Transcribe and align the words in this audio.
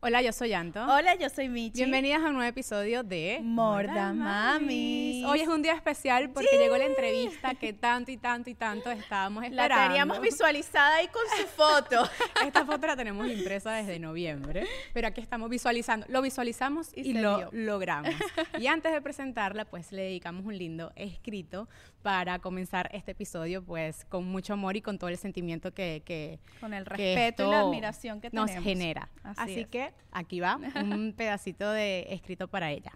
Hola, 0.00 0.22
yo 0.22 0.32
soy 0.32 0.52
Anto. 0.52 0.80
Hola, 0.84 1.16
yo 1.16 1.28
soy 1.28 1.48
Michi. 1.48 1.78
Bienvenidas 1.78 2.22
a 2.22 2.26
un 2.28 2.34
nuevo 2.34 2.48
episodio 2.48 3.02
de 3.02 3.40
Morda 3.42 4.12
Mamis. 4.12 5.24
Hoy 5.26 5.40
es 5.40 5.48
un 5.48 5.60
día 5.60 5.72
especial 5.74 6.30
porque 6.30 6.56
llegó 6.56 6.76
la 6.78 6.84
entrevista 6.84 7.56
que 7.56 7.72
tanto 7.72 8.12
y 8.12 8.16
tanto 8.16 8.48
y 8.48 8.54
tanto 8.54 8.92
estábamos 8.92 9.42
La 9.42 9.48
esperando. 9.48 9.84
teníamos 9.88 10.20
visualizada 10.20 10.94
ahí 10.98 11.08
con 11.08 11.22
su 11.36 11.46
foto. 11.48 12.08
Esta 12.46 12.64
foto 12.64 12.86
la 12.86 12.94
tenemos 12.94 13.26
impresa 13.28 13.72
desde 13.72 13.98
noviembre, 13.98 14.68
pero 14.94 15.08
aquí 15.08 15.20
estamos 15.20 15.50
visualizando. 15.50 16.06
Lo 16.08 16.22
visualizamos 16.22 16.90
y, 16.96 17.00
Y 17.10 17.12
lo 17.14 17.38
dio. 17.38 17.48
logramos. 17.52 18.14
Y 18.60 18.68
antes 18.68 18.92
de 18.92 19.02
presentarla, 19.02 19.64
pues 19.64 19.90
le 19.90 20.02
dedicamos 20.02 20.44
un 20.46 20.56
lindo 20.56 20.92
escrito 20.94 21.68
para 22.02 22.38
comenzar 22.38 22.88
este 22.92 23.12
episodio, 23.12 23.62
pues 23.62 24.04
con 24.04 24.24
mucho 24.26 24.52
amor 24.54 24.76
y 24.76 24.82
con 24.82 24.98
todo 24.98 25.10
el 25.10 25.18
sentimiento 25.18 25.72
que, 25.74 26.02
que 26.04 26.38
Con 26.60 26.72
el 26.74 26.84
que 26.84 26.90
respeto 26.90 27.48
y 27.48 27.50
la 27.50 27.60
admiración 27.60 28.20
que 28.20 28.30
nos 28.32 28.46
tenemos. 28.46 28.64
genera. 28.64 29.08
Así 29.22 29.40
Así, 29.42 29.60
es. 29.60 29.66
que 29.68 29.92
aquí 30.12 30.40
va 30.40 30.56
un 30.82 31.12
pedacito 31.16 31.70
de 31.70 32.06
escrito 32.10 32.48
para 32.48 32.70
ella. 32.70 32.92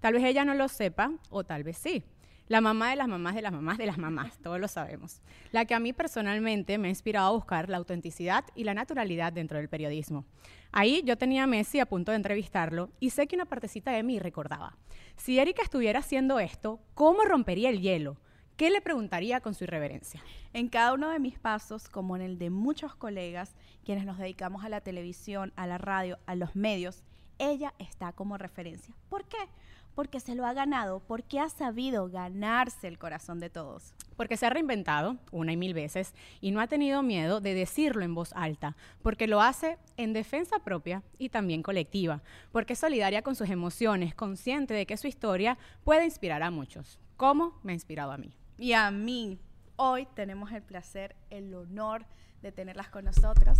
Tal 0.00 0.12
vez 0.14 0.24
ella 0.24 0.44
no 0.44 0.54
lo 0.54 0.68
sepa 0.68 1.10
o 1.30 1.44
tal 1.44 1.64
vez 1.64 1.78
sí. 1.78 2.04
La 2.46 2.60
mamá 2.60 2.90
de 2.90 2.96
las 2.96 3.08
mamás 3.08 3.34
de 3.34 3.40
las 3.40 3.52
mamás 3.52 3.78
de 3.78 3.86
las 3.86 3.96
mamás, 3.96 4.36
todos 4.42 4.60
lo 4.60 4.68
sabemos. 4.68 5.22
La 5.50 5.64
que 5.64 5.74
a 5.74 5.80
mí 5.80 5.94
personalmente 5.94 6.76
me 6.76 6.88
ha 6.88 6.90
inspirado 6.90 7.28
a 7.28 7.32
buscar 7.32 7.70
la 7.70 7.78
autenticidad 7.78 8.44
y 8.54 8.64
la 8.64 8.74
naturalidad 8.74 9.32
dentro 9.32 9.56
del 9.56 9.70
periodismo. 9.70 10.26
Ahí 10.70 11.02
yo 11.06 11.16
tenía 11.16 11.44
a 11.44 11.46
Messi 11.46 11.80
a 11.80 11.86
punto 11.86 12.12
de 12.12 12.16
entrevistarlo 12.16 12.90
y 13.00 13.10
sé 13.10 13.26
que 13.26 13.36
una 13.36 13.46
partecita 13.46 13.92
de 13.92 14.02
mí 14.02 14.18
recordaba. 14.18 14.76
Si 15.16 15.38
Erika 15.38 15.62
estuviera 15.62 16.00
haciendo 16.00 16.38
esto, 16.38 16.80
¿cómo 16.92 17.22
rompería 17.22 17.70
el 17.70 17.80
hielo? 17.80 18.18
¿Qué 18.56 18.70
le 18.70 18.80
preguntaría 18.80 19.40
con 19.40 19.52
su 19.52 19.64
irreverencia? 19.64 20.22
En 20.52 20.68
cada 20.68 20.94
uno 20.94 21.10
de 21.10 21.18
mis 21.18 21.40
pasos, 21.40 21.88
como 21.88 22.14
en 22.14 22.22
el 22.22 22.38
de 22.38 22.50
muchos 22.50 22.94
colegas, 22.94 23.56
quienes 23.84 24.04
nos 24.04 24.16
dedicamos 24.16 24.64
a 24.64 24.68
la 24.68 24.80
televisión, 24.80 25.52
a 25.56 25.66
la 25.66 25.76
radio, 25.76 26.20
a 26.26 26.36
los 26.36 26.54
medios, 26.54 27.02
ella 27.38 27.74
está 27.80 28.12
como 28.12 28.38
referencia. 28.38 28.94
¿Por 29.08 29.24
qué? 29.24 29.48
Porque 29.96 30.20
se 30.20 30.36
lo 30.36 30.46
ha 30.46 30.52
ganado, 30.52 31.00
porque 31.00 31.40
ha 31.40 31.48
sabido 31.48 32.08
ganarse 32.08 32.86
el 32.86 32.96
corazón 32.96 33.40
de 33.40 33.50
todos. 33.50 33.92
Porque 34.16 34.36
se 34.36 34.46
ha 34.46 34.50
reinventado 34.50 35.16
una 35.32 35.50
y 35.50 35.56
mil 35.56 35.74
veces 35.74 36.14
y 36.40 36.52
no 36.52 36.60
ha 36.60 36.68
tenido 36.68 37.02
miedo 37.02 37.40
de 37.40 37.54
decirlo 37.54 38.04
en 38.04 38.14
voz 38.14 38.32
alta, 38.34 38.76
porque 39.02 39.26
lo 39.26 39.40
hace 39.40 39.78
en 39.96 40.12
defensa 40.12 40.60
propia 40.60 41.02
y 41.18 41.30
también 41.30 41.64
colectiva, 41.64 42.22
porque 42.52 42.74
es 42.74 42.78
solidaria 42.78 43.22
con 43.22 43.34
sus 43.34 43.50
emociones, 43.50 44.14
consciente 44.14 44.74
de 44.74 44.86
que 44.86 44.96
su 44.96 45.08
historia 45.08 45.58
puede 45.82 46.04
inspirar 46.04 46.44
a 46.44 46.52
muchos, 46.52 47.00
como 47.16 47.58
me 47.64 47.72
ha 47.72 47.74
inspirado 47.74 48.12
a 48.12 48.16
mí. 48.16 48.36
Y 48.56 48.72
a 48.72 48.90
mí, 48.92 49.40
hoy 49.74 50.06
tenemos 50.14 50.52
el 50.52 50.62
placer, 50.62 51.16
el 51.30 51.52
honor 51.54 52.06
de 52.40 52.52
tenerlas 52.52 52.88
con 52.88 53.04
nosotros. 53.04 53.58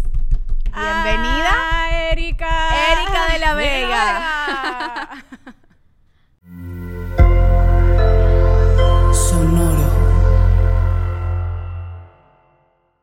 Bienvenida, 0.73 1.51
¡Ah, 1.51 2.11
Erika! 2.13 2.93
Erika 2.93 3.33
de 3.33 3.39
la 3.41 3.55
Vega. 3.55 5.09
Sonoro. 9.13 9.91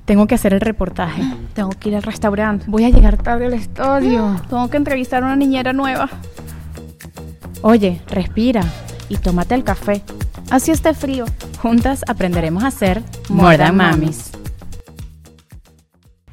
Tengo 0.06 0.28
que 0.28 0.36
hacer 0.36 0.54
el 0.54 0.62
reportaje. 0.62 1.24
Tengo 1.54 1.72
que 1.72 1.90
ir 1.90 1.98
al 1.98 2.04
restaurante. 2.04 2.66
Voy 2.70 2.86
a 2.86 2.90
llegar 2.90 3.22
tarde 3.22 3.48
al 3.48 3.54
estudio. 3.54 4.42
Tengo 4.50 4.70
que 4.70 4.78
entrevistar 4.78 5.24
a 5.24 5.26
una 5.26 5.36
niñera 5.36 5.74
nueva. 5.74 6.10
Oye, 7.62 8.02
respira. 8.08 8.64
Y 9.10 9.18
tómate 9.18 9.56
el 9.56 9.66
café. 9.66 10.04
Así 10.50 10.72
esté 10.72 10.94
frío. 10.94 11.26
Juntas 11.62 12.04
aprenderemos 12.08 12.64
a 12.64 12.68
hacer 12.68 13.04
More 13.30 13.58
Than 13.58 13.76
Mamis. 13.78 14.32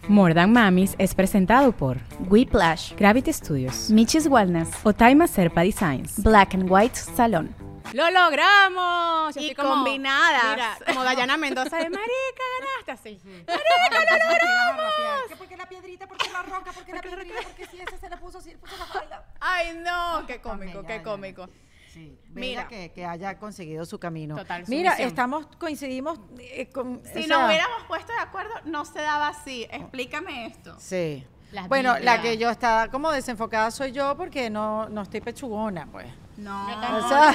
More 0.09 0.33
Than 0.35 0.53
Mamis 0.53 0.95
es 0.99 1.15
presentado 1.15 1.73
por 1.73 1.99
Whiplash. 2.31 2.95
Gravity 2.97 3.33
Studios, 3.33 3.91
Michis 3.91 4.27
Wellness. 4.27 4.71
Otaima 4.85 5.27
Serpa 5.27 5.63
Designs. 5.63 6.23
Black 6.23 6.55
and 6.55 6.71
White 6.71 6.97
Salon. 6.97 7.55
¡Lo 7.93 8.11
logramos! 8.11 9.35
Yo 9.35 9.41
Y 9.43 9.51
estoy 9.51 9.55
como- 9.65 9.77
combinadas. 9.85 10.51
Mira, 10.55 10.79
como 10.87 11.05
Dayana 11.05 11.37
Mendoza 11.37 11.77
de 11.77 11.91
Marica, 11.91 12.45
ganaste 12.87 12.93
así. 12.93 13.21
¿Qué? 13.47 15.37
¿Por 15.37 15.47
qué 15.49 15.57
la 15.57 15.67
piedrita? 15.69 16.07
¿Por 16.07 16.17
qué 16.19 16.31
la 16.31 16.43
roca? 16.43 16.73
¿Por 16.73 16.85
qué 16.85 16.93
la 16.95 17.01
piedrita? 17.03 17.35
¿Por 17.43 17.53
qué 17.53 17.67
si 17.67 17.81
ese 17.81 17.99
se 17.99 18.09
le 18.11 18.17
puso, 18.19 18.41
le 18.45 18.57
puso 18.59 18.77
la 18.79 18.85
falda? 18.87 19.25
Ay, 19.41 19.79
no, 19.85 20.27
qué 20.27 20.41
cómico, 20.41 20.83
qué 20.85 21.03
cómico. 21.03 21.49
Sí, 21.99 22.17
Mira. 22.29 22.69
que, 22.69 22.93
que 22.93 23.05
haya 23.05 23.39
conseguido 23.39 23.85
su 23.85 23.99
camino. 23.99 24.37
Total, 24.37 24.65
Mira, 24.69 24.93
estamos, 24.95 25.47
coincidimos 25.59 26.21
eh, 26.39 26.69
con... 26.69 27.03
Si 27.05 27.27
nos 27.27 27.39
sea, 27.39 27.47
hubiéramos 27.47 27.83
puesto 27.89 28.13
de 28.13 28.21
acuerdo, 28.21 28.55
no 28.65 28.85
se 28.85 29.01
daba 29.01 29.29
así. 29.29 29.67
Explícame 29.71 30.47
esto. 30.47 30.77
Sí. 30.79 31.27
Las 31.51 31.67
bueno, 31.69 31.99
la 31.99 32.21
que 32.23 32.37
yo 32.39 32.51
estaba 32.51 32.89
como 32.89 33.11
desenfocada 33.11 33.71
soy 33.71 33.91
yo 33.91 34.17
porque 34.17 34.51
no, 34.51 34.89
no 34.91 35.03
estoy 35.03 35.21
pechugona, 35.21 35.89
pues. 35.91 36.07
No, 36.37 36.67
O 36.99 37.09
sea, 37.09 37.33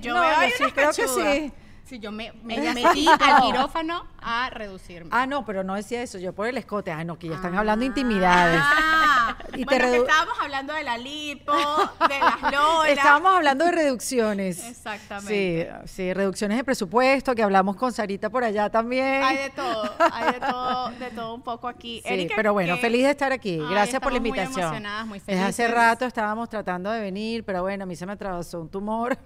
yo 0.00 0.14
no, 0.14 0.20
veo 0.20 0.36
ahí 0.36 0.50
sí, 0.56 0.64
creo 0.72 0.90
que 0.90 1.02
pechugas. 1.02 1.34
sí. 1.34 1.52
Sí, 1.84 1.98
yo 1.98 2.10
me, 2.12 2.32
me 2.42 2.56
metí 2.74 3.06
al 3.08 3.42
quirófano 3.42 4.06
a 4.22 4.48
reducirme. 4.50 5.10
Ah, 5.12 5.26
no, 5.26 5.44
pero 5.44 5.62
no 5.64 5.74
decía 5.74 6.02
eso, 6.02 6.18
yo 6.18 6.32
por 6.32 6.46
el 6.46 6.56
escote. 6.56 6.90
Ah, 6.92 7.04
no, 7.04 7.18
que 7.18 7.28
ya 7.28 7.34
están 7.34 7.54
hablando 7.54 7.80
de 7.80 7.86
intimidades. 7.86 8.60
Ah, 8.62 9.36
Y 9.54 9.64
bueno, 9.64 9.84
estábamos 9.86 10.34
hablando 10.40 10.72
de 10.72 10.82
la 10.82 10.96
lipo, 10.96 11.52
de 11.52 12.18
las 12.18 12.42
lolas. 12.52 12.88
Estábamos 12.88 13.34
hablando 13.36 13.64
de 13.66 13.72
reducciones. 13.72 14.64
Exactamente. 14.64 15.70
Sí, 15.84 15.88
sí, 15.92 16.14
reducciones 16.14 16.56
de 16.56 16.64
presupuesto, 16.64 17.34
que 17.34 17.42
hablamos 17.42 17.76
con 17.76 17.92
Sarita 17.92 18.30
por 18.30 18.44
allá 18.44 18.70
también. 18.70 19.22
Hay 19.22 19.36
de 19.36 19.50
todo, 19.50 19.94
hay 20.10 20.32
de 20.32 20.40
todo, 20.40 20.90
de 20.92 21.10
todo 21.10 21.34
un 21.34 21.42
poco 21.42 21.68
aquí. 21.68 22.00
Sí, 22.06 22.12
Erika, 22.14 22.34
pero 22.36 22.52
bueno, 22.54 22.76
¿qué- 22.76 22.80
feliz 22.80 23.04
de 23.04 23.10
estar 23.10 23.32
aquí. 23.32 23.58
Ay, 23.60 23.66
Gracias 23.70 24.00
por 24.00 24.12
la 24.12 24.18
estamos 24.18 24.20
muy 24.20 24.28
invitación. 24.38 24.60
emocionadas, 24.64 25.06
muy 25.06 25.18
Desde 25.20 25.42
hace 25.42 25.68
rato 25.68 26.06
estábamos 26.06 26.48
tratando 26.48 26.90
de 26.90 27.00
venir, 27.00 27.44
pero 27.44 27.62
bueno, 27.62 27.84
a 27.84 27.86
mí 27.86 27.94
se 27.96 28.06
me 28.06 28.12
atravesó 28.12 28.60
un 28.60 28.70
tumor. 28.70 29.18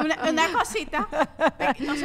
Una, 0.00 0.30
una 0.30 0.52
cosita, 0.52 1.06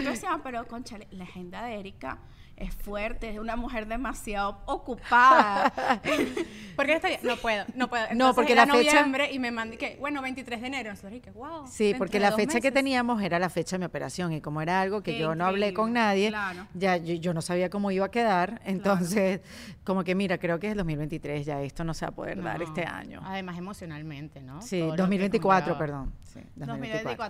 nosotros 0.02 0.42
pero 0.44 0.68
conchale, 0.68 1.08
la 1.12 1.24
agenda 1.24 1.64
de 1.64 1.80
Erika 1.80 2.20
es 2.64 2.74
fuerte, 2.76 3.30
es 3.30 3.40
una 3.40 3.56
mujer 3.56 3.88
demasiado 3.88 4.60
ocupada. 4.66 5.72
¿Por 6.76 6.86
qué 6.86 6.94
estaría? 6.94 7.20
No 7.24 7.36
puedo, 7.38 7.66
no 7.76 7.90
puedo. 7.90 8.06
No, 8.06 8.12
Entonces 8.12 8.36
porque 8.36 8.54
era 8.54 8.66
la 8.66 8.74
fecha- 8.74 8.92
noviembre 8.94 9.32
y 9.32 9.40
me 9.40 9.52
mandé 9.52 9.78
que, 9.78 9.98
bueno, 10.00 10.22
23 10.22 10.62
de 10.62 10.68
enero. 10.68 10.94
Y 11.12 11.20
que, 11.20 11.32
wow. 11.32 11.68
Sí, 11.68 11.94
porque 11.98 12.20
la 12.20 12.32
fecha 12.32 12.60
que 12.62 12.72
teníamos 12.72 13.22
era 13.22 13.40
la 13.40 13.50
fecha 13.50 13.76
de 13.76 13.80
mi 13.80 13.86
operación 13.86 14.32
y 14.34 14.42
como 14.42 14.62
era 14.62 14.82
algo 14.82 15.02
que 15.02 15.14
Qué 15.14 15.20
yo 15.20 15.36
no 15.36 15.46
hablé 15.46 15.74
con 15.74 15.94
nadie, 15.94 16.30
claro. 16.30 16.68
ya 16.74 16.98
yo, 16.98 17.16
yo 17.16 17.34
no 17.34 17.42
sabía 17.42 17.70
cómo 17.70 17.92
iba 17.92 18.06
a 18.06 18.12
quedar, 18.12 18.62
entonces 18.66 19.42
como 19.84 20.04
que 20.04 20.16
mira, 20.16 20.38
creo 20.38 20.60
que 20.60 20.68
es 20.68 20.72
el 20.72 20.78
2023 20.78 21.46
ya 21.46 21.62
esto 21.62 21.84
no 21.84 21.94
se 21.94 22.06
va 22.06 22.10
a 22.10 22.16
poder 22.16 22.42
dar 22.42 22.62
este 22.62 22.86
año. 22.86 23.22
Además, 23.26 23.58
emocionalmente, 23.58 24.42
¿no? 24.42 24.62
Sí, 24.62 24.80
Todo 24.80 24.90
lo 24.90 24.96
que 24.96 25.02
2024, 25.02 25.66
conlleva. 25.66 25.80
perdón. 25.80 26.14
Sí, 26.24 26.40
2024. 26.56 26.70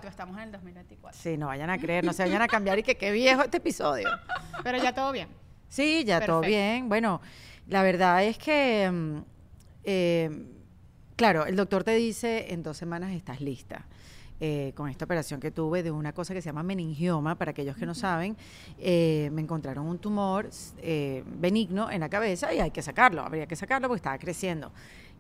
2024, 0.06 0.10
estamos 0.10 0.38
en 0.38 0.44
el 0.44 0.52
2024. 0.52 1.20
Sí, 1.20 1.38
no 1.38 1.48
vayan 1.48 1.70
a 1.70 1.78
creer, 1.80 2.04
no 2.06 2.14
se 2.14 2.24
vayan 2.24 2.42
a 2.42 2.48
cambiar 2.48 2.78
y 2.80 2.84
que 2.84 2.96
qué 2.98 3.12
viejo 3.12 3.42
este 3.42 3.58
episodio. 3.58 4.08
Pero 4.64 4.78
ya 4.78 4.94
todo 4.94 5.12
bien. 5.12 5.21
Sí, 5.72 6.04
ya 6.04 6.20
todo 6.20 6.42
bien. 6.42 6.90
Bueno, 6.90 7.22
la 7.70 7.82
verdad 7.82 8.26
es 8.26 8.38
que, 8.38 8.90
mm, 8.92 9.18
eh, 9.86 10.30
claro, 11.16 11.46
el 11.46 11.56
doctor 11.56 11.86
te 11.86 11.96
dice 11.96 12.52
en 12.54 12.62
dos 12.62 12.76
semanas 12.78 13.14
estás 13.14 13.40
lista. 13.42 13.86
eh, 14.44 14.74
con 14.76 14.90
esta 14.90 15.06
operación 15.06 15.40
que 15.40 15.52
tuve 15.52 15.84
de 15.84 15.92
una 15.92 16.14
cosa 16.14 16.34
que 16.34 16.42
se 16.42 16.48
llama 16.50 16.64
meningioma, 16.64 17.36
para 17.36 17.52
aquellos 17.52 17.78
que 17.78 17.86
no 17.86 17.94
saben, 17.94 18.36
eh, 18.80 19.30
me 19.32 19.40
encontraron 19.44 19.86
un 19.86 20.00
tumor 20.00 20.50
eh, 20.80 21.24
benigno 21.28 21.92
en 21.92 22.00
la 22.00 22.10
cabeza 22.10 22.52
y 22.52 22.60
hay 22.60 22.72
que 22.72 22.82
sacarlo, 22.82 23.22
habría 23.22 23.46
que 23.46 23.56
sacarlo 23.56 23.88
porque 23.88 24.00
estaba 24.00 24.18
creciendo. 24.18 24.72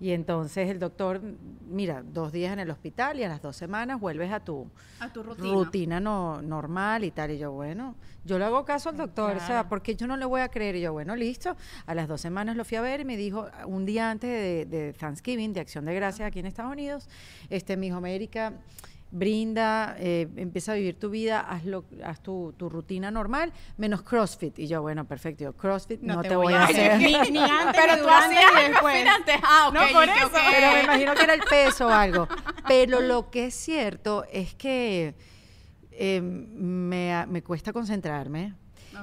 Y 0.02 0.14
entonces 0.14 0.68
el 0.68 0.80
doctor, 0.80 1.22
mira, 1.70 2.02
dos 2.04 2.32
días 2.32 2.52
en 2.52 2.58
el 2.60 2.72
hospital 2.72 3.20
y 3.20 3.24
a 3.24 3.30
las 3.30 3.40
dos 3.40 3.56
semanas 3.56 4.00
vuelves 4.00 4.32
a 4.32 4.40
tu, 4.40 4.68
A 5.00 5.14
tu 5.14 5.22
rutina. 5.22 5.54
rutina 5.54 6.00
no, 6.00 6.42
normal 6.42 7.04
y 7.04 7.12
tal. 7.12 7.30
Y 7.30 7.38
yo, 7.38 7.52
bueno, 7.52 7.94
yo 8.26 8.40
le 8.40 8.46
hago 8.46 8.66
caso 8.66 8.90
al 8.90 8.98
doctor, 8.98 9.36
o 9.36 9.40
sea, 9.40 9.48
Claro. 9.48 9.70
porque 9.70 9.96
yo 9.96 10.08
no 10.08 10.18
le 10.18 10.26
voy 10.26 10.42
a 10.42 10.50
creer. 10.50 10.76
Y 10.76 10.82
yo, 10.82 10.92
bueno, 10.92 11.16
listo. 11.16 11.56
A 11.86 11.94
las 11.94 12.08
dos 12.08 12.20
semanas 12.20 12.56
lo 12.58 12.66
fui 12.66 12.78
a 12.78 12.82
ver 12.82 13.02
y 13.02 13.06
me 13.06 13.16
dijo, 13.16 13.46
un 13.68 13.86
día 13.86 14.10
antes 14.10 14.30
de, 14.32 14.66
de 14.66 14.94
Thanksgiving, 14.94 15.54
de 15.54 15.60
Acción 15.60 15.86
de 15.86 15.94
Gracias 15.94 16.28
aquí 16.28 16.40
en 16.40 16.48
Estados 16.48 16.72
Unidos, 16.72 17.08
este, 17.52 17.78
me 17.78 17.86
dijo, 17.86 17.98
América, 17.98 18.54
brinda, 19.12 19.96
eh, 20.00 20.28
empieza 20.38 20.72
a 20.72 20.76
vivir 20.76 20.98
tu 20.98 21.10
vida, 21.10 21.42
haz, 21.42 21.66
lo- 21.66 21.86
haz 22.04 22.22
tu, 22.24 22.54
tu 22.58 22.70
rutina 22.70 23.12
normal, 23.12 23.52
menos 23.78 24.02
CrossFit. 24.02 24.58
Y 24.60 24.68
yo, 24.68 24.82
bueno, 24.82 25.06
perfecto, 25.06 25.44
yo, 25.44 25.54
CrossFit 25.54 26.02
no, 26.02 26.22
te, 26.22 26.36
voy 26.36 26.54
a 26.54 26.64
hacer. 26.64 26.98
Ni, 26.98 27.14
ni 27.32 27.40
antes, 27.40 27.76
Pero 27.82 27.96
ni 27.98 28.02
tú 28.02 28.08
hacías 28.10 28.52
después. 28.70 29.06
antes. 29.08 29.36
Ah, 29.44 29.66
ok, 29.68 29.74
No, 29.74 29.82
por 29.94 30.04
eso. 30.10 30.28
ok. 30.28 30.34
Pero 30.52 30.72
me 30.74 30.84
imagino 30.84 31.14
que 31.14 31.24
era 31.24 31.34
el 31.34 31.42
peso 31.42 31.88
o 31.88 31.92
algo. 31.92 32.28
Pero 32.68 33.02
lo 33.02 33.30
que 33.30 33.48
es 33.48 33.54
cierto 33.54 34.24
es 34.32 34.56
que 34.56 35.16
eh, 35.92 36.22
me, 36.22 37.26
me 37.28 37.44
cuesta 37.44 37.74
concentrarme, 37.74 38.54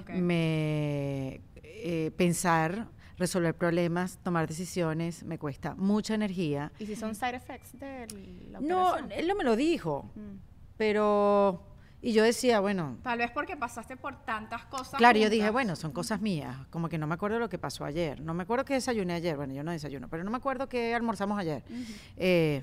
Ok. 0.00 0.10
me 0.10 1.40
eh, 1.62 2.10
pensar, 2.16 2.86
resolver 3.18 3.54
problemas, 3.54 4.18
tomar 4.22 4.46
decisiones, 4.48 5.24
me 5.24 5.38
cuesta 5.38 5.74
mucha 5.74 6.14
energía. 6.14 6.72
¿Y 6.78 6.86
si 6.86 6.96
son 6.96 7.14
side 7.14 7.36
effects 7.36 7.78
de 7.78 8.06
la 8.50 8.60
No, 8.60 8.96
él 8.96 9.26
no 9.28 9.34
me 9.34 9.44
lo 9.44 9.56
dijo, 9.56 10.10
Mm. 10.14 10.36
pero 10.76 11.64
Y 12.00 12.12
yo 12.12 12.22
decía, 12.22 12.60
bueno, 12.60 12.96
Tal 13.02 13.18
vez 13.18 13.32
porque 13.32 13.56
pasaste 13.56 13.96
por 13.96 14.24
tantas 14.24 14.64
cosas. 14.66 14.94
Claro, 14.98 15.18
yo 15.18 15.28
dije, 15.28 15.50
bueno, 15.50 15.74
son 15.74 15.90
cosas 15.90 16.20
mías, 16.20 16.56
como 16.70 16.88
que 16.88 16.96
no 16.96 17.08
me 17.08 17.14
acuerdo 17.14 17.40
lo 17.40 17.48
que 17.48 17.58
pasó 17.58 17.84
ayer, 17.84 18.20
no 18.20 18.34
me 18.34 18.44
acuerdo 18.44 18.64
qué 18.64 18.74
desayuné 18.74 19.14
ayer, 19.14 19.36
bueno, 19.36 19.52
yo 19.52 19.64
no 19.64 19.72
desayuno, 19.72 20.06
pero 20.08 20.22
no 20.22 20.30
me 20.30 20.36
acuerdo 20.36 20.68
qué 20.68 20.94
almorzamos 20.94 21.36
ayer. 21.40 21.64
Eh, 22.16 22.62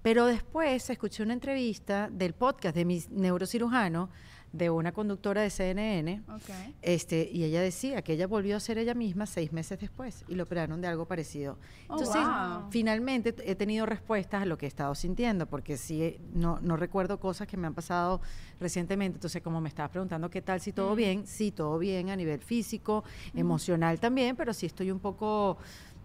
pero 0.00 0.26
después 0.26 0.88
escuché 0.90 1.24
una 1.24 1.32
entrevista 1.32 2.08
del 2.08 2.34
podcast 2.34 2.76
de 2.76 2.84
mi 2.84 3.02
neurocirujano, 3.10 4.10
de 4.52 4.70
una 4.70 4.92
conductora 4.92 5.42
de 5.42 5.50
CNN, 5.50 6.22
Ok. 6.28 6.50
este, 6.80 7.28
y 7.30 7.44
ella 7.44 7.60
decía 7.60 8.02
que 8.02 8.14
ella 8.14 8.26
volvió 8.26 8.56
a 8.56 8.60
ser 8.60 8.78
ella 8.78 8.94
misma 8.94 9.26
seis 9.26 9.52
meses 9.52 9.78
después 9.78 10.24
y 10.26 10.34
lo 10.34 10.44
operaron 10.44 10.80
de 10.80 10.88
algo 10.88 11.06
parecido. 11.06 11.58
Oh, 11.88 11.98
Entonces, 11.98 12.24
wow. 12.26 12.70
finalmente 12.70 13.34
he 13.44 13.54
tenido 13.54 13.84
respuestas 13.84 14.42
a 14.42 14.46
lo 14.46 14.56
que 14.56 14.66
he 14.66 14.68
estado 14.68 14.94
sintiendo, 14.94 15.46
porque 15.46 15.76
sí, 15.76 16.02
eh, 16.02 16.20
no, 16.32 16.58
no 16.62 16.76
recuerdo 16.76 17.20
cosas 17.20 17.46
que 17.46 17.56
me 17.56 17.66
han 17.66 17.74
pasado 17.74 18.20
recientemente. 18.58 19.16
Entonces, 19.16 19.42
como 19.42 19.60
me 19.60 19.68
estabas 19.68 19.90
preguntando 19.90 20.30
qué 20.30 20.40
tal, 20.40 20.60
si 20.60 20.72
todo 20.72 20.94
bien, 20.94 21.26
sí, 21.26 21.50
todo 21.50 21.78
bien 21.78 22.08
a 22.10 22.16
nivel 22.16 22.40
físico, 22.40 23.04
emocional 23.34 24.00
también, 24.00 24.34
pero 24.36 24.54
sí 24.54 24.66
estoy 24.66 24.90
un 24.90 24.98
poco 25.00 25.58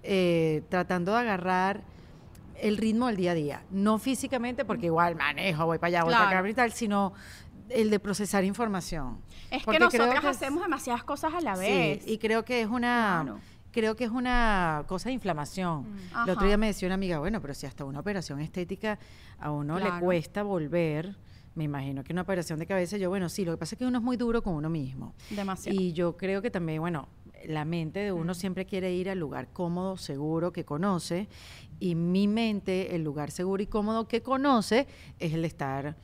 eh, 0.03 0.63
tratando 0.69 1.13
de 1.13 1.19
agarrar 1.19 1.81
el 2.63 2.77
ritmo 2.77 3.07
del 3.07 3.17
día 3.17 3.31
a 3.31 3.35
día. 3.35 3.63
No 3.71 3.97
físicamente, 3.99 4.63
porque 4.63 4.85
igual 4.85 5.15
manejo, 5.15 5.65
voy 5.65 5.79
para 5.79 5.87
allá, 5.89 6.03
voy 6.03 6.13
para 6.13 6.39
acá 6.39 6.49
y 6.49 6.53
tal, 6.53 6.71
sino 6.71 7.13
el 7.73 7.89
de 7.89 7.99
procesar 7.99 8.43
información. 8.43 9.17
Es 9.51 9.59
que 9.59 9.65
Porque 9.65 9.79
nosotras 9.79 10.21
que 10.21 10.29
es- 10.29 10.37
hacemos 10.37 10.63
demasiadas 10.63 11.03
cosas 11.03 11.33
a 11.33 11.41
la 11.41 11.55
Sí, 11.55 11.61
vez. 11.61 12.07
y 12.07 12.17
creo 12.17 12.43
que 12.45 12.61
es 12.61 12.67
una 12.67 13.21
Claro. 13.23 13.39
creo 13.71 13.95
que 13.95 14.03
es 14.03 14.11
una 14.11 14.83
cosa 14.87 15.09
de 15.09 15.13
inflamación. 15.13 15.85
El 16.25 16.29
otro 16.31 16.45
día 16.45 16.57
me 16.57 16.67
decía 16.67 16.87
una 16.87 16.95
amiga, 16.95 17.19
bueno, 17.19 17.41
pero 17.41 17.53
si 17.53 17.65
hasta 17.65 17.83
una 17.85 17.99
operación 17.99 18.39
estética 18.39 18.99
a 19.39 19.49
uno 19.51 19.79
le 19.79 19.89
cuesta 19.99 20.43
volver, 20.43 21.15
me 21.55 21.63
imagino 21.65 22.03
que 22.03 22.13
una 22.13 22.21
operación 22.23 22.59
de 22.59 22.65
cabeza, 22.67 22.97
yo, 22.97 23.09
bueno, 23.09 23.29
sí, 23.29 23.45
lo 23.45 23.51
que 23.53 23.57
pasa 23.57 23.75
es 23.75 23.79
que 23.79 23.85
uno 23.85 23.97
es 23.99 24.03
muy 24.03 24.15
duro 24.17 24.41
con 24.43 24.53
uno 24.53 24.69
mismo. 24.69 25.13
Demasiado. 25.31 25.79
Y 25.79 25.93
yo 25.93 26.17
creo 26.17 26.41
que 26.41 26.49
también, 26.51 26.81
bueno, 26.81 27.07
la 27.47 27.65
mente 27.65 27.99
de 27.99 28.11
uno 28.11 28.33
siempre 28.35 28.65
quiere 28.65 28.93
ir 28.93 29.09
al 29.09 29.19
lugar 29.19 29.49
cómodo, 29.51 29.97
seguro, 29.97 30.53
que 30.53 30.65
conoce, 30.65 31.27
y 31.79 31.95
mi 31.95 32.27
mente, 32.27 32.95
el 32.95 33.03
lugar 33.03 33.31
seguro 33.31 33.61
y 33.61 33.67
cómodo 33.67 34.07
que 34.07 34.21
conoce, 34.21 34.87
es 35.19 35.33
el 35.33 35.41
de 35.41 35.47
estar 35.47 35.95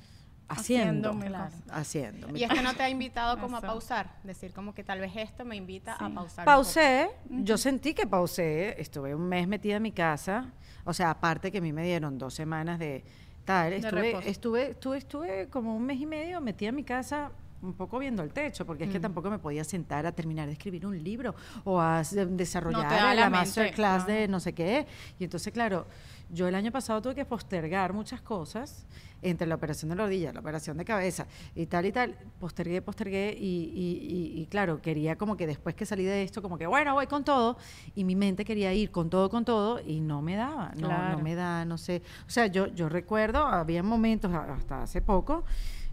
haciendo, 0.49 1.17
claro, 1.17 1.45
cosas. 1.45 1.61
haciendo. 1.71 2.27
Y 2.35 2.43
esto 2.43 2.61
no 2.61 2.73
te 2.73 2.83
ha 2.83 2.89
invitado 2.89 3.39
como 3.39 3.57
a 3.57 3.59
Eso. 3.59 3.67
pausar, 3.67 4.11
decir 4.23 4.51
como 4.53 4.73
que 4.73 4.83
tal 4.83 4.99
vez 4.99 5.11
esto 5.15 5.45
me 5.45 5.55
invita 5.55 5.93
a 5.93 6.07
Sí. 6.07 6.13
pausar. 6.13 6.43
un 6.43 6.45
Pausé, 6.45 7.09
yo 7.29 7.57
sentí 7.57 7.93
que 7.93 8.07
pausé, 8.07 8.79
estuve 8.81 9.13
un 9.15 9.27
mes 9.27 9.47
metida 9.47 9.77
en 9.77 9.83
mi 9.83 9.91
casa, 9.91 10.51
o 10.83 10.93
sea, 10.93 11.11
aparte 11.11 11.51
que 11.51 11.59
a 11.59 11.61
mí 11.61 11.71
me 11.71 11.83
dieron 11.83 12.17
dos 12.17 12.33
semanas 12.33 12.79
de 12.79 13.03
tal, 13.45 13.73
estuve, 13.73 14.01
reposo. 14.01 14.27
estuve, 14.27 14.69
estuve, 14.71 14.97
estuve 14.97 15.47
como 15.49 15.75
un 15.75 15.85
mes 15.85 15.99
y 16.01 16.05
medio 16.05 16.41
metida 16.41 16.69
en 16.69 16.75
mi 16.75 16.83
casa 16.83 17.31
un 17.61 17.73
poco 17.73 17.99
viendo 17.99 18.23
el 18.23 18.31
techo, 18.31 18.65
porque 18.65 18.85
es 18.85 18.89
que 18.89 19.01
tampoco 19.01 19.29
me 19.29 19.37
podía 19.37 19.65
sentar 19.65 20.05
a 20.05 20.13
terminar 20.13 20.45
de 20.47 20.53
escribir 20.53 20.85
un 20.85 21.03
libro 21.03 21.35
o 21.65 21.77
a 21.81 21.99
s- 21.99 22.25
desarrollar 22.25 22.89
da 22.89 23.13
la 23.13 23.21
la, 23.23 23.29
masterclass 23.29 24.05
claro. 24.05 24.19
de 24.21 24.27
no 24.29 24.39
sé 24.39 24.53
qué. 24.53 24.87
Y 25.19 25.25
entonces, 25.25 25.51
claro, 25.51 25.85
yo 26.29 26.47
el 26.47 26.55
año 26.55 26.71
pasado 26.71 27.01
tuve 27.01 27.15
que 27.15 27.25
postergar 27.25 27.91
muchas 27.91 28.21
cosas 28.21 28.85
entre 29.21 29.47
la 29.47 29.55
operación 29.55 29.89
de 29.89 29.95
la 29.95 30.03
rodilla, 30.03 30.31
la 30.33 30.39
operación 30.39 30.77
de 30.77 30.85
cabeza 30.85 31.27
y 31.55 31.65
tal 31.65 31.85
y 31.85 31.91
tal. 31.91 32.15
Postergué, 32.39 32.81
postergué 32.81 33.35
y, 33.37 33.45
y- 33.45 34.35
y- 34.37 34.41
y, 34.41 34.45
claro, 34.47 34.81
quería 34.81 35.17
como 35.17 35.35
que 35.37 35.47
después 35.47 35.75
que 35.75 35.85
salí 35.85 36.03
de 36.05 36.23
esto, 36.23 36.41
como 36.41 36.57
que 36.57 36.67
bueno, 36.67 36.93
voy 36.93 37.07
con 37.07 37.23
todo. 37.23 37.57
Y 37.95 38.03
mi 38.03 38.15
mente 38.15 38.45
quería 38.45 38.73
ir 38.73 38.91
con 38.91 39.09
todo, 39.09 39.29
con 39.29 39.45
todo 39.45 39.79
y 39.85 39.99
no 39.99 40.21
me 40.21 40.35
daba, 40.35 40.71
no, 40.77 40.87
Claro. 40.87 41.17
no 41.17 41.23
me 41.23 41.35
da, 41.35 41.65
no 41.65 41.77
sé. 41.77 42.01
O 42.27 42.29
sea, 42.29 42.47
yo, 42.47 42.67
yo 42.67 42.89
recuerdo, 42.89 43.45
había 43.45 43.83
momentos 43.83 44.31
hasta 44.33 44.83
hace 44.83 45.01
poco. 45.01 45.43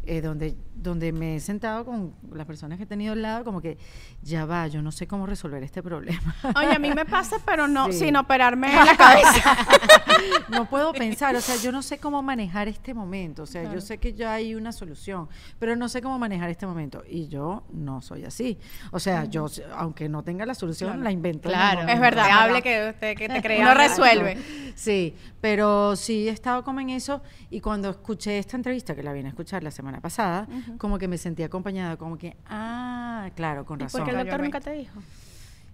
Eh, 0.06 0.20
donde, 0.20 0.56
donde 0.74 1.12
me 1.12 1.36
he 1.36 1.40
sentado 1.40 1.84
con 1.84 2.14
las 2.32 2.46
personas 2.46 2.78
que 2.78 2.84
he 2.84 2.86
tenido 2.86 3.12
al 3.12 3.22
lado, 3.22 3.44
como 3.44 3.60
que 3.60 3.76
ya 4.22 4.44
va, 4.46 4.66
yo 4.68 4.82
no 4.82 4.92
sé 4.92 5.06
cómo 5.06 5.26
resolver 5.26 5.62
este 5.62 5.82
problema. 5.82 6.34
Oye, 6.56 6.72
a 6.74 6.78
mí 6.78 6.90
me 6.94 7.04
pasa, 7.04 7.36
pero 7.44 7.66
no, 7.68 7.86
Sí. 7.92 7.98
sin 8.00 8.16
operarme 8.16 8.68
en 8.68 8.86
la 8.86 8.96
cabeza. 8.96 9.56
no 10.48 10.68
puedo 10.68 10.92
pensar, 10.92 11.34
o 11.36 11.40
sea, 11.40 11.56
yo 11.56 11.72
no 11.72 11.82
sé 11.82 11.98
cómo 11.98 12.22
manejar 12.22 12.68
este 12.68 12.94
momento, 12.94 13.42
o 13.42 13.46
sea, 13.46 13.72
yo 13.72 13.80
sé 13.80 13.98
que 13.98 14.14
ya 14.14 14.34
hay 14.34 14.54
una 14.54 14.72
solución, 14.72 15.28
pero 15.58 15.76
no 15.76 15.88
sé 15.88 16.00
cómo 16.02 16.18
manejar 16.18 16.50
este 16.50 16.66
momento 16.66 17.02
y 17.08 17.28
yo 17.28 17.64
no 17.72 18.00
soy 18.02 18.24
así. 18.24 18.58
O 18.92 18.98
sea, 19.00 19.24
yo 19.24 19.46
aunque 19.74 20.08
no 20.08 20.22
tenga 20.22 20.46
la 20.46 20.54
solución, 20.54 20.90
Claro. 20.90 21.02
la 21.02 21.10
invento. 21.10 21.48
en 21.48 21.54
el 21.54 21.60
Claro. 21.60 21.88
Es 21.88 22.00
verdad, 22.00 22.30
hable 22.30 22.62
que 22.62 22.90
usted 22.90 23.16
que 23.16 23.28
te 23.28 23.42
crea. 23.42 23.70
Algo. 23.72 23.82
resuelve. 23.82 24.38
Sí, 24.74 25.14
pero 25.40 25.96
sí 25.96 26.28
he 26.28 26.32
estado 26.32 26.62
como 26.64 26.80
en 26.80 26.90
eso 26.90 27.22
y 27.50 27.60
cuando 27.60 27.90
escuché 27.90 28.38
esta 28.38 28.56
entrevista, 28.56 28.94
que 28.94 29.02
la 29.02 29.12
vine 29.12 29.28
a 29.28 29.30
escuchar 29.30 29.62
la 29.62 29.70
semana 29.70 29.95
pasada, 30.00 30.46
como 30.78 30.98
que 30.98 31.08
me 31.08 31.18
sentí 31.18 31.42
acompañada, 31.42 31.96
como 31.96 32.16
que, 32.18 32.36
ah, 32.46 33.30
claro, 33.34 33.64
con 33.64 33.80
¿Y 33.80 33.84
razón. 33.84 34.00
por 34.00 34.10
qué 34.10 34.16
el 34.16 34.22
doctor 34.24 34.42
nunca 34.42 34.60
te 34.60 34.72
dijo? 34.72 35.00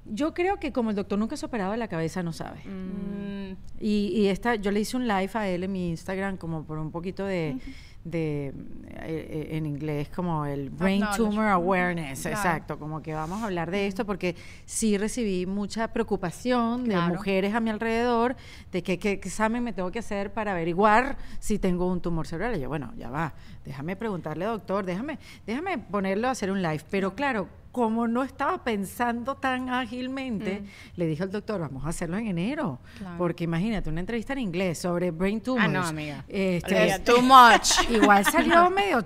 Yo 0.05 0.35
creo 0.35 0.59
que 0.59 0.73
como 0.73 0.91
el 0.91 0.97
doctor 0.97 1.17
nunca 1.19 1.37
se 1.37 1.45
ha 1.45 1.49
operado 1.49 1.71
de 1.73 1.79
la 1.79 1.87
cabeza, 1.89 2.23
no 2.25 2.33
sabe. 2.33 2.61
Mm, 2.65 3.57
Y, 3.81 4.09
y 4.15 4.27
esta, 4.29 4.55
yo 4.57 4.71
le 4.71 4.81
hice 4.81 4.97
un 4.97 5.07
live 5.07 5.31
a 5.35 5.49
él 5.49 5.65
en 5.65 5.73
mi 5.73 5.91
Instagram 5.91 6.37
como 6.37 6.65
por 6.65 6.79
un 6.79 6.91
poquito 6.91 7.25
de, 7.25 7.57
de 8.04 8.49
eh, 8.49 8.52
eh, 8.96 9.49
en 9.52 9.66
inglés 9.66 10.08
como 10.08 10.44
el 10.44 10.70
Brain. 10.70 11.04
Tumor 11.16 11.46
Awareness, 11.46 12.22
Claro. 12.22 12.37
exacto, 12.37 12.78
como 12.78 13.00
que 13.00 13.14
vamos 13.14 13.43
a 13.43 13.46
hablar 13.46 13.70
de 13.70 13.87
esto 13.87 14.04
porque 14.04 14.34
sí 14.64 14.99
recibí 14.99 15.46
mucha 15.46 15.88
preocupación 15.93 16.84
de 16.84 16.96
mujeres 16.96 17.54
a 17.54 17.60
mi 17.60 17.70
alrededor 17.70 18.37
de 18.72 18.82
que 18.82 18.99
qué 18.99 19.12
examen 19.12 19.62
me 19.62 19.72
tengo 19.72 19.90
que 19.90 20.00
hacer 20.00 20.32
para 20.32 20.52
averiguar 20.52 21.16
si 21.38 21.58
tengo 21.58 21.87
un 21.87 22.00
tumor 22.00 22.26
cerebral. 22.26 22.56
Y 22.56 22.60
yo, 22.60 22.69
bueno, 22.69 22.93
ya 22.96 23.10
va, 23.10 23.34
déjame 23.64 23.96
preguntarle, 23.96 24.44
doctor, 24.46 24.84
déjame, 24.84 25.19
déjame 25.46 25.78
ponerlo 25.78 26.28
a 26.28 26.32
hacer 26.32 26.50
un 26.50 26.60
live. 26.60 26.82
Pero 26.90 27.14
claro, 27.14 27.49
como 27.73 28.07
no 28.07 28.23
estaba 28.23 28.63
pensando 28.63 29.35
tan 29.37 29.71
ágilmente, 29.71 30.63
le 30.95 31.07
dije 31.07 31.23
al 31.23 31.31
doctor, 31.31 31.61
vamos 31.61 31.85
a 31.87 31.89
hacerlo 31.89 32.19
en 32.19 32.27
enero. 32.27 32.79
Claro. 32.99 33.17
Porque 33.19 33.45
imagínate, 33.45 33.89
una 33.89 34.01
entrevista 34.01 34.35
en 34.35 34.41
inglés 34.41 34.79
sobre 34.79 35.11
brain 35.11 35.41
tumors. 35.41 35.65
Ah, 35.65 35.69
no, 35.69 35.83
amiga. 35.87 36.25
Este, 36.29 36.99
too 37.01 37.23
much. 37.23 37.71
igual 37.91 38.25
salió 38.25 38.69
medio 38.71 39.05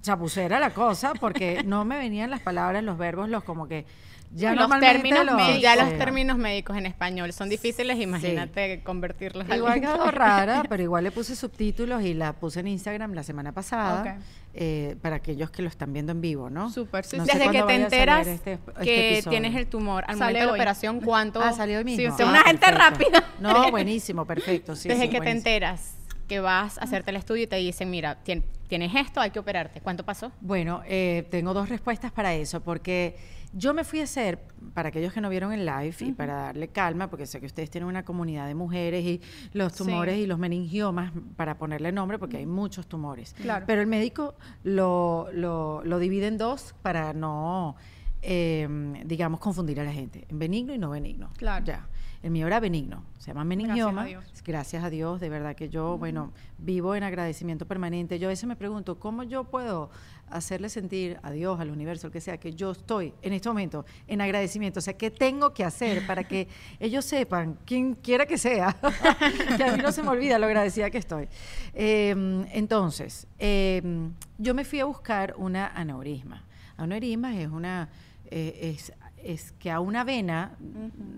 chapucera 0.00 0.58
la 0.60 0.70
cosa, 0.70 1.12
porque 1.14 1.62
no 1.64 1.84
me 1.84 1.98
venían 1.98 2.30
las 2.30 2.40
palabras, 2.40 2.82
los 2.82 2.96
verbos, 2.96 3.28
los 3.28 3.44
como 3.44 3.66
que 3.68 3.84
ya 4.32 4.52
Los 4.54 4.68
términos 4.80 5.24
los- 5.24 5.36
médicos. 5.36 5.62
Ya 5.62 5.76
los 5.76 5.90
sí. 5.90 5.96
términos 5.96 6.38
médicos 6.38 6.76
en 6.76 6.86
español 6.86 7.32
son 7.32 7.48
difíciles, 7.48 7.98
imagínate 8.00 8.82
convertirlos 8.82 9.48
al 9.48 9.58
Igual 9.58 9.80
quedó 9.80 10.10
rara, 10.10 10.64
pero 10.68 10.82
igual 10.82 11.04
le 11.04 11.10
puse 11.12 11.36
subtítulos 11.36 12.02
y 12.02 12.14
la 12.14 12.32
puse 12.32 12.60
en 12.60 12.68
Instagram 12.68 13.12
la 13.14 13.22
semana 13.22 13.52
pasada 13.52 14.00
Ok. 14.16 14.22
Eh, 14.54 14.96
para 15.02 15.16
aquellos 15.16 15.50
que 15.50 15.62
lo 15.62 15.68
están 15.68 15.92
viendo 15.92 16.12
en 16.12 16.20
vivo, 16.20 16.48
¿no? 16.48 16.70
Súper, 16.70 17.04
sí, 17.04 17.16
No 17.16 17.24
Desde 17.24 17.50
que 17.50 17.62
te 17.62 17.74
enteras 17.74 18.26
este- 18.26 18.52
este 18.54 18.84
que 18.84 19.12
episodio. 19.14 19.30
tienes 19.30 19.56
el 19.56 19.66
tumor 19.66 20.04
al 20.06 20.16
momento 20.16 20.38
de 20.40 20.46
la 20.46 20.52
operación, 20.52 21.00
¿cuánto? 21.00 21.40
Ah, 21.42 21.52
salió 21.52 21.78
hoy 21.78 21.84
mismo. 21.84 22.16
Sí, 22.16 22.22
Ah, 22.24 22.28
una 22.30 22.42
gente 22.44 22.70
rápida. 22.70 23.24
No, 23.40 23.70
buenísimo, 23.72 24.24
perfecto. 24.24 24.76
Sí, 24.76 24.88
Desde 24.88 25.02
sí, 25.04 25.08
que 25.10 25.20
te 25.20 25.30
enteras 25.30 25.96
que 26.28 26.40
vas 26.40 26.78
a 26.78 26.82
hacerte 26.82 27.10
el 27.10 27.16
estudio 27.16 27.42
y 27.42 27.46
te 27.46 27.56
dicen, 27.56 27.90
mira, 27.90 28.18
tien- 28.24 28.44
tienes 28.68 28.94
esto, 28.94 29.20
hay 29.20 29.30
que 29.30 29.38
operarte. 29.38 29.80
¿Cuánto 29.80 30.04
pasó? 30.04 30.32
Bueno, 30.40 30.82
eh, 30.86 31.26
tengo 31.30 31.52
dos 31.52 31.68
respuestas 31.68 32.12
para 32.12 32.32
eso, 32.34 32.60
porque 32.62 33.16
yo 33.56 33.72
me 33.74 33.84
fui 33.84 34.00
a 34.00 34.04
hacer, 34.04 34.38
para 34.74 34.88
aquellos 34.88 35.12
que 35.12 35.20
no 35.20 35.28
vieron 35.28 35.52
el 35.52 35.64
live 35.64 35.94
y 36.00 36.12
para 36.12 36.34
darle 36.34 36.68
calma, 36.68 37.08
porque 37.08 37.26
sé 37.26 37.38
que 37.40 37.46
ustedes 37.46 37.70
tienen 37.70 37.88
una 37.88 38.04
comunidad 38.04 38.46
de 38.46 38.54
mujeres 38.54 39.04
y 39.04 39.20
los 39.52 39.72
Sí. 39.72 39.78
tumores 39.84 40.18
y 40.18 40.26
los 40.26 40.38
meningiomas, 40.38 41.12
para 41.36 41.56
ponerle 41.56 41.92
nombre, 41.92 42.18
porque 42.18 42.38
hay 42.38 42.46
muchos 42.46 42.86
tumores. 42.88 43.34
Claro. 43.34 43.64
Pero 43.66 43.80
el 43.80 43.86
médico 43.86 44.34
lo, 44.64 45.28
lo, 45.32 45.82
lo 45.84 45.98
divide 45.98 46.26
en 46.26 46.38
dos 46.38 46.74
para 46.82 47.12
no, 47.12 47.76
eh, 48.24 48.66
digamos, 49.04 49.38
confundir 49.38 49.78
a 49.80 49.84
la 49.84 49.92
gente, 49.92 50.26
en 50.28 50.38
benigno 50.38 50.74
y 50.74 50.78
no 50.78 50.90
benigno. 50.90 51.30
Claro. 51.36 51.64
Ya. 51.64 51.86
El 52.24 52.30
mío 52.30 52.46
era 52.46 52.58
benigno, 52.58 53.04
se 53.18 53.26
llama 53.26 53.44
meningioma. 53.44 54.06
Dios. 54.06 54.24
Gracias 54.46 54.82
a 54.82 54.88
Dios, 54.88 55.20
de 55.20 55.28
verdad 55.28 55.54
que 55.54 55.68
yo, 55.68 55.98
bueno, 55.98 56.32
vivo 56.56 56.94
en 56.94 57.02
agradecimiento 57.02 57.66
permanente. 57.66 58.18
Yo 58.18 58.28
a 58.28 58.30
veces 58.30 58.46
me 58.48 58.56
pregunto, 58.56 58.98
¿cómo 58.98 59.24
yo 59.24 59.44
puedo 59.44 59.90
hacerle 60.30 60.70
sentir 60.70 61.18
a 61.22 61.30
Dios, 61.30 61.60
al 61.60 61.70
universo, 61.70 62.06
al 62.06 62.14
que 62.14 62.22
sea, 62.22 62.38
que 62.38 62.54
yo 62.54 62.70
estoy 62.70 63.12
en 63.20 63.34
este 63.34 63.50
momento 63.50 63.84
en 64.06 64.22
agradecimiento? 64.22 64.78
O 64.78 64.80
sea, 64.80 64.96
¿qué 64.96 65.10
tengo 65.10 65.52
que 65.52 65.64
hacer 65.64 66.06
para 66.06 66.24
que 66.24 66.48
ellos 66.80 67.04
sepan, 67.04 67.58
quien 67.66 67.94
quiera 67.94 68.24
que 68.24 68.38
sea, 68.38 68.74
que 69.58 69.62
a 69.62 69.76
mí 69.76 69.82
no 69.82 69.92
se 69.92 70.02
me 70.02 70.08
olvida 70.08 70.38
lo 70.38 70.46
agradecida 70.46 70.88
que 70.88 70.96
estoy? 70.96 71.28
Eh, 71.74 72.46
entonces, 72.52 73.26
eh, 73.38 73.82
yo 74.38 74.54
me 74.54 74.64
fui 74.64 74.80
a 74.80 74.86
buscar 74.86 75.34
una 75.36 75.68
aneurisma. 75.74 76.42
Aneurisma 76.78 77.38
es 77.38 77.48
una... 77.48 77.90
eh, 78.36 78.74
es, 78.74 78.92
es 79.22 79.52
que 79.52 79.70
a 79.70 79.78
una 79.78 80.02
vena 80.02 80.58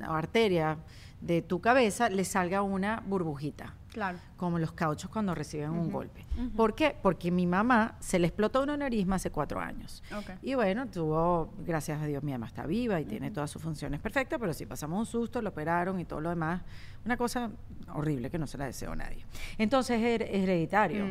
o 0.06 0.12
arteria 0.12 0.76
de 1.22 1.40
tu 1.40 1.62
cabeza 1.62 2.10
le 2.10 2.26
salga 2.26 2.60
una 2.60 3.02
burbujita 3.06 3.72
Claro. 3.96 4.18
como 4.36 4.58
los 4.58 4.72
cauchos 4.72 5.08
cuando 5.08 5.34
reciben 5.34 5.70
un 5.70 5.90
golpe. 5.90 6.22
¿Por 6.54 6.74
qué? 6.74 6.94
Porque 7.02 7.30
mi 7.30 7.46
mamá 7.46 7.96
se 7.98 8.18
le 8.18 8.26
explotó 8.26 8.62
un 8.62 8.68
aneurisma 8.68 9.16
hace 9.16 9.30
cuatro 9.30 9.58
años. 9.58 10.02
Ok. 10.14 10.32
Y 10.42 10.52
bueno, 10.54 10.86
tuvo, 10.86 11.50
gracias 11.66 12.02
a 12.02 12.04
Dios, 12.04 12.22
mi 12.22 12.32
mamá 12.32 12.46
está 12.46 12.66
viva 12.66 13.00
y 13.00 13.06
tiene 13.06 13.30
todas 13.30 13.50
sus 13.50 13.62
funciones 13.62 13.98
perfectas, 13.98 14.38
pero 14.38 14.52
sí 14.52 14.66
pasamos 14.66 14.98
un 15.00 15.06
susto, 15.06 15.40
lo 15.40 15.48
operaron 15.48 15.98
y 15.98 16.04
todo 16.04 16.20
lo 16.20 16.28
demás. 16.28 16.60
Una 17.06 17.16
cosa 17.16 17.50
horrible 17.94 18.28
que 18.28 18.38
no 18.38 18.46
se 18.46 18.58
la 18.58 18.66
deseo 18.66 18.92
a 18.92 18.96
nadie. 18.96 19.24
Entonces 19.56 19.98
es 19.98 20.20
her- 20.20 20.28
hereditario. 20.30 21.02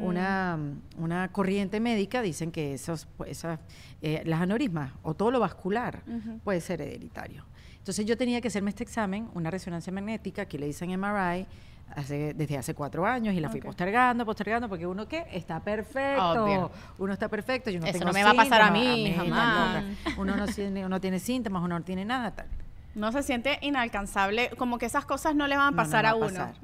Una, 0.00 0.58
una 0.96 1.30
corriente 1.32 1.80
médica 1.80 2.22
dicen 2.22 2.50
que 2.50 2.72
esos, 2.74 3.08
esas, 3.26 3.58
eh, 4.00 4.22
las 4.24 4.40
aneurismas 4.40 4.92
o 5.02 5.12
todo 5.12 5.30
lo 5.30 5.38
vascular 5.38 6.02
puede 6.44 6.62
ser 6.62 6.80
hereditario. 6.80 7.44
Entonces 7.76 8.06
yo 8.06 8.16
tenía 8.16 8.40
que 8.40 8.48
hacerme 8.48 8.70
este 8.70 8.84
examen, 8.84 9.28
una 9.34 9.50
resonancia 9.50 9.92
magnética, 9.92 10.46
que 10.46 10.56
le 10.56 10.66
dicen 10.66 10.90
MRI, 10.98 11.46
hace- 11.96 12.34
desde 12.34 12.58
hace 12.58 12.74
cuatro 12.74 13.06
años 13.06 13.34
y 13.34 13.40
la 13.40 13.48
fui 13.48 13.60
postergando, 13.60 14.24
postergando, 14.26 14.68
porque 14.68 14.86
uno 14.86 15.06
qué, 15.08 15.26
está 15.32 15.60
perfecto, 15.60 16.44
Obvio. 16.44 16.70
uno 16.98 17.12
está 17.12 17.28
perfecto, 17.28 17.70
yo 17.70 17.80
no 17.80 17.86
Eso 17.86 17.98
tengo 17.98 18.06
no 18.06 18.12
me 18.12 18.24
va 18.24 18.30
a 18.30 18.34
pasar 18.34 18.62
a 18.62 18.70
mí, 18.70 19.12
jamás. 19.16 19.84
Uno 20.16 20.36
no 20.36 20.46
tiene, 20.46 20.84
uno 20.86 21.00
tiene 21.00 21.18
síntomas, 21.18 21.62
uno 21.62 21.78
no 21.78 21.84
tiene 21.84 22.04
nada, 22.04 22.30
tal. 22.32 22.46
No 22.94 23.10
se 23.10 23.22
siente 23.22 23.58
inalcanzable, 23.62 24.50
como 24.58 24.76
que 24.78 24.86
esas 24.86 25.04
cosas 25.06 25.34
no 25.34 25.46
le 25.46 25.56
van 25.56 25.68
a 25.68 25.70
No, 25.70 25.76
no 25.76 25.82
pasar 25.82 26.04
va 26.04 26.10
a 26.10 26.14
uno. 26.14 26.26
pasar. 26.26 26.54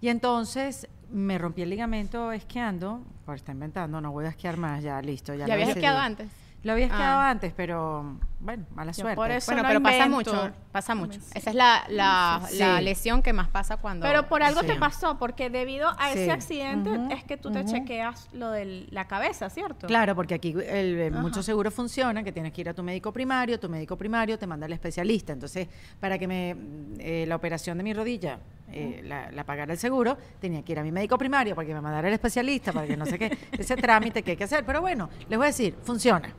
Y 0.00 0.08
entonces 0.08 0.88
me 1.12 1.36
rompí 1.38 1.62
el 1.62 1.70
ligamento 1.70 2.32
esquiando, 2.32 3.02
por 3.26 3.36
estar 3.36 3.54
inventando, 3.54 4.00
no 4.00 4.10
voy 4.12 4.24
a 4.24 4.28
esquiar 4.30 4.56
más, 4.56 4.82
ya 4.82 5.02
listo. 5.02 5.34
Ya 5.34 5.40
¿Ya 5.40 5.46
lo 5.48 5.52
habías 5.54 5.68
esquiado 5.70 5.98
antes? 5.98 6.28
Lo 6.62 6.72
había 6.72 6.86
esquiado 6.86 7.20
Ah. 7.20 7.30
antes, 7.30 7.52
pero 7.56 8.16
bueno, 8.40 8.64
mala 8.74 8.92
suerte. 8.92 9.16
por 9.16 9.30
eso 9.30 9.46
Bueno, 9.52 9.62
no 9.62 9.68
pero 9.68 9.82
pasa 9.82 10.06
invento. 10.06 10.32
mucho, 10.32 10.52
pasa 10.72 10.94
mucho. 10.94 11.20
Esa 11.34 11.50
es 11.50 11.54
la, 11.56 11.84
la, 11.88 12.40
Sí. 12.48 12.58
la 12.58 12.80
lesión 12.80 13.22
que 13.22 13.32
más 13.32 13.48
pasa 13.48 13.76
cuando... 13.76 14.06
Pero 14.06 14.28
por 14.28 14.42
algo 14.42 14.60
Sí. 14.62 14.66
te 14.68 14.76
pasó, 14.76 15.18
porque 15.18 15.50
debido 15.50 15.88
a 15.90 16.12
Sí. 16.12 16.20
ese 16.20 16.32
accidente 16.32 16.90
es 17.14 17.22
que 17.24 17.36
tú 17.36 17.50
te 17.52 17.64
chequeas 17.64 18.28
lo 18.32 18.50
de 18.50 18.86
la 18.90 19.06
cabeza, 19.06 19.50
¿cierto? 19.50 19.86
Claro, 19.86 20.14
porque 20.14 20.34
aquí 20.34 20.50
el, 20.52 20.98
el- 20.98 21.12
Ajá. 21.12 21.22
muchos 21.22 21.44
seguros 21.44 21.74
funcionan, 21.74 22.24
que 22.24 22.32
tienes 22.32 22.52
que 22.52 22.62
ir 22.62 22.68
a 22.68 22.74
tu 22.74 22.82
médico 22.82 23.12
primario, 23.12 23.60
tu 23.60 23.68
médico 23.68 23.96
primario 23.96 24.38
te 24.38 24.46
manda 24.46 24.66
al 24.66 24.72
especialista. 24.72 25.32
Entonces, 25.32 25.68
para 26.00 26.18
que 26.18 26.26
me 26.26 26.56
eh, 26.98 27.24
la 27.28 27.36
operación 27.36 27.76
de 27.78 27.84
mi 27.84 27.92
rodilla 27.92 28.38
eh, 28.72 29.00
la, 29.04 29.30
la 29.32 29.44
pagara 29.44 29.72
el 29.72 29.78
seguro, 29.78 30.16
tenía 30.40 30.62
que 30.62 30.72
ir 30.72 30.78
a 30.78 30.82
mi 30.82 30.92
médico 30.92 31.18
primario 31.18 31.54
para 31.56 31.66
que 31.66 31.74
me 31.74 31.80
mandara 31.80 32.06
el 32.08 32.14
especialista, 32.14 32.72
para 32.72 32.86
que 32.86 32.96
no 32.96 33.04
sé 33.04 33.18
qué, 33.18 33.36
ese 33.52 33.76
trámite 33.76 34.22
que 34.22 34.30
hay 34.32 34.36
que 34.36 34.44
hacer. 34.44 34.64
Pero 34.64 34.80
bueno, 34.80 35.10
les 35.28 35.36
voy 35.36 35.46
a 35.46 35.48
decir, 35.48 35.74
funciona. 35.82 36.32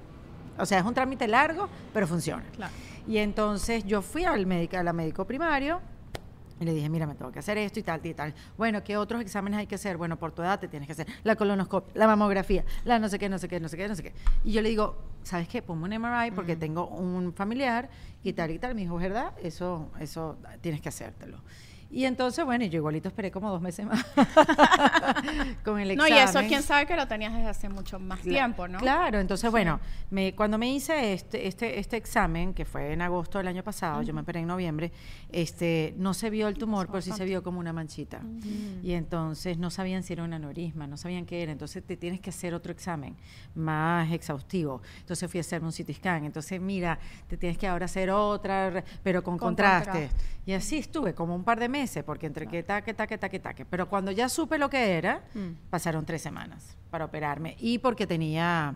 O 0.57 0.65
sea, 0.65 0.79
es 0.79 0.85
un 0.85 0.93
trámite 0.93 1.27
largo, 1.27 1.69
pero 1.93 2.07
funciona. 2.07 2.43
Claro. 2.55 2.73
Y 3.07 3.17
entonces 3.17 3.83
yo 3.85 4.01
fui 4.01 4.25
al 4.25 4.45
médico, 4.45 4.77
a 4.77 4.83
la 4.83 4.93
médico 4.93 5.25
primario 5.25 5.81
y 6.61 6.65
le 6.65 6.75
dije, 6.75 6.89
mira, 6.89 7.07
me 7.07 7.15
tengo 7.15 7.31
que 7.31 7.39
hacer 7.39 7.57
esto 7.57 7.79
y 7.79 7.83
tal, 7.83 8.05
y 8.05 8.13
tal. 8.13 8.35
Bueno, 8.55 8.83
¿qué 8.83 8.95
otros 8.95 9.19
exámenes 9.19 9.59
hay 9.59 9.65
que 9.65 9.75
hacer? 9.75 9.97
Bueno, 9.97 10.17
por 10.17 10.31
tu 10.31 10.43
edad 10.43 10.59
te 10.59 10.67
tienes 10.67 10.85
que 10.85 10.93
hacer 10.93 11.07
la 11.23 11.35
colonoscopia, 11.35 11.91
la 11.95 12.05
mamografía, 12.05 12.63
la 12.85 12.99
no 12.99 13.09
sé 13.09 13.17
qué, 13.17 13.29
no 13.29 13.39
sé 13.39 13.47
qué, 13.47 13.59
no 13.59 13.67
sé 13.67 13.77
qué, 13.77 13.87
no 13.87 13.95
sé 13.95 14.03
qué. 14.03 14.13
Y 14.43 14.51
yo 14.51 14.61
le 14.61 14.69
digo, 14.69 14.95
¿sabes 15.23 15.47
qué? 15.47 15.63
Ponme 15.63 15.85
un 15.85 16.01
MRI 16.01 16.29
porque 16.29 16.55
tengo 16.55 16.87
un 16.87 17.33
familiar 17.33 17.89
y 18.23 18.33
tal 18.33 18.51
y 18.51 18.59
tal. 18.59 18.75
Me 18.75 18.81
dijo, 18.81 18.95
¿verdad? 18.97 19.33
Eso, 19.41 19.89
eso 19.99 20.37
tienes 20.61 20.81
que 20.81 20.89
hacértelo. 20.89 21.39
Y 21.91 22.05
entonces, 22.05 22.45
bueno, 22.45 22.63
y 22.63 22.69
yo 22.69 22.77
igualito 22.77 23.09
esperé 23.09 23.31
como 23.31 23.49
dos 23.51 23.61
meses 23.61 23.85
más 23.85 24.05
con 25.63 25.79
el 25.79 25.95
No, 25.97 26.05
examen. 26.05 26.13
y 26.13 26.29
eso 26.29 26.39
quién 26.47 26.63
sabe 26.63 26.85
que 26.85 26.95
lo 26.95 27.07
tenías 27.07 27.33
desde 27.33 27.49
hace 27.49 27.69
mucho 27.69 27.99
más 27.99 28.21
tiempo, 28.21 28.67
¿no? 28.67 28.79
Claro, 28.79 29.19
entonces, 29.19 29.49
bueno, 29.51 29.79
me, 30.09 30.33
cuando 30.33 30.57
me 30.57 30.71
hice 30.73 31.13
este, 31.13 31.47
este, 31.47 31.79
este 31.79 31.97
examen, 31.97 32.53
que 32.53 32.65
fue 32.65 32.93
en 32.93 33.01
agosto 33.01 33.37
del 33.37 33.47
año 33.47 33.63
pasado, 33.63 34.01
yo 34.03 34.13
me 34.13 34.21
operé 34.21 34.39
en 34.39 34.47
noviembre, 34.47 34.91
este, 35.31 35.93
no 35.97 36.13
se 36.13 36.29
vio 36.29 36.47
el 36.47 36.57
tumor, 36.57 36.87
pero 36.87 37.01
sí 37.01 37.11
se 37.11 37.25
vio 37.25 37.43
como 37.43 37.59
una 37.59 37.73
manchita. 37.73 38.21
Y 38.83 38.93
entonces 38.93 39.57
no 39.57 39.69
sabían 39.69 40.03
si 40.03 40.13
era 40.13 40.23
un 40.23 40.33
aneurisma, 40.33 40.87
no 40.87 40.97
sabían 40.97 41.25
qué 41.25 41.43
era. 41.43 41.51
Entonces 41.51 41.83
te 41.85 41.97
tienes 41.97 42.19
que 42.21 42.29
hacer 42.29 42.53
otro 42.53 42.71
examen 42.71 43.15
más 43.55 44.11
exhaustivo. 44.11 44.81
Entonces 44.99 45.29
fui 45.29 45.39
a 45.39 45.41
hacerme 45.41 45.67
un 45.67 45.73
CT 45.73 45.93
scan. 45.95 46.25
Entonces, 46.25 46.59
mira, 46.61 46.99
te 47.27 47.37
tienes 47.37 47.57
que 47.57 47.67
ahora 47.67 47.85
hacer 47.85 48.09
otra, 48.11 48.83
pero 49.03 49.23
con, 49.23 49.37
Con 49.37 49.49
contraste. 49.49 49.91
contraste. 49.91 50.25
Y 50.45 50.53
así 50.53 50.77
estuve 50.77 51.13
como 51.13 51.35
un 51.35 51.43
par 51.43 51.59
de 51.59 51.69
meses, 51.69 51.80
porque 52.05 52.27
entre 52.27 52.47
que 52.47 52.63
taque, 52.63 52.93
taque, 52.93 53.17
taque, 53.17 53.39
taque. 53.39 53.65
Pero 53.65 53.89
cuando 53.89 54.11
ya 54.11 54.29
supe 54.29 54.57
lo 54.57 54.69
que 54.69 54.93
era, 54.93 55.23
pasaron 55.69 56.05
tres 56.05 56.21
semanas 56.21 56.77
para 56.89 57.05
operarme. 57.05 57.55
Y 57.59 57.79
porque 57.79 58.05
tenía, 58.07 58.75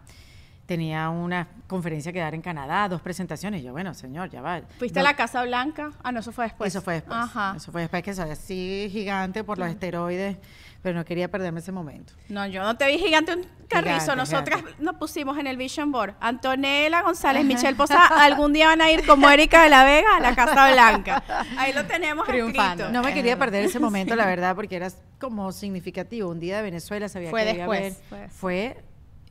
tenía 0.65 1.09
una 1.09 1.47
conferencia 1.67 2.11
que 2.11 2.19
dar 2.19 2.33
en 2.33 2.41
Canadá, 2.41 2.89
dos 2.89 3.01
presentaciones. 3.01 3.61
Yo, 3.63 3.71
bueno, 3.71 3.93
señor, 3.93 4.29
ya 4.29 4.41
va. 4.41 4.61
¿Fuiste 4.79 4.99
No- 4.99 5.05
a 5.05 5.11
la 5.11 5.15
Casa 5.15 5.43
Blanca? 5.43 5.91
Ah, 6.03 6.11
no, 6.11 6.19
eso 6.21 6.31
fue 6.31 6.45
después. 6.45 6.73
Eso 6.73 6.81
fue 6.81 6.95
después. 6.95 7.17
Ajá. 7.17 7.53
Eso 7.57 7.71
fue 7.71 7.81
después 7.81 8.01
que 8.03 8.13
soy 8.13 8.29
así 8.31 8.89
gigante 8.91 9.43
por 9.43 9.57
los 9.59 9.67
esteroides, 9.69 10.37
pero 10.81 10.97
no 10.97 11.05
quería 11.05 11.29
perderme 11.29 11.59
ese 11.59 11.71
momento. 11.71 12.13
No, 12.29 12.45
yo 12.47 12.63
no 12.63 12.75
te 12.77 12.87
vi 12.87 12.97
gigante 12.97 13.35
un 13.35 13.45
carrizo. 13.67 13.93
Gigante, 14.01 14.15
Nosotras 14.15 14.59
gigante. 14.61 14.83
nos 14.83 14.95
pusimos 14.95 15.37
en 15.37 15.47
el 15.47 15.57
Vision 15.57 15.91
Board. 15.91 16.15
Antonella 16.19 17.01
González, 17.03 17.45
Michelle 17.45 17.75
Posada, 17.75 18.23
algún 18.23 18.53
día 18.53 18.67
van 18.67 18.81
a 18.81 18.89
ir 18.91 19.05
como 19.05 19.29
Erika 19.29 19.63
de 19.63 19.69
la 19.69 19.83
Vega 19.83 20.17
a 20.17 20.19
la 20.19 20.35
Casa 20.35 20.71
Blanca. 20.71 21.23
Ahí 21.57 21.73
lo 21.73 21.85
tenemos 21.85 22.25
Triunfando. 22.27 22.85
escrito. 22.85 22.91
No 22.91 23.03
me 23.03 23.13
quería 23.13 23.37
perder 23.37 23.65
ese 23.65 23.79
momento, 23.79 24.15
la 24.15 24.25
verdad, 24.25 24.55
porque 24.55 24.75
era 24.75 24.89
como 25.19 25.51
significativo. 25.51 26.29
Un 26.29 26.39
día 26.39 26.57
de 26.57 26.63
Venezuela 26.63 27.07
sabía 27.09 27.29
Fue 27.29 27.43
que 27.43 27.53
iba 27.53 27.65
a 27.65 27.67
después, 27.67 28.03
haber- 28.11 28.29
fue. 28.29 28.73
Fue 28.73 28.83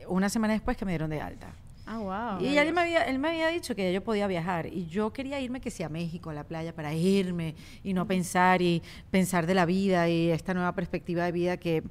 una 0.08 0.28
semana 0.28 0.52
después 0.54 0.76
que 0.76 0.84
me 0.84 0.92
dieron 0.92 1.10
de 1.10 1.20
alta. 1.20 1.48
Ah, 1.86 1.98
wow. 2.38 2.42
Y 2.46 2.56
él 2.56 2.72
me, 2.72 2.80
había, 2.80 3.02
él 3.02 3.18
me 3.18 3.28
había 3.28 3.48
dicho 3.48 3.74
que 3.74 3.92
yo 3.92 4.02
podía 4.02 4.26
viajar 4.26 4.66
y 4.66 4.86
yo 4.86 5.12
quería 5.12 5.38
irme 5.40 5.60
que 5.60 5.70
sea 5.70 5.86
a 5.86 5.90
México, 5.90 6.30
a 6.30 6.34
la 6.34 6.44
playa, 6.44 6.74
para 6.74 6.94
irme 6.94 7.54
y 7.82 7.92
no 7.92 8.06
pensar 8.06 8.62
y 8.62 8.82
pensar 9.10 9.46
de 9.46 9.54
la 9.54 9.66
vida 9.66 10.08
y 10.08 10.30
esta 10.30 10.54
nueva 10.54 10.72
perspectiva 10.72 11.24
de 11.26 11.32
vida 11.32 11.56
que 11.58 11.82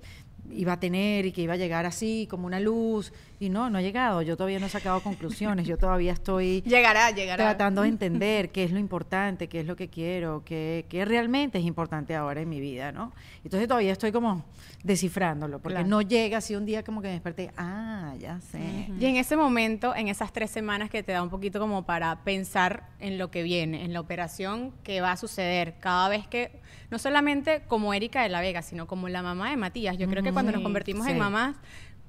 iba 0.51 0.73
a 0.73 0.79
tener 0.79 1.25
y 1.25 1.31
que 1.31 1.41
iba 1.41 1.53
a 1.53 1.57
llegar 1.57 1.85
así 1.85 2.27
como 2.29 2.47
una 2.47 2.59
luz 2.59 3.13
y 3.39 3.49
no, 3.49 3.69
no 3.69 3.77
ha 3.77 3.81
llegado, 3.81 4.21
yo 4.21 4.35
todavía 4.35 4.59
no 4.59 4.65
he 4.65 4.69
sacado 4.69 5.01
conclusiones, 5.01 5.67
yo 5.67 5.77
todavía 5.77 6.13
estoy 6.13 6.61
Llegará, 6.65 7.11
llegará. 7.11 7.43
tratando 7.43 7.83
de 7.83 7.87
entender 7.89 8.49
qué 8.49 8.63
es 8.63 8.71
lo 8.71 8.79
importante, 8.79 9.47
qué 9.47 9.61
es 9.61 9.65
lo 9.65 9.75
que 9.75 9.89
quiero, 9.89 10.43
qué, 10.43 10.85
qué 10.89 11.05
realmente 11.05 11.59
es 11.59 11.65
importante 11.65 12.15
ahora 12.15 12.41
en 12.41 12.49
mi 12.49 12.59
vida, 12.59 12.91
¿no? 12.91 13.13
Entonces 13.43 13.67
todavía 13.67 13.91
estoy 13.91 14.11
como 14.11 14.43
descifrándolo, 14.83 15.59
porque 15.59 15.75
Claro. 15.75 15.87
no 15.87 16.01
llega 16.01 16.37
así 16.39 16.55
un 16.55 16.65
día 16.65 16.83
como 16.83 17.01
que 17.01 17.07
me 17.07 17.13
desperté, 17.13 17.51
ah, 17.57 18.13
ya 18.19 18.41
sé. 18.41 18.89
Y 18.99 19.05
en 19.05 19.15
ese 19.15 19.37
momento, 19.37 19.95
en 19.95 20.09
esas 20.09 20.33
tres 20.33 20.51
semanas 20.51 20.89
que 20.89 21.03
te 21.03 21.13
da 21.13 21.23
un 21.23 21.29
poquito 21.29 21.59
como 21.59 21.85
para 21.85 22.23
pensar 22.23 22.89
en 22.99 23.17
lo 23.17 23.31
que 23.31 23.43
viene, 23.43 23.85
en 23.85 23.93
la 23.93 24.01
operación 24.01 24.73
que 24.83 24.99
va 25.01 25.13
a 25.13 25.17
suceder, 25.17 25.75
cada 25.79 26.09
vez 26.09 26.27
que, 26.27 26.59
no 26.91 26.99
solamente 26.99 27.63
como 27.67 27.93
Erika 27.93 28.21
de 28.23 28.29
la 28.29 28.41
Vega, 28.41 28.61
sino 28.61 28.85
como 28.85 29.07
la 29.07 29.23
mamá 29.23 29.49
de 29.51 29.57
Matías, 29.57 29.97
yo 29.97 30.07
creo 30.09 30.21
que 30.21 30.33
cuando 30.33 30.51
nos 30.51 30.59
Sí, 30.59 30.63
convertimos 30.63 31.07
en 31.07 31.17
mamás, 31.17 31.55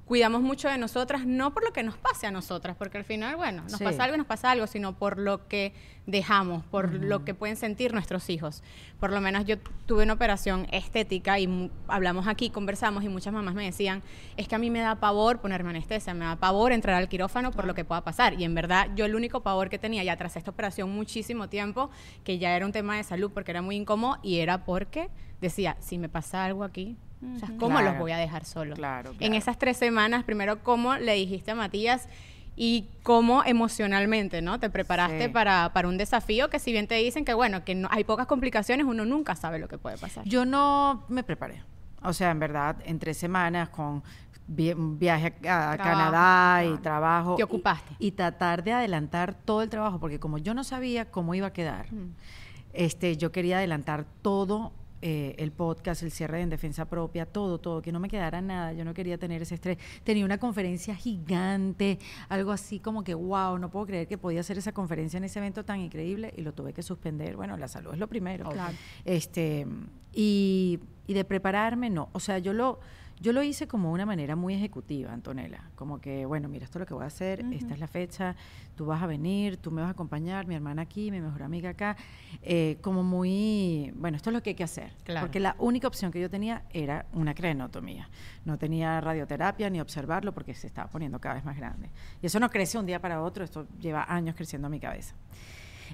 cuidamos 0.05 0.41
mucho 0.41 0.69
de 0.69 0.77
nosotras, 0.77 1.25
no 1.25 1.51
por 1.53 1.63
lo 1.65 1.73
que 1.73 1.81
nos 1.81 1.97
pase 1.97 2.27
a 2.27 2.31
nosotras, 2.31 2.75
porque 2.77 2.97
al 2.99 3.03
final, 3.05 3.35
bueno, 3.37 3.63
nos 3.63 3.73
Sí. 3.79 3.83
pasa 3.83 4.03
algo 4.03 4.15
y 4.15 4.17
nos 4.19 4.27
pasa 4.27 4.51
algo, 4.51 4.67
sino 4.67 4.93
por 4.97 5.17
lo 5.17 5.47
que 5.47 5.73
dejamos, 6.05 6.63
por 6.65 6.93
lo 6.93 7.25
que 7.25 7.33
pueden 7.33 7.55
sentir 7.55 7.91
nuestros 7.91 8.29
hijos. 8.29 8.61
Por 8.99 9.11
lo 9.11 9.19
menos 9.19 9.45
yo 9.45 9.57
tuve 9.87 10.03
una 10.03 10.13
operación 10.13 10.67
estética 10.71 11.39
y 11.39 11.71
hablamos 11.87 12.27
aquí, 12.27 12.51
conversamos 12.51 13.03
y 13.03 13.09
muchas 13.09 13.33
mamás 13.33 13.55
me 13.55 13.65
decían, 13.65 14.03
es 14.37 14.47
que 14.47 14.53
a 14.53 14.59
mí 14.59 14.69
me 14.69 14.79
da 14.79 14.99
pavor 14.99 15.41
ponerme 15.41 15.71
anestesia, 15.71 16.13
me 16.13 16.25
da 16.25 16.35
pavor 16.35 16.71
entrar 16.71 16.95
al 16.95 17.09
quirófano 17.09 17.49
por 17.51 17.65
lo 17.65 17.73
que 17.73 17.83
pueda 17.83 18.03
pasar. 18.03 18.39
Y 18.39 18.43
en 18.43 18.53
verdad 18.53 18.89
yo 18.95 19.05
el 19.05 19.15
único 19.15 19.41
pavor 19.41 19.69
que 19.69 19.79
tenía 19.79 20.03
ya 20.03 20.15
tras 20.17 20.35
esta 20.37 20.51
operación 20.51 20.91
muchísimo 20.91 21.49
tiempo, 21.49 21.89
que 22.23 22.37
ya 22.37 22.55
era 22.55 22.67
un 22.67 22.71
tema 22.71 22.95
de 22.97 23.03
salud 23.03 23.31
porque 23.33 23.49
era 23.49 23.63
muy 23.63 23.75
incómodo 23.75 24.19
y 24.21 24.37
era 24.37 24.65
porque 24.65 25.09
decía, 25.41 25.77
si 25.79 25.97
me 25.97 26.09
pasa 26.09 26.45
algo 26.45 26.63
aquí, 26.63 26.95
o 27.35 27.39
sea, 27.39 27.49
¿cómo 27.59 27.81
los 27.81 27.97
voy 27.97 28.11
a 28.11 28.17
dejar 28.17 28.45
solos? 28.45 28.77
Claro, 28.77 29.13
En 29.19 29.33
esas 29.33 29.57
tres 29.57 29.77
semanas, 29.77 30.23
primero, 30.23 30.63
¿cómo 30.63 30.95
le 30.95 31.13
dijiste 31.13 31.51
a 31.51 31.55
Matías? 31.55 32.07
Y 32.57 32.87
cómo 33.03 33.43
emocionalmente, 33.43 34.41
¿no? 34.41 34.59
Te 34.61 34.69
preparaste 34.69 35.25
Sí. 35.25 35.29
para, 35.29 35.73
para 35.73 35.89
un 35.89 35.97
desafío 35.97 36.49
que 36.49 36.57
si 36.59 36.71
bien 36.71 36.87
te 36.87 36.95
dicen 36.95 37.25
que, 37.25 37.33
bueno, 37.33 37.65
que 37.65 37.75
no, 37.75 37.89
hay 37.91 38.05
pocas 38.05 38.27
complicaciones, 38.27 38.85
uno 38.85 39.05
nunca 39.05 39.35
sabe 39.35 39.59
lo 39.59 39.67
que 39.67 39.77
puede 39.77 39.97
pasar. 39.97 40.23
Yo 40.25 40.45
no 40.45 41.03
me 41.09 41.23
preparé. 41.23 41.61
O 42.01 42.13
sea, 42.13 42.31
en 42.31 42.39
verdad, 42.39 42.77
en 42.85 42.97
tres 42.99 43.17
semanas 43.17 43.67
con 43.69 44.03
viaje 44.47 45.33
a, 45.49 45.75
Canadá 45.75 46.63
y 46.63 46.67
claro. 46.67 46.81
trabajo. 46.81 47.35
Te 47.35 47.41
y- 47.41 47.43
ocupaste. 47.43 47.95
Y, 47.99 48.11
tratar 48.11 48.63
de 48.63 48.71
adelantar 48.73 49.33
todo 49.33 49.61
el 49.61 49.69
trabajo, 49.69 49.99
porque 49.99 50.19
como 50.19 50.37
yo 50.37 50.53
no 50.53 50.63
sabía 50.63 51.11
cómo 51.11 51.35
iba 51.35 51.47
a 51.47 51.53
quedar, 51.53 51.87
este, 52.73 53.17
yo 53.17 53.31
quería 53.31 53.57
adelantar 53.57 54.05
todo. 54.21 54.71
Eh, 55.07 55.35
el 55.37 55.51
podcast, 55.51 56.01
el 56.01 56.09
cierre 56.09 56.41
en 56.41 56.49
defensa 56.49 56.85
propia, 56.85 57.27
todo, 57.27 57.59
todo, 57.59 57.79
que 57.79 57.91
no 57.91 57.99
me 57.99 58.07
quedara 58.07 58.41
nada, 58.41 58.73
yo 58.73 58.83
no 58.83 58.95
quería 58.95 59.19
tener 59.19 59.39
ese 59.39 59.53
estrés. 59.53 59.77
Tenía 60.03 60.25
una 60.25 60.39
conferencia 60.39 60.95
gigante, 60.95 61.99
algo 62.27 62.51
así 62.51 62.79
como 62.79 63.03
que, 63.03 63.13
wow, 63.13 63.59
no 63.59 63.69
puedo 63.69 63.85
creer 63.85 64.07
que 64.07 64.17
podía 64.17 64.39
hacer 64.39 64.57
esa 64.57 64.71
conferencia 64.71 65.17
en 65.17 65.25
ese 65.25 65.37
evento 65.37 65.63
tan 65.63 65.79
increíble 65.79 66.33
y 66.35 66.41
lo 66.41 66.55
tuve 66.55 66.73
que 66.73 66.81
suspender. 66.81 67.35
Bueno, 67.35 67.55
la 67.55 67.67
salud 67.67 67.93
es 67.93 67.99
lo 67.99 68.07
primero. 68.07 68.49
Claro. 68.49 68.75
Este, 69.03 69.67
y, 70.11 70.79
y 71.05 71.13
de 71.13 71.23
prepararme, 71.23 71.91
no. 71.91 72.09
O 72.13 72.19
sea, 72.19 72.39
yo 72.39 72.53
lo, 72.53 72.79
Yo 73.19 73.31
lo 73.31 73.41
hice 73.41 73.67
como 73.67 73.91
una 73.91 74.05
manera 74.05 74.35
muy 74.35 74.53
ejecutiva, 74.53 75.13
Antonella. 75.13 75.69
Como 75.75 76.01
que, 76.01 76.25
bueno, 76.25 76.49
mira, 76.49 76.65
esto 76.65 76.77
es 76.77 76.81
lo 76.81 76.85
que 76.85 76.93
voy 76.93 77.03
a 77.03 77.07
hacer, 77.07 77.45
esta 77.51 77.73
es 77.73 77.79
la 77.79 77.87
fecha, 77.87 78.35
tú 78.75 78.85
vas 78.85 79.01
a 79.01 79.07
venir, 79.07 79.57
tú 79.57 79.71
me 79.71 79.81
vas 79.81 79.87
a 79.87 79.91
acompañar, 79.91 80.47
mi 80.47 80.55
hermana 80.55 80.81
aquí, 80.81 81.11
mi 81.11 81.21
mejor 81.21 81.43
amiga 81.43 81.69
acá. 81.69 81.95
Eh, 82.41 82.77
como 82.81 83.03
muy, 83.03 83.93
bueno, 83.95 84.17
esto 84.17 84.29
es 84.29 84.33
lo 84.33 84.43
que 84.43 84.51
hay 84.51 84.55
que 84.55 84.65
hacer. 84.65 84.91
Claro. 85.03 85.25
Porque 85.25 85.39
la 85.39 85.55
única 85.59 85.87
opción 85.87 86.11
que 86.11 86.19
yo 86.19 86.29
tenía 86.29 86.63
era 86.71 87.05
una 87.13 87.33
crenotomía. 87.33 88.09
No 88.43 88.57
tenía 88.57 88.99
radioterapia 88.99 89.69
ni 89.69 89.79
observarlo 89.79 90.33
porque 90.33 90.53
se 90.53 90.67
estaba 90.67 90.89
poniendo 90.89 91.19
cada 91.19 91.35
vez 91.35 91.45
más 91.45 91.57
grande. 91.57 91.89
Y 92.21 92.25
eso 92.25 92.39
no 92.39 92.49
crece 92.49 92.77
un 92.77 92.85
día 92.85 92.99
para 92.99 93.21
otro, 93.21 93.45
esto 93.45 93.65
lleva 93.79 94.05
años 94.13 94.35
creciendo 94.35 94.67
a 94.67 94.69
mi 94.69 94.79
cabeza. 94.79 95.15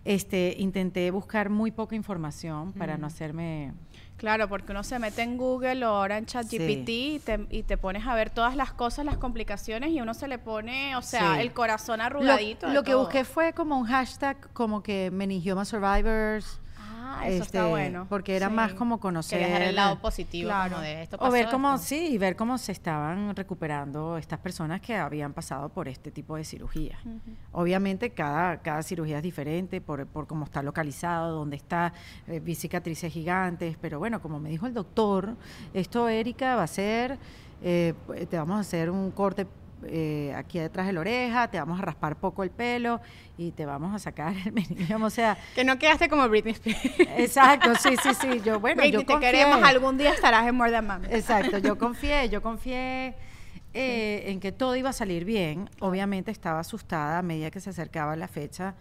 Este, 0.06 0.56
intenté 0.58 1.12
buscar 1.12 1.50
muy 1.50 1.72
poca 1.72 1.96
información 1.96 2.74
para 2.74 2.98
no 2.98 3.08
hacerme 3.08 3.74
Claro, 4.18 4.48
porque 4.48 4.72
uno 4.72 4.84
se 4.84 5.00
mete 5.00 5.24
en 5.24 5.36
Google 5.36 5.84
o 5.84 5.90
ahora 5.90 6.20
en 6.20 6.28
ChatGPT 6.28 6.90
y, 6.90 7.22
te, 7.26 7.48
y 7.50 7.64
te 7.64 7.76
pones 7.76 8.06
a 8.06 8.14
ver 8.14 8.30
todas 8.30 8.56
las 8.56 8.72
cosas, 8.72 9.04
las 9.04 9.18
complicaciones 9.18 9.90
y 9.90 10.00
uno 10.00 10.14
se 10.14 10.28
le 10.28 10.38
pone, 10.38 10.96
o 10.96 11.02
sea, 11.02 11.38
Sí. 11.38 11.42
el 11.42 11.54
corazón 11.54 11.98
Lo, 11.98 12.06
arrugadito. 12.06 12.68
de 12.68 12.74
lo 12.76 12.84
que 12.84 12.94
busqué 12.94 13.26
fue 13.26 13.54
como 13.54 13.80
un 13.80 13.86
hashtag 13.88 14.38
como 14.54 14.84
que 14.84 15.10
Meningioma 15.12 15.66
Survivors. 15.66 16.60
Ah, 17.20 17.28
eso 17.28 17.44
está 17.44 17.60
este, 17.60 17.70
bueno. 17.70 18.06
Porque 18.10 18.36
era 18.36 18.48
Sí. 18.50 18.54
más 18.54 18.74
como 18.74 19.00
conocer. 19.00 19.42
El 19.62 19.76
lado 19.76 20.00
positivo 20.00 20.50
Claro. 20.50 20.72
como 20.72 20.82
de 20.84 21.04
esto 21.04 21.18
O 21.20 21.32
ver 21.32 21.50
cómo, 21.50 21.74
esto. 21.76 21.88
sí, 21.88 22.08
y 22.14 22.18
ver 22.18 22.36
cómo 22.36 22.58
se 22.58 22.72
estaban 22.72 23.36
recuperando 23.36 24.18
estas 24.18 24.40
personas 24.40 24.82
que 24.82 24.96
habían 24.96 25.34
pasado 25.34 25.70
por 25.70 25.88
este 25.88 26.12
tipo 26.12 26.36
de 26.36 26.44
cirugía. 26.44 26.98
Obviamente 27.52 28.12
cada, 28.12 28.58
cada 28.62 28.82
cirugía 28.84 29.18
es 29.18 29.24
diferente 29.24 29.82
por, 29.82 30.06
por 30.08 30.28
cómo 30.28 30.46
está 30.46 30.62
localizado, 30.64 31.36
dónde 31.36 31.56
está, 31.58 31.94
eh, 32.28 32.40
vi 32.40 32.56
cicatrices 32.56 33.12
gigantes, 33.12 33.78
pero 33.82 34.00
bueno, 34.00 34.22
como 34.22 34.40
me 34.40 34.50
dijo 34.50 34.68
el 34.68 34.74
doctor, 34.74 35.36
esto 35.74 36.08
Erika 36.10 36.56
va 36.56 36.64
a 36.64 36.68
ser, 36.68 37.18
eh, 37.64 37.94
te 38.30 38.38
vamos 38.38 38.58
a 38.58 38.60
hacer 38.62 38.90
un 38.90 39.12
corte 39.12 39.46
eh, 39.88 40.34
aquí 40.36 40.60
detrás 40.60 40.88
de 40.88 40.94
la 40.94 41.00
oreja, 41.00 41.50
te 41.50 41.58
vamos 41.60 41.80
a 41.80 41.84
raspar 41.84 42.16
poco 42.16 42.44
el 42.44 42.50
pelo 42.52 43.02
y 43.38 43.52
te 43.52 43.66
vamos 43.66 43.94
a 43.96 44.00
sacar 44.00 44.34
el 44.46 44.52
meningioma, 44.54 45.08
o 45.08 45.10
sea, 45.10 45.38
Que 45.56 45.64
no 45.64 45.78
quedaste 45.80 46.10
como 46.10 46.28
Britney 46.30 46.54
Spears. 46.54 46.82
exacto, 47.18 47.74
sí, 47.76 47.96
sí, 48.02 48.10
sí, 48.14 48.42
yo 48.44 48.60
bueno, 48.60 48.82
Britney, 48.82 48.92
yo 48.92 49.00
te 49.00 49.06
confié. 49.06 49.32
queremos, 49.32 49.64
algún 49.64 49.98
día 49.98 50.12
estarás 50.14 50.48
en 50.48 50.56
More 50.56 50.72
Than 50.72 50.86
Mami. 50.88 51.08
Exacto, 51.10 51.58
yo 51.58 51.78
confié, 51.80 52.30
yo 52.30 52.42
confié 52.42 53.16
eh, 53.74 54.24
en 54.28 54.40
que 54.40 54.52
todo 54.52 54.76
iba 54.76 54.90
a 54.90 54.94
salir 54.94 55.26
bien. 55.26 55.70
Obviamente 55.80 56.32
estaba 56.32 56.60
asustada 56.60 57.20
a 57.20 57.22
medida 57.22 57.52
que 57.52 57.60
se 57.60 57.70
acercaba 57.70 58.16
la 58.16 58.28
fecha, 58.28 58.76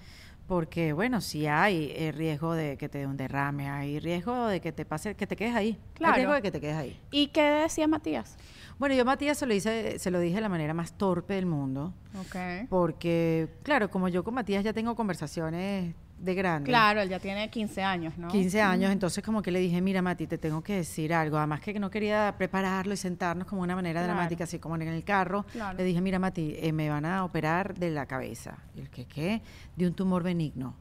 porque 0.46 0.92
bueno, 0.92 1.20
sí 1.20 1.46
hay 1.46 1.92
eh, 1.94 2.10
riesgo 2.12 2.54
de 2.54 2.76
que 2.76 2.88
te 2.88 2.98
dé 2.98 3.06
un 3.06 3.16
derrame, 3.16 3.70
hay 3.70 4.00
riesgo 4.00 4.48
de 4.48 4.60
que 4.60 4.72
te 4.72 4.84
pase, 4.84 5.14
que 5.14 5.26
te 5.26 5.36
quedes 5.36 5.54
ahí. 5.54 5.78
Claro. 5.94 6.14
Hay 6.14 6.20
riesgo 6.20 6.34
de 6.34 6.42
que 6.42 6.50
te 6.50 6.60
quedes 6.60 6.76
ahí. 6.76 7.00
¿Y 7.12 7.28
qué 7.28 7.42
decía 7.42 7.86
Matías? 7.86 8.36
Bueno, 8.80 8.94
yo 8.94 9.02
a 9.02 9.04
Matías 9.04 9.36
se 9.36 9.44
lo 9.46 9.52
hice, 9.52 9.98
se 9.98 10.10
lo 10.10 10.18
dije 10.18 10.36
de 10.36 10.40
la 10.40 10.48
manera 10.48 10.72
más 10.72 10.94
torpe 10.94 11.34
del 11.34 11.44
mundo, 11.44 11.92
Ok. 12.18 12.66
porque 12.70 13.48
claro, 13.62 13.90
como 13.90 14.08
yo 14.08 14.24
con 14.24 14.32
Matías 14.32 14.64
ya 14.64 14.72
tengo 14.72 14.96
conversaciones 14.96 15.94
de 16.18 16.34
grande. 16.34 16.66
Claro, 16.70 17.02
él 17.02 17.10
ya 17.10 17.18
tiene 17.18 17.50
15 17.50 17.82
años, 17.82 18.16
¿no? 18.16 18.28
15 18.28 18.62
años, 18.62 18.90
entonces 18.90 19.22
como 19.22 19.42
que 19.42 19.50
le 19.50 19.58
dije, 19.60 19.82
mira 19.82 20.00
Mati, 20.00 20.26
te 20.26 20.38
tengo 20.38 20.62
que 20.62 20.76
decir 20.76 21.12
algo, 21.12 21.36
además 21.36 21.60
que 21.60 21.78
no 21.78 21.90
quería 21.90 22.34
prepararlo 22.38 22.94
y 22.94 22.96
sentarnos 22.96 23.46
como 23.46 23.60
una 23.60 23.74
manera 23.76 24.00
Claro. 24.00 24.14
dramática, 24.14 24.44
así 24.44 24.58
como 24.58 24.76
en 24.76 24.82
el 24.82 25.04
carro, 25.04 25.44
Claro. 25.52 25.76
le 25.76 25.84
dije, 25.84 26.00
mira 26.00 26.18
Mati, 26.18 26.54
eh, 26.58 26.72
me 26.72 26.88
van 26.88 27.04
a 27.04 27.22
operar 27.24 27.74
de 27.74 27.90
la 27.90 28.06
cabeza. 28.06 28.56
Y 28.74 28.80
el 28.80 28.88
que, 28.88 29.04
¿qué? 29.04 29.42
De 29.76 29.86
un 29.86 29.92
tumor 29.92 30.22
benigno. 30.22 30.74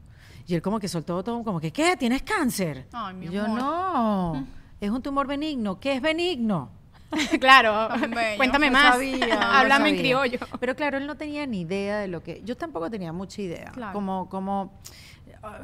Y 0.46 0.54
él 0.54 0.62
como 0.62 0.80
que 0.80 0.88
soltó 0.88 1.22
todo, 1.22 1.44
como 1.44 1.60
que, 1.60 1.70
¿qué? 1.70 1.98
¿Tienes 1.98 2.22
cáncer? 2.22 2.86
Ay, 2.92 3.14
mi 3.14 3.26
y 3.26 3.28
yo, 3.30 3.44
amor. 3.44 3.58
no, 3.60 4.46
es 4.80 4.88
un 4.90 5.02
tumor 5.02 5.26
benigno. 5.26 5.78
¿Qué 5.78 5.92
es 5.92 6.00
benigno? 6.00 6.79
claro. 7.40 7.88
Bello. 7.98 8.36
Cuéntame 8.36 8.66
No 8.68 8.72
más. 8.74 8.94
sabía, 8.94 9.26
no 9.34 9.40
Háblame 9.40 9.90
en 9.90 9.96
sabía. 9.96 10.00
criollo. 10.00 10.38
Pero 10.60 10.76
claro, 10.76 10.98
él 10.98 11.06
no 11.06 11.16
tenía 11.16 11.46
ni 11.46 11.62
idea 11.62 11.98
de 11.98 12.08
lo 12.08 12.22
que. 12.22 12.42
Yo 12.44 12.56
tampoco 12.56 12.90
tenía 12.90 13.12
mucha 13.12 13.42
idea. 13.42 13.70
Claro. 13.72 13.92
Como, 13.92 14.28
como 14.28 14.72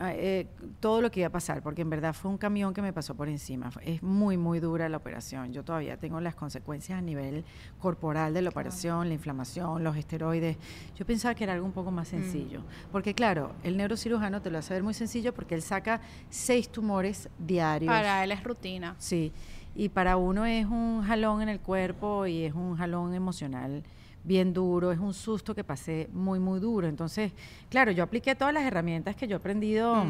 eh, 0.01 0.47
todo 0.81 1.01
lo 1.03 1.11
que 1.11 1.21
iba 1.21 1.27
a 1.29 1.33
pasar, 1.33 1.63
porque 1.63 1.83
en 1.83 1.91
verdad 1.91 2.15
fue 2.15 2.31
un 2.31 2.39
camión 2.39 2.73
que 2.73 2.81
me 2.83 2.93
pasó 2.93 3.15
por 3.15 3.29
encima. 3.29 3.71
Es 3.83 4.03
muy, 4.03 4.37
muy 4.37 4.59
dura 4.59 4.89
la 4.89 4.97
operación. 4.97 5.53
Yo 5.53 5.65
todavía 5.65 5.97
tengo 5.99 6.21
las 6.21 6.35
consecuencias 6.35 6.99
a 6.99 7.03
nivel 7.03 7.45
corporal 7.79 8.33
de 8.33 8.43
la 8.43 8.51
operación, 8.51 9.09
la 9.09 9.15
inflamación, 9.15 9.85
los 9.85 9.97
esteroides. 9.97 10.57
Yo 10.97 11.05
pensaba 11.05 11.35
que 11.35 11.45
era 11.45 11.53
algo 11.53 11.67
un 11.67 11.73
poco 11.73 11.91
más 11.91 12.09
sencillo. 12.09 12.63
Porque 12.91 13.15
claro, 13.15 13.53
el 13.63 13.77
neurocirujano 13.77 14.41
te 14.41 14.51
lo 14.51 14.59
hace 14.59 14.73
ver 14.75 14.83
muy 14.83 14.95
sencillo 14.95 15.35
porque 15.35 15.55
él 15.55 15.63
saca 15.63 16.01
seis 16.31 16.71
tumores 16.71 17.29
diarios. 17.39 17.93
Para 17.93 18.25
él 18.25 18.33
es 18.33 18.43
rutina. 18.43 18.95
Sí, 18.99 19.33
y 19.77 19.89
para 19.91 20.17
uno 20.17 20.45
es 20.47 20.67
un 20.67 21.03
jalón 21.03 21.43
en 21.43 21.49
el 21.49 21.61
cuerpo 21.61 22.27
y 22.27 22.45
es 22.45 22.55
un 22.55 22.77
jalón 22.77 23.15
emocional 23.15 23.83
bien 24.25 24.53
duro, 24.53 24.91
es 24.91 24.99
un 24.99 25.15
susto 25.15 25.55
que 25.55 25.63
pasé 25.63 26.09
muy, 26.13 26.39
muy 26.41 26.59
duro. 26.59 26.87
Entonces, 26.89 27.33
claro, 27.71 27.93
yo 27.93 28.03
apliqué 28.03 28.35
todas 28.35 28.53
las 28.55 28.65
herramientas 28.65 29.15
que 29.15 29.29
yo 29.29 29.37
he 29.37 29.39
aprendido 29.39 30.05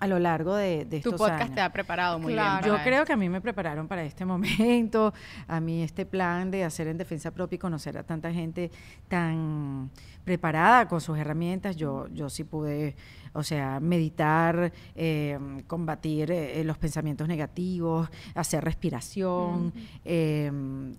a 0.00 0.06
lo 0.06 0.18
largo 0.18 0.54
de, 0.56 0.84
de 0.84 1.00
Tu 1.00 1.08
estos 1.08 1.14
podcast 1.14 1.42
años. 1.44 1.54
te 1.54 1.60
ha 1.62 1.72
preparado 1.72 2.18
muy 2.18 2.34
Claro. 2.34 2.62
bien. 2.64 2.76
Yo 2.76 2.82
creo 2.84 3.04
que 3.06 3.12
a 3.14 3.16
mí 3.16 3.28
me 3.30 3.40
prepararon 3.40 3.88
para 3.88 4.02
este 4.04 4.24
momento, 4.26 5.14
a 5.48 5.60
mí 5.60 5.82
este 5.82 6.04
plan 6.04 6.50
de 6.50 6.64
hacer 6.64 6.88
en 6.88 6.98
defensa 6.98 7.30
propia 7.30 7.56
y 7.56 7.58
conocer 7.58 7.96
a 7.96 8.02
tanta 8.02 8.30
gente 8.32 8.70
tan 9.08 9.90
preparada 10.24 10.88
con 10.88 11.00
sus 11.00 11.16
herramientas, 11.16 11.76
yo, 11.76 12.08
yo 12.08 12.28
sí 12.28 12.44
pude, 12.44 12.96
o 13.34 13.42
sea, 13.42 13.80
meditar, 13.80 14.72
eh, 14.94 15.38
combatir 15.66 16.30
eh, 16.30 16.62
los 16.64 16.78
pensamientos 16.78 17.28
negativos, 17.28 18.08
hacer 18.34 18.64
respiración, 18.64 19.72
eh, 20.04 20.50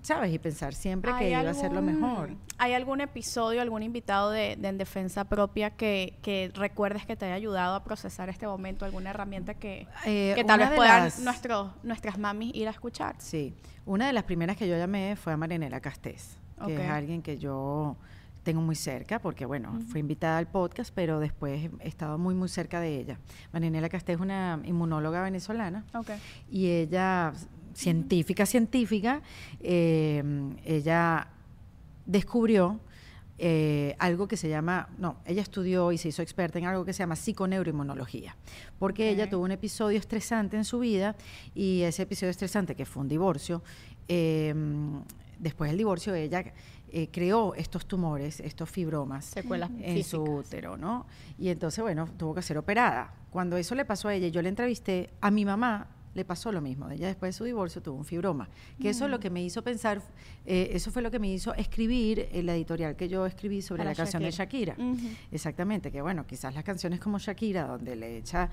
¿sabes? 0.02 0.34
Y 0.34 0.40
pensar 0.40 0.74
siempre 0.74 1.12
que 1.18 1.34
¿Hay 1.36 1.42
iba 1.42 1.50
a 1.50 1.54
ser 1.54 1.72
lo 1.72 1.82
mejor. 1.82 2.32
¿Hay 2.58 2.74
algún 2.74 3.02
episodio, 3.02 3.62
algún 3.62 3.84
invitado 3.84 4.32
de, 4.32 4.56
de 4.58 4.68
En 4.68 4.78
Defensa 4.78 5.24
Propia 5.26 5.72
que, 5.72 6.18
que 6.22 6.52
recuerdes 6.54 7.06
que 7.06 7.16
te 7.16 7.26
haya 7.26 7.36
ayudado 7.36 7.76
a 7.76 7.84
procesar 7.84 8.30
este 8.30 8.46
momento? 8.48 8.86
¿Alguna 8.86 9.10
herramienta 9.12 9.54
que, 9.56 9.88
Eh, 10.06 10.34
que 10.36 10.44
tal 10.44 10.60
vez 10.60 10.72
puedan 10.76 11.04
las- 11.06 11.20
nuestros, 11.20 11.72
nuestras 11.84 12.18
mamis 12.20 12.54
ir 12.54 12.68
a 12.68 12.72
escuchar? 12.72 13.16
Sí, 13.20 13.54
una 13.86 14.08
de 14.08 14.14
las 14.14 14.24
primeras 14.24 14.58
que 14.58 14.68
yo 14.68 14.78
llamé 14.78 15.16
fue 15.16 15.34
a 15.34 15.38
Marinela 15.38 15.80
Castés, 15.80 16.38
que 16.66 16.76
es 16.86 16.90
alguien 16.92 17.22
que 17.22 17.38
yo 17.38 17.96
tengo 18.46 18.62
muy 18.62 18.76
cerca, 18.76 19.20
porque 19.20 19.46
bueno, 19.46 19.80
fui 19.90 20.00
invitada 20.00 20.38
al 20.38 20.48
podcast, 20.48 20.94
pero 20.94 21.20
después 21.20 21.70
he 21.80 21.88
estado 21.88 22.18
muy, 22.18 22.36
muy 22.36 22.48
cerca 22.48 22.80
de 22.80 23.00
ella. 23.00 23.20
Marinela 23.52 23.90
Castés 23.90 24.16
es 24.16 24.22
una 24.22 24.62
inmunóloga 24.64 25.24
venezolana 25.24 25.84
Ok. 25.94 26.12
y 26.50 26.68
ella, 26.68 27.34
científica, 27.74 28.46
científica, 28.46 29.22
eh, 29.60 30.24
ella 30.64 31.28
descubrió 32.06 32.80
eh, 33.40 33.96
algo 33.98 34.28
que 34.28 34.38
se 34.38 34.48
llama, 34.48 34.90
no, 35.00 35.18
ella 35.26 35.42
estudió 35.42 35.92
y 35.92 35.98
se 35.98 36.10
hizo 36.10 36.22
experta 36.22 36.60
en 36.60 36.66
algo 36.66 36.86
que 36.86 36.94
se 36.94 37.00
llama 37.00 37.16
psiconeuroinmunología, 37.16 38.38
porque 38.78 39.10
ella 39.10 39.28
tuvo 39.28 39.44
un 39.44 39.52
episodio 39.52 39.98
estresante 39.98 40.56
en 40.56 40.66
su 40.66 40.80
vida 40.80 41.16
y 41.56 41.82
ese 41.82 42.04
episodio 42.04 42.30
estresante, 42.30 42.76
que 42.76 42.86
fue 42.86 43.02
un 43.02 43.10
divorcio, 43.10 43.64
eh, 44.08 44.54
después 45.40 45.70
del 45.72 45.78
divorcio 45.78 46.14
ella 46.14 46.46
eh, 46.98 47.10
creó 47.12 47.54
estos 47.56 47.86
tumores, 47.86 48.40
estos 48.40 48.70
fibromas 48.70 49.26
Secuelas 49.26 49.70
en 49.82 50.02
su 50.06 50.24
útero, 50.24 50.78
¿no? 50.78 51.06
Y 51.38 51.50
entonces, 51.50 51.82
bueno, 51.84 52.08
tuvo 52.18 52.34
que 52.34 52.42
ser 52.42 52.58
operada. 52.58 53.14
Cuando 53.32 53.58
eso 53.58 53.76
le 53.76 53.84
pasó 53.84 54.08
a 54.08 54.14
ella, 54.16 54.30
yo 54.30 54.42
le 54.42 54.48
entrevisté, 54.48 55.10
a 55.20 55.30
mi 55.30 55.44
mamá 55.44 55.88
le 56.14 56.24
pasó 56.24 56.54
lo 56.54 56.62
mismo. 56.62 56.90
Ella 56.90 57.08
después 57.08 57.36
de 57.36 57.38
su 57.38 57.44
divorcio 57.44 57.82
tuvo 57.82 57.98
un 57.98 58.06
fibroma. 58.06 58.48
Que 58.82 58.92
eso 58.92 59.04
es 59.04 59.10
Mm. 59.10 59.12
lo 59.12 59.20
que 59.20 59.30
me 59.30 59.44
hizo 59.44 59.62
pensar, 59.62 60.02
eh, 60.46 60.70
eso 60.72 60.90
fue 60.90 61.02
lo 61.02 61.12
que 61.12 61.20
me 61.20 61.30
hizo 61.30 61.54
escribir 61.56 62.30
el 62.32 62.48
editorial 62.48 62.96
que 62.96 63.10
yo 63.10 63.26
escribí 63.26 63.62
sobre 63.62 63.80
Para 63.80 63.90
la 63.90 63.96
canción 63.98 64.24
de 64.24 64.32
Shakira. 64.32 64.78
Exactamente, 65.34 65.92
que 65.92 66.02
bueno, 66.02 66.26
quizás 66.26 66.54
las 66.56 66.64
canciones 66.64 67.02
como 67.02 67.20
Shakira, 67.20 67.68
donde 67.68 67.98
le 67.98 68.18
echa... 68.20 68.50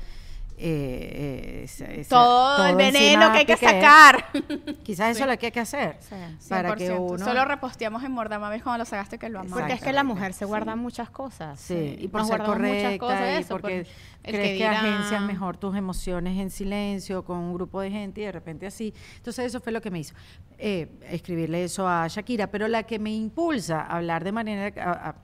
eh, 0.65 2.07
Todo, 2.09 2.67
el 2.67 2.77
veneno 2.77 3.33
que 3.33 3.39
hay 3.39 3.47
que 3.47 3.57
sacar. 3.57 4.27
Quizás 4.85 5.17
eso 5.17 5.25
es 5.25 5.31
lo 5.31 5.39
que 5.39 5.47
hay 5.47 5.53
que 5.53 5.61
hacer. 5.61 5.99
Para 6.49 6.77
que 6.77 6.91
100%. 6.93 6.99
uno... 6.99 7.25
Solo 7.25 7.45
reposteamos 7.45 8.05
en 8.05 8.13
Mordamames 8.13 8.63
cuando 8.63 8.79
lo 8.79 8.85
sacaste 8.85 9.19
que 9.19 9.29
lo 9.29 9.41
amamos. 9.41 9.59
Porque 9.59 9.75
es 9.75 9.81
que 9.83 9.93
la 9.93 10.05
mujer 10.05 10.33
se 10.33 10.45
guarda 10.45 10.77
muchas 10.77 11.11
cosas. 11.11 11.59
Sí, 11.61 11.97
y 11.99 12.09
por 12.09 12.21
nos 12.21 12.29
ser 12.29 12.41
muchas 12.41 12.99
cosas, 12.99 13.21
y 13.21 13.41
eso, 13.43 13.49
porque 13.49 13.85
por 13.85 14.23
crees 14.33 14.49
que, 14.49 14.55
dirán. 14.55 14.75
agencias 14.87 15.23
mejor 15.23 15.57
tus 15.57 15.77
emociones 15.77 16.39
en 16.39 16.51
silencio 16.51 17.25
con 17.25 17.39
un 17.39 17.55
grupo 17.55 17.81
de 17.81 17.91
gente 17.91 18.21
y 18.21 18.25
de 18.25 18.33
repente 18.33 18.67
así. 18.67 18.95
Entonces 19.17 19.47
eso 19.47 19.61
fue 19.61 19.73
lo 19.73 19.81
que 19.81 19.91
me 19.91 19.99
hizo 19.99 20.15
eh, 20.59 20.89
escribirle 21.11 21.65
eso 21.65 21.89
a 21.89 22.07
Shakira, 22.07 22.47
pero 22.47 22.69
la 22.69 22.85
que 22.85 22.99
me 23.01 23.11
impulsa 23.13 23.81
a 23.81 23.97
hablar 23.97 24.23
de 24.23 24.33
Marinela, 24.33 24.83
a, 24.83 25.09
a- 25.11 25.15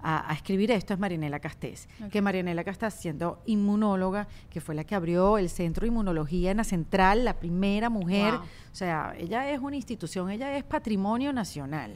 a- 0.00 0.30
a 0.30 0.34
escribir 0.34 0.70
esto 0.70 0.94
es 0.94 1.00
Marinela 1.00 1.38
Castés, 1.40 1.88
que 2.10 2.20
Marinela 2.22 2.64
Castés 2.64 2.94
siendo 2.94 3.42
inmunóloga, 3.46 4.26
que 4.50 4.60
fue 4.60 4.74
la 4.74 4.84
que 4.84 4.94
abrió 4.94 5.38
el 5.38 5.48
Centro 5.48 5.82
de 5.82 5.88
Inmunología 5.88 6.50
en 6.50 6.56
la 6.58 6.64
Central, 6.64 7.24
la 7.24 7.34
primera 7.34 7.88
mujer, 7.88 8.32
Wow. 8.34 8.40
o 8.42 8.74
sea, 8.74 9.14
ella 9.18 9.50
es 9.50 9.60
una 9.60 9.76
institución, 9.76 10.30
ella 10.30 10.56
es 10.56 10.64
patrimonio 10.64 11.32
nacional. 11.32 11.94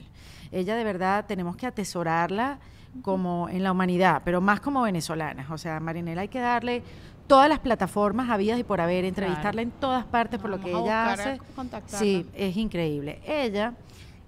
Ella 0.53 0.77
de 0.77 0.85
verdad 0.85 1.27
tenemos 1.27 1.57
que 1.57 1.67
atesorarla 1.67 2.59
como 3.03 3.49
en 3.51 3.63
la 3.63 3.73
humanidad, 3.73 4.23
pero 4.25 4.41
más 4.41 4.61
como 4.61 4.83
venezolanas. 4.83 5.51
O 5.51 5.59
sea, 5.59 5.81
Marinela 5.81 6.23
hay 6.23 6.29
que 6.29 6.41
darle 6.41 6.83
todas 7.27 7.49
las 7.49 7.59
plataformas 7.59 8.31
habidas 8.31 8.59
y 8.59 8.65
por 8.65 8.81
haber, 8.81 9.05
entrevistarla 9.05 9.61
en 9.63 9.71
todas 9.73 10.05
partes 10.05 10.39
por 10.41 10.49
lo 10.49 10.61
que 10.61 10.71
ella 10.71 11.13
hace. 11.13 11.41
Sí, 11.99 12.27
es 12.35 12.57
increíble. 12.57 13.21
Ella 13.27 13.75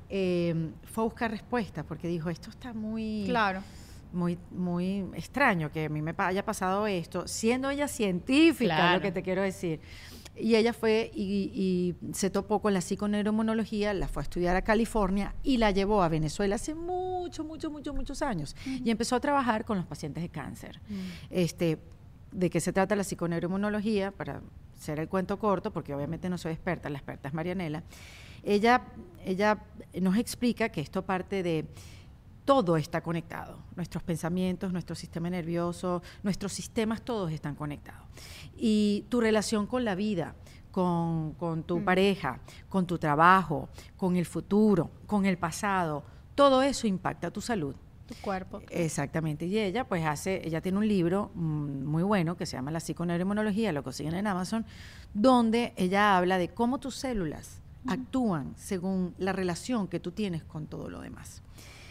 eh, 0.09 0.71
fue 0.85 1.03
a 1.03 1.07
buscar 1.07 1.31
respuestas 1.31 1.85
porque 1.85 2.09
dijo, 2.09 2.31
esto 2.31 2.51
está 2.51 2.73
muy, 2.73 3.25
Claro. 3.27 3.63
muy, 4.13 4.39
muy 4.51 5.05
extraño 5.15 5.71
que 5.71 5.87
a 5.87 5.89
mí 5.89 6.01
me 6.03 6.15
haya 6.19 6.45
pasado 6.45 6.87
esto, 6.87 7.27
siendo 7.29 7.71
ella 7.71 7.89
científica, 7.89 8.77
Claro. 8.77 8.95
lo 8.97 9.03
que 9.03 9.13
te 9.13 9.23
quiero 9.23 9.43
decir. 9.43 9.81
Y 10.41 10.55
ella 10.55 10.73
fue 10.73 11.11
y, 11.15 11.51
y 11.53 12.15
se 12.15 12.31
topó 12.31 12.61
con 12.63 12.73
la 12.73 12.81
psiconeuroinmunología, 12.81 13.93
la 13.93 14.07
fue 14.07 14.23
a 14.23 14.25
estudiar 14.25 14.55
a 14.55 14.63
California 14.63 15.35
y 15.43 15.57
la 15.57 15.73
llevó 15.73 16.01
a 16.03 16.09
Venezuela 16.09 16.55
hace 16.55 16.75
mucho, 16.77 17.43
mucho, 17.43 17.71
mucho, 17.73 17.93
muchos 17.93 18.23
años. 18.23 18.55
Y 18.65 18.89
empezó 18.91 19.17
a 19.17 19.21
trabajar 19.21 19.65
con 19.65 19.77
los 19.79 19.87
pacientes 19.87 20.23
de 20.23 20.29
cáncer. 20.29 20.81
Este, 21.29 21.79
¿De 22.31 22.51
qué 22.51 22.61
se 22.61 22.73
trata 22.73 22.95
la 22.95 23.03
psiconeuroinmunología? 23.05 24.13
Para 24.13 24.41
hacer 24.77 25.01
el 25.01 25.09
cuento 25.09 25.39
corto, 25.41 25.73
porque 25.73 25.93
obviamente 25.93 26.29
no 26.31 26.39
soy 26.39 26.53
experta, 26.53 26.89
la 26.89 26.99
experta 26.99 27.27
es 27.29 27.35
Marianela. 27.35 27.83
Ella, 28.43 28.83
ella 29.25 29.59
nos 30.01 30.17
explica 30.17 30.69
que 30.69 30.81
esto 30.81 31.03
parte 31.03 31.43
de 31.43 31.67
todo 32.45 32.79
está 32.79 33.03
conectado. 33.03 33.59
Nuestros 33.77 34.03
pensamientos, 34.03 34.73
nuestro 34.73 34.97
sistema 34.97 35.29
nervioso, 35.29 36.03
nuestros 36.23 36.53
sistemas, 36.53 37.03
todos 37.03 37.31
están 37.31 37.55
conectados. 37.55 38.07
Y 38.57 39.05
tu 39.11 39.21
relación 39.21 39.67
con 39.67 39.85
la 39.85 39.95
vida, 39.95 40.35
con, 40.71 41.35
con 41.35 41.63
tu 41.63 41.85
pareja, 41.85 42.41
con 42.71 42.87
tu 42.87 42.99
trabajo, 42.99 43.69
con 43.99 44.17
el 44.17 44.25
futuro, 44.25 44.91
con 45.07 45.27
el 45.27 45.37
pasado, 45.37 46.05
todo 46.35 46.63
eso 46.63 46.87
impacta 46.87 47.31
tu 47.31 47.41
salud. 47.41 47.75
Tu 48.07 48.15
cuerpo. 48.23 48.63
Exactamente. 48.71 49.45
Y 49.45 49.59
ella, 49.59 49.87
pues 49.87 50.07
hace, 50.07 50.41
ella 50.43 50.63
tiene 50.63 50.79
un 50.79 50.89
libro 50.89 51.31
mm, 51.35 51.85
muy 51.85 52.03
bueno 52.03 52.37
que 52.37 52.47
se 52.47 52.57
llama 52.57 52.71
La 52.71 52.81
psiconeuroinmunología, 52.81 53.73
lo 53.73 53.83
consiguen 53.83 54.15
en 54.15 54.27
Amazon, 54.27 54.65
donde 55.13 55.75
ella 55.77 56.17
habla 56.17 56.39
de 56.39 56.49
cómo 56.49 56.79
tus 56.79 56.95
células 56.95 57.61
actúan 57.87 58.55
según 58.57 59.15
la 59.19 59.33
relación 59.33 59.89
que 59.89 60.01
tú 60.01 60.13
tienes 60.13 60.45
con 60.45 60.67
todo 60.67 60.91
lo 60.91 61.01
demás. 61.01 61.43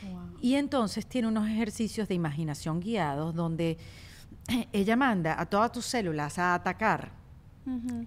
Wow. 0.04 0.38
Y 0.42 0.56
entonces 0.56 1.06
tiene 1.06 1.28
unos 1.28 1.48
ejercicios 1.48 2.08
de 2.08 2.16
imaginación 2.16 2.80
guiados 2.80 3.34
donde 3.34 3.78
ella 4.72 4.96
manda 4.96 5.40
a 5.40 5.46
todas 5.46 5.72
tus 5.72 5.86
células 5.86 6.38
a 6.40 6.54
atacar 6.54 7.12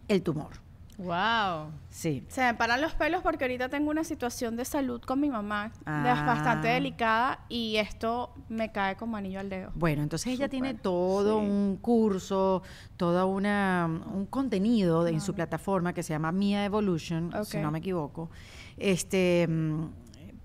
el 0.09 0.23
tumor. 0.23 0.70
Wow. 1.05 1.71
Sí. 1.89 2.25
Se 2.29 2.43
me 2.43 2.55
paran 2.55 2.81
los 2.81 2.95
pelos 2.95 3.23
porque 3.23 3.45
ahorita 3.45 3.69
tengo 3.69 3.91
una 3.91 4.05
situación 4.05 4.57
de 4.57 4.65
salud 4.65 5.01
con 5.01 5.19
mi 5.21 5.31
mamá 5.31 5.73
Ah. 5.87 6.23
bastante 6.27 6.69
delicada 6.69 7.41
y 7.49 7.77
esto 7.77 8.35
me 8.49 8.71
cae 8.71 8.97
como 8.97 9.17
anillo 9.17 9.41
al 9.41 9.49
dedo. 9.49 9.73
Bueno, 9.75 10.03
entonces 10.03 10.33
ella 10.35 10.49
tiene 10.49 10.75
todo 10.75 11.41
sí. 11.41 11.47
un 11.47 11.79
curso, 11.81 12.63
toda 12.97 13.25
una 13.25 13.89
un 14.13 14.27
contenido 14.27 15.05
de- 15.05 15.13
en 15.13 15.21
su 15.21 15.35
plataforma 15.35 15.93
que 15.93 16.03
se 16.03 16.13
llama 16.13 16.33
Mia 16.33 16.65
Evolution, 16.65 17.33
si 17.45 17.59
no 17.59 17.71
me 17.71 17.79
equivoco, 17.79 18.31
este 18.77 19.47
mm, 19.49 19.85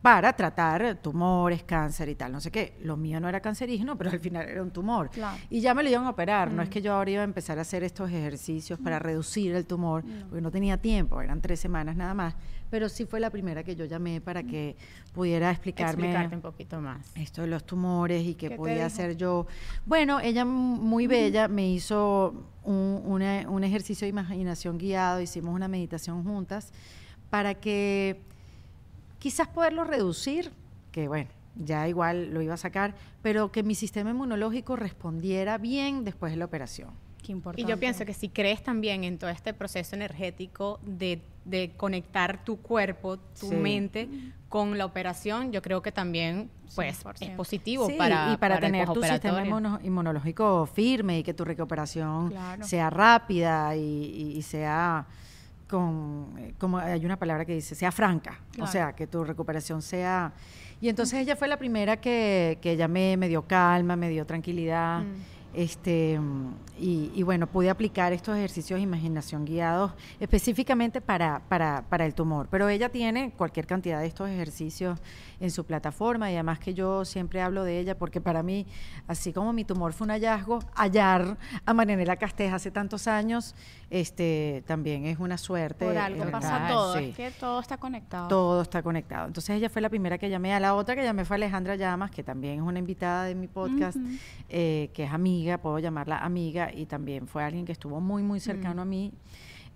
para 0.05 0.33
tratar 0.33 0.99
tumores, 1.01 1.63
cáncer 1.63 2.09
y 2.09 2.13
tal, 2.13 2.31
no 2.31 2.39
sé 2.39 2.51
qué. 2.51 2.77
Lo 2.83 2.95
mío 2.95 3.19
no 3.19 3.27
era 3.27 3.39
cancerígeno, 3.39 3.97
pero 3.97 4.11
al 4.11 4.19
final 4.19 4.47
era 4.47 4.61
un 4.61 4.69
tumor. 4.69 5.09
Claro. 5.09 5.35
Y 5.49 5.61
ya 5.61 5.73
me 5.73 5.81
lo 5.81 5.89
iban 5.89 6.05
a 6.05 6.11
operar, 6.11 6.51
no 6.51 6.61
es 6.61 6.67
Mm. 6.69 6.71
que 6.71 6.81
yo 6.83 6.93
ahora 6.93 7.09
iba 7.09 7.21
a 7.21 7.23
empezar 7.23 7.57
a 7.57 7.61
hacer 7.61 7.83
estos 7.83 8.11
ejercicios 8.11 8.77
para 8.79 8.99
reducir 8.99 9.55
el 9.55 9.65
tumor, 9.65 10.03
porque 10.29 10.41
no 10.41 10.51
tenía 10.51 10.77
tiempo, 10.77 11.19
eran 11.21 11.41
tres 11.41 11.59
semanas 11.59 11.95
nada 11.95 12.13
más, 12.13 12.35
pero 12.69 12.87
sí 12.87 13.05
fue 13.05 13.19
la 13.19 13.31
primera 13.31 13.63
que 13.63 13.75
yo 13.75 13.85
llamé 13.85 14.21
para 14.21 14.43
que 14.43 14.75
pudiera 15.11 15.49
explicarme 15.49 16.03
Explicarte 16.05 16.35
un 16.35 16.41
poquito 16.43 16.79
más. 16.81 17.11
esto 17.15 17.41
de 17.41 17.47
los 17.47 17.65
tumores 17.65 18.23
y 18.25 18.35
¿Qué 18.35 18.51
podía 18.51 18.85
hacer 18.85 19.17
yo. 19.17 19.47
Bueno, 19.87 20.19
ella 20.19 20.45
muy 20.45 21.07
bella 21.07 21.47
me 21.47 21.67
hizo 21.67 22.45
un, 22.63 23.01
una- 23.05 23.49
un 23.49 23.63
ejercicio 23.63 24.05
de 24.05 24.09
imaginación 24.09 24.77
guiado, 24.77 25.19
hicimos 25.19 25.55
una 25.55 25.67
meditación 25.67 26.23
juntas 26.23 26.71
para 27.31 27.55
que 27.55 28.21
quizás 29.25 29.47
poderlo 29.47 29.83
reducir, 29.85 30.51
que 30.91 31.07
bueno, 31.07 31.27
ya 31.55 31.87
igual 31.87 32.31
lo 32.31 32.43
iba 32.43 32.53
a 32.53 32.57
sacar, 32.57 32.93
pero 33.23 33.51
que 33.51 33.63
mi 33.63 33.73
sistema 33.73 34.11
inmunológico 34.11 34.75
respondiera 34.75 35.57
bien 35.57 36.03
después 36.03 36.31
de 36.31 36.37
la 36.37 36.45
operación. 36.45 36.91
Qué 37.23 37.31
importante. 37.31 37.63
Y 37.63 37.65
yo 37.67 37.79
pienso 37.79 38.05
que 38.05 38.13
si 38.13 38.29
crees 38.29 38.61
también 38.61 39.03
en 39.03 39.17
todo 39.17 39.31
este 39.31 39.51
proceso 39.55 39.95
energético 39.95 40.79
de, 40.83 41.23
de 41.43 41.71
conectar 41.75 42.43
tu 42.45 42.57
cuerpo, 42.57 43.17
tu 43.17 43.49
Sí. 43.49 43.55
mente 43.55 44.07
con 44.47 44.77
la 44.77 44.85
operación, 44.85 45.51
yo 45.51 45.63
creo 45.63 45.81
que 45.81 45.91
también 45.91 46.51
pues 46.75 46.95
es 46.95 47.03
100%. 47.03 47.35
positivo 47.35 47.87
Sí, 47.87 47.95
para, 47.97 48.31
y 48.31 48.37
para, 48.37 48.55
el 48.57 48.61
tener 48.61 48.87
tu 48.89 49.01
sistema 49.01 49.43
inmunológico 49.81 50.67
firme 50.67 51.17
y 51.17 51.23
que 51.23 51.33
tu 51.33 51.43
recuperación 51.45 52.29
Claro. 52.29 52.63
sea 52.63 52.91
rápida 52.91 53.75
y, 53.75 53.81
y- 53.81 54.37
y 54.37 54.41
sea 54.43 55.07
con, 55.67 56.33
eh, 56.37 56.53
como 56.57 56.77
hay 56.77 57.05
una 57.05 57.17
palabra 57.17 57.45
que 57.45 57.53
dice, 57.53 57.75
sea 57.75 57.91
franca, 57.91 58.39
o 58.59 58.67
sea, 58.67 58.93
que 58.93 59.07
tu 59.07 59.23
recuperación 59.23 59.81
sea... 59.81 60.33
Y 60.81 60.89
entonces 60.89 61.19
ella 61.19 61.35
fue 61.35 61.47
la 61.47 61.57
primera 61.57 61.97
que, 61.97 62.59
que 62.61 62.75
llamé, 62.75 63.17
me 63.17 63.27
dio 63.27 63.43
calma, 63.43 63.95
me 63.95 64.09
dio 64.09 64.25
tranquilidad. 64.25 65.01
Mm. 65.01 65.35
Este, 65.55 66.19
y, 66.77 67.11
y 67.15 67.23
bueno, 67.23 67.47
pude 67.47 67.69
aplicar 67.69 68.11
estos 68.11 68.35
ejercicios 68.35 68.77
de 68.77 68.83
imaginación 68.83 69.45
guiados 69.45 69.93
específicamente 70.19 70.99
para, 70.99 71.39
para, 71.47 71.85
para 71.87 72.05
el 72.05 72.13
tumor. 72.13 72.49
Pero 72.51 72.67
ella 72.67 72.89
tiene 72.89 73.31
cualquier 73.31 73.65
cantidad 73.65 74.01
de 74.01 74.07
estos 74.07 74.29
ejercicios 74.29 74.99
en 75.39 75.51
su 75.51 75.65
plataforma 75.65 76.31
y 76.31 76.35
además 76.35 76.59
que 76.59 76.73
yo 76.73 77.05
siempre 77.05 77.41
hablo 77.41 77.63
de 77.63 77.79
ella 77.79 77.97
porque 77.97 78.21
para 78.21 78.43
mí, 78.43 78.65
así 79.07 79.33
como 79.33 79.53
mi 79.53 79.65
tumor 79.65 79.93
fue 79.93 80.05
un 80.05 80.11
hallazgo, 80.11 80.59
hallar 80.75 81.37
a 81.65 81.73
Marianela 81.73 82.15
Castés 82.15 82.53
hace 82.53 82.71
tantos 82.71 83.07
años, 83.07 83.55
este, 83.89 84.63
también 84.65 85.05
es 85.05 85.19
una 85.19 85.37
suerte. 85.37 85.85
Por 85.85 85.97
algo 85.97 86.29
pasa 86.31 86.53
verdad, 86.53 86.69
todo, 86.69 86.97
sí. 86.97 87.05
es 87.05 87.15
que 87.15 87.31
todo 87.31 87.59
está 87.59 87.77
conectado. 87.77 88.27
Todo 88.27 88.61
está 88.61 88.81
conectado. 88.81 89.27
Entonces 89.27 89.55
ella 89.55 89.69
fue 89.69 89.81
la 89.81 89.89
primera 89.89 90.17
que 90.17 90.29
llamé. 90.29 90.53
A 90.53 90.59
la 90.59 90.75
otra 90.75 90.95
que 90.95 91.03
llamé 91.03 91.25
fue 91.25 91.35
Alejandra 91.35 91.75
Llamas, 91.75 92.11
que 92.11 92.23
también 92.23 92.55
es 92.55 92.61
una 92.61 92.79
invitada 92.79 93.25
de 93.25 93.35
mi 93.35 93.47
podcast, 93.47 93.97
eh, 94.49 94.89
que 94.93 95.03
es 95.03 95.11
amiga, 95.11 95.57
puedo 95.57 95.79
llamarla 95.79 96.19
amiga, 96.19 96.71
y 96.73 96.85
también 96.85 97.27
fue 97.27 97.43
alguien 97.43 97.65
que 97.65 97.71
estuvo 97.71 97.99
muy, 97.99 98.23
muy 98.23 98.39
cercano 98.39 98.81
a 98.81 98.85
mí. 98.85 99.11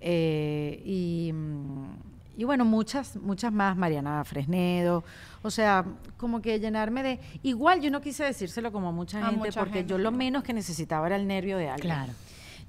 Eh, 0.02 0.82
y, 0.86 1.32
mm, 1.34 2.19
y 2.40 2.46
bueno, 2.46 2.64
muchas, 2.64 3.18
muchas 3.18 3.52
más, 3.52 3.76
Mariana 3.76 4.24
Fresnedo. 4.24 5.04
O 5.42 5.52
sea, 5.52 5.84
como 6.16 6.42
que 6.42 6.58
llenarme 6.58 7.04
de... 7.04 7.20
Igual 7.44 7.82
yo 7.82 7.92
no 7.92 8.00
quise 8.00 8.24
decírselo 8.24 8.72
como 8.72 8.88
a 8.88 8.92
mucha 8.94 9.20
A 9.20 9.26
gente, 9.26 9.40
mucha 9.40 9.60
porque 9.60 9.80
gente, 9.80 9.90
yo 9.90 9.98
lo 9.98 10.14
menos 10.14 10.42
que 10.42 10.54
necesitaba 10.54 11.06
era 11.08 11.18
el 11.18 11.28
nervio 11.28 11.58
de 11.58 11.68
alguien. 11.68 11.94
Claro. 11.94 12.14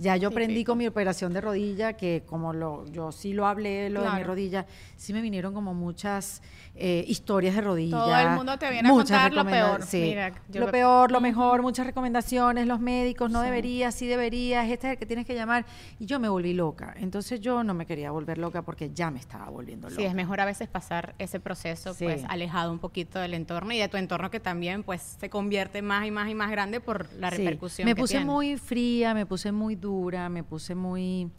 Ya 0.02 0.16
yo 0.16 0.28
aprendí 0.28 0.64
con 0.64 0.78
mi 0.78 0.86
operación 0.86 1.34
de 1.34 1.42
rodilla, 1.42 1.92
que 1.92 2.22
como 2.26 2.54
lo, 2.54 2.86
yo 2.86 3.12
sí 3.12 3.34
lo 3.34 3.46
hablé, 3.46 3.90
lo 3.90 4.02
de 4.02 4.10
mi 4.12 4.22
rodilla, 4.22 4.64
sí 4.96 5.12
me 5.12 5.20
vinieron 5.20 5.52
como 5.52 5.74
muchas 5.74 6.40
eh, 6.74 7.04
historias 7.06 7.54
de 7.54 7.60
rodilla. 7.60 7.98
Todo 7.98 8.16
el 8.18 8.30
mundo 8.30 8.58
te 8.58 8.70
viene 8.70 8.88
a 8.88 8.92
contar 8.92 9.34
lo 9.34 9.44
peor. 9.44 9.82
Sí, 9.82 10.00
Mira, 10.00 10.32
yo 10.48 10.60
lo 10.62 10.70
peor, 10.70 11.12
lo 11.12 11.20
mejor, 11.20 11.60
muchas 11.60 11.84
recomendaciones, 11.86 12.66
los 12.66 12.80
médicos, 12.80 13.30
no 13.30 13.40
Sí. 13.40 13.44
deberías, 13.46 13.94
sí 13.94 14.06
deberías, 14.06 14.66
este 14.70 14.86
es 14.86 14.92
el 14.94 14.98
que 14.98 15.04
tienes 15.04 15.26
que 15.26 15.34
llamar. 15.34 15.66
Y 15.98 16.06
yo 16.06 16.18
me 16.18 16.30
volví 16.30 16.54
loca. 16.54 16.94
Entonces 16.96 17.38
yo 17.42 17.62
no 17.62 17.74
me 17.74 17.84
quería 17.84 18.10
volver 18.10 18.38
loca 18.38 18.62
porque 18.62 18.90
ya 18.94 19.10
me 19.10 19.18
estaba 19.18 19.50
volviendo 19.50 19.90
loca. 19.90 20.00
Sí, 20.00 20.06
es 20.06 20.14
mejor 20.14 20.40
a 20.40 20.46
veces 20.46 20.66
pasar 20.68 21.14
ese 21.18 21.40
proceso 21.40 21.92
Sí. 21.92 22.04
pues 22.04 22.24
alejado 22.28 22.72
un 22.72 22.78
poquito 22.78 23.18
del 23.18 23.34
entorno 23.34 23.72
y 23.74 23.78
de 23.78 23.88
tu 23.88 23.98
entorno 23.98 24.30
que 24.30 24.40
también 24.40 24.82
pues 24.82 25.16
se 25.20 25.28
convierte 25.28 25.82
más 25.82 26.06
y 26.06 26.10
más 26.10 26.30
y 26.30 26.34
más 26.34 26.50
grande 26.50 26.80
por 26.80 27.12
la 27.18 27.28
repercusión 27.28 27.84
Me 27.84 27.94
que 27.94 28.00
puse 28.00 28.14
tiene. 28.14 28.24
muy 28.24 28.56
fría, 28.56 29.12
me 29.12 29.26
puse 29.26 29.52
muy 29.52 29.74
dura, 29.76 29.89
me 29.94 30.42
puse 30.44 30.74
muy... 30.74 31.30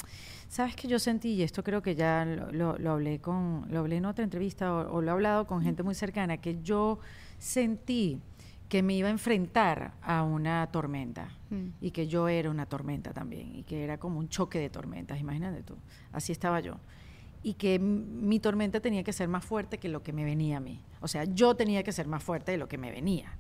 ¿Sabes 0.50 0.76
qué 0.76 0.88
yo 0.90 1.00
sentí? 1.00 1.30
Y 1.36 1.44
esto 1.44 1.64
creo 1.64 1.82
que 1.82 1.96
ya 1.96 2.26
lo, 2.26 2.52
lo- 2.52 2.78
lo 2.78 2.92
hablé 2.92 3.20
con, 3.20 3.66
lo 3.70 3.80
hablé 3.80 3.96
en 3.98 4.06
otra 4.06 4.24
entrevista 4.26 4.74
o, 4.74 4.98
o 4.98 5.02
lo 5.02 5.08
he 5.08 5.12
hablado 5.12 5.48
con 5.48 5.62
gente 5.62 5.82
muy 5.84 5.96
cercana, 5.96 6.38
que 6.38 6.62
yo 6.62 7.00
sentí 7.38 8.20
que 8.68 8.84
me 8.84 8.94
iba 8.94 9.08
a 9.08 9.12
enfrentar 9.12 9.94
a 10.02 10.24
una 10.24 10.68
tormenta 10.72 11.30
Mm. 11.50 11.68
y 11.82 11.92
que 11.92 12.08
yo 12.08 12.30
era 12.30 12.50
una 12.50 12.66
tormenta 12.66 13.12
también 13.12 13.54
y 13.54 13.64
que 13.64 13.84
era 13.84 13.98
como 13.98 14.18
un 14.20 14.30
choque 14.30 14.58
de 14.58 14.70
tormentas, 14.70 15.20
imagínate 15.20 15.64
tú, 15.64 15.76
así 16.14 16.32
estaba 16.32 16.62
yo. 16.62 16.78
Y 17.44 17.56
que 17.56 17.78
mi 17.80 18.40
tormenta 18.40 18.80
tenía 18.80 19.04
que 19.04 19.12
ser 19.12 19.28
más 19.28 19.44
fuerte 19.44 19.78
que 19.78 19.90
lo 19.90 20.02
que 20.02 20.14
me 20.14 20.24
venía 20.24 20.58
a 20.58 20.60
mí. 20.62 20.80
O 21.02 21.10
sea, 21.10 21.26
yo 21.26 21.56
tenía 21.56 21.84
que 21.84 21.92
ser 21.92 22.08
más 22.08 22.24
fuerte 22.24 22.54
de 22.54 22.58
lo 22.58 22.70
que 22.70 22.78
me 22.78 22.90
venía. 22.92 23.34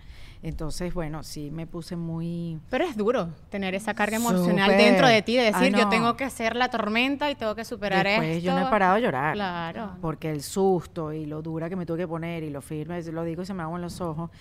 Entonces, 0.43 0.93
bueno, 0.93 1.21
sí 1.21 1.51
me 1.51 1.67
puse 1.67 1.95
muy... 1.95 2.60
Pero 2.71 2.84
es 2.86 2.97
duro 2.97 3.30
tener 3.49 3.75
esa 3.75 3.93
carga 3.93 4.17
emocional 4.17 4.71
dentro 4.71 5.08
de 5.08 5.21
ti, 5.21 5.36
de 5.36 5.49
Ah, 5.49 5.60
decir, 5.60 5.75
yo 5.77 5.84
no. 5.84 5.89
tengo 5.89 6.15
que 6.17 6.23
hacer 6.23 6.56
la 6.56 6.69
tormenta 6.69 7.30
y 7.30 7.36
tengo 7.36 7.54
que 7.54 7.63
superar 7.63 8.06
Después 8.08 8.38
esto. 8.38 8.45
yo 8.45 8.56
no 8.60 8.67
he 8.67 8.69
parado 8.71 8.95
de 8.95 9.01
llorar. 9.01 9.34
Claro. 9.36 9.97
Porque 10.01 10.32
el 10.32 10.41
susto 10.41 11.13
y 11.13 11.27
lo 11.27 11.43
dura 11.43 11.69
que 11.69 11.75
me 11.75 11.86
tuve 11.86 11.99
que 11.99 12.08
poner 12.08 12.41
y 12.43 12.49
lo 12.49 12.62
firme, 12.62 13.01
lo 13.04 13.23
digo 13.23 13.43
y 13.43 13.45
se 13.45 13.54
me 13.54 13.62
hago 13.62 13.75
en 13.75 13.84
los 13.84 14.01
ojos. 14.01 14.32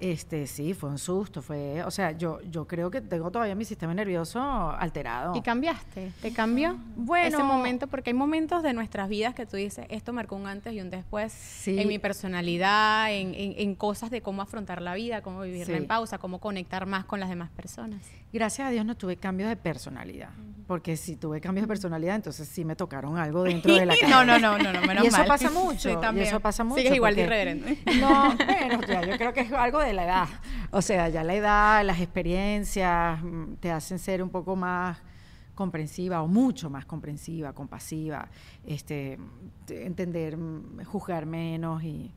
Este, 0.00 0.46
sí, 0.46 0.74
fue 0.74 0.90
un 0.90 0.98
susto, 0.98 1.40
fue, 1.40 1.82
o 1.84 1.90
sea, 1.90 2.12
yo, 2.12 2.40
yo 2.50 2.66
creo 2.66 2.90
que 2.90 3.00
tengo 3.00 3.30
todavía 3.30 3.54
mi 3.54 3.64
sistema 3.64 3.94
nervioso 3.94 4.40
alterado. 4.42 5.34
¿Y 5.36 5.40
cambiaste? 5.40 6.12
¿Te 6.20 6.32
cambió? 6.32 6.76
Bueno. 6.96 7.28
Ese 7.36 7.42
momento, 7.44 7.86
porque 7.86 8.10
hay 8.10 8.14
momentos 8.14 8.62
de 8.62 8.72
nuestras 8.72 9.08
vidas 9.08 9.34
que 9.34 9.46
tú 9.46 9.56
dices, 9.56 9.86
esto 9.88 10.12
marcó 10.12 10.36
un 10.36 10.46
antes 10.46 10.72
y 10.74 10.80
un 10.80 10.90
después 10.90 11.32
Sí. 11.32 11.78
en 11.78 11.88
mi 11.88 11.98
personalidad, 11.98 13.12
en, 13.12 13.34
en- 13.34 13.54
en 13.56 13.74
cosas 13.74 14.10
de 14.10 14.20
cómo 14.20 14.42
afrontar 14.42 14.82
la 14.82 14.94
vida, 14.94 15.22
cómo 15.22 15.40
vivirla 15.42 15.66
Sí. 15.66 15.72
en 15.82 15.86
pausa, 15.86 16.18
cómo 16.18 16.38
conectar 16.40 16.86
más 16.86 17.04
con 17.04 17.20
las 17.20 17.28
demás 17.28 17.50
personas. 17.50 18.02
Gracias 18.34 18.66
a 18.66 18.70
Dios 18.72 18.84
no 18.84 18.96
tuve 18.96 19.16
cambios 19.16 19.48
de 19.48 19.54
personalidad, 19.56 20.30
porque 20.66 20.96
si 20.96 21.14
tuve 21.14 21.40
cambios 21.40 21.62
de 21.62 21.68
personalidad, 21.68 22.16
entonces 22.16 22.48
sí 22.48 22.64
me 22.64 22.74
tocaron 22.74 23.16
algo 23.16 23.44
dentro 23.44 23.72
de 23.74 23.86
la 23.86 23.94
cara. 23.96 24.08
No, 24.08 24.24
no, 24.24 24.38
no, 24.40 24.58
no, 24.58 24.72
no, 24.72 24.80
menos 24.88 25.04
y 25.04 25.06
eso 25.06 25.18
mal. 25.18 25.26
pasa 25.28 25.50
mucho, 25.62 25.88
Sí, 25.88 25.94
y 25.96 26.00
también. 26.00 26.26
eso 26.26 26.40
pasa 26.40 26.64
mucho. 26.64 26.78
Sigues 26.82 26.96
igual 26.96 27.14
de 27.14 27.22
irreverente. 27.22 27.78
No, 28.00 28.34
bueno, 28.36 28.80
ya, 28.88 29.02
yo 29.06 29.16
creo 29.16 29.32
que 29.32 29.42
es 29.42 29.52
algo 29.52 29.78
de 29.78 29.92
la 29.92 30.04
edad. 30.04 30.28
O 30.72 30.82
sea, 30.82 31.08
ya 31.10 31.22
la 31.22 31.34
edad, 31.34 31.84
las 31.84 32.00
experiencias 32.00 33.22
mm, 33.22 33.54
te 33.60 33.70
hacen 33.70 34.00
ser 34.00 34.20
un 34.20 34.30
poco 34.30 34.56
más 34.56 34.98
comprensiva 35.54 36.20
o 36.20 36.26
mucho 36.26 36.68
más 36.68 36.84
comprensiva, 36.86 37.52
compasiva, 37.52 38.28
este, 38.66 39.16
te- 39.66 39.86
entender, 39.86 40.36
mm, 40.36 40.82
juzgar 40.84 41.24
menos 41.26 41.84
y, 41.84 42.12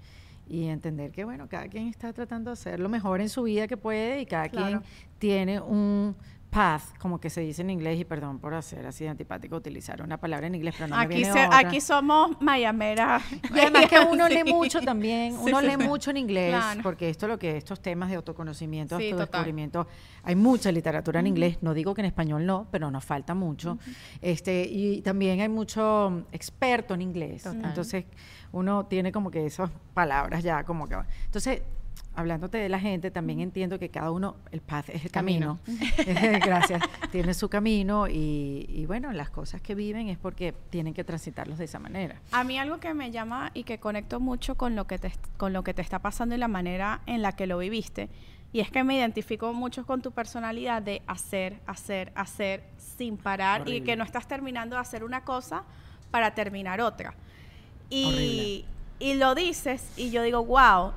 y 0.50 0.66
entender 0.66 1.12
que, 1.12 1.24
bueno, 1.26 1.48
cada 1.48 1.68
quien 1.68 1.88
está 1.88 2.14
tratando 2.14 2.50
de 2.50 2.54
hacer 2.54 2.80
lo 2.80 2.90
mejor 2.90 3.22
en 3.22 3.30
su 3.30 3.44
vida 3.44 3.68
que 3.68 3.78
puede 3.78 4.22
y 4.22 4.26
cada 4.26 4.50
Claro. 4.50 4.80
quien 4.82 4.84
tiene 5.20 5.60
un 5.60 6.16
path, 6.50 6.98
como 7.00 7.20
que 7.20 7.30
se 7.30 7.42
dice 7.42 7.62
en 7.62 7.70
inglés, 7.70 8.00
y 8.00 8.06
perdón 8.06 8.40
por 8.40 8.54
hacer 8.54 8.86
así 8.88 9.04
de 9.04 9.10
antipático 9.10 9.56
utilizar 9.58 10.02
una 10.02 10.18
palabra 10.18 10.48
en 10.48 10.56
inglés, 10.56 10.76
pero 10.78 10.88
no 10.88 10.96
me 10.98 11.04
aquí, 11.04 11.16
viene 11.18 11.34
se- 11.34 11.46
otra. 11.46 11.58
aquí 11.60 11.82
somos 11.82 12.42
mayameras. 12.42 13.22
Y 13.54 13.60
además 13.60 13.86
que 13.88 14.00
uno 14.00 14.28
Sí. 14.30 14.34
lee 14.34 14.54
mucho 14.54 14.82
también, 14.82 15.34
Sí, 15.34 15.40
uno 15.44 15.60
sí, 15.60 15.68
lee 15.68 15.78
mucho 15.78 16.10
en 16.12 16.18
inglés, 16.18 16.50
Claro. 16.56 16.82
porque 16.84 17.10
esto 17.10 17.28
lo 17.28 17.38
que 17.38 17.58
estos 17.58 17.82
temas 17.82 18.10
de 18.10 18.16
autoconocimiento, 18.16 18.96
total. 18.98 19.12
autodescubrimiento, 19.12 19.88
hay 20.24 20.36
mucha 20.36 20.72
literatura 20.72 21.20
en 21.20 21.28
inglés, 21.28 21.58
no 21.62 21.74
digo 21.74 21.94
que 21.94 22.02
en 22.02 22.06
español 22.08 22.46
no, 22.46 22.68
pero 22.72 22.90
nos 22.92 23.04
falta 23.06 23.34
mucho. 23.34 23.78
Este, 24.22 24.64
y 24.66 25.02
también 25.02 25.42
hay 25.42 25.50
mucho 25.50 26.24
experto 26.32 26.94
en 26.94 27.02
inglés. 27.02 27.44
Total. 27.44 27.66
Entonces, 27.66 28.06
uno 28.54 28.86
tiene 28.86 29.12
como 29.12 29.30
que 29.30 29.46
esas 29.46 29.70
palabras 29.94 30.42
ya 30.44 30.64
como 30.64 30.88
que 30.88 30.96
entonces 31.26 31.62
Hablándote 32.18 32.58
de 32.58 32.68
la 32.68 32.80
gente, 32.80 33.12
también 33.12 33.40
entiendo 33.42 33.78
que 33.78 33.90
cada 33.90 34.12
uno, 34.12 34.38
el 34.52 34.62
path 34.62 34.90
es 34.90 35.06
el 35.06 35.12
camino. 35.12 35.60
Gracias. 36.46 36.82
Tiene 37.12 37.34
su 37.34 37.48
camino 37.48 38.08
y, 38.08 38.66
y 38.68 38.86
bueno, 38.88 39.14
las 39.14 39.30
cosas 39.30 39.62
que 39.62 39.76
viven 39.76 40.10
es 40.10 40.18
porque 40.18 40.54
tienen 40.72 40.94
que 40.94 41.04
transitarlos 41.04 41.60
de 41.60 41.66
esa 41.66 41.78
manera. 41.78 42.20
A 42.32 42.44
mí 42.44 42.58
algo 42.58 42.80
que 42.80 42.94
me 42.94 43.12
llama 43.12 43.52
y 43.54 43.64
que 43.64 43.78
conecto 43.78 44.20
mucho 44.20 44.56
con 44.56 44.76
lo 44.76 44.88
que 44.88 44.98
te, 44.98 45.12
con 45.38 45.54
lo 45.54 45.64
que 45.64 45.74
te 45.74 45.84
está 45.84 46.00
pasando 46.00 46.34
y 46.34 46.40
la 46.40 46.48
manera 46.48 47.02
en 47.06 47.22
la 47.22 47.34
que 47.34 47.46
lo 47.46 47.60
viviste, 47.60 48.10
y 48.54 48.62
es 48.62 48.72
que 48.72 48.84
me 48.84 48.96
identifico 48.96 49.54
mucho 49.54 49.86
con 49.86 50.02
tu 50.02 50.12
personalidad 50.12 50.82
de 50.82 51.02
hacer, 51.06 51.60
hacer, 51.68 52.12
hacer 52.16 52.64
sin 52.98 53.18
parar 53.18 53.62
y 53.62 53.64
Horrible. 53.64 53.84
que 53.84 53.96
no 53.96 54.04
estás 54.04 54.28
terminando 54.28 54.76
de 54.76 54.82
hacer 54.82 55.04
una 55.04 55.24
cosa 55.24 55.64
para 56.12 56.34
terminar 56.34 56.82
otra. 56.82 57.14
Y, 57.90 58.66
y 59.00 59.14
lo 59.16 59.36
dices 59.36 59.92
y 59.98 60.10
yo 60.12 60.24
digo, 60.24 60.44
wow, 60.44 60.94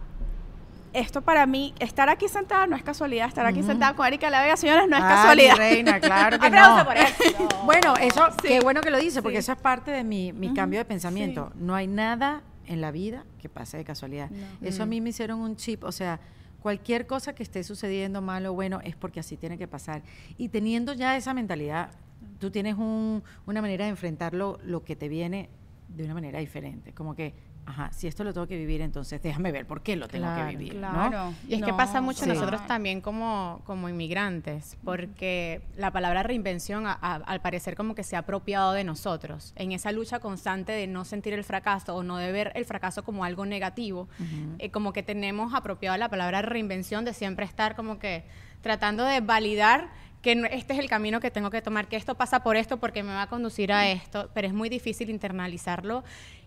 esto 0.93 1.23
para 1.23 1.47
mí, 1.47 1.75
estar 1.79 2.09
aquí 2.09 2.29
sentada 2.29 2.67
no 2.67 2.77
es 2.77 2.83
casualidad, 2.83 3.29
estar 3.29 3.47
aquí 3.47 3.63
sentada 3.63 3.95
con 3.95 4.07
Erika 4.07 4.29
La 4.31 4.43
Vega, 4.43 4.57
señores, 4.57 4.89
no 4.89 4.97
es 4.97 5.03
Ah, 5.05 5.09
casualidad. 5.09 5.57
reina, 5.57 6.01
claro 6.01 6.39
que 6.39 6.51
no. 6.51 6.85
por 6.85 6.97
eso. 6.97 7.49
Bueno, 7.65 7.95
eso, 7.97 8.29
Sí. 8.43 8.49
qué 8.49 8.61
bueno 8.61 8.81
que 8.81 8.91
lo 8.91 8.99
dice, 8.99 9.23
porque 9.23 9.37
Sí. 9.39 9.41
eso 9.41 9.53
es 9.53 9.59
parte 9.59 9.91
de 9.91 10.03
mi, 10.05 10.33
mi 10.33 10.53
cambio 10.55 10.79
de 10.81 10.85
pensamiento. 10.85 11.53
No 11.55 11.75
hay 11.75 11.87
nada 11.87 12.43
en 12.67 12.81
la 12.81 12.91
vida 12.91 13.25
que 13.39 13.49
pase 13.49 13.77
de 13.77 13.85
casualidad. 13.85 14.31
No. 14.31 14.67
Eso 14.69 14.83
a 14.83 14.87
Mm. 14.87 14.89
mí 14.89 15.01
me 15.01 15.11
hicieron 15.11 15.41
un 15.41 15.57
chip, 15.57 15.85
o 15.85 15.93
sea, 15.93 16.21
cualquier 16.61 17.07
cosa 17.07 17.35
que 17.35 17.43
esté 17.43 17.63
sucediendo 17.65 18.21
malo 18.21 18.51
o 18.51 18.55
bueno 18.55 18.81
es 18.83 18.97
porque 18.97 19.21
así 19.21 19.37
tiene 19.37 19.57
que 19.59 19.67
pasar. 19.69 20.03
Y 20.39 20.49
teniendo 20.49 20.93
ya 20.93 21.17
esa 21.17 21.33
mentalidad, 21.35 21.91
tú 22.39 22.51
tienes 22.51 22.75
un- 22.77 23.23
una 23.47 23.61
manera 23.63 23.85
de 23.85 23.91
enfrentarlo, 23.91 24.59
lo 24.65 24.83
que 24.85 24.97
te 24.97 25.09
viene 25.09 25.49
de 25.89 26.05
una 26.05 26.15
manera 26.15 26.39
diferente. 26.39 26.93
Como 26.93 27.15
que, 27.15 27.35
ajá, 27.71 27.91
si 27.93 28.07
esto 28.07 28.23
lo 28.25 28.33
tengo 28.33 28.47
que 28.47 28.57
vivir, 28.57 28.81
entonces 28.83 29.23
déjame 29.23 29.51
ver 29.53 29.67
por 29.67 29.83
qué 29.83 29.97
lo 29.97 30.07
tengo 30.09 30.27
Claro, 30.27 30.51
que 30.51 30.57
vivir. 30.57 30.75
¿no? 30.77 30.91
Claro. 30.91 31.33
Y 31.49 31.55
es 31.55 31.63
que 31.63 31.71
No, 31.71 31.77
pasa 31.77 32.01
mucho 32.01 32.25
sí. 32.25 32.29
nosotros 32.29 32.67
también 32.67 33.01
como, 33.01 33.63
como 33.65 33.89
inmigrantes, 33.89 34.77
porque 34.85 35.63
la 35.77 35.91
palabra 35.91 36.23
reinvención 36.23 36.87
a- 36.87 36.99
a- 37.01 37.15
al 37.17 37.41
parecer 37.41 37.75
como 37.77 37.95
que 37.95 38.03
se 38.03 38.17
ha 38.17 38.21
apropiado 38.21 38.73
de 38.73 38.85
nosotros, 38.85 39.53
en 39.57 39.73
esa 39.73 39.93
lucha 39.93 40.19
constante 40.21 40.73
de 40.73 40.87
no 40.87 41.05
sentir 41.05 41.33
el 41.33 41.45
fracaso 41.45 41.95
o 41.97 42.03
no 42.03 42.17
de 42.19 42.31
ver 42.33 42.53
el 42.55 42.65
fracaso 42.65 43.03
como 43.05 43.25
algo 43.25 43.47
negativo, 43.47 44.03
Ujú. 44.19 44.57
eh, 44.59 44.71
como 44.71 44.93
que 44.93 45.03
tenemos 45.03 45.55
apropiado 45.55 45.97
la 45.97 46.09
palabra 46.09 46.43
reinvención 46.43 47.05
de 47.05 47.15
siempre 47.15 47.45
estar 47.47 47.77
como 47.77 47.99
que 47.99 48.25
tratando 48.61 49.05
de 49.05 49.21
validar 49.21 49.89
que 50.23 50.35
no- 50.35 50.47
este 50.49 50.75
es 50.75 50.79
el 50.79 50.89
camino 50.91 51.19
que 51.19 51.31
tengo 51.31 51.49
que 51.49 51.63
tomar, 51.63 51.89
que 51.89 51.97
esto 51.97 52.15
pasa 52.15 52.43
por 52.43 52.57
esto 52.57 52.77
porque 52.77 53.03
me 53.03 53.15
va 53.15 53.23
a 53.23 53.27
conducir 53.29 53.73
a 53.73 53.89
esto, 53.91 54.29
pero 54.35 54.47
es 54.47 54.53
muy 54.53 54.69
difícil 54.69 55.09
internalizarlo, 55.09 56.05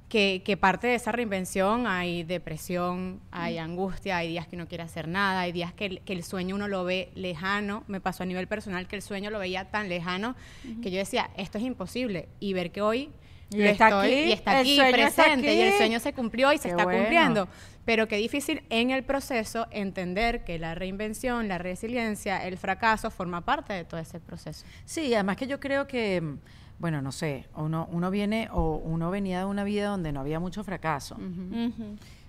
que, 0.09 0.43
que 0.45 0.57
parte 0.57 0.87
de 0.87 0.95
esa 0.95 1.11
reinvención 1.11 1.87
hay 1.87 2.23
depresión, 2.23 3.19
hay 3.31 3.57
angustia, 3.57 4.17
hay 4.17 4.27
días 4.29 4.47
que 4.47 4.57
no 4.57 4.67
quiere 4.67 4.83
hacer 4.83 5.07
nada, 5.07 5.41
hay 5.41 5.51
días 5.51 5.73
que 5.73 5.85
el, 5.87 6.01
que 6.01 6.13
el 6.13 6.23
sueño 6.23 6.55
uno 6.55 6.67
lo 6.67 6.83
ve 6.83 7.09
lejano, 7.15 7.83
me 7.87 7.99
pasó 7.99 8.21
a 8.23 8.25
nivel 8.27 8.47
personal 8.47 8.87
que 8.87 8.95
el 8.95 9.01
sueño 9.01 9.31
lo 9.31 9.39
veía 9.39 9.71
tan 9.71 9.89
lejano 9.89 10.35
que 10.83 10.91
yo 10.91 10.97
decía, 10.99 11.31
esto 11.35 11.57
es 11.57 11.63
imposible, 11.63 12.29
y 12.39 12.53
ver 12.53 12.71
que 12.71 12.81
hoy 12.81 13.09
Y 13.49 13.63
está 13.63 13.87
estoy- 13.87 14.11
aquí, 14.11 14.23
y 14.23 14.31
está 14.33 14.59
aquí 14.59 14.79
está 14.79 14.91
presente, 14.91 15.53
y 15.55 15.61
el 15.61 15.73
sueño 15.73 15.99
se 15.99 16.13
cumplió 16.13 16.53
y 16.53 16.57
se 16.57 16.63
Qué 16.63 16.69
está 16.69 16.83
bueno. 16.83 16.99
cumpliendo. 16.99 17.47
Pero 17.85 18.07
qué 18.07 18.15
difícil 18.15 18.63
en 18.69 18.91
el 18.91 19.03
proceso 19.03 19.67
entender 19.71 20.43
que 20.45 20.57
la 20.57 20.73
reinvención, 20.73 21.47
la 21.49 21.57
resiliencia, 21.57 22.45
el 22.47 22.57
fracaso 22.57 23.11
forma 23.11 23.41
parte 23.41 23.73
de 23.73 23.83
todo 23.83 23.99
ese 23.99 24.19
proceso. 24.21 24.65
Sí, 24.85 25.13
además 25.13 25.35
que 25.37 25.47
yo 25.47 25.59
creo 25.59 25.85
que, 25.85 26.21
mm, 26.21 26.37
bueno, 26.83 27.01
no 27.01 27.13
sé, 27.13 27.45
uno, 27.55 27.87
uno 27.93 28.11
viene 28.11 28.49
o 28.51 28.75
uno 28.75 29.09
venía 29.09 29.39
de 29.39 29.45
una 29.45 29.63
vida 29.63 29.87
donde 29.87 30.11
no 30.11 30.19
había 30.19 30.41
mucho 30.41 30.65
fracaso. 30.65 31.15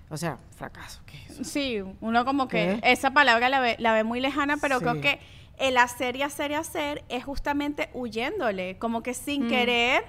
O 0.08 0.16
sea, 0.16 0.38
fracaso, 0.56 1.00
¿qué 1.06 1.16
es 1.24 1.30
eso? 1.32 1.42
Sí, 1.44 1.82
uno 2.00 2.24
como 2.24 2.46
que 2.46 2.78
¿Qué? 2.80 2.92
esa 2.92 3.10
palabra 3.10 3.48
la 3.48 3.58
ve, 3.58 3.74
la 3.80 3.92
ve 3.92 4.04
muy 4.04 4.20
lejana, 4.20 4.56
pero 4.60 4.78
Sí. 4.78 4.84
creo 4.84 5.00
que 5.00 5.18
el 5.58 5.76
hacer 5.76 6.14
y 6.14 6.22
hacer 6.22 6.52
y 6.52 6.54
hacer 6.54 7.02
es 7.08 7.24
justamente 7.24 7.90
huyéndole, 7.94 8.78
como 8.78 9.02
que 9.02 9.12
sin 9.12 9.46
Mm. 9.46 9.48
querer, 9.48 10.04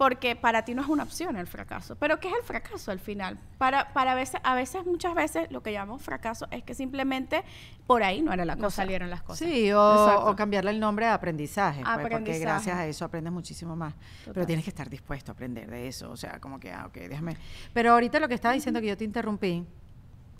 porque 0.00 0.34
para 0.34 0.64
ti 0.64 0.74
no 0.74 0.80
es 0.80 0.88
una 0.88 1.02
opción 1.02 1.36
el 1.36 1.46
fracaso. 1.46 1.94
Pero 1.94 2.18
¿qué 2.20 2.28
es 2.28 2.34
el 2.34 2.42
fracaso 2.42 2.90
al 2.90 3.00
final? 3.00 3.38
Para, 3.58 3.92
para 3.92 4.14
veces, 4.14 4.40
a 4.42 4.54
veces, 4.54 4.86
muchas 4.86 5.14
veces, 5.14 5.52
lo 5.52 5.62
que 5.62 5.72
llamamos 5.72 6.00
fracaso 6.00 6.46
es 6.50 6.62
que 6.62 6.72
simplemente 6.72 7.44
por 7.86 8.02
ahí 8.02 8.22
no 8.22 8.32
era 8.32 8.46
la 8.46 8.56
No 8.56 8.62
cosa. 8.62 8.76
salieron 8.76 9.10
las 9.10 9.20
cosas. 9.20 9.46
Sí, 9.46 9.70
o, 9.74 10.34
cambiarle 10.38 10.70
el 10.70 10.80
nombre 10.80 11.04
a 11.04 11.12
aprendizaje, 11.12 11.82
pues, 11.84 12.08
porque 12.08 12.38
gracias 12.38 12.74
a 12.78 12.86
eso 12.86 13.04
aprendes 13.04 13.30
muchísimo 13.30 13.76
más. 13.76 13.92
Total. 13.92 14.32
Pero 14.32 14.46
tienes 14.46 14.64
que 14.64 14.70
estar 14.70 14.88
dispuesto 14.88 15.32
a 15.32 15.34
aprender 15.34 15.68
de 15.70 15.86
eso, 15.86 16.10
o 16.10 16.16
sea, 16.16 16.40
como 16.40 16.58
que, 16.58 16.72
ah, 16.72 16.86
ok, 16.86 16.94
déjame. 16.94 17.36
Pero 17.74 17.92
ahorita 17.92 18.20
lo 18.20 18.28
que 18.28 18.36
estaba 18.36 18.54
diciendo 18.54 18.80
que 18.80 18.86
yo 18.86 18.96
te 18.96 19.04
interrumpí 19.04 19.66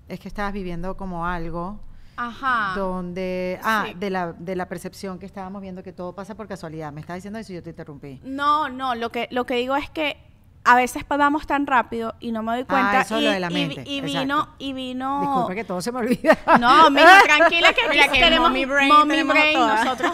es 0.08 0.18
que 0.18 0.28
estabas 0.28 0.54
viviendo 0.54 0.96
como 0.96 1.26
algo 1.26 1.78
Ajá. 2.20 2.74
donde, 2.76 3.58
ah, 3.62 3.84
sí. 3.88 3.94
de 3.94 4.10
la, 4.10 4.32
de 4.32 4.56
la 4.56 4.66
percepción 4.68 5.18
que 5.18 5.26
estábamos 5.26 5.62
viendo 5.62 5.82
que 5.82 5.92
todo 5.92 6.14
pasa 6.14 6.34
por 6.34 6.46
casualidad. 6.48 6.92
Me 6.92 7.00
estabas 7.00 7.18
diciendo 7.18 7.38
eso 7.38 7.52
y 7.52 7.56
yo 7.56 7.62
te 7.62 7.70
interrumpí. 7.70 8.20
No, 8.24 8.68
no, 8.68 8.94
lo 8.94 9.10
que, 9.10 9.28
lo 9.30 9.46
que 9.46 9.54
digo 9.54 9.74
es 9.76 9.88
que 9.90 10.16
a 10.62 10.76
veces 10.76 11.04
vamos 11.08 11.46
tan 11.46 11.66
rápido 11.66 12.14
y 12.20 12.32
no 12.32 12.42
me 12.42 12.52
doy 12.52 12.60
Ah, 12.62 12.66
cuenta. 12.68 13.00
eso 13.00 13.18
y, 13.18 13.24
lo 13.24 13.30
de 13.30 13.40
la 13.40 13.50
y- 13.50 13.54
mente, 13.54 13.82
y 13.86 13.98
exacto. 14.00 14.20
vino, 14.20 14.48
y 14.58 14.72
vino. 14.74 15.20
Disculpa 15.22 15.54
que 15.54 15.64
todo 15.64 15.80
se 15.80 15.90
me 15.90 16.00
olvida. 16.00 16.36
No, 16.60 16.90
mira, 16.90 17.22
tranquila 17.24 17.72
que 17.72 17.80
aquí 17.80 17.90
Mira 17.96 18.08
que 18.12 18.18
tenemos 18.20 18.48
mommy 18.50 18.64
brain 18.66 18.88
mommy 18.92 19.08
tenemos 19.10 19.32
brain. 19.34 19.54
todas. 19.56 19.84
Nosotros 19.86 20.12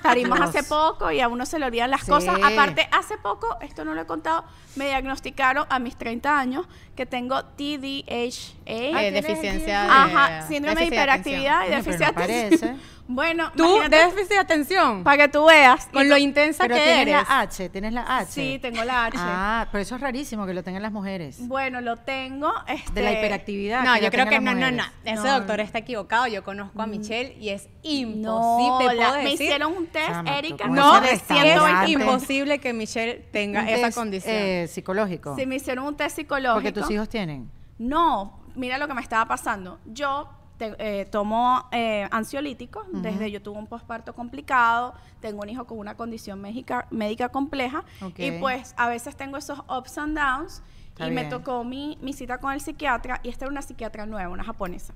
parimos 0.00 0.38
Dios. 0.38 0.50
hace 0.50 0.62
poco 0.62 1.10
y 1.10 1.20
a 1.20 1.26
uno 1.26 1.44
se 1.44 1.58
le 1.58 1.66
olvidan 1.66 1.90
las 1.90 2.02
Sí. 2.02 2.12
cosas. 2.12 2.36
Aparte, 2.44 2.88
hace 2.92 3.18
poco, 3.18 3.58
esto 3.60 3.84
no 3.84 3.92
lo 3.94 4.02
he 4.02 4.06
contado, 4.06 4.44
me 4.76 4.86
diagnosticaron 4.86 5.66
a 5.68 5.80
mis 5.80 5.96
30 5.96 6.38
años 6.38 6.66
que 6.94 7.04
tengo 7.04 7.44
TDHA. 7.44 8.54
Eh, 8.70 8.90
tienes 8.92 9.24
deficiencia 9.24 9.82
de, 9.82 9.88
Ajá, 9.90 10.46
síndrome 10.46 10.80
de 10.82 10.86
hiperactividad 10.88 11.66
y 11.66 11.82
pero 11.82 11.98
de 11.98 12.04
atención. 12.04 12.80
Bueno, 13.10 13.50
Tú, 13.56 13.80
déficit 13.88 14.28
de 14.32 14.38
atención, 14.38 15.02
para 15.02 15.16
que 15.16 15.28
tú 15.32 15.46
veas. 15.46 15.86
con 15.90 16.10
lo 16.10 16.18
intensa 16.18 16.64
Pero 16.64 16.74
que 16.74 16.82
tienes 16.82 17.00
eres. 17.08 17.14
la 17.26 17.40
H, 17.40 17.68
tienes 17.70 17.92
la 17.94 18.18
H. 18.18 18.30
Sí, 18.32 18.58
tengo 18.60 18.84
la 18.84 19.06
H. 19.06 19.16
Ah, 19.18 19.66
pero 19.72 19.80
eso 19.80 19.94
es 19.94 20.02
rarísimo 20.02 20.44
que 20.44 20.52
lo 20.52 20.62
tengan 20.62 20.82
las 20.82 20.92
mujeres. 20.92 21.38
Bueno, 21.48 21.80
lo 21.80 21.96
tengo. 21.96 22.52
Este, 22.66 22.92
De 22.92 23.00
la 23.00 23.12
hiperactividad. 23.12 23.82
No, 23.82 23.96
yo 23.98 24.10
creo 24.10 24.26
que 24.28 24.38
no, 24.40 24.54
no, 24.54 24.70
no. 24.70 24.82
Ese 25.06 25.22
No. 25.26 25.38
doctor 25.38 25.60
está 25.60 25.78
equivocado. 25.78 26.26
Yo 26.26 26.44
conozco 26.44 26.82
a 26.82 26.86
Michelle 26.86 27.34
y 27.40 27.48
es 27.48 27.70
imposible. 27.82 28.20
No, 28.20 28.92
la- 28.92 29.12
me 29.16 29.22
decir. 29.30 29.32
hicieron 29.40 29.72
un 29.74 29.86
test, 29.86 30.06
Chama, 30.08 30.38
Erika, 30.38 30.66
No, 30.68 30.96
es 31.02 31.10
restaurante. 31.10 31.52
120 31.54 31.90
imposible 31.92 32.58
que 32.58 32.72
Michelle 32.74 33.14
tenga 33.32 33.62
Un 33.62 33.68
esa 33.68 33.86
test, 33.86 33.96
condición. 33.98 34.34
eh, 34.36 34.66
psicológico. 34.68 35.34
Sí, 35.34 35.46
me 35.46 35.56
hicieron 35.56 35.86
un 35.86 35.96
test 35.96 36.14
psicológico. 36.16 36.52
porque 36.54 36.72
tus 36.72 36.90
hijos 36.90 37.08
tienen. 37.08 37.50
No, 37.78 38.37
mira 38.58 38.76
lo 38.78 38.86
que 38.88 38.94
me 38.94 39.00
estaba 39.00 39.26
pasando. 39.26 39.78
Yo 39.86 40.28
te- 40.58 40.74
eh, 40.78 41.04
tomo 41.06 41.66
eh, 41.72 42.08
ansiolíticos 42.10 42.84
desde 42.92 43.30
yo 43.30 43.40
tuve 43.40 43.58
un 43.58 43.66
posparto 43.68 44.12
complicado, 44.14 44.92
tengo 45.20 45.42
un 45.42 45.48
hijo 45.48 45.64
con 45.66 45.78
una 45.78 45.96
condición 45.96 46.40
médica, 46.40 46.86
médica 46.90 47.28
compleja 47.28 47.84
y 48.26 48.40
pues 48.40 48.74
a 48.76 48.88
veces 48.88 49.16
tengo 49.16 49.36
esos 49.36 49.60
ups 49.68 49.98
and 49.98 50.18
downs 50.18 50.62
Está 50.88 51.06
y 51.06 51.10
me 51.12 51.22
tocó 51.30 51.62
mi, 51.62 51.96
mi 52.02 52.12
cita 52.12 52.38
con 52.38 52.52
el 52.52 52.60
psiquiatra 52.60 53.20
y 53.22 53.28
esta 53.28 53.44
era 53.44 53.52
una 53.52 53.62
psiquiatra 53.62 54.04
nueva, 54.04 54.28
una 54.30 54.42
japonesa. 54.42 54.94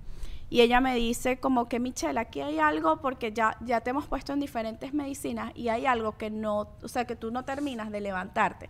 Y 0.53 0.61
ella 0.61 0.83
me 0.83 0.95
dice 0.95 1.39
como 1.39 1.67
que 1.67 1.81
Michelle, 1.81 2.21
aquí 2.21 2.43
hay 2.43 2.59
algo 2.59 3.01
porque 3.01 3.33
ya, 3.33 3.57
ya 3.65 3.81
te 3.81 3.89
hemos 3.89 4.07
puesto 4.07 4.35
en 4.35 4.41
diferentes 4.41 4.93
medicinas 4.93 5.51
y 5.55 5.69
hay 5.69 5.87
algo 5.87 6.19
que 6.19 6.29
no, 6.29 6.69
o 6.83 6.89
sea, 6.89 7.07
que 7.07 7.17
tú 7.17 7.31
no 7.31 7.43
terminas 7.45 7.91
de 7.91 8.03
levantarte. 8.03 8.69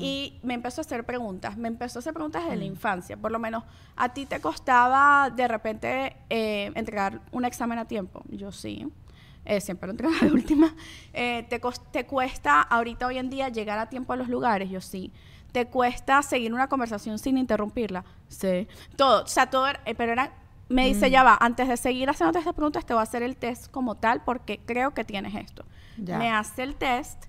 Y 0.00 0.40
me 0.42 0.54
empezó 0.54 0.80
a 0.80 0.82
hacer 0.82 1.04
preguntas, 1.04 1.56
me 1.56 1.68
empezó 1.68 1.98
a 1.98 2.00
hacer 2.00 2.14
preguntas 2.14 2.42
desde 2.42 2.56
la 2.56 2.64
infancia, 2.64 3.16
por 3.16 3.30
lo 3.30 3.38
menos 3.38 3.62
a 3.94 4.08
ti 4.12 4.26
te 4.26 4.40
costaba 4.40 5.30
de 5.30 5.46
repente 5.46 6.16
eh, 6.30 6.72
entregar 6.74 7.20
un 7.30 7.44
examen 7.44 7.78
a 7.78 7.84
tiempo. 7.84 8.22
Yo 8.28 8.50
sí. 8.50 8.88
Eh, 9.44 9.60
siempre 9.60 9.86
lo 9.86 9.92
entregaba 9.92 10.18
de 10.26 10.32
última. 10.32 10.74
Eh, 11.12 11.46
te, 11.48 11.60
¿Te 11.92 12.06
cuesta 12.06 12.60
ahorita 12.62 13.06
hoy 13.06 13.18
en 13.18 13.30
día 13.30 13.50
llegar 13.50 13.78
a 13.78 13.88
tiempo 13.88 14.12
a 14.14 14.16
los 14.16 14.28
lugares? 14.28 14.68
Yo 14.70 14.80
sí. 14.80 15.12
¿Te 15.52 15.66
cuesta 15.66 16.20
seguir 16.22 16.52
una 16.52 16.68
conversación 16.68 17.18
sin 17.20 17.38
interrumpirla? 17.38 18.04
Sí. 18.28 18.66
Todo, 18.96 19.22
o 19.22 19.26
sea, 19.28 19.48
todo, 19.50 19.68
era- 19.68 19.80
eh, 19.84 19.94
pero 19.94 20.10
era, 20.12 20.32
me 20.68 20.86
dice, 20.86 21.10
ya 21.10 21.22
va, 21.22 21.36
antes 21.40 21.68
de 21.68 21.76
seguir 21.76 22.08
haciendo 22.10 22.38
estas 22.38 22.54
preguntas, 22.54 22.84
te 22.86 22.94
voy 22.94 23.00
a 23.00 23.02
hacer 23.04 23.22
el 23.22 23.36
test 23.36 23.70
como 23.70 23.94
tal 23.96 24.22
porque 24.24 24.58
creo 24.64 24.92
que 24.94 25.04
tienes 25.04 25.34
esto. 25.34 25.64
Ya. 25.98 26.18
Me 26.18 26.30
hace 26.30 26.62
el 26.62 26.74
test 26.76 27.26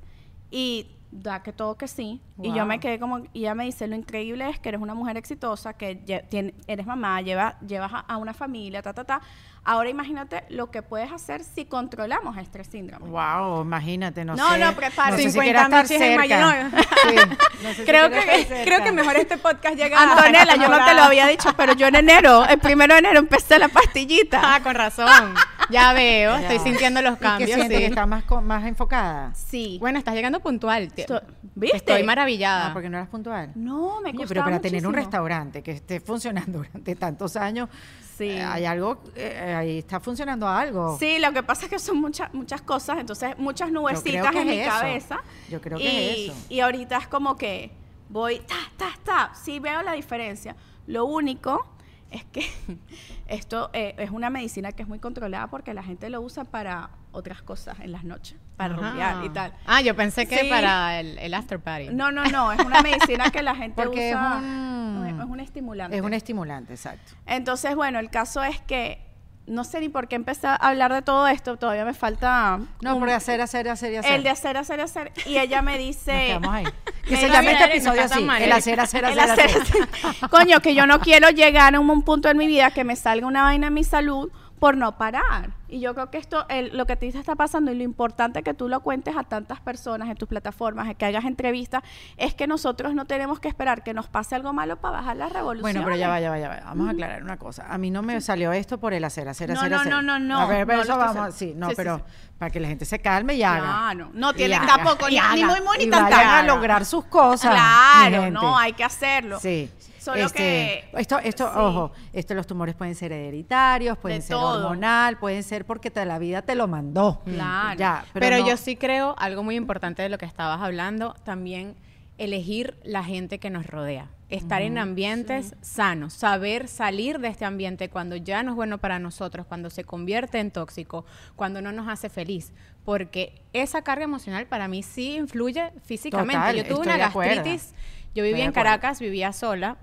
y 0.51 0.87
da 1.11 1.43
que 1.43 1.53
todo 1.53 1.77
que 1.77 1.87
sí. 1.87 2.21
Y 2.41 2.53
yo 2.53 2.65
me 2.65 2.79
quedé 2.79 2.99
como, 2.99 3.19
y 3.33 3.39
ella 3.41 3.55
me 3.55 3.63
dice, 3.65 3.87
lo 3.87 3.95
increíble 3.95 4.49
es 4.49 4.59
que 4.59 4.69
eres 4.69 4.81
una 4.81 4.93
mujer 4.95 5.15
exitosa, 5.17 5.73
que 5.73 5.95
tiene- 6.29 6.53
eres 6.67 6.85
mamá, 6.85 7.21
lleva, 7.21 7.57
llevas 7.59 7.93
a, 7.93 7.99
a 7.99 8.17
una 8.17 8.33
familia, 8.33 8.81
ta, 8.81 8.93
ta, 8.93 9.03
ta. 9.05 9.21
Ahora 9.67 9.89
imagínate 9.89 10.43
lo 10.49 10.69
que 10.69 10.83
puedes 10.83 11.11
hacer 11.11 11.43
si 11.43 11.65
controlamos 11.65 12.37
este 12.37 12.63
síndrome. 12.63 13.09
Wow, 13.09 13.63
imagínate, 13.63 14.23
no, 14.23 14.35
No, 14.35 14.51
sé. 14.51 14.59
no. 14.59 14.71
No 14.71 15.17
sé 15.17 15.23
si 15.23 15.31
50 15.31 15.41
quiera 15.41 15.61
estar 15.63 15.83
michis 15.83 15.91
en 15.91 15.99
cerca. 15.99 16.17
Mayo, 16.17 16.39
¿no? 16.39 16.79
Sí, 16.81 17.15
no 17.63 17.69
sé 17.69 17.75
si 17.75 17.83
creo, 17.85 18.09
que, 18.11 18.61
creo 18.63 18.83
que 18.83 18.91
mejor 18.91 19.15
este 19.17 19.37
podcast 19.39 19.75
llega 19.75 19.99
a 19.99 20.03
Antonella, 20.03 20.43
esta 20.43 20.55
yo 20.55 20.69
no 20.69 20.85
te 20.85 20.93
lo 20.93 21.01
había 21.03 21.25
dicho, 21.27 21.49
pero 21.57 21.73
yo 21.73 21.87
en 21.87 21.95
enero, 21.95 22.45
el 22.45 22.59
primero 22.59 22.93
de 22.93 22.99
enero 22.99 23.19
empecé 23.19 23.57
la 23.57 23.67
pastillita. 23.69 24.39
Ah, 24.43 24.59
con 24.61 24.75
razón. 24.75 25.33
Ya 25.71 25.93
veo, 25.93 26.35
estoy 26.35 26.59
sintiendo 26.59 27.01
los 27.01 27.13
¿Y 27.13 27.17
qué 27.17 27.21
cambios. 27.23 27.59
sí. 27.61 27.67
que 27.69 27.85
está 27.87 28.05
más, 28.05 28.23
más 28.43 28.63
enfocada? 28.65 29.33
Sí. 29.33 29.77
Bueno, 29.79 29.97
estás 29.97 30.13
llegando 30.13 30.39
puntual. 30.41 30.93
te- 30.93 31.01
Esto- 31.01 31.23
¿Viste? 31.57 31.77
Estoy 31.77 32.03
maravillada. 32.03 32.67
Ah, 32.67 32.73
porque 32.73 32.89
no 32.89 32.97
eras 32.97 33.09
puntual. 33.09 33.51
No, 33.55 34.01
me 34.01 34.11
costaba 34.13 34.27
pero 34.27 34.43
para 34.43 34.59
tener 34.59 34.85
un 34.85 34.93
restaurante 34.93 35.63
que 35.63 35.71
esté 35.71 36.01
funcionando 36.01 36.57
durante 36.63 36.95
tantos 36.95 37.35
años, 37.35 37.69
Sí. 38.17 38.29
eh, 38.29 38.41
hay 38.41 38.65
algo, 38.65 39.01
eh, 39.15 39.53
ahí 39.57 39.77
está 39.79 39.99
funcionando 39.99 40.47
algo. 40.47 40.97
Sí, 40.97 41.19
lo 41.19 41.33
que 41.33 41.43
pasa 41.43 41.65
es 41.65 41.69
que 41.69 41.79
son 41.79 41.99
muchas 41.99 42.33
muchas 42.33 42.61
cosas, 42.61 42.99
entonces 42.99 43.37
muchas 43.37 43.71
nubecitas 43.71 44.33
en 44.35 44.47
mi 44.47 44.59
eso. 44.59 44.69
cabeza. 44.71 45.19
Yo 45.49 45.59
creo 45.59 45.77
y, 45.77 45.81
que 45.81 46.11
es 46.11 46.29
eso. 46.29 46.45
Y 46.49 46.59
ahorita 46.61 46.97
es 46.97 47.07
como 47.07 47.35
que 47.35 47.71
voy, 48.09 48.39
ta, 48.39 48.55
ta, 48.77 48.93
ta. 49.03 49.31
Sí 49.35 49.59
veo 49.59 49.81
la 49.81 49.93
diferencia. 49.93 50.55
Lo 50.87 51.05
único 51.05 51.75
es 52.11 52.23
que 52.25 52.45
esto 53.27 53.69
eh, 53.73 53.95
es 53.97 54.11
una 54.11 54.29
medicina 54.29 54.71
que 54.71 54.83
es 54.83 54.87
muy 54.87 54.99
controlada 54.99 55.47
porque 55.47 55.73
la 55.73 55.83
gente 55.83 56.09
lo 56.09 56.21
usa 56.21 56.45
para 56.45 56.91
otras 57.11 57.41
cosas 57.41 57.79
en 57.79 57.91
las 57.91 58.03
noches, 58.03 58.37
para 58.57 58.73
rumbear 58.75 59.23
y 59.25 59.29
tal. 59.29 59.53
Ah, 59.65 59.81
yo 59.81 59.95
pensé 59.95 60.27
que 60.27 60.37
Sí. 60.39 60.49
para 60.49 60.99
el, 60.99 61.17
el 61.17 61.33
after 61.33 61.59
party. 61.59 61.89
No, 61.91 62.11
no, 62.11 62.23
no, 62.25 62.51
es 62.51 62.59
una 62.59 62.81
medicina 62.81 63.29
que 63.31 63.41
la 63.43 63.55
gente 63.55 63.81
Porque 63.83 64.09
es 64.09 64.15
usa. 64.15 64.35
un- 64.37 65.19
es 65.19 65.25
un 65.25 65.39
estimulante. 65.39 65.97
Es 65.97 66.01
un 66.03 66.13
estimulante, 66.13 66.73
exacto. 66.73 67.13
Entonces, 67.25 67.75
bueno, 67.75 67.99
el 67.99 68.09
caso 68.09 68.43
es 68.43 68.59
que 68.61 69.03
no 69.47 69.63
sé 69.63 69.79
ni 69.79 69.89
por 69.89 70.07
qué 70.07 70.15
empecé 70.15 70.47
a 70.47 70.55
hablar 70.55 70.91
de 70.91 71.03
todo 71.03 71.27
esto, 71.27 71.57
todavía 71.57 71.85
me 71.85 71.93
falta 71.93 72.59
No, 72.81 72.97
por 72.97 73.09
hacer, 73.11 73.41
hacer, 73.41 73.69
hacer 73.69 73.93
y 73.93 73.97
hacer. 73.97 74.13
el 74.13 74.23
de 74.23 74.29
hacer, 74.31 74.57
hacer, 74.57 74.79
hacer. 74.81 75.11
Y 75.27 75.37
ella 75.37 75.61
me 75.61 75.77
dice, 75.77 76.39
ahí. 76.49 76.63
Que 77.07 77.17
se 77.17 77.29
llame 77.29 77.51
este 77.51 77.65
"Mira, 77.65 77.67
no 77.67 77.73
episodio 77.73 78.03
así, 78.05 78.23
mal, 78.23 78.41
el 78.41 78.49
¿eh?" 78.49 78.53
hacer, 78.53 78.79
hacer, 78.79 79.03
el 79.05 79.19
hacer, 79.19 79.45
hacer, 79.45 79.61
hacer. 79.61 79.87
hacer. 80.03 80.29
coño, 80.31 80.59
que 80.61 80.73
yo 80.73 80.87
no 80.87 80.99
quiero 80.99 81.29
llegar 81.29 81.75
a 81.75 81.79
un 81.79 82.01
punto 82.01 82.29
en 82.29 82.37
mi 82.37 82.47
vida 82.47 82.71
que 82.71 82.83
me 82.83 82.95
salga 82.95 83.27
una 83.27 83.43
vaina 83.43 83.67
en 83.67 83.73
mi 83.75 83.83
salud 83.83 84.31
por 84.59 84.77
no 84.77 84.97
parar. 84.97 85.49
Y 85.67 85.79
yo 85.81 85.93
creo 85.93 86.09
que 86.09 86.17
esto, 86.17 86.45
el- 86.47 86.75
lo 86.77 86.85
que 86.85 86.93
a 86.93 86.95
ti 86.95 87.11
te 87.11 87.17
está 87.19 87.35
pasando 87.35 87.71
y 87.71 87.75
lo 87.75 87.83
importante 87.83 88.41
que 88.41 88.53
tú 88.53 88.69
lo 88.69 88.79
cuentes 88.79 89.17
a 89.17 89.23
tantas 89.23 89.59
personas 89.59 90.07
en 90.09 90.15
tus 90.15 90.29
plataformas, 90.29 90.95
que 90.95 91.05
hagas 91.05 91.25
entrevistas, 91.25 91.83
es 92.15 92.33
que 92.35 92.47
nosotros 92.47 92.95
no 92.95 93.05
tenemos 93.05 93.39
que 93.39 93.47
esperar 93.49 93.83
que 93.83 93.93
nos 93.93 94.07
pase 94.07 94.35
algo 94.35 94.53
malo 94.53 94.77
para 94.77 94.97
bajar 94.99 95.17
la 95.17 95.27
revolución. 95.27 95.61
Bueno, 95.61 95.81
pero 95.83 95.97
ya 95.97 96.07
va, 96.07 96.19
ya 96.21 96.29
va, 96.29 96.39
ya 96.39 96.47
va. 96.49 96.59
Vamos 96.65 96.87
a 96.87 96.91
aclarar 96.91 97.21
una 97.23 97.37
cosa. 97.37 97.65
A 97.69 97.77
mí 97.77 97.91
no 97.91 98.01
me 98.01 98.21
salió 98.21 98.53
esto 98.53 98.79
por 98.79 98.93
el 98.93 99.03
hacer, 99.03 99.27
hacer, 99.27 99.49
No, 99.49 99.55
hacer, 99.59 99.71
no, 99.71 99.77
hacer. 99.79 99.91
no, 99.91 100.01
no, 100.01 100.19
no. 100.19 100.39
A 100.39 100.45
ver, 100.45 100.65
pero 100.65 100.77
No 100.79 100.83
eso 100.83 100.97
vamos, 100.97 101.35
sí, 101.35 101.53
no, 101.55 101.69
Sí, 101.69 101.73
pero 101.75 101.97
sí. 101.97 102.03
para 102.37 102.51
que 102.51 102.59
la 102.61 102.67
gente 102.69 102.85
se 102.85 102.99
calme 102.99 103.33
y 103.35 103.43
haga. 103.43 103.59
Claro, 103.59 104.09
no 104.13 104.31
Y 104.31 104.35
tiene 104.35 104.59
tampoco, 104.65 105.09
ni- 105.09 105.17
haga, 105.17 105.35
muy, 105.61 105.77
y 105.83 105.89
vayan 105.89 106.13
a 106.29 106.43
lograr 106.43 106.85
sus 106.85 107.03
cosas. 107.05 107.51
Claro, 107.51 108.31
no, 108.31 108.57
hay 108.57 108.71
que 108.73 108.83
hacerlo. 108.85 109.39
Sí. 109.39 109.69
Solo 110.05 110.23
Este, 110.23 110.37
que- 110.37 110.89
esto, 110.97 111.17
esto, 111.17 111.45
sí. 111.51 111.59
ojo, 111.59 111.91
esto 112.13 112.35
los 112.35 112.45
tumores 112.45 112.75
pueden 112.75 112.93
ser 112.93 113.11
hereditarios, 113.11 113.97
pueden 113.97 114.19
De 114.19 114.27
ser 114.27 114.37
todo. 114.37 114.65
hormonal, 114.67 115.17
pueden 115.17 115.41
ser 115.41 115.65
porque 115.65 115.89
te, 115.89 116.05
la 116.05 116.19
vida 116.19 116.43
te 116.43 116.53
lo 116.53 116.67
mandó. 116.67 117.23
Claro. 117.25 117.79
Ya, 117.79 118.05
pero, 118.13 118.23
Pero, 118.23 118.37
no- 118.43 118.47
yo 118.47 118.55
sí 118.57 118.75
creo, 118.75 119.15
algo 119.17 119.41
muy 119.41 119.55
importante 119.55 120.03
de 120.03 120.09
lo 120.09 120.19
que 120.19 120.25
estabas 120.25 120.61
hablando, 120.61 121.15
también 121.23 121.75
elegir 122.19 122.77
la 122.83 123.03
gente 123.03 123.39
que 123.39 123.49
nos 123.49 123.65
rodea. 123.65 124.09
Estar 124.29 124.61
en 124.61 124.77
ambientes 124.77 125.55
sanos, 125.61 126.13
saber 126.13 126.67
salir 126.67 127.19
de 127.19 127.27
este 127.27 127.45
ambiente 127.45 127.89
cuando 127.89 128.15
ya 128.15 128.41
no 128.43 128.51
es 128.51 128.55
bueno 128.55 128.77
para 128.77 128.99
nosotros, 128.99 129.45
cuando 129.47 129.69
se 129.69 129.83
convierte 129.83 130.39
en 130.39 130.49
tóxico, 130.51 131.05
cuando 131.35 131.61
no 131.61 131.71
nos 131.71 131.87
hace 131.87 132.09
feliz. 132.09 132.51
Porque 132.83 133.41
esa 133.53 133.81
carga 133.83 134.03
emocional 134.03 134.45
para 134.47 134.67
mí 134.67 134.81
sí 134.83 135.15
influye 135.15 135.71
físicamente. 135.83 136.35
Total, 136.39 136.55
yo 136.55 136.63
tuve 136.65 136.79
una 136.87 136.97
gastritis, 136.97 137.73
yo 138.15 138.23
vivía 138.23 138.45
en. 138.45 138.51
Caracas, 138.51 138.99
vivía 138.99 139.33
sola. 139.33 139.77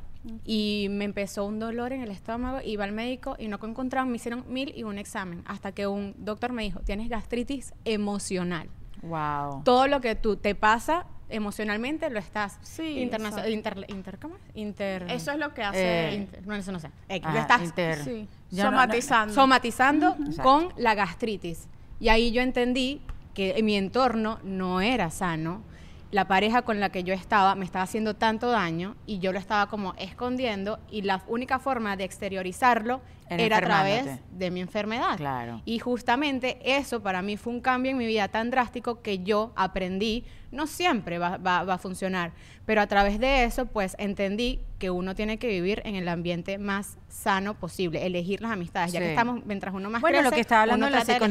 Y 0.45 0.87
me 0.91 1.05
empezó 1.05 1.45
un 1.45 1.59
dolor 1.59 1.93
en 1.93 2.01
el 2.03 2.11
estómago, 2.11 2.61
iba 2.65 2.85
al 2.85 2.93
médico 2.93 3.35
y 3.39 3.49
no 3.49 3.59
encontraron, 3.63 4.09
me 4.11 4.17
hicieron 4.17 4.45
mil 4.49 4.73
y 4.77 4.85
un 4.85 4.99
examen, 4.99 5.43
hasta 5.47 5.73
que 5.73 5.87
un 5.87 6.15
doctor 6.19 6.53
me 6.53 6.63
dijo, 6.63 6.81
tienes 6.81 7.09
gastritis 7.09 7.73
emocional 7.85 8.69
Wow. 9.03 9.63
todo 9.65 9.89
lo 9.89 10.01
que 10.01 10.15
tú 10.15 10.37
te 10.37 10.55
pasa 10.55 11.07
emocionalmente 11.29 12.09
lo 12.09 12.21
estás 12.21 12.59
Sí, 12.63 13.01
internacional 13.01 13.51
inter, 13.51 13.85
inter 13.89 14.19
¿cómo 14.21 14.37
es? 14.37 14.43
Inter 14.55 15.07
Eso 15.11 15.33
es 15.33 15.39
lo 15.39 15.53
que 15.55 15.63
hace. 15.65 16.09
Eh, 16.11 16.15
inter- 16.15 16.47
no, 16.47 16.55
eso 16.55 16.71
no 16.71 16.79
sé 16.79 16.89
Ajá, 17.09 17.33
lo 17.33 17.39
estás 17.41 17.63
inter- 17.65 18.05
sí, 18.05 18.29
Yo 18.53 18.65
no- 18.65 18.71
no- 18.71 18.77
somatizando. 18.79 19.35
somatizando 19.35 20.17
Exacto. 20.21 20.43
con 20.43 20.69
la 20.77 20.95
gastritis 20.95 21.67
y 21.99 22.11
ahí 22.11 22.31
yo 22.31 22.43
entendí 22.43 23.01
que 23.35 23.61
mi 23.63 23.75
entorno 23.77 24.39
no 24.45 24.81
era 24.83 25.11
sano 25.11 25.63
la 26.13 26.29
pareja 26.29 26.61
con 26.61 26.79
la 26.79 26.91
que 26.91 27.05
yo 27.05 27.15
estaba 27.15 27.55
me 27.55 27.65
estaba 27.65 27.85
haciendo 27.85 28.15
tanto 28.15 28.51
daño 28.51 28.97
y 29.07 29.19
yo 29.19 29.33
lo 29.33 29.39
estaba 29.39 29.67
como 29.69 29.95
escondiendo 29.95 30.79
y 30.91 31.03
la 31.03 31.25
única 31.27 31.59
forma 31.59 31.97
de 31.97 32.05
exteriorizarlo 32.05 33.01
Era 33.41 33.59
a 33.59 33.61
través 33.61 34.21
de 34.31 34.51
mi 34.51 34.61
enfermedad. 34.61 35.17
Claro. 35.17 35.63
Y 35.65 35.79
justamente 35.79 36.59
eso 36.65 37.03
para 37.03 37.23
mí 37.23 37.37
fue 37.37 37.53
un 37.53 37.61
cambio 37.61 37.91
en 37.93 37.99
mi 37.99 38.07
vida 38.07 38.29
tan 38.29 38.51
drástico 38.51 39.03
que 39.03 39.21
yo 39.23 39.53
aprendí, 39.57 40.25
no 40.51 40.67
siempre 40.67 41.19
va, 41.19 41.39
va- 41.39 41.65
va 41.65 41.75
a 41.75 41.79
funcionar, 41.79 42.33
pero 42.67 42.81
a 42.83 42.87
través 42.87 43.19
de 43.19 43.45
eso 43.45 43.67
pues 43.67 43.97
entendí 43.99 44.61
que 44.79 44.91
uno 44.91 45.15
tiene 45.15 45.39
que 45.39 45.49
vivir 45.49 45.81
en 45.85 45.95
el 45.95 46.09
ambiente 46.09 46.59
más 46.59 46.99
sano 47.09 47.55
posible, 47.55 48.05
elegir 48.05 48.43
las 48.43 48.51
amistades, 48.53 48.93
ya 48.93 48.99
que 49.01 49.11
estamos, 49.11 49.45
mientras 49.47 49.73
uno 49.75 49.89
más 49.89 50.01
Bueno, 50.01 50.19
lo 50.19 50.23
crece, 50.25 50.35
que 50.35 50.41
está 50.41 50.63
hablando 50.63 50.87
la 50.91 50.99
mejor. 51.15 51.29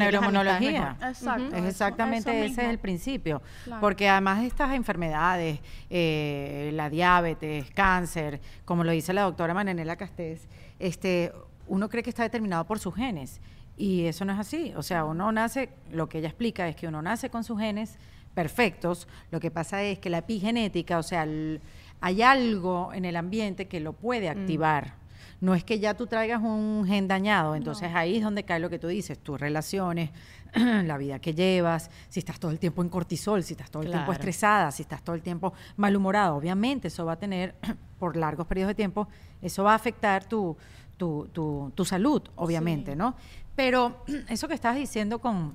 Exacto. 1.09 1.43
Es 1.47 1.53
eso- 1.53 1.67
exactamente 1.67 2.29
eso 2.45 2.51
ese 2.53 2.61
es 2.63 2.69
el 2.69 2.79
principio. 2.79 3.41
Claro. 3.65 3.81
Porque 3.81 4.09
además 4.09 4.41
de 4.41 4.47
estas 4.47 4.73
enfermedades, 4.73 5.59
eh, 5.89 6.71
la 6.73 6.89
diabetes, 6.89 7.69
cáncer, 7.71 8.39
como 8.65 8.83
lo 8.83 8.91
dice 8.91 9.13
la 9.13 9.21
doctora 9.23 9.53
Mananela 9.53 9.95
Castés, 9.97 10.47
este, 10.79 11.31
uno 11.71 11.87
cree 11.89 12.03
que 12.03 12.09
está 12.09 12.23
determinado 12.23 12.65
por 12.65 12.79
sus 12.79 12.93
genes. 12.95 13.39
Y 13.77 14.03
eso 14.05 14.25
no 14.25 14.33
es 14.33 14.39
así. 14.39 14.73
O 14.75 14.83
sea, 14.83 15.05
uno 15.05 15.31
nace, 15.31 15.69
lo 15.91 16.07
que 16.09 16.19
ella 16.19 16.27
explica 16.27 16.67
es 16.67 16.75
que 16.75 16.87
uno 16.87 17.01
nace 17.01 17.29
con 17.29 17.43
sus 17.43 17.57
genes 17.59 17.97
perfectos. 18.33 19.07
Lo 19.31 19.39
que 19.39 19.51
pasa 19.51 19.81
es 19.83 19.97
que 19.99 20.09
la 20.09 20.19
epigenética, 20.19 20.97
o 20.99 21.03
sea, 21.03 21.23
el- 21.23 21.61
hay 22.01 22.21
algo 22.21 22.91
en 22.93 23.05
el 23.05 23.15
ambiente 23.15 23.67
que 23.67 23.79
lo 23.79 23.93
puede 23.93 24.27
activar. 24.29 24.95
No 25.39 25.55
es 25.55 25.63
que 25.63 25.79
ya 25.79 25.95
tú 25.95 26.05
traigas 26.07 26.41
un 26.41 26.83
gen 26.85 27.07
dañado, 27.07 27.55
entonces 27.55 27.89
ahí 27.95 28.17
es 28.17 28.23
donde 28.23 28.43
cae 28.43 28.59
lo 28.59 28.69
que 28.69 28.77
tú 28.77 28.87
dices, 28.87 29.17
tus 29.17 29.39
relaciones, 29.39 30.11
la 30.53 30.97
vida 30.97 31.19
que 31.19 31.33
llevas, 31.33 31.89
si 32.09 32.19
estás 32.19 32.39
todo 32.39 32.51
el 32.51 32.59
tiempo 32.59 32.81
en 32.83 32.89
cortisol, 32.89 33.43
si 33.43 33.53
estás 33.53 33.71
todo 33.71 33.81
el 33.83 33.89
tiempo 33.89 34.11
estresada, 34.19 34.71
si 34.71 34.83
estás 34.83 35.01
todo 35.03 35.15
el 35.15 35.21
tiempo 35.23 35.53
malhumorada, 35.77 36.33
obviamente 36.33 36.89
eso 36.89 37.05
va 37.05 37.13
a 37.13 37.19
tener, 37.19 37.55
por 38.01 38.17
largos 38.17 38.47
periodos 38.47 38.69
de 38.71 38.75
tiempo, 38.75 39.07
eso 39.43 39.63
va 39.63 39.73
a 39.73 39.75
afectar 39.75 40.25
tu, 40.25 40.57
tu, 40.97 41.29
tu- 41.31 41.71
tu 41.75 41.85
salud, 41.85 42.21
obviamente, 42.35 42.93
Sí. 42.93 42.97
¿no? 42.97 43.15
Pero 43.55 44.03
eso 44.29 44.47
que 44.47 44.55
estabas 44.55 44.79
diciendo 44.79 45.19
con, 45.19 45.53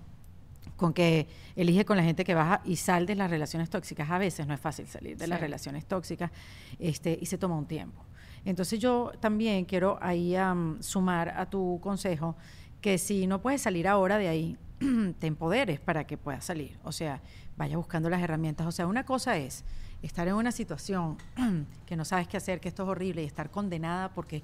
con 0.77 0.93
que 0.93 1.27
elige 1.57 1.85
con 1.85 1.97
la 1.97 2.05
gente 2.05 2.23
que 2.25 2.35
baja 2.35 2.61
y 2.65 2.77
sal 2.77 3.05
de 3.07 3.17
las 3.17 3.31
relaciones 3.31 3.69
tóxicas. 3.69 4.09
A 4.11 4.19
veces 4.19 4.47
no 4.47 4.55
es 4.55 4.61
fácil 4.61 4.87
salir 4.87 5.17
de 5.17 5.27
las 5.27 5.41
relaciones 5.41 5.87
tóxicas 5.87 6.31
este, 6.79 7.19
y 7.21 7.27
se 7.27 7.37
toma 7.37 7.57
un 7.57 7.67
tiempo. 7.67 8.01
Entonces 8.45 8.79
yo 8.79 9.11
también 9.19 9.65
quiero 9.65 9.99
ahí 10.01 10.37
am, 10.37 10.81
sumar 10.81 11.31
a 11.31 11.51
tu 11.51 11.81
consejo 11.83 12.37
que 12.81 12.97
si 12.99 13.27
no 13.27 13.41
puedes 13.41 13.61
salir 13.63 13.89
ahora 13.89 14.19
de 14.19 14.29
ahí, 14.29 14.57
te 15.19 15.27
empoderes 15.27 15.81
para 15.81 16.07
que 16.07 16.17
puedas 16.17 16.45
salir. 16.45 16.79
O 16.85 16.93
sea, 16.93 17.21
vaya 17.57 17.77
buscando 17.77 18.09
las 18.09 18.23
herramientas. 18.23 18.67
O 18.67 18.71
sea, 18.73 18.87
una 18.87 19.05
cosa 19.05 19.37
es 19.37 19.65
estar 20.03 20.29
en 20.29 20.35
una 20.35 20.53
situación 20.53 21.17
que 21.87 21.97
no 21.97 22.05
sabes 22.05 22.29
qué 22.29 22.37
hacer, 22.37 22.61
que 22.61 22.69
esto 22.69 22.83
es 22.85 22.89
horrible 22.89 23.23
y 23.23 23.27
estar 23.27 23.51
condenada 23.51 24.11
porque, 24.13 24.43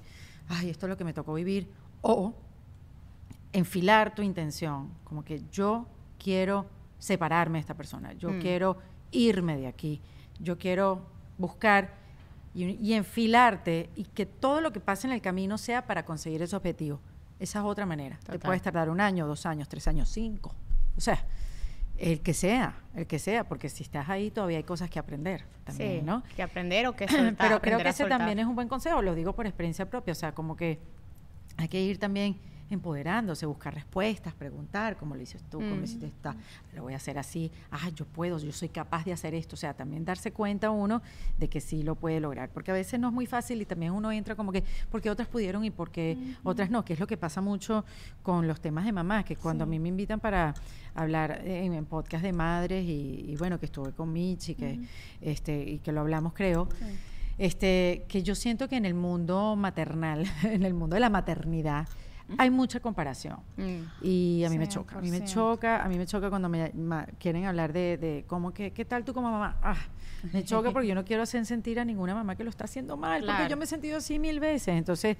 ay, 0.49 0.69
esto 0.69 0.85
es 0.85 0.89
lo 0.89 0.97
que 0.97 1.03
me 1.03 1.13
tocó 1.13 1.33
vivir, 1.33 1.69
o 2.01 2.33
enfilar 3.53 4.15
tu 4.15 4.21
intención, 4.21 4.89
como 5.03 5.23
que 5.23 5.41
yo 5.51 5.85
quiero 6.17 6.65
separarme 6.99 7.57
de 7.57 7.61
esta 7.61 7.75
persona, 7.75 8.13
yo 8.13 8.29
Mm. 8.29 8.39
quiero 8.39 8.77
irme 9.11 9.57
de 9.57 9.67
aquí, 9.67 10.01
yo 10.39 10.57
quiero 10.57 11.05
buscar 11.37 11.93
y, 12.55 12.63
y 12.65 12.93
enfilarte 12.93 13.89
y 13.95 14.05
que 14.05 14.25
todo 14.25 14.61
lo 14.61 14.71
que 14.71 14.79
pase 14.79 15.07
en 15.07 15.13
el 15.13 15.21
camino 15.21 15.57
sea 15.57 15.85
para 15.85 16.05
conseguir 16.05 16.41
ese 16.41 16.55
objetivo. 16.55 16.99
Esa 17.39 17.59
es 17.59 17.65
otra 17.65 17.85
manera. 17.85 18.17
Te 18.25 18.39
puedes 18.39 18.61
tardar 18.61 18.89
un 18.89 19.01
año, 19.01 19.27
dos 19.27 19.45
años, 19.45 19.67
tres 19.67 19.87
años, 19.87 20.07
cinco. 20.09 20.53
O 20.95 21.01
sea, 21.01 21.25
el 21.97 22.21
que 22.21 22.33
sea, 22.33 22.75
el 22.95 23.07
que 23.07 23.19
sea, 23.19 23.43
porque 23.43 23.69
si 23.69 23.83
estás 23.83 24.09
ahí 24.09 24.31
todavía 24.31 24.57
hay 24.57 24.63
cosas 24.63 24.89
que 24.89 24.99
aprender 24.99 25.45
también, 25.63 25.99
sí, 25.99 26.05
¿no? 26.05 26.23
que 26.35 26.43
aprender 26.43 26.87
o 26.87 26.93
que 26.93 27.07
soltar. 27.07 27.35
Pero 27.37 27.61
creo 27.61 27.79
que 27.79 27.89
ese 27.89 27.99
soltar. 27.99 28.19
también 28.19 28.39
es 28.39 28.45
un 28.45 28.55
buen 28.55 28.67
consejo, 28.67 29.01
lo 29.01 29.15
digo 29.15 29.33
por 29.33 29.45
experiencia 29.45 29.89
propia, 29.89 30.11
o 30.11 30.15
sea, 30.15 30.33
como 30.33 30.55
que 30.55 30.79
hay 31.57 31.67
que 31.67 31.81
ir 31.81 31.99
también 31.99 32.37
empoderándose, 32.73 33.45
buscar 33.45 33.73
respuestas, 33.73 34.33
preguntar, 34.33 34.97
como 34.97 35.15
lo 35.15 35.21
hiciste 35.21 35.47
tú, 35.49 35.59
como 35.59 35.75
Mm. 35.75 35.83
hiciste 35.83 36.07
esta, 36.07 36.35
lo 36.75 36.83
voy 36.83 36.93
a 36.93 36.97
hacer 36.97 37.17
así, 37.17 37.51
ah, 37.71 37.89
yo 37.95 38.05
puedo, 38.05 38.37
yo 38.39 38.51
soy 38.51 38.69
capaz 38.69 39.05
de 39.05 39.13
hacer 39.13 39.33
esto, 39.35 39.55
o 39.55 39.57
sea, 39.57 39.73
también 39.73 40.03
darse 40.05 40.31
cuenta 40.31 40.71
uno 40.71 41.01
de 41.37 41.47
que 41.47 41.61
sí 41.61 41.83
lo 41.83 41.95
puede 41.95 42.19
lograr, 42.19 42.49
porque 42.49 42.71
a 42.71 42.73
veces 42.73 42.99
no 42.99 43.07
es 43.07 43.13
muy 43.13 43.25
fácil 43.25 43.61
y 43.61 43.65
también 43.65 43.91
uno 43.93 44.11
entra 44.11 44.35
como 44.35 44.51
que, 44.51 44.63
porque 44.91 45.09
otras 45.09 45.27
pudieron 45.27 45.63
y 45.63 45.69
porque 45.71 46.17
otras 46.43 46.69
no, 46.69 46.83
que 46.83 46.93
es 46.93 46.99
lo 46.99 47.07
que 47.07 47.17
pasa 47.17 47.39
mucho 47.41 47.85
con 48.23 48.47
los 48.47 48.59
temas 48.59 48.85
de 48.85 48.91
mamás, 48.91 49.25
que 49.25 49.35
cuando 49.35 49.63
a 49.63 49.67
mí 49.67 49.79
me 49.79 49.89
invitan 49.89 50.19
para 50.19 50.53
hablar 50.95 51.41
en, 51.45 51.73
en 51.73 51.85
podcast 51.85 52.23
de 52.23 52.33
madres 52.33 52.83
y, 52.85 53.25
y 53.29 53.35
bueno, 53.37 53.59
que 53.59 53.65
estuve 53.67 53.91
con 53.93 54.11
Michi, 54.11 54.55
que, 54.55 54.79
este, 55.21 55.63
y 55.63 55.79
que 55.79 55.91
lo 55.91 56.01
hablamos 56.01 56.33
creo, 56.33 56.67
este, 57.37 58.05
que 58.07 58.21
yo 58.23 58.35
siento 58.35 58.67
que 58.69 58.75
en 58.77 58.85
el 58.85 58.93
mundo 58.93 59.55
maternal, 59.55 60.25
en 60.43 60.63
el 60.63 60.73
mundo 60.73 60.95
de 60.95 60.99
la 60.99 61.09
maternidad, 61.09 61.87
hay 62.37 62.49
mucha 62.49 62.79
comparación. 62.79 63.37
Mm. 63.57 63.81
Y 64.01 64.43
a 64.45 64.49
mí 64.49 64.57
me 64.57 64.67
choca, 64.67 64.97
a 64.97 65.01
mí 65.01 65.11
me 65.11 65.21
100%. 65.21 65.33
choca, 65.33 65.83
a 65.83 65.87
mí 65.89 65.97
me 65.97 66.05
choca 66.05 66.29
cuando 66.29 66.49
me 66.49 66.71
ma- 66.73 67.05
quieren 67.19 67.45
hablar 67.45 67.73
de, 67.73 67.97
de 67.97 68.25
cómo 68.27 68.53
que, 68.53 68.71
¿qué 68.71 68.85
tal 68.85 69.03
tú 69.03 69.13
como 69.13 69.31
mamá? 69.31 69.57
Ah, 69.61 69.75
me 70.31 70.43
choca 70.43 70.71
porque 70.71 70.87
yo 70.87 70.95
no 70.95 71.03
quiero 71.03 71.23
hacer 71.23 71.45
sentir 71.45 71.79
a 71.79 71.85
ninguna 71.85 72.13
mamá 72.15 72.35
que 72.35 72.43
lo 72.43 72.49
está 72.49 72.63
haciendo 72.65 72.95
mal, 72.95 73.23
porque 73.25 73.49
yo 73.49 73.57
me 73.57 73.65
he 73.65 73.67
sentido 73.67 73.97
así 73.97 74.19
mil 74.19 74.39
veces. 74.39 74.69
Entonces, 74.75 75.17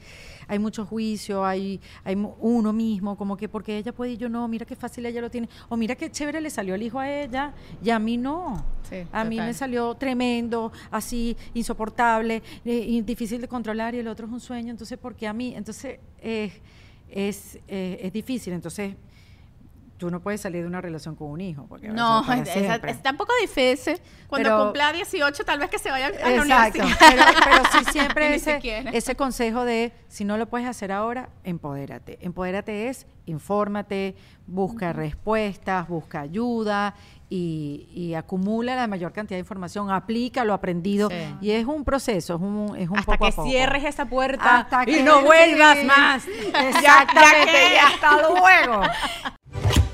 hay 0.48 0.60
mucho 0.60 0.86
juicio, 0.86 1.44
hay, 1.46 1.82
hay 2.04 2.16
uno 2.40 2.72
mismo, 2.72 3.18
como 3.18 3.36
que 3.36 3.50
porque 3.50 3.78
ella 3.78 3.92
puede 3.94 4.14
y 4.14 4.18
yo 4.18 4.30
no, 4.30 4.48
mira 4.48 4.66
qué 4.66 4.76
fácil 4.76 5.06
ella 5.06 5.20
lo 5.22 5.30
tiene, 5.30 5.50
o 5.70 5.76
mira 5.78 5.96
qué 5.96 6.10
chévere 6.10 6.40
le 6.42 6.50
salió 6.50 6.76
el 6.76 6.84
hijo 6.84 7.00
a 7.00 7.10
ella, 7.10 7.54
y 7.84 7.90
a 7.90 8.00
mí 8.00 8.18
no. 8.18 8.64
Sí, 8.90 8.98
a 9.12 9.24
mí 9.24 9.36
total. 9.38 9.48
me 9.48 9.54
salió 9.54 9.96
tremendo, 9.96 10.72
así, 10.92 11.36
insoportable, 11.54 12.42
eh, 12.66 13.02
difícil 13.06 13.42
de 13.42 13.48
controlar, 13.48 13.96
y 13.96 14.00
el 14.00 14.08
otro 14.08 14.28
es 14.28 14.32
un 14.34 14.40
sueño, 14.40 14.72
entonces, 14.72 14.98
porque 14.98 15.28
a 15.28 15.34
mí? 15.34 15.54
Entonces, 15.56 16.00
eh, 16.20 16.52
es, 17.14 17.60
eh, 17.68 18.00
es 18.02 18.12
difícil, 18.14 18.54
entonces, 18.54 18.96
tú 19.98 20.10
no 20.10 20.20
puedes 20.20 20.42
salir 20.42 20.64
de 20.64 20.68
una 20.68 20.82
relación 20.82 21.16
con 21.16 21.30
un 21.30 21.40
hijo, 21.40 21.66
porque 21.70 21.88
No, 21.88 22.22
es, 22.34 22.48
es- 22.48 22.54
siempre. 22.54 22.92
es 22.92 23.02
tan 23.02 23.16
poco 23.16 23.32
difícil. 23.42 23.98
Cuando 24.28 24.50
Pero- 24.50 24.64
cumpla 24.66 24.92
18, 24.92 25.46
tal 25.46 25.60
vez 25.60 25.70
que 25.70 25.80
se 25.80 25.92
vaya 25.92 26.08
a 26.08 26.10
la 26.10 26.16
Exacto, 26.36 26.80
universidad. 26.80 26.98
pero, 27.00 27.24
pero 27.46 27.64
sí 27.72 27.86
siempre 27.92 28.36
ese, 28.36 28.60
ese 28.92 29.16
consejo 29.16 29.64
de 29.64 29.94
si 30.10 30.26
no 30.26 30.36
lo 30.38 30.48
puedes 30.48 30.68
hacer 30.68 30.92
ahora, 30.92 31.30
empodérate. 31.46 32.18
Empodérate 32.22 32.90
es 32.90 33.06
infórmate, 33.26 34.16
busca 34.48 34.92
respuestas, 34.92 35.88
busca 35.88 36.20
ayuda 36.22 36.96
y, 37.36 37.88
y 37.96 38.14
acumula 38.14 38.76
la 38.76 38.86
mayor 38.86 39.12
cantidad 39.12 39.38
de 39.38 39.40
información, 39.40 39.90
aplica 39.90 40.44
lo 40.46 40.54
aprendido 40.54 41.10
Sí. 41.10 41.16
y 41.42 41.52
es 41.52 41.66
un 41.66 41.84
proceso, 41.84 42.36
es 42.36 42.42
un, 42.42 42.76
es 42.78 42.90
un 42.90 43.00
Hasta 43.00 43.12
poco 43.14 43.26
a 43.26 43.30
que 43.30 43.36
poco. 43.36 43.48
cierres 43.50 43.84
esa 43.86 44.06
puerta 44.06 44.60
Hasta 44.60 44.84
y 44.84 44.86
que- 44.98 45.04
no 45.04 45.24
vuelvas 45.24 45.80
sí. 45.80 45.86
más. 45.86 46.24
Exactamente, 46.68 47.74
y 47.74 47.78
hasta 47.78 48.22
luego. 48.30 48.82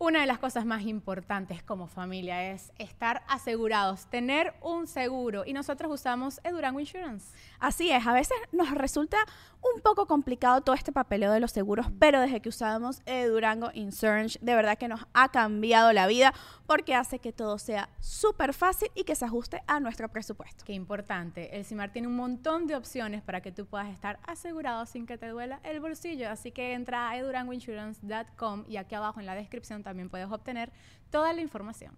Una 0.00 0.20
de 0.20 0.26
las 0.26 0.38
cosas 0.38 0.64
más 0.64 0.82
importantes 0.82 1.60
como 1.64 1.88
familia 1.88 2.52
es 2.52 2.72
estar 2.78 3.24
asegurados, 3.26 4.06
tener 4.06 4.54
un 4.62 4.86
seguro. 4.86 5.42
Y 5.44 5.52
nosotros 5.52 5.90
usamos 5.90 6.40
Edurango 6.44 6.78
Insurance. 6.78 7.36
Así 7.58 7.90
es, 7.90 8.06
a 8.06 8.12
veces 8.12 8.36
nos 8.52 8.70
resulta 8.70 9.16
un 9.60 9.80
poco 9.80 10.06
complicado 10.06 10.60
todo 10.60 10.76
este 10.76 10.92
papeleo 10.92 11.32
de 11.32 11.40
los 11.40 11.50
seguros, 11.50 11.88
pero 11.98 12.20
desde 12.20 12.40
que 12.40 12.48
usamos 12.48 13.02
eh, 13.06 13.26
Durango 13.26 13.70
Insurance, 13.74 14.38
de 14.40 14.54
verdad 14.54 14.78
que 14.78 14.86
nos 14.86 15.04
ha 15.14 15.30
cambiado 15.30 15.92
la 15.92 16.06
vida 16.06 16.32
porque 16.68 16.94
hace 16.94 17.18
que 17.18 17.32
todo 17.32 17.58
sea 17.58 17.88
súper 17.98 18.54
fácil 18.54 18.90
y 18.94 19.02
que 19.02 19.16
se 19.16 19.24
ajuste 19.24 19.62
a 19.66 19.80
nuestro 19.80 20.08
presupuesto. 20.08 20.64
Qué 20.64 20.74
importante. 20.74 21.56
El 21.56 21.64
CIMAR 21.64 21.90
tiene 21.90 22.06
un 22.06 22.14
montón 22.14 22.68
de 22.68 22.76
opciones 22.76 23.20
para 23.22 23.40
que 23.40 23.50
tú 23.50 23.66
puedas 23.66 23.88
estar 23.88 24.20
asegurado 24.28 24.86
sin 24.86 25.06
que 25.06 25.18
te 25.18 25.26
duela 25.26 25.58
el 25.64 25.80
bolsillo. 25.80 26.30
Así 26.30 26.52
que 26.52 26.74
entra 26.74 27.10
a 27.10 27.16
edurangoinsurance.com 27.16 28.64
y 28.68 28.76
aquí 28.76 28.94
abajo 28.94 29.18
en 29.18 29.26
la 29.26 29.34
descripción 29.34 29.82
también 29.88 30.10
puedes 30.10 30.30
obtener 30.30 30.70
toda 31.10 31.32
la 31.32 31.40
información. 31.40 31.96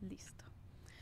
Listo. 0.00 0.44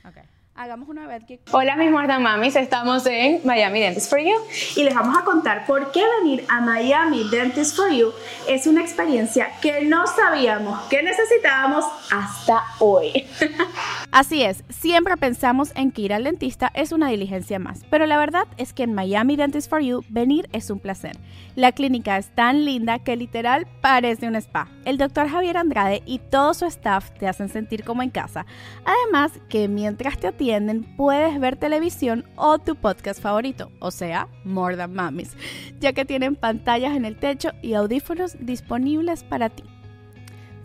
Ok. 0.05 0.19
Hagamos 0.61 0.91
una 0.91 1.07
vez 1.07 1.25
que 1.25 1.41
Hola 1.53 1.75
mis 1.75 1.91
muertas 1.91 2.21
mamis, 2.21 2.55
estamos 2.55 3.07
en 3.07 3.41
Miami 3.45 3.81
Dentist 3.81 4.11
for 4.11 4.19
You. 4.19 4.35
y 4.77 4.85
les 4.85 4.95
vamos 4.95 5.17
a 5.17 5.25
contar 5.25 5.65
por 5.65 5.91
qué 5.91 6.05
venir 6.21 6.45
a 6.51 6.61
Miami 6.61 7.27
Dentist 7.31 7.75
for 7.75 7.91
You 7.91 8.13
es 8.47 8.67
una 8.67 8.83
experiencia 8.83 9.49
que 9.63 9.87
no 9.87 10.07
sabíamos 10.07 10.79
que 10.91 11.03
necesitábamos 11.03 11.87
hasta 12.13 12.63
hoy. 12.79 13.27
Así 14.11 14.43
es, 14.43 14.63
siempre 14.69 15.17
pensamos 15.17 15.73
en 15.77 15.93
que 15.93 16.03
ir 16.03 16.13
al 16.13 16.25
dentista 16.25 16.71
es 16.75 16.93
una 16.93 17.09
diligencia 17.09 17.59
más, 17.59 17.81
pero 17.89 18.05
la 18.05 18.19
verdad 18.19 18.47
es 18.59 18.75
que 18.75 18.83
en 18.83 18.93
Miami 18.93 19.37
Dentist 19.37 19.71
for 19.71 19.81
You 19.81 20.05
venir 20.11 20.47
es 20.53 20.69
un 20.69 20.79
placer. 20.79 21.17
La 21.57 21.73
clínica 21.73 22.19
es 22.19 22.29
tan 22.35 22.67
linda 22.67 22.99
que 22.99 23.17
literal 23.17 23.67
parece 23.81 24.29
un 24.29 24.37
spa. 24.37 24.69
El 24.85 24.99
doctor 24.99 25.27
Javier 25.27 25.57
Andrade 25.57 26.03
y 26.05 26.19
todo 26.19 26.53
su 26.53 26.67
staff 26.67 27.11
te 27.19 27.27
hacen 27.27 27.49
sentir 27.49 27.83
como 27.83 28.03
en 28.03 28.11
casa. 28.11 28.45
Además 28.85 29.33
que 29.49 29.67
mientras 29.67 30.19
te 30.19 30.27
atienden 30.29 30.50
puedes 30.97 31.39
ver 31.39 31.57
televisión 31.57 32.25
o 32.37 32.59
tu 32.59 32.77
podcast 32.77 33.21
favorito, 33.21 33.71
o 33.79 33.91
sea, 33.91 34.29
More 34.45 34.77
Than 34.77 34.93
Mamis, 34.93 35.37
ya 35.81 35.93
que 35.93 36.05
tienen 36.05 36.37
pantallas 36.37 36.97
en 36.97 37.05
el 37.05 37.17
techo 37.17 37.51
y 37.63 37.75
audífonos 37.75 38.37
disponibles 38.41 39.23
para 39.23 39.49
ti. 39.49 39.63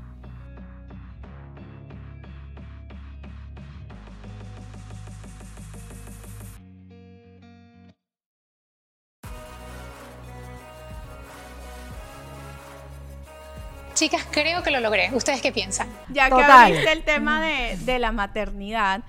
Chicas, 13.95 14.26
creo 14.30 14.62
que 14.62 14.70
lo 14.70 14.80
logré. 14.80 15.11
¿Ustedes 15.12 15.40
qué 15.40 15.53
piensan? 15.53 15.88
Ya 16.11 16.28
que 16.28 16.34
abriste 16.42 16.92
el 16.92 17.03
tema 17.05 17.40
de, 17.40 17.76
de 17.78 17.99
la 18.01 18.11
maternidad, 18.12 19.03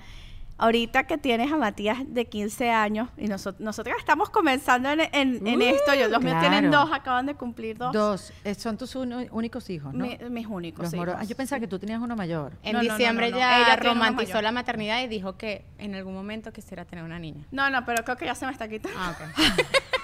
ahorita 0.58 1.04
que 1.08 1.18
tienes 1.18 1.52
a 1.52 1.56
Matías 1.56 1.98
de 2.06 2.24
15 2.26 2.70
años 2.70 3.08
y 3.18 3.26
nosotros, 3.26 3.60
nosotras 3.60 3.96
estamos 3.98 4.30
comenzando 4.30 4.88
en, 4.90 5.00
en- 5.12 5.46
en 5.46 5.60
esto, 5.60 5.92
yo, 5.94 6.08
los 6.08 6.22
míos 6.22 6.38
tienen 6.40 6.70
dos, 6.70 6.88
acaban 6.92 7.26
de 7.26 7.34
cumplir 7.34 7.76
dos. 7.76 7.92
Dos, 7.92 8.32
eh, 8.44 8.54
son 8.54 8.78
tus 8.78 8.94
únicos 8.94 9.68
hijos, 9.70 9.92
¿no? 9.92 10.06
Mi- 10.06 10.18
mis 10.30 10.46
únicos 10.46 10.84
Los 10.84 10.94
hijos. 10.94 11.08
Ah, 11.18 11.24
yo 11.24 11.36
pensaba 11.36 11.58
que 11.60 11.66
tú 11.66 11.78
tenías 11.78 12.00
uno 12.00 12.14
mayor. 12.16 12.52
En 12.62 12.72
No, 12.72 12.78
no, 12.82 12.88
no, 12.88 12.94
diciembre 12.96 13.26
no, 13.30 13.36
no. 13.36 13.38
ya 13.40 13.58
Ella 13.66 13.76
romantizó 13.76 14.40
la 14.40 14.52
maternidad 14.52 15.02
y 15.02 15.08
dijo 15.08 15.36
que 15.36 15.64
en 15.78 15.94
algún 15.96 16.14
momento 16.14 16.52
quisiera 16.52 16.84
tener 16.84 17.04
una 17.04 17.18
niña. 17.18 17.44
No, 17.50 17.68
no, 17.70 17.84
pero 17.84 18.04
creo 18.04 18.16
que 18.16 18.24
ya 18.26 18.34
se 18.34 18.46
me 18.46 18.52
está 18.52 18.68
quitando. 18.68 18.96
Ah, 18.98 19.14
ok. 19.18 19.46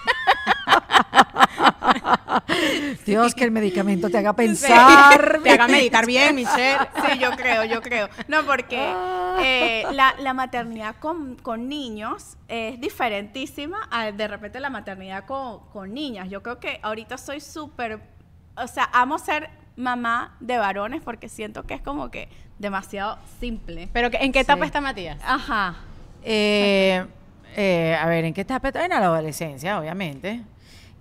Dios, 3.06 3.34
que 3.34 3.44
el 3.44 3.50
medicamento 3.50 4.08
te 4.10 4.18
haga 4.18 4.34
pensar. 4.34 5.40
Te 5.42 5.50
haga 5.50 5.68
meditar 5.68 6.06
bien, 6.06 6.34
Michelle. 6.34 6.78
Sí, 7.06 7.18
yo 7.18 7.30
creo, 7.32 7.64
yo 7.64 7.82
creo. 7.82 8.08
No, 8.28 8.44
porque 8.44 8.78
Ah. 8.80 9.38
eh, 9.42 9.84
la, 9.92 10.14
la 10.18 10.34
maternidad 10.34 10.96
con, 11.00 11.36
con 11.36 11.68
niños 11.68 12.36
es 12.48 12.80
diferentísima 12.80 13.88
a 13.90 14.12
de 14.12 14.28
repente 14.28 14.60
la 14.60 14.70
maternidad 14.70 15.24
con, 15.26 15.60
con 15.70 15.92
niñas. 15.94 16.28
Yo 16.30 16.42
creo 16.42 16.58
que 16.60 16.78
ahorita 16.82 17.18
soy 17.18 17.40
súper, 17.40 18.00
o 18.56 18.66
sea, 18.66 18.88
amo 18.92 19.18
ser 19.18 19.50
mamá 19.76 20.36
de 20.40 20.58
varones 20.58 21.02
porque 21.02 21.28
siento 21.28 21.64
que 21.64 21.74
es 21.74 21.82
como 21.82 22.10
que 22.10 22.28
demasiado 22.58 23.18
simple. 23.40 23.88
Pero 23.92 24.10
que- 24.10 24.18
¿en 24.18 24.32
qué 24.32 24.40
etapa 24.40 24.62
Sí. 24.62 24.66
está 24.66 24.80
Matías? 24.80 25.18
Ajá. 25.24 25.76
Eh, 26.22 27.04
eh, 27.56 27.96
a 28.00 28.06
ver, 28.06 28.24
¿en 28.24 28.34
qué 28.34 28.42
etapa? 28.42 28.68
En 28.68 28.90
la 28.90 28.98
adolescencia, 28.98 29.78
obviamente. 29.78 30.42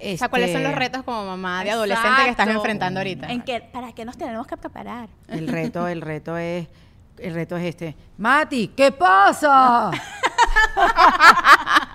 O 0.04 0.18
sea, 0.18 0.30
¿cuáles 0.30 0.52
son 0.52 0.64
los 0.64 0.72
Este, 0.72 0.80
retos 0.80 1.04
como 1.04 1.26
mamá 1.26 1.64
de 1.64 1.72
adolescente 1.72 2.24
que 2.24 2.30
estás 2.32 2.48
enfrentando 2.48 3.00
ahorita? 3.00 3.28
¿En 3.28 3.42
qué, 3.42 3.62
¿Para 3.62 3.94
qué 3.94 4.06
nos 4.06 4.18
tenemos 4.18 4.48
que 4.48 4.58
preparar? 4.58 5.10
El 5.28 5.48
reto, 5.48 5.88
el 5.88 6.02
reto 6.12 6.38
es, 6.38 6.68
el 7.18 7.34
reto 7.34 7.58
es 7.58 7.64
este. 7.66 7.96
Mati, 8.18 8.70
¿qué 8.70 8.92
pasa? 8.92 9.92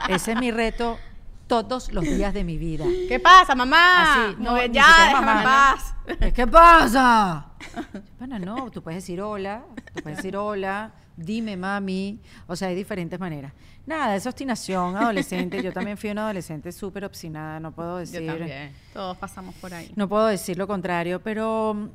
Ese 0.08 0.32
es 0.32 0.40
mi 0.40 0.50
reto 0.50 0.98
todos 1.46 1.92
los 1.92 2.04
días 2.04 2.34
de 2.34 2.44
mi 2.44 2.58
vida. 2.58 2.84
¿Qué 3.08 3.20
pasa, 3.20 3.54
mamá? 3.54 4.26
Así, 4.26 4.36
No, 4.38 4.56
no, 4.56 4.66
ya, 4.66 4.86
déjame 5.06 5.26
mamá, 5.26 5.76
en 6.20 6.32
¿Qué 6.32 6.46
pasa? 6.46 7.46
Bueno, 8.18 8.38
no, 8.38 8.70
tú 8.70 8.82
puedes 8.82 9.02
decir 9.02 9.20
hola, 9.20 9.62
tú 9.94 10.02
puedes 10.02 10.18
decir 10.18 10.36
hola, 10.36 10.92
dime 11.16 11.56
mami, 11.56 12.20
o 12.46 12.54
sea, 12.54 12.68
hay 12.68 12.74
diferentes 12.74 13.18
maneras. 13.18 13.52
Nada, 13.86 14.16
esa 14.16 14.28
obstinación 14.28 14.96
adolescente, 14.96 15.62
yo 15.62 15.72
también 15.72 15.96
fui 15.96 16.10
una 16.10 16.24
adolescente 16.24 16.72
súper 16.72 17.04
obstinada, 17.04 17.60
no 17.60 17.72
puedo 17.72 17.98
decir, 17.98 18.22
Yo 18.22 18.36
también. 18.36 18.72
Todos 18.92 19.16
pasamos 19.16 19.54
por 19.56 19.72
ahí. 19.72 19.92
no 19.96 20.08
puedo 20.08 20.26
decir 20.26 20.58
lo 20.58 20.66
contrario, 20.66 21.20
pero 21.22 21.88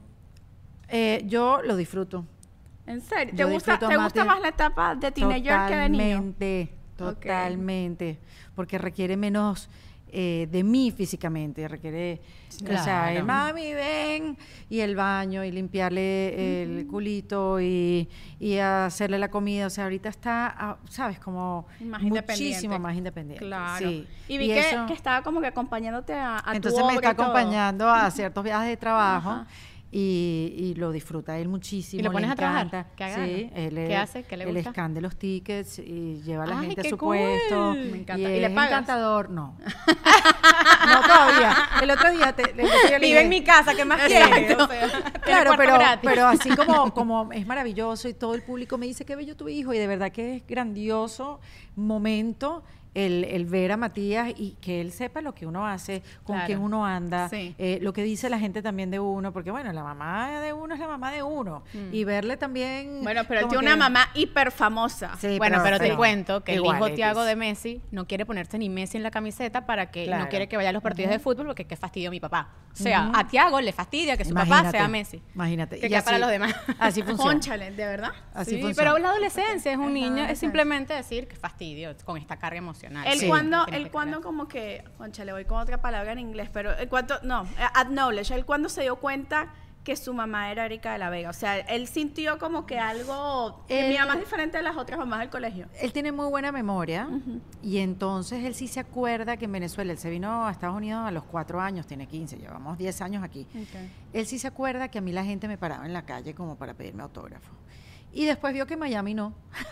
eh, 0.88 1.24
yo 1.26 1.62
lo 1.62 1.76
disfruto. 1.76 2.26
¿En 2.88 3.02
serio? 3.02 3.34
¿Te 3.36 3.44
gusta, 3.44 3.78
¿te 3.78 3.88
más 3.88 4.06
gusta 4.06 4.26
más 4.26 4.42
la 4.42 4.50
etapa 4.50 4.96
de 4.96 5.12
teenager 5.12 5.68
que 5.68 5.76
de 5.76 5.90
niño? 5.90 6.18
Totalmente, 6.18 6.74
totalmente, 6.98 8.20
porque 8.56 8.78
requiere 8.78 9.16
menos 9.18 9.70
eh, 10.12 10.48
de 10.52 10.64
mí 10.64 10.92
físicamente, 10.92 11.68
requiere, 11.68 12.22
o 12.64 12.78
sea, 12.84 13.14
el 13.14 13.24
mami 13.24 13.74
ven 13.74 14.38
y 14.70 14.80
el 14.82 14.96
baño 14.96 15.44
y 15.44 15.52
limpiarle 15.52 16.64
el 16.64 16.88
culito 16.88 17.60
y, 17.62 18.10
y 18.40 18.58
hacerle 18.58 19.18
la 19.20 19.30
comida, 19.30 19.68
o 19.68 19.70
sea, 19.70 19.86
ahorita 19.86 20.10
está, 20.10 20.48
ah, 20.58 20.78
sabes, 20.90 21.20
como 21.20 21.66
Más 21.82 22.02
muchísimo 22.02 22.78
más 22.80 22.96
independiente. 22.96 23.46
Claro. 23.46 23.88
sí. 23.90 24.08
Y 24.28 24.38
vi 24.38 24.48
que, 24.48 24.60
eso- 24.60 24.86
que 24.88 24.94
estaba 24.94 25.22
como 25.24 25.42
que 25.42 25.48
acompañándote 25.48 26.14
a, 26.14 26.38
a 26.40 26.44
tu 26.44 26.56
entonces 26.58 26.84
me 26.86 26.94
está 26.96 27.10
acompañando 27.12 27.90
a 27.90 28.10
ciertos 28.12 28.44
viajes 28.44 28.70
de 28.70 28.78
trabajo. 28.78 29.30
Ajá. 29.30 29.48
Y, 29.94 30.54
y 30.58 30.76
lo 30.76 30.94
disfruta 30.94 31.38
él 31.38 31.50
muchísimo. 31.50 32.00
¿Y 32.00 32.04
lo 32.04 32.12
le 32.12 32.14
pones 32.14 32.32
a 32.32 32.36
trabajar? 32.36 32.88
¿Qué 32.96 33.04
haga? 33.04 33.26
Sí, 33.26 33.50
él 33.54 33.76
¿Qué 33.76 33.94
es- 33.94 34.00
hace? 34.00 34.24
¿Qué 34.24 34.38
le 34.38 34.46
Él 34.46 34.54
gusta? 34.54 34.70
escande 34.70 35.02
los 35.02 35.18
tickets 35.18 35.80
y 35.80 36.22
lleva 36.24 36.46
a 36.46 36.48
la 36.48 36.60
Ay, 36.60 36.68
gente 36.68 36.82
a 36.88 36.90
su 36.90 36.98
cool. 36.98 37.18
puesto. 37.18 37.74
Me 37.74 37.98
encanta. 37.98 38.18
Y, 38.18 38.34
¿Y 38.38 38.40
le 38.40 38.46
es 38.46 38.54
pagas? 38.54 38.72
encantador. 38.72 39.30
No. 39.32 39.58
no 40.88 41.02
todavía. 41.02 41.56
El 41.82 41.92
otro 41.92 42.10
día 42.12 42.34
te, 42.34 42.54
le- 42.54 42.64
le 42.64 43.00
Vive 43.00 43.22
en 43.22 43.30
mi 43.30 43.44
casa, 43.44 43.74
¿qué 43.76 43.84
más 43.86 44.02
quieres? 44.04 44.56
O 44.62 44.68
sea, 44.68 44.68
tiene 44.68 45.20
Claro, 45.24 45.54
pero, 45.58 45.74
gratis. 45.74 46.10
pero 46.10 46.28
así 46.28 46.50
como, 46.56 46.94
como 46.94 47.30
es 47.34 47.46
maravilloso 47.46 48.08
y 48.08 48.14
todo 48.14 48.34
el 48.36 48.44
público 48.44 48.78
me 48.78 48.86
dice 48.86 49.06
qué 49.06 49.16
bello 49.16 49.36
tu 49.36 49.50
hijo 49.50 49.74
y 49.74 49.78
de 49.78 49.88
verdad 49.88 50.12
que 50.12 50.38
es 50.38 50.48
grandioso 50.48 51.40
momento 51.76 52.64
el, 52.94 53.24
el 53.24 53.46
ver 53.46 53.72
a 53.72 53.78
Matías 53.78 54.30
y 54.38 54.58
que 54.62 54.82
él 54.82 54.92
sepa 54.92 55.22
lo 55.22 55.34
que 55.34 55.46
uno 55.46 55.66
hace, 55.66 56.04
con 56.24 56.36
Claro. 56.36 56.48
quién 56.48 56.60
uno 56.60 56.86
anda, 56.86 57.30
Sí. 57.30 57.56
eh, 57.58 57.80
lo 57.82 57.94
que 57.94 58.04
dice 58.04 58.30
la 58.30 58.38
gente 58.40 58.62
también 58.62 58.92
de 58.92 59.00
uno, 59.00 59.32
porque 59.32 59.50
bueno, 59.52 59.72
la 59.72 59.84
mamá 59.84 60.42
de 60.42 60.52
uno 60.54 60.74
es 60.74 60.80
la 60.80 60.88
mamá 60.88 61.12
de 61.12 61.24
uno 61.24 61.64
y 61.92 62.04
verle 62.04 62.36
también... 62.38 63.00
Mm. 63.00 63.04
Bueno, 63.04 63.22
pero 63.28 63.42
él 63.42 63.48
tiene 63.48 63.64
una 63.66 63.76
mamá 63.78 64.10
hiper 64.14 64.52
famosa. 64.52 65.16
Sí, 65.20 65.38
bueno, 65.38 65.60
pero, 65.64 65.80
te 65.80 65.96
cuento 65.96 66.44
que 66.44 66.56
igual, 66.56 66.78
el 66.82 66.88
hijo. 66.90 66.96
Tiago 66.96 67.24
de 67.24 67.36
Messi 67.36 67.82
no 67.92 68.06
quiere 68.08 68.26
ponerse 68.26 68.58
ni 68.58 68.70
Messi 68.70 68.98
en 68.98 69.04
la 69.04 69.12
camiseta 69.12 69.66
para 69.66 69.90
que 69.92 70.06
Claro. 70.06 70.24
no 70.26 70.30
quiere 70.30 70.48
que 70.50 70.58
vaya 70.58 70.70
a 70.70 70.74
los 70.74 70.84
partidos 70.84 71.12
de 71.12 71.20
fútbol 71.20 71.46
porque 71.48 71.66
qué 71.66 71.76
fastidio 71.78 72.12
mi 72.12 72.20
papá. 72.20 72.50
O 72.74 72.76
sea, 72.76 73.12
a 73.14 73.28
Tiago 73.28 73.60
le 73.62 73.72
fastidia 73.74 74.18
que 74.18 74.26
su 74.26 74.34
papá 74.34 74.70
sea 74.72 74.88
Messi. 74.88 75.22
Imagínate. 75.36 75.80
Que 75.80 75.88
y 75.88 76.02
para 76.02 76.18
los 76.20 76.30
demás. 76.30 76.54
Así 76.80 77.02
funciona. 77.04 77.32
Conchale, 77.32 77.72
¿de 77.72 77.86
verdad? 77.86 78.12
Así 78.34 78.56
Sí, 78.56 78.62
funciona. 78.62 78.76
pero 78.92 78.98
la 79.02 79.10
adolescencia 79.12 79.72
es 79.72 79.78
un 79.78 79.94
niño, 79.94 80.26
es 80.26 80.40
simplemente 80.40 80.94
decir 80.94 81.28
que 81.28 81.36
fastidio 81.36 81.96
con 82.06 82.18
esta 82.18 82.38
carga 82.38 82.58
emocional. 82.58 82.81
Él 82.88 83.20
Sí. 83.20 83.28
cuando, 83.28 83.66
él 83.68 83.86
que 83.86 83.92
cuando 83.92 84.18
crear. 84.18 84.24
como 84.24 84.48
que, 84.48 84.84
concha, 84.98 85.24
le 85.26 85.34
voy 85.34 85.46
con 85.46 85.60
otra 85.60 85.82
palabra 85.82 86.12
en 86.12 86.20
inglés, 86.20 86.50
pero 86.52 86.72
el 86.78 86.88
cuando, 86.90 87.16
no, 87.24 87.44
eh, 87.44 87.48
acknowledge, 87.76 88.34
él 88.34 88.46
cuando 88.46 88.70
se 88.70 88.82
dio 88.82 88.96
cuenta 88.98 89.48
que 89.84 89.96
su 89.96 90.14
mamá 90.14 90.52
era 90.52 90.66
Erika 90.68 90.92
de 90.94 91.00
la 91.00 91.10
Vega, 91.10 91.32
o 91.32 91.34
sea, 91.34 91.58
él 91.58 91.88
sintió 91.88 92.38
como 92.38 92.68
que 92.68 92.78
algo, 92.78 93.66
que 93.68 93.88
mi 93.90 93.96
Él- 93.96 94.00
mamá 94.02 94.14
es 94.14 94.20
diferente 94.20 94.58
de 94.58 94.64
las 94.64 94.78
otras 94.78 95.00
mamás 95.00 95.22
del 95.22 95.30
colegio. 95.32 95.66
Él 95.82 95.92
tiene 95.92 96.12
muy 96.12 96.28
buena 96.30 96.52
memoria 96.52 97.10
y 97.64 97.80
entonces 97.80 98.44
él 98.46 98.54
sí 98.54 98.68
se 98.68 98.80
acuerda 98.80 99.38
que 99.38 99.46
en 99.46 99.52
Venezuela, 99.54 99.92
él 99.92 99.98
se 99.98 100.12
vino 100.12 100.46
a 100.46 100.52
Estados 100.52 100.76
Unidos 100.76 101.04
a 101.08 101.10
los 101.10 101.24
cuatro 101.24 101.60
años, 101.60 101.88
tiene 101.88 102.06
15, 102.06 102.38
llevamos 102.38 102.78
10 102.78 103.02
años 103.02 103.24
aquí. 103.24 103.48
Él 104.14 104.28
sí 104.28 104.38
se 104.38 104.46
acuerda 104.48 104.90
que 104.90 105.00
a 105.00 105.02
mí 105.02 105.12
la 105.12 105.24
gente 105.26 105.48
me 105.48 105.58
paraba 105.58 105.84
en 105.88 105.94
la 105.94 106.04
calle 106.06 106.36
como 106.36 106.58
para 106.58 106.76
pedirme 106.76 107.02
autógrafo. 107.02 107.52
Y 108.14 108.26
después 108.26 108.54
vio 108.54 108.68
que 108.68 108.74
en 108.76 108.82
Miami 108.82 109.16
no. 109.16 109.34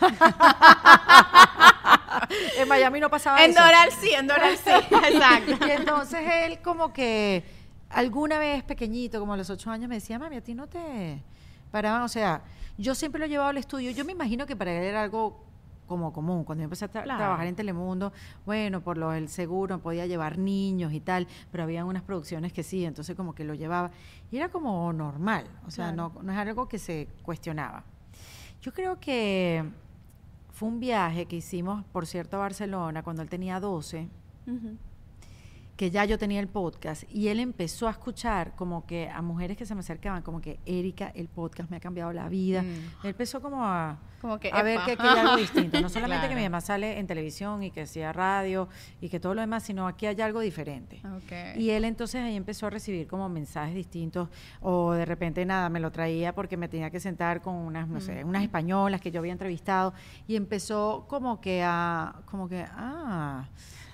en 2.58 2.68
Miami 2.68 3.00
no 3.00 3.08
pasaba 3.10 3.44
En 3.44 3.50
eso. 3.52 3.60
Doral 3.62 3.88
sí, 3.92 4.10
en 4.10 4.26
Doral 4.26 4.56
sí. 4.56 4.70
Exacto. 5.12 5.66
Y 5.66 5.70
entonces 5.70 6.20
él 6.44 6.60
como 6.62 6.92
que 6.92 7.44
alguna 7.88 8.38
vez 8.38 8.62
pequeñito, 8.64 9.20
como 9.20 9.32
a 9.34 9.36
los 9.36 9.50
ocho 9.50 9.70
años, 9.70 9.88
me 9.88 9.96
decía, 9.96 10.18
mami, 10.18 10.36
a 10.36 10.40
ti 10.42 10.54
no 10.54 10.66
te 10.68 11.22
paraban. 11.70 12.02
O 12.02 12.08
sea, 12.08 12.42
yo 12.78 12.94
siempre 12.94 13.18
lo 13.18 13.26
he 13.26 13.28
llevado 13.28 13.50
al 13.50 13.56
estudio. 13.58 13.90
Yo 13.90 14.04
me 14.04 14.12
imagino 14.12 14.46
que 14.46 14.56
para 14.56 14.72
él 14.72 14.84
era 14.84 15.02
algo 15.02 15.44
como 15.86 16.12
común. 16.12 16.44
Cuando 16.44 16.62
yo 16.62 16.64
empecé 16.66 16.84
a 16.84 16.88
tra- 16.92 17.02
Claro. 17.02 17.18
trabajar 17.18 17.46
en 17.48 17.56
Telemundo, 17.56 18.12
bueno, 18.46 18.80
por 18.80 18.96
lo 18.96 19.10
del 19.10 19.28
seguro 19.28 19.80
podía 19.80 20.06
llevar 20.06 20.38
niños 20.38 20.92
y 20.92 21.00
tal, 21.00 21.26
pero 21.50 21.64
había 21.64 21.84
unas 21.84 22.02
producciones 22.04 22.52
que 22.52 22.62
sí, 22.62 22.84
entonces 22.84 23.16
como 23.16 23.34
que 23.34 23.42
lo 23.42 23.54
llevaba. 23.54 23.90
Y 24.30 24.36
era 24.36 24.48
como 24.50 24.92
normal, 24.92 25.46
o 25.66 25.70
sea, 25.72 25.90
no, 25.90 26.12
no 26.22 26.30
es 26.32 26.38
algo 26.38 26.68
que 26.68 26.78
se 26.78 27.08
cuestionaba. 27.24 27.82
Yo 28.62 28.72
creo 28.72 29.00
que 29.00 29.64
fue 30.60 30.68
un 30.68 30.78
viaje 30.78 31.24
que 31.24 31.36
hicimos, 31.36 31.86
por 31.86 32.06
cierto, 32.06 32.36
a 32.36 32.40
Barcelona 32.40 33.02
cuando 33.02 33.22
él 33.22 33.30
tenía 33.30 33.60
12 33.60 34.10
Ujú. 34.46 34.76
Que 35.80 35.90
ya 35.90 36.04
yo 36.04 36.18
tenía 36.18 36.40
el 36.40 36.48
podcast 36.48 37.04
y 37.10 37.28
él 37.28 37.40
empezó 37.40 37.88
a 37.88 37.92
escuchar 37.92 38.54
como 38.54 38.84
que 38.84 39.08
a 39.08 39.22
mujeres 39.22 39.56
que 39.56 39.64
se 39.64 39.74
me 39.74 39.80
acercaban, 39.80 40.20
como 40.20 40.42
que 40.42 40.60
Erika, 40.66 41.10
el 41.14 41.26
podcast 41.26 41.70
me 41.70 41.78
ha 41.78 41.80
cambiado 41.80 42.12
la 42.12 42.28
vida. 42.28 42.60
Mm. 42.60 42.66
Él 42.66 43.10
empezó 43.10 43.40
como 43.40 43.64
a, 43.64 43.98
Como 44.20 44.38
que, 44.38 44.50
a 44.52 44.62
ver 44.62 44.80
que 44.84 44.92
aquí 44.92 45.06
hay 45.06 45.18
algo 45.18 45.36
distinto. 45.36 45.80
No 45.80 45.88
solamente 45.88 46.28
que 46.28 46.34
mi 46.34 46.42
mamá 46.42 46.60
sale 46.60 46.98
en 46.98 47.06
televisión 47.06 47.62
y 47.62 47.70
que 47.70 47.80
hacía 47.80 48.12
radio 48.12 48.68
y 49.00 49.08
que 49.08 49.20
todo 49.20 49.34
lo 49.34 49.40
demás, 49.40 49.62
sino 49.62 49.86
aquí 49.86 50.04
hay 50.04 50.20
algo 50.20 50.40
diferente. 50.40 51.00
Y 51.56 51.70
él 51.70 51.86
entonces 51.86 52.20
ahí 52.20 52.36
empezó 52.36 52.66
a 52.66 52.70
recibir 52.70 53.06
como 53.06 53.30
mensajes 53.30 53.74
distintos 53.74 54.28
o 54.60 54.92
de 54.92 55.06
repente 55.06 55.46
nada, 55.46 55.70
me 55.70 55.80
lo 55.80 55.90
traía 55.90 56.34
porque 56.34 56.58
me 56.58 56.68
tenía 56.68 56.90
que 56.90 57.00
sentar 57.00 57.40
con 57.40 57.54
unas, 57.54 57.88
no 57.88 58.02
sé, 58.02 58.22
unas 58.22 58.42
españolas 58.42 59.00
que 59.00 59.10
yo 59.10 59.20
había 59.20 59.32
entrevistado 59.32 59.94
y 60.28 60.36
empezó 60.36 61.06
como 61.08 61.40
que 61.40 61.62
a, 61.64 62.16
como 62.26 62.50
que, 62.50 62.66
ah, 62.68 63.48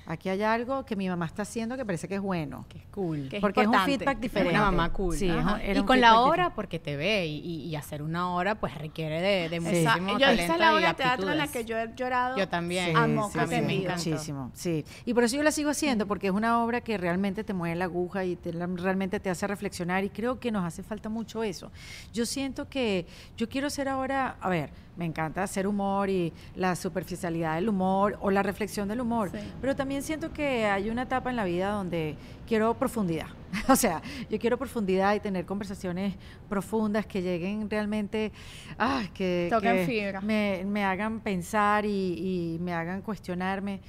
aquí 0.06 0.28
hay 0.28 0.42
algo 0.42 0.84
que 0.84 0.96
mi 0.96 1.08
mamá 1.08 1.26
está 1.26 1.42
haciendo 1.42 1.76
que 1.76 1.84
parece 1.84 2.08
que 2.08 2.14
es 2.16 2.20
bueno. 2.20 2.64
Que 2.68 2.78
es 2.78 2.84
cool. 2.86 3.28
Que 3.28 3.36
es 3.36 3.40
porque 3.40 3.62
es 3.62 3.66
un 3.66 3.78
feedback 3.80 4.14
Es 4.16 4.20
diferente. 4.20 4.54
una 4.54 4.70
mamá 4.70 4.92
cool. 4.92 5.16
Sí, 5.16 5.26
Y 5.26 5.82
con 5.82 6.00
la 6.00 6.20
hora, 6.20 6.30
diferente. 6.30 6.52
porque 6.54 6.78
te 6.78 6.96
ve, 6.96 7.26
y, 7.26 7.74
hacer 7.76 8.02
una 8.02 8.30
hora, 8.32 8.54
pues 8.54 8.74
requiere 8.76 9.20
de, 9.20 9.48
de 9.48 9.56
Sí. 9.56 9.60
muchísimo 9.60 9.90
Esa- 9.92 10.12
yo, 10.12 10.18
talento 10.20 10.42
esa 10.44 10.52
es 10.54 10.58
la 10.60 10.74
obra 10.74 10.88
de 10.88 10.94
teatro 10.94 11.30
en 11.30 11.38
la 11.38 11.48
que 11.48 11.64
yo 11.64 11.76
he 11.78 11.94
llorado. 11.94 12.36
Yo 12.38 12.48
también. 12.48 12.86
Sí, 12.86 12.92
Amo, 12.96 13.28
sí, 13.30 13.38
que 13.38 13.44
sí, 13.44 13.50
te 13.50 13.62
me 13.62 13.74
encantó. 13.74 14.10
muchísimo, 14.10 14.50
sí. 14.54 14.84
Y 15.04 15.12
por 15.14 15.24
eso 15.24 15.36
yo 15.36 15.42
la 15.42 15.50
sigo 15.50 15.70
haciendo, 15.70 16.06
porque 16.06 16.28
es 16.28 16.32
una 16.32 16.62
obra 16.64 16.80
que 16.80 16.96
realmente 16.96 17.44
te 17.44 17.52
mueve 17.52 17.76
la 17.76 17.84
aguja 17.86 18.24
y 18.24 18.36
te, 18.36 18.52
realmente 18.52 19.20
te 19.20 19.28
hace 19.30 19.46
reflexionar 19.46 20.04
y 20.04 20.10
creo 20.10 20.40
que 20.40 20.50
nos 20.50 20.64
hace 20.64 20.82
falta 20.82 21.08
mucho 21.08 21.42
eso. 21.42 21.70
Yo 22.12 22.24
siento 22.26 22.68
que 22.68 23.06
yo 23.36 23.48
quiero 23.48 23.68
ser 23.70 23.88
ahora, 23.88 24.36
a 24.40 24.48
ver, 24.48 24.70
me 24.96 25.04
encanta 25.04 25.42
hacer 25.42 25.66
humor 25.66 26.08
y 26.08 26.32
la 26.54 26.74
superficialidad 26.74 27.56
del 27.56 27.68
humor 27.68 28.16
o 28.20 28.30
la 28.30 28.42
reflexión 28.42 28.88
del 28.88 29.00
humor, 29.02 29.30
Sí. 29.30 29.38
pero 29.60 29.76
también 29.76 30.02
siento 30.02 30.32
que 30.32 30.64
hay 30.66 30.88
una 30.88 31.02
etapa 31.02 31.28
en 31.30 31.36
la 31.36 31.44
vida 31.44 31.70
donde 31.70 32.16
quiero 32.46 32.74
profundidad. 32.74 33.26
O 33.68 33.76
sea, 33.76 34.00
yo 34.30 34.38
quiero 34.38 34.56
profundidad 34.58 35.14
y 35.14 35.20
tener 35.20 35.44
conversaciones 35.46 36.14
profundas 36.48 37.06
que 37.06 37.20
lleguen 37.22 37.68
realmente, 37.70 38.32
ah, 38.78 39.02
que, 39.14 39.48
Toquen 39.50 39.76
que 39.76 39.86
fibra. 39.86 40.20
me, 40.20 40.62
me 40.66 40.84
hagan 40.84 41.20
pensar 41.20 41.84
y, 41.84 42.56
y 42.56 42.58
me 42.60 42.72
hagan 42.72 43.02
cuestionarme. 43.02 43.80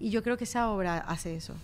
Y 0.00 0.10
yo 0.10 0.22
creo 0.22 0.36
que 0.36 0.44
esa 0.44 0.70
obra 0.70 0.98
hace 0.98 1.34
eso. 1.36 1.54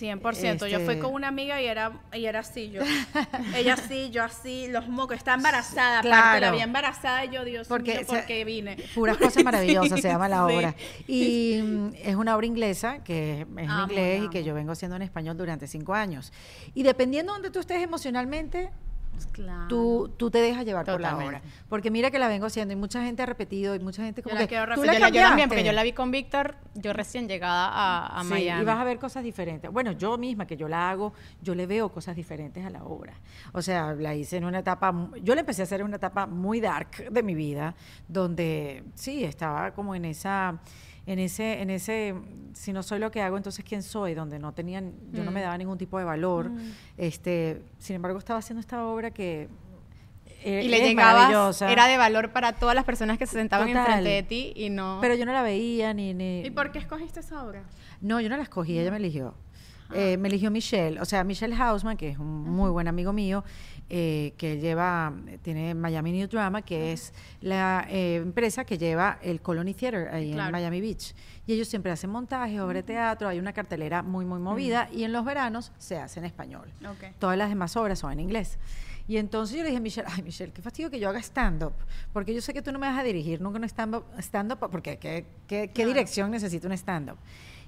100%. 0.00 0.66
Yo 0.66 0.80
fui 0.80 0.94
Este- 0.94 0.98
con 0.98 1.14
una 1.14 1.28
amiga 1.28 1.60
y 1.62 1.66
era, 1.66 1.92
y 2.12 2.24
era 2.26 2.40
así, 2.40 2.70
yo. 2.70 2.80
Ella 3.56 3.74
así, 3.74 4.10
yo 4.10 4.22
así, 4.24 4.68
los 4.68 4.88
mocos. 4.88 5.16
Está 5.16 5.34
embarazada, 5.34 5.98
aparte, 6.00 6.08
Claro. 6.08 6.40
la 6.40 6.50
vi 6.52 6.60
embarazada 6.60 7.24
y 7.24 7.30
yo, 7.30 7.44
Dios 7.44 7.68
Porque 7.68 7.96
mío, 7.98 8.06
¿por 8.06 8.18
se- 8.20 8.26
qué 8.26 8.44
vine? 8.44 8.76
Puras 8.94 9.16
cosas 9.16 9.42
maravillosas 9.44 10.00
se 10.00 10.08
llama 10.08 10.28
la 10.28 10.46
Sí. 10.48 10.54
obra. 10.56 10.74
Y 11.06 11.60
mm, 11.64 11.88
es 12.04 12.16
una 12.16 12.36
obra 12.36 12.46
inglesa 12.46 13.02
que 13.04 13.40
es 13.42 13.46
en 13.56 13.70
Amo, 13.70 13.82
inglés 13.84 14.22
y 14.24 14.28
que 14.30 14.44
yo 14.44 14.54
vengo 14.54 14.72
haciendo 14.72 14.96
en 14.96 15.02
español 15.02 15.36
durante 15.36 15.66
cinco 15.66 15.94
años. 15.94 16.32
Y 16.74 16.82
dependiendo 16.82 17.32
de 17.32 17.36
donde 17.36 17.50
tú 17.50 17.60
estés 17.60 17.82
emocionalmente, 17.82 18.70
Claro. 19.32 19.68
tú, 19.68 20.12
tú 20.16 20.30
te 20.30 20.38
dejas 20.38 20.64
llevar 20.64 20.84
por 20.86 21.00
la 21.00 21.16
obra. 21.16 21.42
Porque 21.68 21.90
mira 21.90 22.10
que 22.10 22.18
la 22.18 22.28
vengo 22.28 22.46
haciendo 22.46 22.72
y 22.72 22.76
mucha 22.76 23.02
gente 23.02 23.22
ha 23.22 23.26
repetido 23.26 23.74
y 23.74 23.78
mucha 23.80 24.04
gente 24.04 24.20
Yo 24.20 24.24
como 24.24 24.34
la 24.36 24.40
que 24.42 24.48
quiero 24.48 24.64
tú 24.74 24.82
repetir. 24.82 24.86
la 24.86 24.94
yo, 24.94 25.00
la, 25.00 25.08
yo 25.08 25.14
también, 25.14 25.28
cambiaste". 25.28 25.48
porque 25.48 25.64
yo 25.64 25.72
la 25.72 25.82
vi 25.82 25.92
con 25.92 26.10
Víctor, 26.10 26.54
yo 26.74 26.92
recién 26.92 27.26
llegada 27.28 27.68
a, 27.68 28.20
a 28.20 28.22
Sí, 28.24 28.30
Miami. 28.30 28.62
y 28.62 28.64
vas 28.64 28.78
a 28.78 28.84
ver 28.84 28.98
cosas 28.98 29.24
diferentes. 29.24 29.70
Bueno, 29.70 29.92
yo 29.92 30.16
misma 30.18 30.46
que 30.46 30.56
yo 30.56 30.68
la 30.68 30.90
hago, 30.90 31.12
yo 31.42 31.54
le 31.54 31.66
veo 31.66 31.90
cosas 31.90 32.14
diferentes 32.16 32.64
a 32.64 32.70
la 32.70 32.84
obra. 32.84 33.14
O 33.52 33.62
sea, 33.62 33.94
la 33.94 34.14
hice 34.14 34.36
en 34.36 34.44
una 34.44 34.60
etapa, 34.60 34.94
yo 35.22 35.34
la 35.34 35.40
empecé 35.40 35.62
a 35.62 35.64
hacer 35.64 35.80
en 35.80 35.86
una 35.86 35.96
etapa 35.96 36.26
muy 36.26 36.60
dark 36.60 37.10
de 37.10 37.22
mi 37.22 37.34
vida, 37.34 37.74
donde 38.08 38.84
sí, 38.94 39.24
estaba 39.24 39.72
como 39.72 39.94
en 39.94 40.04
esa, 40.04 40.60
en 41.06 41.18
ese, 41.18 41.60
en 41.60 41.70
ese, 41.70 42.14
si 42.54 42.72
no 42.72 42.82
soy 42.82 42.98
lo 42.98 43.10
que 43.10 43.20
hago, 43.22 43.36
entonces 43.36 43.64
quién 43.64 43.82
soy, 43.82 44.14
donde 44.14 44.38
no 44.38 44.52
tenían, 44.52 44.92
yo 45.12 45.22
no 45.24 45.30
me 45.30 45.40
Mm. 45.40 45.42
daba 45.44 45.58
ningún 45.58 45.78
tipo 45.78 45.98
de 45.98 46.04
valor. 46.04 46.50
Este, 46.96 47.62
sin 47.78 47.96
embargo, 47.96 48.18
estaba 48.18 48.38
haciendo 48.38 48.60
esta 48.60 48.84
obra 48.86 49.10
que 49.10 49.48
eh, 50.46 50.62
y 50.64 50.68
le 50.68 50.80
llegabas, 50.80 51.62
era 51.62 51.86
de 51.86 51.96
valor 51.96 52.30
para 52.30 52.52
todas 52.52 52.74
las 52.74 52.84
personas 52.84 53.16
que 53.18 53.26
se 53.26 53.32
sentaban 53.32 53.66
Total. 53.68 53.80
enfrente 53.86 54.10
de 54.10 54.22
ti 54.22 54.52
y 54.56 54.68
no... 54.68 54.98
pero 55.00 55.14
yo 55.14 55.24
no 55.24 55.32
la 55.32 55.42
veía 55.42 55.94
ni, 55.94 56.12
ni 56.12 56.40
¿Y 56.40 56.50
por 56.50 56.70
qué 56.70 56.78
escogiste 56.78 57.20
esa 57.20 57.42
obra? 57.44 57.62
No, 58.02 58.20
yo 58.20 58.28
no 58.28 58.36
la 58.36 58.42
escogí, 58.42 58.78
ella 58.78 58.90
me 58.90 58.98
eligió. 58.98 59.34
Ah. 59.88 59.94
Eh, 59.96 60.16
me 60.18 60.28
eligió 60.28 60.50
Michelle, 60.50 61.00
o 61.00 61.04
sea, 61.06 61.24
Michelle 61.24 61.54
Hausman, 61.54 61.96
que 61.96 62.10
es 62.10 62.18
un 62.18 62.42
muy 62.42 62.70
buen 62.70 62.88
amigo 62.88 63.12
mío, 63.14 63.42
eh, 63.90 64.32
que 64.38 64.58
lleva, 64.58 65.12
tiene 65.42 65.74
Miami 65.74 66.12
New 66.12 66.26
Drama, 66.28 66.62
que 66.62 66.92
es 66.92 67.12
la 67.40 67.86
eh, 67.90 68.16
empresa 68.16 68.64
que 68.64 68.78
lleva 68.78 69.18
el 69.22 69.40
Colony 69.40 69.74
Theater 69.74 70.08
ahí 70.08 70.32
en. 70.32 70.50
Miami 70.50 70.80
Beach. 70.80 71.14
Y 71.46 71.52
ellos 71.52 71.68
siempre 71.68 71.92
hacen 71.92 72.10
montajes, 72.10 72.58
obra 72.60 72.74
de 72.76 72.82
teatro, 72.82 73.28
hay 73.28 73.38
una 73.38 73.52
cartelera 73.52 74.02
muy, 74.02 74.24
muy 74.24 74.38
movida, 74.40 74.88
y 74.92 75.04
en 75.04 75.12
los 75.12 75.24
veranos 75.24 75.72
se 75.78 75.98
hace 75.98 76.18
en 76.20 76.24
español. 76.26 76.68
Todas 77.18 77.36
las 77.36 77.48
demás 77.50 77.76
obras 77.76 77.98
son 77.98 78.12
en 78.12 78.20
inglés. 78.20 78.58
Y 79.06 79.18
entonces 79.18 79.54
yo 79.56 79.62
le 79.62 79.68
dije 79.68 79.76
a 79.78 79.82
Michelle, 79.82 80.08
ay 80.10 80.22
Michelle, 80.22 80.50
qué 80.50 80.62
fastidio 80.62 80.90
que 80.90 80.98
yo 80.98 81.10
haga 81.10 81.18
stand-up, 81.18 81.74
porque 82.14 82.32
yo 82.34 82.40
sé 82.40 82.54
que 82.54 82.62
tú 82.62 82.72
no 82.72 82.78
me 82.78 82.86
vas 82.86 82.98
a 82.98 83.02
dirigir 83.02 83.38
nunca 83.42 83.58
un 83.58 83.64
stand-up, 83.64 84.04
stand-up, 84.18 84.58
porque 84.70 84.96
¿qué, 84.96 85.26
qué, 85.46 85.66
qué 85.68 85.70
Claro. 85.74 85.88
dirección 85.88 86.30
necesita 86.30 86.66
un 86.66 86.72
stand-up? 86.72 87.18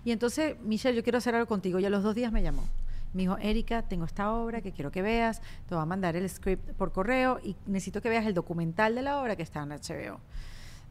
Y 0.03 0.13
entonces, 0.13 0.55
Michelle, 0.61 0.97
yo 0.97 1.03
quiero 1.03 1.19
hacer 1.19 1.35
algo 1.35 1.47
contigo. 1.49 1.81
Y 1.81 1.85
a 1.85 1.91
los 1.91 2.03
dos 2.05 2.15
días 2.15 2.31
me 2.33 2.41
llamó. 2.41 2.63
Me 3.17 3.23
dijo, 3.23 3.39
Erika, 3.39 3.81
tengo 3.81 4.05
esta 4.05 4.31
obra 4.31 4.61
que 4.61 4.73
quiero 4.73 4.93
que 4.93 5.01
veas, 5.01 5.41
te 5.67 5.75
voy 5.75 5.81
a 5.81 5.87
mandar 5.87 6.17
el 6.17 6.29
script 6.29 6.73
por 6.73 6.93
correo 6.93 7.41
y 7.43 7.57
necesito 7.65 8.03
que 8.03 8.11
veas 8.11 8.27
el 8.27 8.35
documental 8.35 8.95
de 8.95 9.01
la 9.01 9.19
obra 9.23 9.37
que 9.37 9.43
está 9.43 9.63
en 9.63 9.71
HBO. 9.71 10.21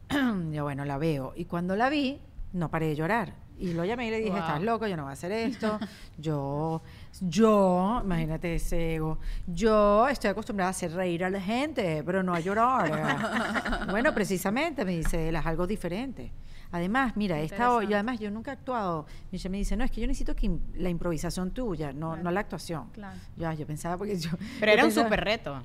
yo, 0.52 0.64
bueno, 0.64 0.84
la 0.84 0.98
veo. 0.98 1.34
Y 1.36 1.44
cuando 1.44 1.76
la 1.76 1.88
vi, 1.88 2.18
no 2.52 2.68
paré 2.68 2.88
de 2.88 2.96
llorar. 2.96 3.45
Y 3.58 3.72
lo 3.72 3.84
llamé 3.86 4.08
y 4.08 4.10
le 4.10 4.18
dije, 4.18 4.30
Wow. 4.30 4.38
estás 4.40 4.62
loco, 4.62 4.86
yo 4.86 4.96
no 4.96 5.04
voy 5.04 5.10
a 5.10 5.12
hacer 5.14 5.32
esto. 5.32 5.78
Yo, 6.18 6.82
yo, 7.20 8.00
imagínate 8.04 8.54
ese 8.56 8.96
ego, 8.96 9.18
yo 9.46 10.06
estoy 10.08 10.30
acostumbrada 10.30 10.68
a 10.68 10.70
hacer 10.72 10.92
reír 10.92 11.24
a 11.24 11.30
la 11.30 11.40
gente, 11.40 12.02
pero 12.04 12.22
no 12.22 12.34
a 12.34 12.40
llorar. 12.40 13.86
bueno, 13.90 14.12
precisamente, 14.14 14.84
me 14.84 14.96
dice 14.98 15.28
él, 15.30 15.36
haz 15.36 15.46
algo 15.46 15.66
diferente. 15.66 16.32
Además, 16.72 17.16
mira, 17.16 17.40
esta 17.40 17.70
o- 17.70 17.80
y 17.80 17.84
Interesante. 17.84 17.94
además 17.94 18.18
yo 18.20 18.30
nunca 18.30 18.50
he 18.50 18.54
actuado. 18.54 19.06
Michelle 19.32 19.50
me 19.52 19.58
dice, 19.58 19.76
no, 19.76 19.84
es 19.84 19.90
que 19.90 20.00
yo 20.00 20.06
necesito 20.06 20.34
que 20.34 20.50
la 20.74 20.90
improvisación 20.90 21.52
tuya, 21.52 21.92
no, 21.92 22.08
Claro. 22.10 22.22
no 22.24 22.30
la 22.30 22.40
actuación. 22.40 22.90
Claro. 22.92 23.16
Ya, 23.36 23.54
yo 23.54 23.66
pensaba 23.66 23.96
porque 23.96 24.18
yo... 24.18 24.30
pero 24.60 24.72
yo 24.72 24.74
era 24.74 24.84
un 24.84 24.92
súper 24.92 25.24
reto. 25.24 25.62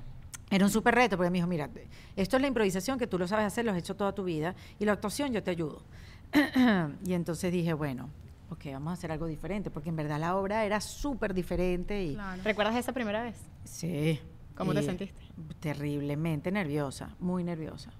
era 0.50 0.64
un 0.64 0.70
súper 0.70 0.94
reto, 0.94 1.16
porque 1.16 1.30
me 1.30 1.38
dijo, 1.38 1.48
mira, 1.48 1.68
esto 2.16 2.36
es 2.36 2.42
la 2.42 2.48
improvisación 2.48 2.98
que 2.98 3.06
tú 3.06 3.18
lo 3.18 3.26
sabes 3.26 3.46
hacer, 3.46 3.64
lo 3.64 3.72
has 3.72 3.78
hecho 3.78 3.96
toda 3.96 4.14
tu 4.14 4.22
vida, 4.24 4.54
y 4.78 4.84
la 4.84 4.92
actuación 4.92 5.32
yo 5.32 5.42
te 5.42 5.50
ayudo. 5.50 5.82
y 7.04 7.12
entonces 7.14 7.52
dije, 7.52 7.72
bueno, 7.74 8.08
ok, 8.50 8.66
vamos 8.72 8.90
a 8.90 8.94
hacer 8.94 9.12
algo 9.12 9.26
diferente, 9.26 9.70
porque 9.70 9.88
en 9.90 9.96
verdad 9.96 10.18
la 10.20 10.36
obra 10.36 10.64
era 10.64 10.80
súper 10.80 11.34
diferente 11.34 12.02
y... 12.04 12.14
Claro. 12.14 12.42
¿Recuerdas 12.44 12.76
esa 12.76 12.92
primera 12.92 13.22
vez? 13.22 13.36
Sí. 13.64 14.20
¿Cómo 14.56 14.74
te 14.74 14.82
sentiste? 14.82 15.20
Terriblemente 15.60 16.50
nerviosa, 16.52 17.16
muy 17.20 17.42
nerviosa. 17.44 17.90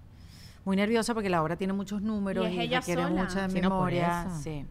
Muy 0.65 0.77
nerviosa 0.77 1.15
porque 1.15 1.29
la 1.29 1.43
obra 1.43 1.57
tiene 1.57 1.73
muchos 1.73 2.03
números 2.03 2.45
¿Y 2.47 2.51
es 2.51 2.55
y, 2.55 2.61
ella 2.61 2.79
requiere 2.81 3.03
sola? 3.03 3.23
mucha 3.25 3.47
por 3.49 3.53
memoria. 3.55 4.29
sí. 4.43 4.65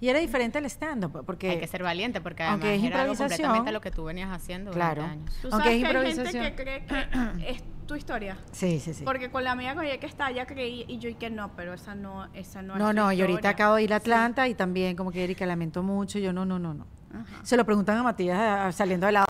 Y 0.00 0.08
era 0.08 0.18
diferente 0.18 0.58
al 0.58 0.66
stand-up, 0.66 1.22
porque... 1.24 1.50
Hay 1.50 1.60
que 1.60 1.66
ser 1.68 1.84
valiente 1.84 2.20
porque 2.20 2.42
aunque 2.42 2.66
además 2.66 2.84
es 2.84 2.90
era 2.90 3.00
algo 3.02 3.12
improvisación, 3.12 3.46
completamente 3.48 3.72
lo 3.72 3.80
que 3.80 3.90
tú 3.92 4.02
venías 4.04 4.30
haciendo 4.30 4.72
Claro. 4.72 5.04
años. 5.04 5.32
¿Tú 5.40 5.48
Aunque 5.52 5.68
sabes 5.68 5.82
es 5.84 5.88
que 5.88 5.96
hay 5.96 6.02
gente 6.02 6.10
improvisación. 6.10 6.44
que 6.44 6.62
cree 6.62 6.86
que 6.86 7.62
tu 7.92 7.96
historia? 7.96 8.38
Sí, 8.52 8.80
sí, 8.80 8.94
sí. 8.94 9.04
Porque 9.04 9.30
con 9.30 9.44
la 9.44 9.52
amiga 9.52 9.74
con 9.74 9.84
ella 9.84 9.98
que 9.98 10.06
está, 10.06 10.30
ella 10.30 10.46
creí 10.46 10.86
y 10.88 10.96
yo 10.98 11.10
y 11.10 11.14
que 11.14 11.28
no, 11.28 11.54
pero 11.54 11.74
esa 11.74 11.94
no, 11.94 12.26
esa 12.32 12.62
no, 12.62 12.72
es 12.74 12.78
No, 12.78 12.92
no, 12.94 13.12
y 13.12 13.20
ahorita 13.20 13.50
acabo 13.50 13.74
de 13.74 13.82
ir 13.82 13.92
a 13.92 13.98
Sí. 13.98 14.02
Atlanta 14.04 14.48
y 14.48 14.54
también 14.54 14.96
como 14.96 15.12
que 15.12 15.22
Erika 15.22 15.44
lamento 15.44 15.82
mucho, 15.82 16.18
y 16.18 16.22
yo 16.22 16.32
no, 16.32 16.46
no, 16.46 16.58
no, 16.58 16.72
no. 16.72 16.86
Ajá. 17.12 17.44
Se 17.44 17.56
lo 17.58 17.66
preguntan 17.66 17.98
a 17.98 18.02
Matías 18.02 18.74
saliendo 18.74 19.04
de 19.06 19.12
la 19.12 19.24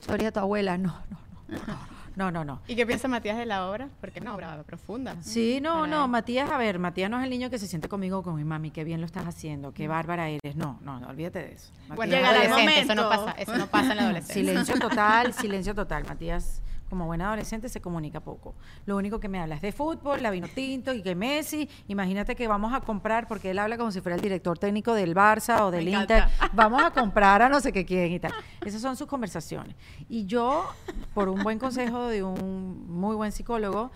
historia 0.00 0.26
de 0.28 0.32
tu 0.32 0.40
abuela, 0.40 0.76
no, 0.78 0.96
no, 1.10 1.18
no, 1.66 1.78
no, 2.16 2.30
no, 2.32 2.44
no. 2.44 2.60
¿Y 2.66 2.74
qué 2.74 2.84
piensa 2.86 3.06
Matías 3.08 3.38
de 3.38 3.46
la 3.46 3.68
obra? 3.70 3.88
Porque 4.00 4.18
es 4.18 4.22
una 4.22 4.34
obra 4.34 4.62
profunda. 4.64 5.14
Sí, 5.22 5.60
no, 5.62 5.74
Para 5.82 5.86
no, 5.86 6.04
él. 6.06 6.10
Matías, 6.10 6.50
a 6.50 6.58
ver, 6.58 6.78
Matías 6.78 7.08
no 7.10 7.18
es 7.18 7.24
el 7.24 7.30
niño 7.30 7.48
que 7.50 7.58
se 7.58 7.66
siente 7.68 7.88
conmigo 7.88 8.22
con 8.22 8.34
mi 8.34 8.44
mami, 8.44 8.70
qué 8.72 8.82
bien 8.84 9.00
lo 9.00 9.06
estás 9.06 9.26
haciendo, 9.26 9.72
qué 9.72 9.86
bárbara 9.88 10.28
eres. 10.28 10.56
No, 10.56 10.78
no, 10.82 10.98
no, 11.00 11.08
olvídate 11.08 11.38
de 11.38 11.52
eso. 11.54 11.70
Bueno, 11.88 12.12
Matías- 12.12 12.18
Llegará 12.18 12.62
el 12.62 12.68
eso 12.84 12.94
no 12.94 13.08
pasa, 13.08 13.30
eso 13.38 13.56
no 13.56 13.66
pasa 13.68 13.90
en 13.92 13.96
la 13.96 14.02
adolescencia. 14.04 14.34
Silencio 14.42 14.78
total, 14.78 15.32
silencio 15.40 15.74
total. 15.74 16.04
Matías, 16.04 16.62
como 16.90 17.06
buen 17.06 17.22
adolescente, 17.22 17.68
se 17.68 17.80
comunica 17.80 18.20
poco. 18.20 18.54
Lo 18.84 18.96
único 18.96 19.20
que 19.20 19.28
me 19.28 19.38
habla 19.40 19.54
es 19.54 19.62
de 19.62 19.72
fútbol, 19.72 20.22
la 20.22 20.30
vino 20.30 20.48
tinto 20.48 20.92
y 20.92 21.02
que 21.02 21.14
Messi. 21.14 21.68
Imagínate 21.88 22.34
que 22.36 22.48
vamos 22.48 22.74
a 22.74 22.80
comprar, 22.80 23.26
porque 23.28 23.50
él 23.52 23.58
habla 23.58 23.78
como 23.78 23.90
si 23.92 24.00
fuera 24.00 24.16
el 24.16 24.20
director 24.20 24.58
técnico 24.58 24.92
del 24.92 25.14
Barça 25.14 25.62
o 25.62 25.70
del 25.70 25.86
Me 25.86 25.92
Inter. 25.92 26.24
encanta. 26.24 26.50
Vamos 26.52 26.82
a 26.82 26.90
comprar 26.90 27.42
a 27.42 27.48
no 27.48 27.60
sé 27.60 27.72
qué 27.72 27.86
quién 27.86 28.12
y 28.12 28.18
tal. 28.18 28.32
Esas 28.64 28.82
son 28.82 28.96
sus 28.96 29.06
conversaciones. 29.06 29.76
Y 30.08 30.26
yo, 30.26 30.66
por 31.14 31.28
un 31.28 31.42
buen 31.42 31.58
consejo 31.58 32.08
de 32.08 32.22
un 32.22 32.86
muy 32.88 33.14
buen 33.16 33.32
psicólogo, 33.32 33.90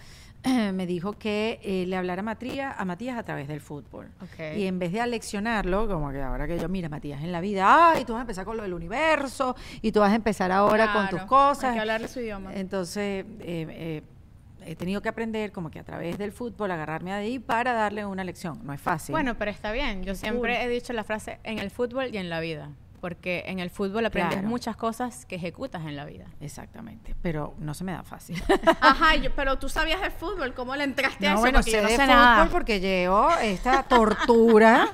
me 0.75 0.87
dijo 0.87 1.15
que 1.15 1.61
eh, 1.63 1.87
le 1.87 1.97
hablara 1.97 2.21
a 2.21 2.23
Matías, 2.23 2.75
a 2.79 2.85
Matías 2.85 3.19
a 3.19 3.23
través 3.23 3.49
del 3.49 3.61
fútbol. 3.61 4.11
Y 4.57 4.67
en 4.67 4.79
vez 4.79 4.93
de 4.93 5.01
aleccionarlo, 5.01 5.89
como 5.89 6.11
que 6.11 6.21
ahora 6.21 6.47
que 6.47 6.59
yo, 6.59 6.69
mira, 6.69 6.89
Matías, 6.89 7.23
en 7.23 7.33
la 7.33 7.41
vida, 7.41 7.93
ay, 7.93 8.05
tú 8.05 8.13
vas 8.13 8.21
a 8.21 8.23
empezar 8.23 8.45
con 8.45 8.57
lo 8.57 8.63
del 8.63 8.75
universo 8.75 9.57
y 9.81 9.93
tú 9.93 10.01
vas 10.01 10.13
a 10.13 10.17
empezar 10.17 10.53
ahora 10.53 10.93
con 10.93 11.09
tus 11.09 11.23
cosas. 11.23 11.65
Hay 11.65 11.75
que 11.75 11.81
hablarle 11.81 12.09
su 12.09 12.21
idioma. 12.21 12.55
Entonces, 12.55 13.25
eh, 13.25 13.37
eh, 13.41 14.03
he 14.67 14.77
tenido 14.77 15.01
que 15.01 15.09
aprender 15.09 15.53
como 15.53 15.71
que 15.71 15.79
a 15.79 15.85
través 15.85 16.19
del 16.19 16.33
fútbol, 16.33 16.71
agarrarme 16.71 17.11
de 17.11 17.17
ahí 17.17 17.39
para 17.39 17.73
darle 17.73 18.05
una 18.05 18.25
lección. 18.25 18.61
No 18.65 18.73
es 18.73 18.81
fácil. 18.81 19.13
Bueno, 19.13 19.37
pero 19.39 19.51
está 19.51 19.73
bien. 19.73 20.03
Yo 20.05 20.15
siempre 20.15 20.63
he 20.63 20.69
dicho 20.69 20.93
la 20.93 21.05
frase 21.05 21.39
en 21.45 21.59
el 21.59 21.71
fútbol 21.71 22.09
y 22.13 22.19
en 22.19 22.29
la 22.29 22.41
vida. 22.41 22.71
Porque 23.05 23.45
en 23.49 23.59
el 23.59 23.69
fútbol 23.69 24.07
aprendes 24.07 24.33
Claro. 24.37 24.49
muchas 24.49 24.77
cosas 24.77 25.27
que 25.27 25.37
ejecutas 25.37 25.83
en 25.85 25.95
la 25.95 26.07
vida. 26.07 26.25
Exactamente, 26.41 27.15
pero 27.21 27.53
no 27.59 27.75
se 27.75 27.85
me 27.85 27.93
da 27.93 28.03
fácil. 28.03 28.43
Ajá, 28.81 29.15
yo- 29.17 29.31
pero 29.37 29.59
tú 29.59 29.69
sabías 29.69 30.01
de 30.01 30.09
fútbol, 30.09 30.55
¿cómo 30.55 30.75
le 30.75 30.85
entraste 30.85 31.27
a 31.27 31.33
No, 31.33 31.35
eso? 31.35 31.41
bueno, 31.43 31.59
Porque 31.59 31.71
sé 31.71 31.77
yo 31.77 31.83
no 31.83 31.89
de 31.91 31.97
sé 31.97 32.03
fútbol 32.03 32.17
nada. 32.17 32.49
porque 32.51 32.81
llevo 32.81 33.29
esta 33.43 33.83
tortura 33.83 34.89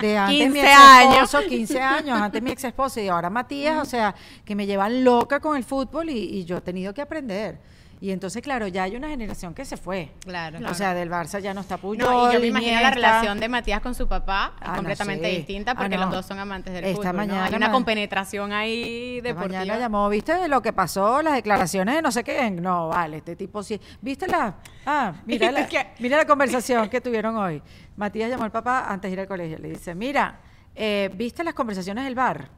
de 0.00 0.16
antes 0.16 0.36
mi 0.50 0.60
15 0.60 0.60
ex 0.60 0.78
años. 0.78 1.14
esposo, 1.34 1.48
15 1.48 1.82
años, 1.82 2.20
antes 2.20 2.40
mi 2.42 2.50
ex 2.52 2.62
esposo 2.62 3.00
y 3.00 3.08
ahora 3.08 3.28
Matías, 3.28 3.82
o 3.82 3.84
sea, 3.84 4.14
que 4.44 4.54
me 4.54 4.64
llevan 4.64 5.02
loca 5.02 5.40
con 5.40 5.56
el 5.56 5.64
fútbol 5.64 6.10
y, 6.10 6.16
y 6.38 6.44
yo 6.44 6.58
he 6.58 6.60
tenido 6.60 6.94
que 6.94 7.02
aprender. 7.02 7.58
Y 8.00 8.12
entonces, 8.12 8.42
claro, 8.42 8.68
ya 8.68 8.84
hay 8.84 8.94
una 8.94 9.08
generación 9.08 9.54
que 9.54 9.64
se 9.64 9.76
fue. 9.76 10.12
Claro. 10.20 10.58
O 10.70 10.74
sea, 10.74 10.94
del 10.94 11.10
Barça 11.10 11.40
ya 11.40 11.52
no 11.52 11.62
está 11.62 11.78
Puyol, 11.78 12.06
No, 12.08 12.30
y 12.30 12.34
yo 12.34 12.40
me 12.40 12.46
imagino 12.46 12.80
la 12.80 12.90
relación 12.92 13.40
de 13.40 13.48
Matías 13.48 13.80
con 13.80 13.94
su 13.94 14.06
papá 14.06 14.52
es 14.56 14.62
Ah, 14.62 14.70
no 14.70 14.76
completamente 14.76 15.26
distinta 15.28 15.72
Ah, 15.72 15.74
porque 15.76 15.96
no. 15.96 16.02
los 16.04 16.12
dos 16.12 16.26
son 16.26 16.38
amantes 16.38 16.72
del 16.72 16.84
Esta 16.84 16.96
fútbol. 16.96 17.06
¿no? 17.12 17.18
mañana 17.18 17.44
Hay 17.46 17.54
una 17.54 17.72
compenetración 17.72 18.52
ahí 18.52 19.20
deportiva. 19.20 19.58
mañana 19.60 19.80
llamó, 19.80 20.08
¿viste 20.08 20.46
lo 20.46 20.62
que 20.62 20.72
pasó? 20.72 21.22
Las 21.22 21.34
declaraciones 21.34 21.96
de 21.96 22.02
no 22.02 22.12
sé 22.12 22.22
qué. 22.22 22.50
No, 22.52 22.88
vale, 22.88 23.16
este 23.16 23.34
tipo 23.34 23.62
sí. 23.64 23.80
¿Viste 24.00 24.28
la? 24.28 24.54
Ah, 24.86 25.14
mira 25.26 25.50
la, 25.52 25.66
mira 25.98 26.16
la 26.18 26.24
conversación 26.26 26.88
que 26.88 27.00
tuvieron 27.00 27.36
hoy. 27.36 27.60
Matías 27.96 28.30
llamó 28.30 28.44
al 28.44 28.52
papá 28.52 28.86
antes 28.88 29.08
de 29.10 29.12
ir 29.14 29.20
al 29.20 29.26
colegio. 29.26 29.58
Le 29.58 29.70
dice, 29.70 29.94
mira, 29.96 30.38
eh, 30.76 31.10
¿viste 31.14 31.42
las 31.42 31.54
conversaciones 31.54 32.04
del 32.04 32.14
bar? 32.14 32.48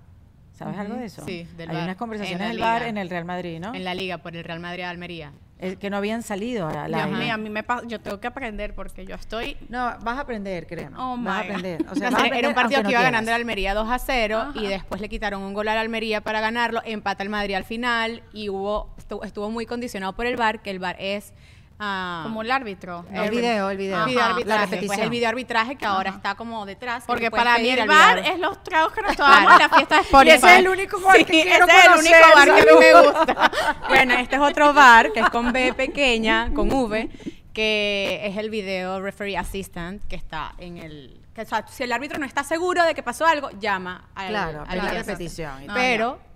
¿Sabes 0.61 0.79
algo 0.79 0.95
de 0.97 1.07
eso? 1.07 1.25
Sí, 1.25 1.49
del 1.57 1.71
Hay 1.71 1.75
bar. 1.77 1.85
unas 1.85 1.97
conversaciones 1.97 2.41
En 2.51 2.61
la 2.61 2.67
del 2.67 2.81
bar 2.81 2.83
en 2.89 2.99
el 2.99 3.09
Real 3.11 3.25
Madrid, 3.25 3.59
¿no? 3.61 3.75
En 3.75 3.83
la 3.83 3.95
liga 3.95 4.19
por 4.19 4.37
el 4.37 4.45
Real 4.45 4.61
Madrid 4.61 4.83
de 4.83 4.89
Almería. 4.89 5.33
eh, 5.59 5.77
que 5.77 5.91
no 5.91 5.97
habían 5.99 6.23
salido 6.23 6.67
al 6.69 6.89
Dios 6.93 7.03
aire. 7.05 7.19
mío, 7.19 7.35
a 7.35 7.37
mí 7.37 7.51
me 7.51 7.63
pasa, 7.63 7.87
yo 7.87 8.01
tengo 8.01 8.19
que 8.21 8.27
aprender 8.27 8.75
porque 8.75 9.05
yo 9.07 9.15
estoy 9.15 9.57
No, 9.69 9.95
vas 10.03 10.17
a 10.19 10.21
aprender, 10.21 10.67
créeme. 10.67 10.97
Oh, 10.99 11.17
vas 11.19 11.37
a 11.37 11.41
aprender. 11.41 11.85
O 11.91 11.95
sea, 11.95 12.09
Era- 12.09 12.11
vas 12.17 12.23
a 12.23 12.27
era 12.27 12.27
aprender 12.27 12.49
un 12.49 12.55
partido 12.55 12.79
que 12.81 12.85
no 12.85 12.91
iba 12.91 13.03
ganando 13.03 13.31
el. 13.31 13.35
Almería 13.37 13.75
2 13.75 13.89
a 13.91 13.99
0 13.99 14.39
Ajá. 14.39 14.53
y 14.55 14.67
después 14.69 15.01
le 15.01 15.09
quitaron 15.09 15.43
un 15.43 15.53
gol 15.55 15.69
al 15.69 15.79
Almería 15.79 16.21
para 16.23 16.41
ganarlo, 16.41 16.81
empata 16.85 17.23
el 17.23 17.29
Madrid 17.31 17.55
al 17.55 17.65
final 17.65 18.23
y 18.33 18.49
hubo 18.51 18.95
estuvo, 18.99 19.25
estuvo 19.25 19.51
muy 19.51 19.65
condicionado 19.67 20.15
por 20.15 20.27
el 20.27 20.37
VAR, 20.37 20.63
que 20.63 20.71
el 20.71 20.79
VAR 20.79 20.97
es 20.99 21.33
ah, 21.81 22.21
como 22.23 22.43
el 22.43 22.51
árbitro. 22.51 23.05
El 23.11 23.31
video, 23.31 23.71
el 23.71 23.77
video. 23.77 24.01
el 24.03 24.07
video 24.07 24.21
Ajá, 24.23 24.31
arbitraje, 24.31 24.45
la 24.49 24.57
pues 24.57 24.71
repetición. 24.71 25.01
el 25.01 25.11
video 25.11 25.29
arbitraje 25.29 25.77
que 25.77 25.87
ahora 25.87 26.11
está 26.11 26.35
como 26.37 26.65
detrás. 26.67 27.03
que 27.03 27.07
Porque 27.07 27.31
para 27.31 27.59
mí 27.59 27.71
el 27.71 27.89
bar 27.89 28.19
es 28.19 28.39
los 28.39 28.63
tragos 28.63 28.93
que 28.93 29.03
nos 29.03 29.17
tomamos 29.17 29.53
en 29.53 29.59
la 29.59 29.69
fiesta 29.69 29.97
de 29.97 30.01
Spotify. 30.03 30.31
Y 30.31 30.35
ese 30.37 30.53
es 30.53 30.59
el 30.59 30.69
único 30.69 31.01
bar 31.01 31.17
que 31.17 31.25
quiero 31.25 31.67
ese 31.67 31.77
es 31.77 31.85
el 31.85 31.99
único 31.99 32.35
bar 32.35 32.45
que 32.45 32.61
a 32.61 32.65
mí 32.65 32.81
me 32.81 33.01
gusta. 33.03 33.53
bueno, 33.89 34.15
este 34.15 34.37
es 34.37 34.43
otro 34.43 34.73
bar 34.73 35.13
que 35.13 35.21
es 35.21 35.31
con 35.31 35.53
B 35.53 35.75
pequeña, 35.75 36.53
con 36.55 36.71
V, 36.73 37.11
que 37.53 38.21
es 38.25 38.37
el 38.37 38.51
video 38.51 39.01
referee 39.01 39.37
assistant 39.37 40.05
que 40.07 40.17
está 40.17 40.55
en 40.59 40.79
el 40.79 41.17
que, 41.35 41.43
o 41.43 41.47
sea, 41.47 41.67
si 41.69 41.85
el 41.85 41.93
árbitro 41.93 42.19
no 42.19 42.27
está 42.27 42.43
seguro 42.43 42.83
de 42.85 42.95
que 42.95 43.03
pasó 43.03 43.25
algo, 43.25 43.51
llama 43.59 44.09
al, 44.15 44.29
Claro, 44.29 44.65
pide 44.65 44.81
video 44.81 44.93
repetición 44.95 45.51
y 45.51 45.57
assistant. 45.57 45.67
tal. 45.67 45.77
Pero 45.77 46.31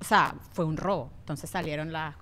o 0.00 0.04
sea, 0.04 0.34
fue 0.52 0.64
un 0.64 0.76
robo. 0.76 1.10
Entonces 1.20 1.50
salieron 1.50 1.92
las 1.92 2.14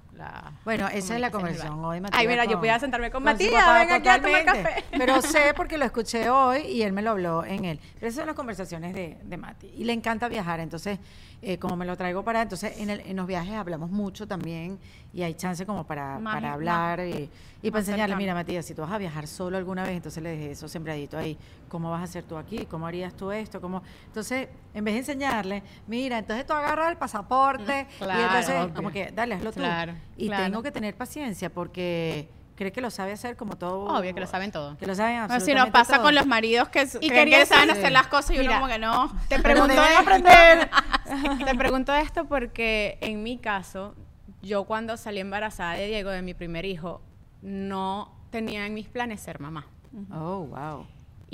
Bueno, 0.64 0.88
esa 0.88 1.14
es 1.14 1.20
la 1.20 1.30
conversación 1.30 1.84
hoy. 1.84 2.00
Matías. 2.00 2.20
Ay, 2.20 2.28
mira, 2.28 2.44
yo 2.44 2.52
con- 2.52 2.60
podía 2.60 2.78
sentarme 2.78 3.10
con, 3.10 3.22
con 3.22 3.32
Matías, 3.32 3.78
ven 3.78 3.90
aquí 3.92 4.08
a 4.08 4.20
tomar 4.22 4.44
café. 4.44 4.84
Pero 4.92 5.20
sé 5.22 5.52
porque 5.56 5.78
lo 5.78 5.84
escuché 5.84 6.28
hoy 6.30 6.60
y 6.62 6.82
él 6.82 6.92
me 6.92 7.02
lo 7.02 7.10
habló 7.10 7.44
en 7.44 7.64
él. 7.64 7.80
Pero 7.94 8.06
esas 8.08 8.16
son 8.20 8.26
las 8.26 8.36
conversaciones 8.36 8.94
de, 8.94 9.18
de 9.22 9.36
Mati. 9.36 9.68
Y 9.76 9.84
le 9.84 9.92
encanta 9.92 10.28
viajar, 10.28 10.60
entonces, 10.60 10.98
eh, 11.44 11.58
como 11.58 11.76
me 11.76 11.84
lo 11.84 11.96
traigo 11.96 12.22
para... 12.24 12.42
Entonces, 12.42 12.78
en, 12.78 12.90
el- 12.90 13.00
en 13.00 13.16
los 13.16 13.26
viajes 13.26 13.54
hablamos 13.54 13.90
mucho 13.90 14.26
también 14.26 14.78
y 15.12 15.22
hay 15.22 15.34
chance 15.34 15.64
como 15.66 15.84
para, 15.86 16.18
Más- 16.18 16.34
para 16.34 16.48
más- 16.48 16.54
hablar 16.54 17.00
y, 17.06 17.30
y 17.62 17.70
para 17.70 17.80
enseñarle, 17.80 18.16
mira, 18.16 18.34
Matías, 18.34 18.64
si 18.66 18.74
tú 18.74 18.82
vas 18.82 18.90
a 18.92 18.98
viajar 18.98 19.26
solo 19.26 19.56
alguna 19.56 19.82
vez, 19.84 19.92
entonces 19.96 20.22
le 20.22 20.30
dejé 20.30 20.50
eso 20.52 20.68
sembradito 20.68 21.16
ahí. 21.18 21.36
¿Cómo 21.68 21.90
vas 21.90 22.00
a 22.00 22.04
hacer 22.04 22.24
tú 22.24 22.36
aquí? 22.36 22.66
¿Cómo 22.66 22.86
harías 22.86 23.14
tú 23.14 23.30
esto? 23.32 23.60
¿Cómo? 23.60 23.82
Entonces, 24.06 24.48
en 24.74 24.84
vez 24.84 24.94
de 24.94 24.98
enseñarle, 25.00 25.62
mira, 25.86 26.18
entonces 26.18 26.46
tú 26.46 26.52
agarras 26.52 26.90
el 26.90 26.96
pasaporte 26.96 27.86
y 28.00 28.04
entonces, 28.20 28.54
obvio. 28.62 28.74
como 28.74 28.90
que, 28.90 29.10
dale, 29.12 29.34
hazlo 29.34 29.52
tú. 29.52 29.60
Claro, 29.60 29.94
y 30.16 30.26
claro. 30.28 30.44
tengo 30.44 30.62
que 30.62 30.72
tener 30.72 30.96
paciencia 30.96 31.50
porque 31.50 32.28
cree 32.54 32.72
que 32.72 32.80
lo 32.80 32.90
sabe 32.90 33.12
hacer 33.12 33.36
como 33.36 33.56
todo. 33.56 33.86
Obvio 33.86 34.14
que 34.14 34.20
lo 34.20 34.26
saben 34.26 34.52
todo. 34.52 34.76
Que 34.76 34.86
lo 34.86 34.94
saben 34.94 35.16
No, 35.16 35.22
absolutamente 35.24 35.60
si 35.60 35.64
nos 35.64 35.72
pasa 35.72 35.94
todo. 35.94 36.04
con 36.04 36.14
los 36.14 36.26
maridos 36.26 36.68
que 36.68 36.86
Y 37.00 37.08
creen 37.08 37.30
que 37.30 37.46
saben 37.46 37.70
hacer 37.70 37.92
las 37.92 38.06
cosas 38.06 38.30
y 38.30 38.34
uno 38.34 38.42
Mira, 38.42 38.60
como 38.60 38.72
que 38.72 38.78
no. 38.78 39.12
Te 39.28 39.40
pregunto, 39.40 39.74
aprender. 39.98 40.70
te 41.44 41.54
pregunto 41.54 41.94
esto 41.94 42.26
porque 42.26 42.98
en 43.00 43.22
mi 43.22 43.38
caso, 43.38 43.94
yo 44.42 44.64
cuando 44.64 44.96
salí 44.96 45.20
embarazada 45.20 45.74
de 45.74 45.86
Diego, 45.86 46.10
de 46.10 46.22
mi 46.22 46.34
primer 46.34 46.64
hijo, 46.64 47.02
no 47.42 48.14
tenía 48.30 48.66
en 48.66 48.74
mis 48.74 48.88
planes 48.88 49.20
ser 49.20 49.40
mamá. 49.40 49.66
Oh, 50.12 50.46
wow. 50.46 50.86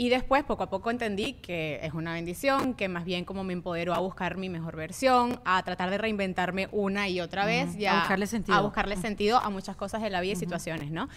Y 0.02 0.08
después, 0.08 0.44
poco 0.44 0.62
a 0.62 0.70
poco, 0.70 0.90
entendí 0.90 1.34
que 1.34 1.78
es 1.82 1.92
una 1.92 2.14
bendición, 2.14 2.72
que 2.72 2.88
más 2.88 3.04
bien 3.04 3.26
como 3.26 3.44
me 3.44 3.52
empoderó 3.52 3.92
a 3.92 3.98
buscar 3.98 4.38
mi 4.38 4.48
mejor 4.48 4.74
versión, 4.74 5.38
a 5.44 5.62
tratar 5.62 5.90
de 5.90 5.98
reinventarme 5.98 6.70
una 6.72 7.06
y 7.10 7.20
otra 7.20 7.44
vez, 7.44 7.76
y 7.76 7.84
A 7.84 7.98
buscarle 7.98 8.26
sentido. 8.26 8.56
a 8.56 8.62
buscarle 8.62 8.96
sentido 8.96 9.36
a 9.36 9.50
muchas 9.50 9.76
cosas 9.76 10.00
de 10.00 10.08
la 10.08 10.22
vida 10.22 10.32
y 10.32 10.36
situaciones, 10.36 10.90
¿no? 10.90 11.10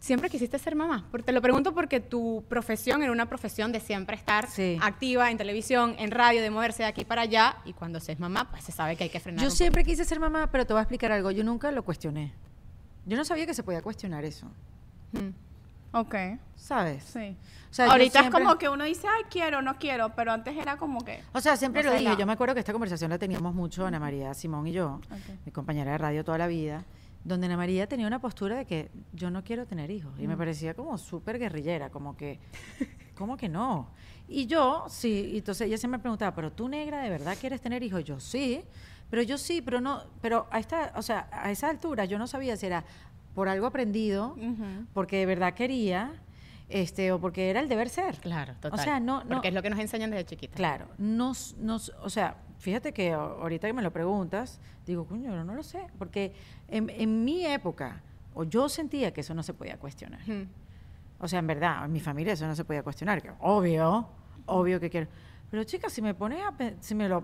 Siempre 0.00 0.28
quisiste 0.28 0.58
ser 0.58 0.76
mamá. 0.76 1.08
Te 1.24 1.32
lo 1.32 1.40
pregunto 1.40 1.72
porque 1.72 1.98
tu 1.98 2.44
profesión 2.46 3.02
era 3.02 3.10
una 3.10 3.24
profesión 3.26 3.72
de 3.72 3.80
siempre 3.80 4.16
estar 4.16 4.50
Sí. 4.50 4.76
activa 4.82 5.30
en 5.30 5.38
televisión, 5.38 5.94
en 5.98 6.10
radio, 6.10 6.42
de 6.42 6.50
moverse 6.50 6.82
de 6.82 6.90
aquí 6.90 7.06
para 7.06 7.22
allá, 7.22 7.56
y 7.64 7.72
cuando 7.72 8.00
se 8.00 8.12
es 8.12 8.20
mamá, 8.20 8.50
pues 8.50 8.64
se 8.64 8.72
sabe 8.72 8.96
que 8.96 9.04
hay 9.04 9.10
que 9.10 9.18
frenar. 9.20 9.42
Yo 9.42 9.48
siempre 9.50 9.82
quise 9.82 10.04
ser 10.04 10.20
mamá, 10.20 10.50
pero 10.52 10.66
te 10.66 10.74
voy 10.74 10.80
a 10.80 10.82
explicar 10.82 11.10
algo. 11.10 11.30
Yo 11.30 11.42
nunca 11.42 11.70
lo 11.72 11.82
cuestioné. 11.82 12.34
Yo 13.06 13.16
no 13.16 13.24
sabía 13.24 13.46
que 13.46 13.54
se 13.54 13.62
podía 13.62 13.80
cuestionar 13.80 14.26
eso. 14.26 14.46
poco. 15.14 15.43
Mm. 15.94 16.00
Ok, 16.00 16.14
¿Sabes? 16.56 17.04
sí. 17.04 17.36
O 17.70 17.74
sea, 17.74 17.86
Ahorita 17.90 18.20
siempre- 18.20 18.40
es 18.40 18.46
como 18.46 18.58
que 18.58 18.68
uno 18.68 18.84
dice, 18.84 19.08
ay, 19.08 19.24
quiero, 19.28 19.60
no 19.60 19.74
quiero, 19.78 20.14
pero 20.14 20.30
antes 20.32 20.56
era 20.56 20.76
como 20.76 21.00
que... 21.04 21.20
O 21.32 21.40
sea, 21.40 21.56
siempre 21.56 21.82
No 21.82 21.90
lo 21.90 21.98
dije. 21.98 22.16
Yo 22.16 22.24
me 22.26 22.32
acuerdo 22.34 22.54
que 22.54 22.60
esta 22.60 22.72
conversación 22.72 23.10
la 23.10 23.18
teníamos 23.18 23.52
mucho 23.52 23.84
Ana 23.84 23.98
María 23.98 24.32
Simón 24.34 24.66
y 24.68 24.72
yo, 24.72 25.00
mi 25.44 25.50
compañera 25.50 25.90
de 25.92 25.98
radio 25.98 26.24
toda 26.24 26.38
la 26.38 26.46
vida, 26.46 26.84
donde 27.24 27.46
Ana 27.46 27.56
María 27.56 27.88
tenía 27.88 28.06
una 28.06 28.20
postura 28.20 28.56
de 28.56 28.64
que 28.64 28.90
yo 29.12 29.28
no 29.30 29.42
quiero 29.42 29.66
tener 29.66 29.90
hijos. 29.90 30.12
Y 30.20 30.28
me 30.28 30.36
parecía 30.36 30.74
como 30.74 30.96
súper 30.98 31.38
guerrillera, 31.38 31.90
como 31.90 32.16
que, 32.16 32.38
¿cómo 33.16 33.36
que 33.36 33.48
no? 33.48 33.90
Y 34.28 34.46
yo, 34.46 34.84
sí, 34.88 35.30
y 35.34 35.38
entonces 35.38 35.66
ella 35.66 35.76
siempre 35.76 35.98
me 35.98 36.02
preguntaba, 36.02 36.32
¿pero 36.34 36.52
tú, 36.52 36.68
negra, 36.68 37.00
de 37.00 37.10
verdad 37.10 37.36
quieres 37.40 37.60
tener 37.60 37.82
hijos? 37.82 38.02
Y 38.02 38.04
yo, 38.04 38.20
sí, 38.20 38.62
pero 39.10 39.22
yo 39.22 39.36
sí, 39.36 39.62
pero 39.62 39.80
no, 39.80 40.02
pero 40.20 40.46
a 40.52 40.60
esta, 40.60 40.92
o 40.94 41.02
sea, 41.02 41.28
a 41.32 41.50
esa 41.50 41.68
altura 41.70 42.04
yo 42.04 42.18
no 42.18 42.26
sabía 42.28 42.56
si 42.56 42.66
era 42.66 42.84
por 43.34 43.48
algo 43.48 43.66
aprendido, 43.66 44.36
porque 44.92 45.18
de 45.18 45.26
verdad 45.26 45.54
quería, 45.54 46.12
este, 46.68 47.12
o 47.12 47.20
porque 47.20 47.50
era 47.50 47.60
el 47.60 47.68
deber 47.68 47.88
ser. 47.88 48.16
Claro, 48.16 48.54
total. 48.60 48.78
O 48.78 48.82
sea, 48.82 49.00
no, 49.00 49.22
no, 49.24 49.28
Porque 49.36 49.48
es 49.48 49.54
lo 49.54 49.62
que 49.62 49.70
nos 49.70 49.78
enseñan 49.78 50.10
desde 50.10 50.24
chiquita. 50.24 50.54
Claro, 50.54 50.86
nos, 50.98 51.56
nos, 51.58 51.90
o 52.02 52.08
sea, 52.08 52.36
fíjate 52.58 52.92
que 52.92 53.12
ahorita 53.12 53.66
que 53.66 53.72
me 53.72 53.82
lo 53.82 53.92
preguntas, 53.92 54.60
digo, 54.86 55.06
coño, 55.06 55.34
no, 55.34 55.44
no 55.44 55.54
lo 55.54 55.62
sé, 55.62 55.86
porque 55.98 56.32
en, 56.68 56.88
en 56.90 57.24
mi 57.24 57.44
época, 57.44 58.00
o 58.34 58.44
yo 58.44 58.68
sentía 58.68 59.12
que 59.12 59.20
eso 59.20 59.34
no 59.34 59.42
se 59.42 59.52
podía 59.54 59.76
cuestionar. 59.78 60.20
O 61.18 61.28
sea, 61.28 61.38
en 61.38 61.46
verdad, 61.46 61.84
en 61.84 61.92
mi 61.92 62.00
familia 62.00 62.32
eso 62.32 62.46
no 62.46 62.54
se 62.54 62.64
podía 62.64 62.82
cuestionar, 62.82 63.22
que 63.22 63.30
obvio, 63.40 64.08
obvio 64.46 64.80
que 64.80 64.90
quiero. 64.90 65.08
Pero 65.54 65.62
chicas, 65.62 65.92
si 65.92 66.02
me 66.02 66.14
pones 66.14 66.40
a, 66.42 66.52
si 66.80 66.96
me 66.96 67.08
lo, 67.08 67.22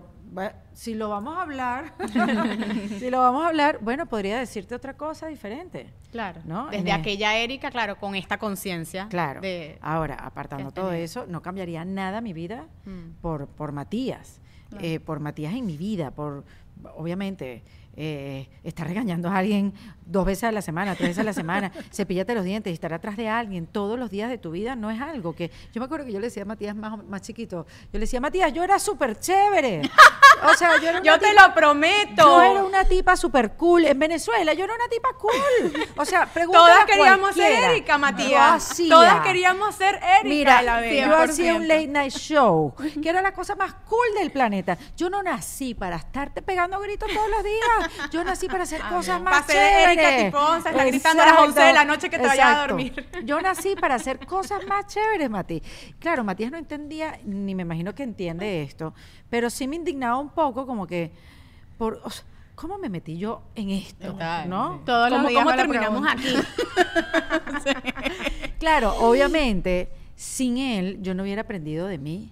si 0.71 0.93
lo 0.93 1.09
vamos 1.09 1.37
a 1.37 1.41
hablar, 1.41 1.93
si 2.97 3.09
lo 3.09 3.19
vamos 3.19 3.43
a 3.43 3.49
hablar, 3.49 3.79
bueno, 3.81 4.05
podría 4.05 4.39
decirte 4.39 4.73
otra 4.73 4.95
cosa 4.95 5.27
diferente. 5.27 5.89
Claro. 6.13 6.39
¿No? 6.45 6.67
Desde 6.69 6.91
En 6.91 6.95
aquella 6.95 7.35
Erika, 7.35 7.69
claro, 7.71 7.97
con 7.97 8.15
esta 8.15 8.37
conciencia. 8.37 9.07
Claro. 9.09 9.41
De, 9.41 9.77
Ahora, 9.81 10.15
apartando 10.15 10.71
todo 10.71 10.93
eso, 10.93 11.25
no 11.27 11.41
cambiaría 11.41 11.83
nada 11.83 12.21
mi 12.21 12.31
vida 12.31 12.67
Mm. 12.85 13.15
por, 13.21 13.47
por 13.47 13.73
Matías. 13.73 14.39
Eh, 14.79 15.01
por 15.01 15.19
Matías 15.19 15.53
en 15.53 15.65
mi 15.65 15.75
vida, 15.75 16.11
por, 16.11 16.45
obviamente, 16.95 17.63
eh, 17.97 18.47
estar 18.63 18.87
regañando 18.87 19.27
a 19.29 19.39
alguien 19.39 19.73
dos 20.11 20.25
veces 20.25 20.45
a 20.45 20.51
la 20.51 20.61
semana, 20.61 20.95
tres 20.95 21.09
veces 21.09 21.19
a 21.19 21.23
la 21.23 21.33
semana, 21.33 21.71
cepillate 21.91 22.35
los 22.35 22.43
dientes 22.43 22.71
y 22.71 22.73
estar 22.73 22.93
atrás 22.93 23.17
de 23.17 23.29
alguien 23.29 23.67
todos 23.67 23.97
los 23.97 24.09
días 24.09 24.29
de 24.29 24.37
tu 24.37 24.51
vida 24.51 24.75
no 24.75 24.91
es 24.91 25.01
algo 25.01 25.35
que... 25.35 25.51
Yo 25.73 25.79
me 25.79 25.85
acuerdo 25.85 26.05
que 26.05 26.11
yo 26.11 26.19
le 26.19 26.27
decía 26.27 26.43
a 26.43 26.45
Matías 26.45 26.75
más, 26.75 27.03
más 27.05 27.21
chiquito, 27.21 27.65
yo 27.85 27.93
le 27.93 27.99
decía, 28.01 28.19
Matías, 28.19 28.53
yo 28.53 28.63
era 28.63 28.79
súper 28.79 29.19
chévere. 29.19 29.81
O 30.43 30.55
sea, 30.55 30.79
yo 30.81 30.89
era 30.89 31.01
Yo 31.03 31.19
te 31.19 31.27
tipa- 31.27 31.47
lo 31.47 31.53
prometo. 31.53 32.15
Yo 32.23 32.41
era 32.41 32.63
una 32.63 32.83
tipa 32.85 33.15
súper 33.15 33.51
cool. 33.51 33.85
En 33.85 33.99
Venezuela, 33.99 34.53
yo 34.53 34.63
era 34.63 34.73
una 34.73 34.87
tipa 34.87 35.09
cool. 35.19 35.87
O 35.97 36.05
sea, 36.05 36.25
pregúntale 36.33 36.71
Todas 36.71 36.85
queríamos 36.85 37.35
ser. 37.35 37.63
Erika, 37.63 37.97
Matías. 37.97 38.75
Todas 38.89 39.21
queríamos 39.21 39.75
ser 39.75 39.95
Erika. 39.95 40.23
Mira, 40.23 40.61
la 40.61 40.79
bella. 40.79 41.05
yo 41.07 41.15
hacía 41.17 41.55
un 41.55 41.63
100%. 41.63 41.67
late 41.67 41.87
night 41.87 42.13
show, 42.13 42.73
que 43.01 43.09
era 43.09 43.21
la 43.21 43.33
cosa 43.33 43.55
más 43.55 43.73
cool 43.87 44.07
del 44.17 44.31
planeta. 44.31 44.77
Yo 44.97 45.09
no 45.09 45.21
nací 45.21 45.75
para 45.75 45.97
estarte 45.97 46.41
pegando 46.41 46.79
gritos 46.79 47.09
todos 47.13 47.29
los 47.29 47.43
días. 47.43 48.09
Yo 48.11 48.23
nací 48.23 48.47
para 48.47 48.63
hacer 48.63 48.81
cosas 48.81 49.21
más 49.21 49.43
Para 49.43 49.45
ser 49.45 49.99
Erika 50.01 50.57
estar 50.57 50.87
gritando 50.87 51.23
a 51.23 51.25
las 51.25 51.39
11 51.39 51.61
de 51.61 51.73
la 51.73 51.85
noche 51.85 52.09
que 52.09 52.17
te 52.17 52.27
vayas 52.27 52.45
a 52.45 52.51
exacto. 52.51 52.73
dormir. 52.73 53.09
Yo 53.25 53.41
nací 53.41 53.75
para 53.75 53.95
hacer 53.95 54.25
cosas 54.25 54.65
más 54.67 54.87
chéveres, 54.87 55.29
Mati. 55.29 55.61
Claro, 55.99 56.23
Matías 56.23 56.51
no 56.51 56.57
entendía, 56.57 57.19
ni 57.25 57.55
me 57.55 57.63
imagino 57.63 57.93
que 57.95 58.03
entiende 58.03 58.63
esto, 58.63 58.93
pero 59.29 59.49
sí 59.49 59.67
me 59.67 59.75
indignaba 59.75 60.17
un 60.17 60.29
poco 60.29 60.65
como 60.65 60.87
que, 60.87 61.11
por, 61.77 62.01
o 62.03 62.09
sea, 62.09 62.25
¿cómo 62.55 62.77
me 62.77 62.89
metí 62.89 63.17
yo 63.17 63.41
en 63.55 63.71
esto? 63.71 64.11
Total, 64.11 64.49
¿No? 64.49 64.75
sí. 64.75 64.81
Todos 64.85 65.09
los 65.09 65.19
¿Cómo, 65.19 65.29
días 65.29 65.43
cómo 65.43 65.55
terminamos 65.55 66.07
aquí? 66.07 66.35
Claro, 68.59 68.93
obviamente, 68.99 69.89
sin 70.15 70.59
él 70.59 70.99
yo 71.01 71.15
no 71.15 71.23
hubiera 71.23 71.41
aprendido 71.41 71.87
de 71.87 71.97
mí 71.97 72.31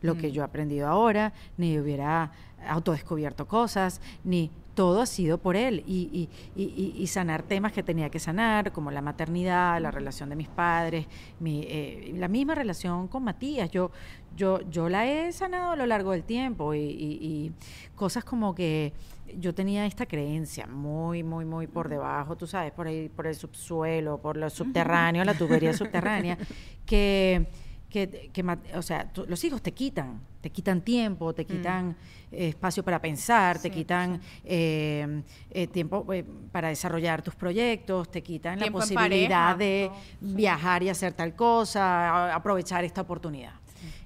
lo 0.00 0.16
que 0.16 0.32
yo 0.32 0.40
he 0.40 0.44
aprendido 0.46 0.88
ahora, 0.88 1.34
ni 1.58 1.78
hubiera 1.78 2.32
autodescubierto 2.66 3.46
cosas, 3.46 4.00
ni 4.24 4.50
todo 4.78 5.02
ha 5.02 5.06
sido 5.06 5.38
por 5.38 5.56
él 5.56 5.82
y, 5.88 6.08
y- 6.12 6.28
y- 6.62 6.72
y- 6.96 7.02
y 7.02 7.06
sanar 7.08 7.42
temas 7.42 7.72
que 7.72 7.82
tenía 7.82 8.10
que 8.10 8.20
sanar, 8.20 8.70
como 8.70 8.92
la 8.92 9.02
maternidad, 9.02 9.80
la 9.80 9.90
relación 9.90 10.28
de 10.28 10.36
mis 10.36 10.46
padres, 10.46 11.06
mi, 11.40 11.64
eh, 11.66 12.12
la 12.16 12.28
misma 12.28 12.54
relación 12.54 13.08
con 13.08 13.24
Matías. 13.24 13.68
Yo, 13.72 13.90
yo, 14.36 14.60
yo 14.70 14.88
la 14.88 15.04
he 15.04 15.32
sanado 15.32 15.72
a 15.72 15.76
lo 15.76 15.84
largo 15.84 16.12
del 16.12 16.22
tiempo 16.22 16.74
y 16.76 17.50
cosas 17.96 18.22
como 18.22 18.54
que 18.54 18.92
yo 19.36 19.52
tenía 19.52 19.84
esta 19.84 20.06
creencia 20.06 20.68
muy, 20.68 21.24
muy, 21.24 21.44
muy 21.44 21.66
por 21.66 21.88
debajo, 21.88 22.36
tú 22.36 22.46
sabes, 22.46 22.70
por 22.70 22.86
ahí, 22.86 23.08
por 23.08 23.26
el 23.26 23.34
subsuelo, 23.34 24.18
por 24.18 24.36
lo 24.36 24.48
subterráneo, 24.48 25.24
la 25.24 25.34
tubería 25.34 25.72
subterránea, 25.82 26.38
que, 26.86 27.48
que, 27.88 28.30
que 28.32 28.44
o 28.74 28.82
sea, 28.82 29.10
los 29.26 29.42
hijos 29.44 29.62
te 29.62 29.72
quitan, 29.72 30.20
te 30.40 30.50
quitan 30.50 30.82
tiempo, 30.82 31.34
te 31.34 31.44
quitan 31.46 31.96
eh, 32.30 32.48
espacio 32.48 32.82
para 32.84 33.00
pensar, 33.00 33.58
te 33.60 33.70
quitan 33.70 34.20
eh, 34.44 35.22
eh, 35.50 35.66
tiempo 35.68 36.04
eh, 36.12 36.24
para 36.52 36.68
desarrollar 36.68 37.22
tus 37.22 37.34
proyectos, 37.34 38.10
te 38.10 38.22
quitan 38.22 38.60
la 38.60 38.70
posibilidad 38.70 39.52
pareja, 39.52 39.56
de 39.56 39.90
sí. 40.20 40.34
viajar 40.34 40.82
y 40.82 40.90
hacer 40.90 41.14
tal 41.14 41.34
cosa, 41.34 42.10
a- 42.10 42.34
aprovechar 42.34 42.84
esta 42.84 43.00
oportunidad. 43.00 43.54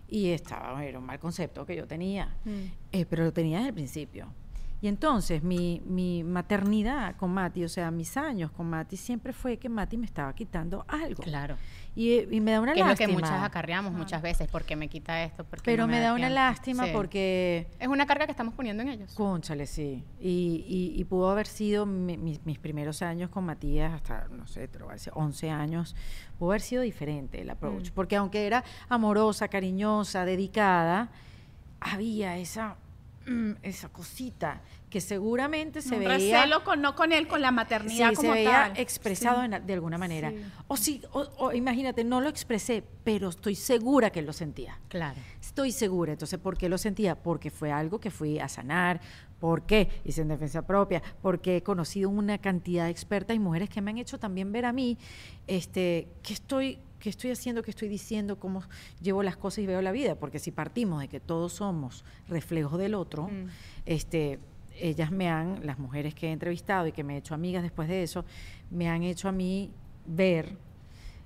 Y 0.09 0.29
estaba, 0.31 0.85
era 0.85 0.99
un 0.99 1.07
mal 1.07 1.19
concepto 1.19 1.65
que 1.67 1.75
yo 1.75 1.87
tenía, 1.87 2.37
Mm. 2.45 3.01
pero 3.09 3.25
lo 3.25 3.33
tenía 3.33 3.59
desde 3.59 3.69
el 3.71 3.75
principio. 3.75 4.27
Y 4.83 4.89
entonces 4.89 5.43
mi, 5.45 5.81
mi 5.87 6.25
maternidad 6.25 7.15
con 7.17 7.31
Mati, 7.33 7.65
o 7.65 7.69
sea, 7.69 7.91
mis 7.93 8.17
años 8.17 8.51
con 8.51 8.69
Mati, 8.69 8.97
siempre 8.97 9.33
fue 9.33 9.57
que 9.57 9.69
Mati 9.69 9.97
me 9.97 10.07
estaba 10.07 10.35
quitando 10.35 10.85
algo. 10.89 11.23
Claro. 11.23 11.57
Y, 11.95 12.35
y 12.35 12.41
me 12.41 12.51
da 12.51 12.61
una 12.61 12.73
Que 12.73 12.81
es 12.81 12.85
lo 12.85 12.89
lástima. 12.91 13.07
que 13.07 13.13
muchas 13.15 13.43
acarreamos 13.45 13.93
muchas 13.93 14.21
veces, 14.23 14.49
porque 14.51 14.75
me 14.75 14.89
quita 14.89 15.23
esto, 15.23 15.45
porque 15.45 15.63
pero 15.71 15.85
no 15.87 15.93
me 15.93 16.01
da 16.01 16.13
una 16.15 16.29
lástima 16.29 16.87
Sí. 16.87 16.91
porque 16.93 17.69
Es 17.79 17.87
una 17.87 18.07
carga 18.07 18.25
que 18.27 18.33
estamos 18.33 18.55
poniendo 18.55 18.83
en 18.83 18.89
ellos. 18.89 19.15
Cónchale, 19.15 19.67
sí. 19.67 20.03
Y, 20.21 20.65
y, 20.67 21.01
y 21.01 21.05
pudo 21.05 21.31
haber 21.31 21.47
sido 21.47 21.87
mi- 21.87 22.17
mis, 22.17 22.45
mis 22.45 22.59
primeros 22.59 23.03
años 23.03 23.31
con 23.31 23.45
Matías, 23.45 23.93
hasta, 23.93 24.27
no 24.33 24.49
sé, 24.49 24.67
te 24.67 24.81
lo 24.81 24.87
voy 24.87 24.93
a 24.93 24.95
decir, 24.95 25.13
11 25.15 25.49
años, 25.51 25.95
pudo 26.41 26.51
haber 26.51 26.61
sido 26.63 26.83
diferente 26.83 27.41
el 27.41 27.51
approach. 27.51 27.91
Mm. 27.91 27.95
Porque 27.95 28.17
aunque 28.17 28.47
era 28.49 28.65
amorosa, 28.89 29.47
cariñosa, 29.47 30.25
dedicada, 30.25 31.11
había 31.79 32.37
esa, 32.39 32.77
esa 33.63 33.89
cosita 33.89 34.61
que 34.91 35.01
seguramente 35.01 35.81
se 35.81 35.95
un 35.95 36.01
veía... 36.01 36.11
recelo 36.43 36.65
con, 36.65 36.83
no 36.83 36.95
con 36.95 37.13
él, 37.13 37.27
con 37.27 37.41
la 37.41 37.51
maternidad 37.51 38.11
Sí, 38.11 38.15
como 38.17 38.33
se 38.33 38.39
veía 38.39 38.51
tal. 38.51 38.79
expresado 38.79 39.39
Sí. 39.41 39.47
en- 39.55 39.67
de 39.67 39.73
alguna 39.73 39.97
manera. 39.97 40.31
Sí. 40.31 40.45
O 40.69 40.77
sí, 40.77 41.03
o, 41.13 41.21
o 41.39 41.53
imagínate, 41.53 42.05
no 42.05 42.21
lo 42.21 42.29
expresé, 42.29 42.85
pero 43.05 43.31
estoy 43.31 43.55
segura 43.55 44.11
que 44.11 44.21
lo 44.23 44.33
sentía. 44.33 44.79
Claro. 44.89 45.19
Estoy 45.41 45.73
segura. 45.73 46.13
Entonces, 46.13 46.39
¿por 46.39 46.59
qué 46.59 46.69
lo 46.69 46.77
sentía? 46.79 47.15
Porque 47.15 47.51
fue 47.51 47.73
algo 47.73 48.01
que 48.01 48.11
fui 48.11 48.39
a 48.39 48.49
sanar. 48.49 49.01
¿Por 49.41 49.67
qué? 49.67 49.89
Hice 50.05 50.21
en 50.23 50.29
defensa 50.29 50.67
propia. 50.67 51.03
Porque 51.23 51.57
he 51.57 51.63
conocido 51.63 52.11
una 52.11 52.39
cantidad 52.39 52.85
de 52.85 52.91
expertas 52.91 53.35
y 53.35 53.39
mujeres 53.39 53.71
que 53.71 53.81
me 53.81 53.91
han 53.93 53.99
hecho 53.99 54.19
también 54.19 54.53
ver 54.53 54.67
a 54.67 54.73
mí 54.73 54.99
este, 55.47 56.09
qué 56.23 56.33
estoy, 56.35 56.79
qué 57.03 57.11
estoy 57.11 57.33
haciendo, 57.33 57.65
qué 57.65 57.71
estoy 57.73 57.89
diciendo, 57.89 58.39
cómo 58.39 58.63
llevo 59.01 59.25
las 59.25 59.37
cosas 59.37 59.59
y 59.59 59.67
veo 59.67 59.83
la 59.83 59.91
vida. 59.91 60.15
Porque 60.15 60.39
si 60.39 60.53
partimos 60.53 61.01
de 61.01 61.09
que 61.09 61.19
todos 61.19 61.53
somos 61.53 62.05
reflejos 62.29 62.79
del 62.79 62.95
otro, 62.95 63.25
Mm. 63.25 63.49
este, 63.87 64.39
ellas 64.79 65.11
me 65.11 65.29
han, 65.29 65.67
las 65.67 65.81
mujeres 65.81 66.15
que 66.15 66.29
he 66.29 66.33
entrevistado 66.33 66.87
y 66.87 66.93
que 66.93 67.03
me 67.03 67.15
he 67.15 67.17
hecho 67.19 67.35
amigas 67.35 67.65
después 67.65 67.89
de 67.89 68.05
eso, 68.05 68.25
me 68.71 68.89
han 68.89 69.03
hecho 69.03 69.29
a 69.29 69.33
mí 69.33 69.71
ver 70.07 70.57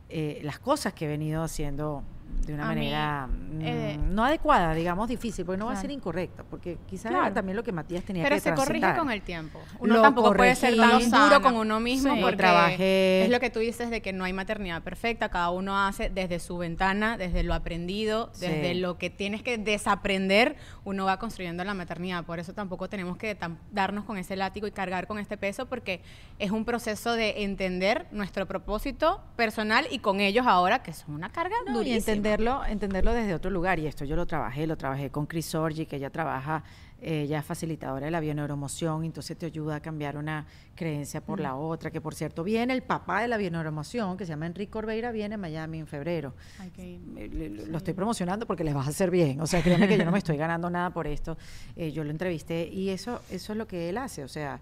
eh, 0.08 0.40
las 0.42 0.58
cosas 0.58 0.94
que 0.94 1.04
he 1.04 1.08
venido 1.08 1.42
haciendo 1.42 2.02
de 2.44 2.54
una 2.54 2.64
A 2.64 2.66
manera 2.66 3.26
mm, 3.28 3.60
eh, 3.62 3.98
no 4.10 4.24
adecuada, 4.24 4.74
digamos 4.74 5.08
difícil, 5.08 5.44
porque 5.44 5.58
no 5.58 5.66
va 5.66 5.72
a 5.72 5.76
ser 5.76 5.86
Claro. 5.86 5.94
incorrecta, 5.94 6.44
porque 6.44 6.78
quizás 6.88 7.10
Claro. 7.10 7.26
era 7.26 7.34
también 7.34 7.56
lo 7.56 7.62
que 7.62 7.72
Matías 7.72 8.04
tenía 8.04 8.22
Pero 8.22 8.36
que 8.36 8.40
se 8.40 8.54
corrige 8.54 8.94
con 8.96 9.10
el 9.10 9.22
tiempo. 9.22 9.60
Uno 9.80 9.94
Lo 9.96 10.02
tampoco 10.02 10.32
puede 10.34 10.54
ser 10.54 10.76
tan 10.76 10.98
duro 10.98 11.10
Sana. 11.10 11.40
con 11.40 11.56
uno 11.56 11.80
mismo 11.80 12.14
Sí. 12.14 12.20
porque 12.20 12.36
trabajé. 12.36 13.24
es 13.24 13.30
lo 13.30 13.40
que 13.40 13.50
tú 13.50 13.58
dices 13.60 13.90
de 13.90 14.00
que 14.02 14.12
no 14.12 14.24
hay 14.24 14.32
maternidad 14.32 14.82
perfecta. 14.82 15.28
Cada 15.28 15.50
uno 15.50 15.76
hace 15.86 16.10
desde 16.10 16.38
su 16.38 16.56
ventana, 16.58 17.16
desde 17.16 17.42
lo 17.42 17.54
aprendido, 17.54 18.30
Sí. 18.32 18.46
desde 18.46 18.74
lo 18.74 18.98
que 18.98 19.10
tienes 19.10 19.42
que 19.42 19.58
desaprender, 19.58 20.56
uno 20.84 21.04
va 21.04 21.18
construyendo 21.18 21.64
la 21.64 21.74
maternidad. 21.74 22.24
Por 22.24 22.38
eso 22.38 22.52
tampoco 22.52 22.88
tenemos 22.88 23.16
que 23.16 23.36
darnos 23.72 24.04
con 24.04 24.18
ese 24.18 24.36
látigo 24.36 24.66
y 24.66 24.72
cargar 24.72 25.06
con 25.06 25.18
este 25.18 25.36
peso 25.36 25.66
porque 25.66 26.00
es 26.38 26.50
un 26.50 26.64
proceso 26.64 27.12
de 27.14 27.42
entender 27.44 28.06
nuestro 28.12 28.46
propósito 28.46 29.20
personal 29.36 29.86
y 29.90 29.98
con 30.00 30.20
ellos 30.20 30.46
ahora 30.46 30.82
que 30.82 30.92
son 30.92 31.14
una 31.14 31.30
carga 31.30 31.56
No, 31.66 31.82
y. 31.82 31.96
entenderlo, 32.26 32.64
entenderlo 32.64 33.12
desde 33.12 33.34
otro 33.34 33.50
lugar. 33.50 33.78
Y 33.78 33.86
esto 33.86 34.04
yo 34.04 34.16
lo 34.16 34.26
trabajé, 34.26 34.66
lo 34.66 34.76
trabajé 34.76 35.10
con 35.10 35.26
Chris 35.26 35.54
Orgi, 35.54 35.86
que 35.86 35.96
ella 35.96 36.10
trabaja, 36.10 36.64
eh, 37.00 37.22
ella 37.22 37.38
es 37.38 37.44
facilitadora 37.44 38.06
de 38.06 38.10
la 38.10 38.20
bioneuromoción, 38.20 39.04
entonces 39.04 39.36
te 39.36 39.46
ayuda 39.46 39.76
a 39.76 39.80
cambiar 39.80 40.16
una 40.16 40.46
creencia 40.74 41.20
por 41.20 41.38
la 41.38 41.54
otra. 41.54 41.90
Que 41.90 42.00
por 42.00 42.14
cierto, 42.14 42.42
viene 42.42 42.72
el 42.72 42.82
papá 42.82 43.22
de 43.22 43.28
la 43.28 43.36
bioneuromoción, 43.36 44.16
que 44.16 44.26
se 44.26 44.30
llama 44.30 44.46
Enrique 44.46 44.70
Corbeira, 44.70 45.12
viene 45.12 45.36
a 45.36 45.38
Miami 45.38 45.78
en 45.78 45.86
febrero. 45.86 46.34
Ir. 46.78 47.00
Eh, 47.16 47.66
Lo 47.68 47.78
estoy 47.78 47.94
promocionando 47.94 48.46
porque 48.46 48.64
les 48.64 48.74
va 48.74 48.82
a 48.82 48.88
hacer 48.88 49.10
bien. 49.10 49.40
O 49.40 49.46
sea, 49.46 49.62
créanme 49.62 49.86
que 49.86 49.96
yo 49.96 50.04
no 50.04 50.10
me 50.10 50.18
estoy 50.18 50.36
ganando 50.36 50.68
nada 50.68 50.90
por 50.90 51.06
esto. 51.06 51.38
Eh, 51.76 51.92
yo 51.92 52.02
lo 52.02 52.10
entrevisté 52.10 52.68
y 52.68 52.88
eso, 52.90 53.20
eso 53.30 53.52
es 53.52 53.58
lo 53.58 53.66
que 53.68 53.88
él 53.88 53.98
hace. 53.98 54.24
O 54.24 54.28
sea, 54.28 54.60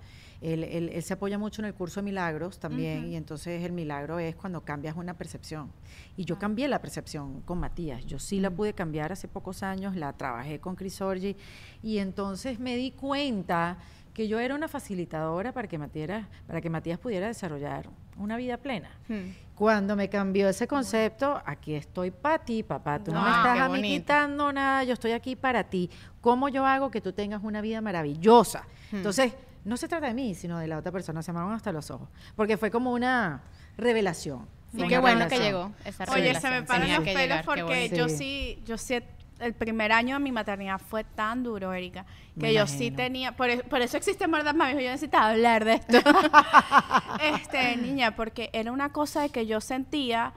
él, 0.52 0.64
él- 0.64 0.90
él 0.92 1.02
se 1.02 1.14
apoya 1.14 1.38
mucho 1.38 1.62
en 1.62 1.66
el 1.66 1.74
curso 1.74 2.00
de 2.00 2.04
milagros 2.04 2.58
también 2.58 3.06
y 3.06 3.16
entonces 3.16 3.62
el 3.64 3.72
milagro 3.72 4.18
es 4.18 4.36
cuando 4.36 4.60
cambias 4.62 4.96
una 4.96 5.14
percepción. 5.14 5.70
Y 6.16 6.24
yo 6.24 6.38
cambié 6.38 6.68
la 6.68 6.80
percepción 6.80 7.40
con 7.42 7.58
Matías. 7.58 8.04
Yo 8.06 8.18
sí 8.18 8.40
la 8.40 8.50
pude 8.50 8.72
cambiar 8.74 9.12
hace 9.12 9.26
pocos 9.28 9.62
años, 9.62 9.96
la 9.96 10.12
trabajé 10.12 10.60
con 10.60 10.76
Chris 10.76 11.00
Orgi 11.00 11.36
y 11.82 11.98
entonces 11.98 12.58
me 12.60 12.76
di 12.76 12.90
cuenta 12.90 13.78
que 14.12 14.28
yo 14.28 14.38
era 14.38 14.54
una 14.54 14.68
facilitadora 14.68 15.50
para 15.52 15.66
que 15.66 15.76
Matías, 15.76 16.24
para 16.46 16.60
que 16.60 16.70
Matías 16.70 16.98
pudiera 17.00 17.26
desarrollar 17.26 17.88
una 18.16 18.36
vida 18.36 18.56
plena. 18.58 18.88
Hmm. 19.08 19.32
Cuando 19.56 19.96
me 19.96 20.08
cambió 20.08 20.48
ese 20.48 20.68
concepto, 20.68 21.40
aquí 21.44 21.74
estoy 21.74 22.12
para 22.12 22.38
ti, 22.38 22.62
papá. 22.62 23.00
Tú 23.02 23.12
no 23.12 23.20
me 23.22 23.28
Wow, 23.28 23.36
estás 23.38 23.58
a 23.58 23.68
mí 23.68 23.82
quitando 23.82 24.52
nada, 24.52 24.84
yo 24.84 24.92
estoy 24.92 25.12
aquí 25.12 25.34
para 25.34 25.64
ti. 25.64 25.90
¿Cómo 26.20 26.48
yo 26.48 26.64
hago 26.64 26.90
que 26.92 27.00
tú 27.00 27.12
tengas 27.12 27.42
una 27.42 27.60
vida 27.60 27.80
maravillosa? 27.80 28.62
Hmm. 28.92 28.96
Entonces, 28.98 29.32
no 29.64 29.76
se 29.76 29.88
trata 29.88 30.06
de 30.08 30.14
mí, 30.14 30.34
sino 30.34 30.58
de 30.58 30.66
la 30.66 30.78
otra 30.78 30.92
persona. 30.92 31.22
Se 31.22 31.32
van 31.32 31.50
hasta 31.52 31.72
los 31.72 31.90
ojos. 31.90 32.08
Porque 32.36 32.56
fue 32.56 32.70
como 32.70 32.92
una 32.92 33.42
revelación. 33.76 34.46
Y 34.76 34.86
qué 34.88 34.98
bueno 34.98 35.28
que 35.28 35.38
llegó 35.38 35.72
esa 35.84 36.04
Oye, 36.12 36.34
se 36.40 36.50
me 36.50 36.62
paran 36.64 36.88
los 36.88 37.04
pelos 37.04 37.20
llegar, 37.20 37.44
porque 37.44 37.90
yo 37.94 38.08
Sí. 38.08 38.60
yo 38.66 38.76
sí, 38.76 38.98
el 39.38 39.52
primer 39.54 39.92
año 39.92 40.16
de 40.16 40.20
mi 40.20 40.32
maternidad 40.32 40.80
fue 40.80 41.04
tan 41.04 41.42
duro, 41.44 41.72
Erika, 41.72 42.04
que 42.34 42.46
Me 42.46 42.54
yo 42.54 42.66
sí 42.66 42.90
tenía, 42.90 43.32
por, 43.32 43.50
e- 43.50 43.62
por 43.64 43.80
eso 43.82 43.96
existe 43.96 44.26
verdad, 44.26 44.54
mami, 44.54 44.72
yo 44.72 44.90
necesitaba 44.90 45.30
hablar 45.30 45.64
de 45.64 45.74
esto. 45.74 45.98
este, 47.20 47.76
niña, 47.76 48.16
porque 48.16 48.50
era 48.52 48.72
una 48.72 48.90
cosa 48.92 49.22
de 49.22 49.28
que 49.30 49.46
yo 49.46 49.60
sentía, 49.60 50.32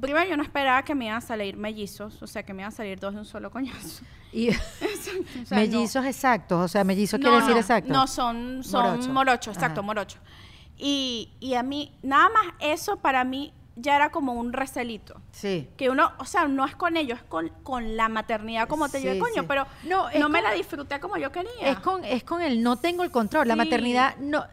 primero 0.00 0.28
yo 0.28 0.36
no 0.36 0.42
esperaba 0.42 0.82
que 0.84 0.94
me 0.94 1.06
iban 1.06 1.16
a 1.18 1.20
salir 1.20 1.56
mellizos, 1.56 2.22
o 2.22 2.26
sea, 2.26 2.42
que 2.42 2.52
me 2.54 2.62
iban 2.62 2.72
a 2.72 2.76
salir 2.76 2.98
dos 2.98 3.12
de 3.14 3.20
un 3.20 3.26
solo 3.26 3.50
coñazo. 3.50 4.02
Y 4.32 4.48
O 4.50 4.54
sea, 4.54 5.14
no. 5.50 5.56
mellizos 5.56 6.04
exactos, 6.06 6.64
o 6.64 6.68
sea, 6.68 6.84
mellizos 6.84 7.18
quiere 7.18 7.34
decir 7.36 7.56
exacto. 7.56 7.92
No, 7.92 8.06
son, 8.06 8.62
son 8.62 8.84
Morocho. 8.92 9.12
morocho, 9.12 9.50
exacto, 9.50 9.80
Ajá. 9.80 9.86
morocho. 9.86 10.18
Y, 10.76 11.32
y 11.40 11.54
a 11.54 11.62
mí, 11.64 11.92
nada 12.02 12.28
más 12.28 12.44
eso 12.60 12.96
para 12.98 13.24
mí 13.24 13.52
ya 13.76 13.96
era 13.96 14.10
como 14.10 14.34
un 14.34 14.52
recelito. 14.52 15.20
Sí. 15.32 15.68
Que 15.76 15.90
uno, 15.90 16.12
o 16.18 16.24
sea, 16.24 16.46
no 16.46 16.64
es 16.64 16.76
con 16.76 16.96
ellos, 16.96 17.18
es 17.18 17.24
con, 17.24 17.48
con 17.64 17.96
la 17.96 18.08
maternidad 18.08 18.68
como 18.68 18.88
te 18.88 19.00
Sí, 19.00 19.18
coño, 19.18 19.42
sí. 19.42 19.46
pero 19.48 19.66
No, 19.84 20.06
no, 20.18 20.28
me 20.28 20.42
la 20.42 20.52
disfruté 20.52 21.00
como 21.00 21.16
yo 21.16 21.32
quería. 21.32 21.50
Es 21.68 21.80
con, 21.80 22.04
es 22.04 22.22
con 22.22 22.40
el 22.40 22.62
no 22.62 22.76
tengo 22.76 23.02
el 23.02 23.10
control. 23.10 23.48
La 23.48 23.56
maternidad 23.56 24.16
no 24.18 24.44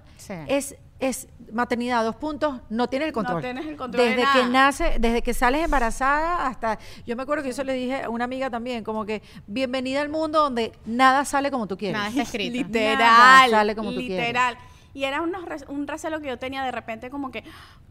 es, 0.47 0.75
es 0.99 1.27
maternidad, 1.53 2.03
dos 2.03 2.15
puntos, 2.15 2.59
no 2.69 2.87
tienes 2.89 3.07
el 3.07 3.11
No 3.11 3.15
control. 3.15 3.41
tienes 3.41 3.65
el 3.67 3.77
control 3.77 4.03
de 4.03 4.09
Desde 4.15 4.21
que 4.33 4.39
nada. 4.39 4.49
nace, 4.49 4.95
desde 4.99 5.21
que 5.21 5.33
sales 5.33 5.63
embarazada 5.63 6.47
hasta. 6.47 6.79
Yo 7.05 7.15
me 7.15 7.23
acuerdo 7.23 7.43
que 7.43 7.49
eso 7.51 7.63
le 7.63 7.73
dije 7.73 8.03
a 8.03 8.09
una 8.09 8.25
amiga 8.25 8.49
también, 8.49 8.83
como 8.83 9.05
que 9.05 9.21
bienvenida 9.45 10.01
al 10.01 10.09
mundo 10.09 10.41
donde 10.41 10.73
nada 10.85 11.23
sale 11.25 11.51
como 11.51 11.67
tú 11.67 11.77
quieres. 11.77 11.97
Nada 11.97 12.09
está 12.09 12.23
escrito. 12.23 12.51
Literal, 12.57 12.97
Nada 12.97 13.47
sale 13.49 13.75
como 13.75 13.91
tú 13.93 13.99
literal. 13.99 14.57
Y 14.93 15.03
era 15.03 15.21
unos 15.21 15.45
re- 15.45 15.63
un 15.67 15.85
recelo 15.87 16.19
que 16.19 16.27
yo 16.29 16.39
tenía 16.39 16.63
de 16.63 16.71
repente 16.71 17.11
como 17.11 17.29
que, 17.29 17.43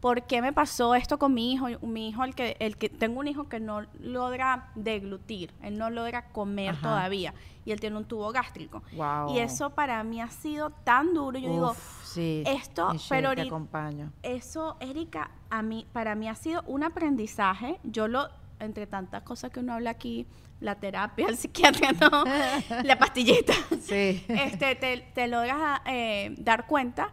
¿por 0.07 0.23
qué 0.23 0.41
me 0.41 0.53
pasó 0.53 0.95
esto 0.95 1.19
con 1.19 1.33
mi 1.33 1.51
hijo? 1.51 1.67
Mi 1.81 2.07
hijo, 2.07 2.23
el 2.23 2.33
que, 2.33 2.55
el 2.61 2.77
que 2.77 2.87
tengo 2.87 3.19
un 3.19 3.27
hijo 3.27 3.49
que 3.49 3.59
no 3.59 3.81
logra 3.99 4.69
deglutir, 4.75 5.51
él 5.61 5.77
no 5.77 5.89
logra 5.89 6.29
comer 6.29 6.69
Ajá. 6.69 6.81
todavía 6.81 7.33
y 7.65 7.73
él 7.73 7.81
tiene 7.81 7.97
un 7.97 8.05
tubo 8.05 8.31
gástrico. 8.31 8.81
Wow. 8.93 9.35
Y 9.35 9.39
eso 9.39 9.71
para 9.71 10.01
mí 10.05 10.21
ha 10.21 10.29
sido 10.29 10.69
tan 10.69 11.13
duro. 11.13 11.37
Yo 11.37 11.49
digo, 11.51 11.75
sí, 12.05 12.41
esto, 12.47 12.87
pero 13.09 13.21
te 13.21 13.41
ahorita- 13.41 13.47
acompaño. 13.47 14.13
eso, 14.23 14.77
Erika, 14.79 15.29
a 15.49 15.61
mí, 15.61 15.85
para 15.91 16.15
mí 16.15 16.29
ha 16.29 16.35
sido 16.35 16.63
un 16.67 16.83
aprendizaje. 16.85 17.77
Yo 17.83 18.07
lo, 18.07 18.29
entre 18.61 18.87
tantas 18.87 19.23
cosas 19.23 19.51
que 19.51 19.59
uno 19.59 19.73
habla 19.73 19.89
aquí, 19.89 20.25
la 20.61 20.75
terapia, 20.75 21.27
el 21.27 21.35
psiquiatra, 21.35 21.91
no, 21.91 22.23
la 22.85 22.97
pastillita. 22.97 23.53
Sí. 23.81 24.23
Este, 24.29 24.75
te, 24.75 24.99
te 25.13 25.27
logras 25.27 25.81
eh, 25.85 26.33
dar 26.37 26.65
cuenta 26.65 27.11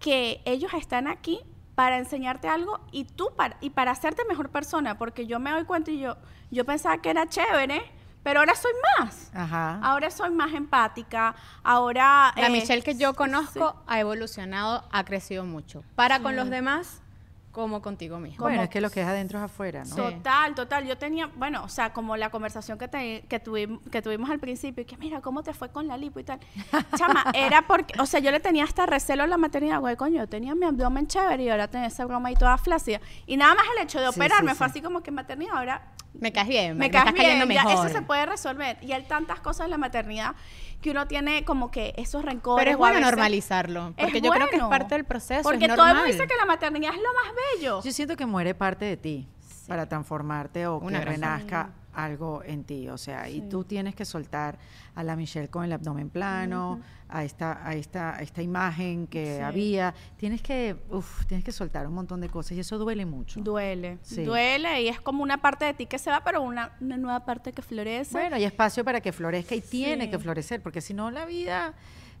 que 0.00 0.42
ellos 0.44 0.74
están 0.74 1.06
aquí 1.06 1.38
para 1.74 1.98
enseñarte 1.98 2.48
algo 2.48 2.80
y 2.90 3.04
tú 3.04 3.30
para, 3.36 3.56
y 3.60 3.70
para 3.70 3.92
hacerte 3.92 4.22
mejor 4.28 4.50
persona, 4.50 4.98
porque 4.98 5.26
yo 5.26 5.38
me 5.38 5.50
doy 5.50 5.64
cuenta 5.64 5.90
y 5.90 6.00
yo, 6.00 6.16
yo 6.50 6.64
pensaba 6.64 6.98
que 6.98 7.10
era 7.10 7.26
chévere, 7.28 7.82
pero 8.22 8.40
ahora 8.40 8.54
soy 8.54 8.72
más. 8.98 9.30
Ajá. 9.34 9.80
Ahora 9.82 10.10
soy 10.10 10.30
más 10.30 10.52
empática, 10.52 11.34
ahora... 11.62 12.32
La 12.36 12.48
eh, 12.48 12.50
Michelle 12.50 12.82
que 12.82 12.94
yo 12.94 13.14
conozco 13.14 13.70
sí. 13.70 13.78
ha 13.86 14.00
evolucionado, 14.00 14.84
ha 14.92 15.04
crecido 15.04 15.44
mucho. 15.44 15.82
Para 15.96 16.20
con 16.20 16.36
los 16.36 16.50
demás, 16.50 17.02
como 17.52 17.82
contigo 17.82 18.18
mismo. 18.18 18.38
Bueno, 18.42 18.56
como- 18.56 18.64
es 18.64 18.70
que 18.70 18.80
lo 18.80 18.90
que 18.90 19.02
es 19.02 19.06
adentro 19.06 19.38
es 19.38 19.44
afuera, 19.44 19.84
¿no? 19.84 19.94
Total, 19.94 20.54
total. 20.54 20.86
Yo 20.86 20.96
tenía, 20.98 21.26
bueno, 21.36 21.62
o 21.64 21.68
sea, 21.68 21.92
como 21.92 22.16
la 22.16 22.30
conversación 22.30 22.78
que, 22.78 22.88
te- 22.88 23.24
que, 23.28 23.44
tuvim- 23.44 23.78
que 23.90 24.00
tuvimos 24.02 24.30
al 24.30 24.38
principio, 24.38 24.82
y 24.82 24.84
que 24.86 24.96
mira, 24.96 25.20
¿cómo 25.20 25.42
te 25.42 25.52
fue 25.52 25.68
con 25.68 25.86
la 25.86 25.96
lipo 25.98 26.18
y 26.18 26.24
tal? 26.24 26.40
Chama, 26.96 27.26
era 27.34 27.66
porque, 27.66 27.94
o 28.00 28.06
sea, 28.06 28.20
yo 28.20 28.30
le 28.30 28.40
tenía 28.40 28.64
hasta 28.64 28.86
recelo 28.86 29.22
a 29.22 29.26
la 29.26 29.36
maternidad, 29.36 29.80
güey, 29.80 29.96
coño, 29.96 30.16
yo 30.18 30.28
tenía 30.28 30.54
mi 30.54 30.64
abdomen 30.66 31.06
chévere 31.06 31.42
y 31.44 31.48
ahora 31.50 31.68
tenía 31.68 31.88
esa 31.88 32.06
broma 32.06 32.30
ahí 32.30 32.36
toda 32.36 32.56
flácida. 32.58 33.00
Y 33.26 33.36
nada 33.36 33.54
más 33.54 33.64
el 33.76 33.82
hecho 33.84 34.00
de 34.00 34.10
Sí, 34.10 34.18
operarme 34.18 34.52
sí, 34.52 34.56
fue 34.56 34.66
sí. 34.66 34.70
así 34.70 34.82
como 34.82 35.02
que 35.02 35.10
maternidad, 35.10 35.56
ahora 35.56 35.82
Me 36.14 36.32
caes 36.32 36.48
bien, 36.48 36.76
me, 36.76 36.86
me, 36.86 36.90
caes 36.90 37.06
estás 37.06 37.20
cayendo 37.20 37.46
bien, 37.46 37.62
ya 37.62 37.68
mejor. 37.68 37.86
eso 37.86 37.96
se 37.98 38.02
puede 38.02 38.26
resolver. 38.26 38.76
Y 38.82 38.92
hay 38.92 39.02
tantas 39.04 39.40
cosas 39.40 39.64
en 39.64 39.70
la 39.70 39.78
maternidad 39.78 40.34
que 40.80 40.90
uno 40.90 41.06
tiene 41.06 41.44
como 41.44 41.70
que 41.70 41.94
esos 41.96 42.24
rencores. 42.24 42.62
Pero 42.62 42.72
es 42.72 42.76
bueno 42.76 42.96
veces- 42.96 43.10
normalizarlo, 43.10 43.94
porque 43.96 44.20
yo 44.20 44.30
creo 44.30 44.48
que 44.48 44.56
es 44.56 44.62
parte 44.64 44.94
del 44.94 45.04
proceso. 45.04 45.42
Porque 45.42 45.64
es 45.66 45.74
todo 45.74 45.86
el 45.86 45.94
mundo 45.94 46.12
dice 46.12 46.26
que 46.26 46.36
la 46.36 46.44
maternidad 46.44 46.92
es 46.94 47.00
lo 47.00 47.14
más 47.14 47.32
bello. 47.54 47.82
Yo 47.82 47.92
siento 47.92 48.16
que 48.16 48.26
muere 48.26 48.54
parte 48.54 48.84
de 48.84 48.96
ti 48.96 49.28
para 49.68 49.88
transformarte 49.88 50.66
o 50.66 50.78
Una 50.78 50.98
que 50.98 51.04
renazca 51.06 51.70
algo 51.92 52.42
en 52.44 52.64
ti, 52.64 52.88
o 52.88 52.96
sea, 52.98 53.28
y 53.28 53.42
tú 53.48 53.64
tienes 53.64 53.94
que 53.94 54.04
soltar 54.04 54.58
a 54.94 55.02
la 55.04 55.14
Michelle 55.16 55.48
con 55.48 55.64
el 55.64 55.72
abdomen 55.72 56.08
plano, 56.10 56.80
a 57.08 57.24
esta, 57.24 57.66
a 57.66 57.74
esta, 57.74 58.16
a 58.16 58.22
esta 58.22 58.40
imagen 58.42 59.06
que 59.06 59.36
Sí. 59.36 59.42
había, 59.42 59.94
tienes 60.16 60.40
que, 60.40 60.76
uf, 60.90 61.26
tienes 61.26 61.44
que 61.44 61.52
soltar 61.52 61.86
un 61.86 61.92
montón 61.94 62.20
de 62.20 62.28
cosas 62.30 62.52
y 62.56 62.60
eso 62.60 62.78
duele 62.78 63.04
mucho. 63.04 63.40
Duele, 63.40 63.98
Sí. 64.02 64.24
duele 64.24 64.82
y 64.82 64.88
es 64.88 65.00
como 65.00 65.22
una 65.22 65.38
parte 65.42 65.64
de 65.66 65.74
ti 65.74 65.86
que 65.86 65.98
se 65.98 66.10
va, 66.10 66.22
pero 66.24 66.40
una, 66.42 66.72
una 66.80 66.96
nueva 66.96 67.24
parte 67.26 67.52
que 67.52 67.60
florece. 67.62 68.12
Bueno, 68.12 68.36
hay 68.36 68.44
espacio 68.44 68.84
para 68.84 69.00
que 69.00 69.12
florezca 69.12 69.54
y 69.54 69.60
tiene 69.60 70.08
que 70.10 70.18
florecer, 70.18 70.62
porque 70.62 70.80
si 70.80 70.94
no 70.94 71.10
la 71.10 71.26
vida 71.26 71.74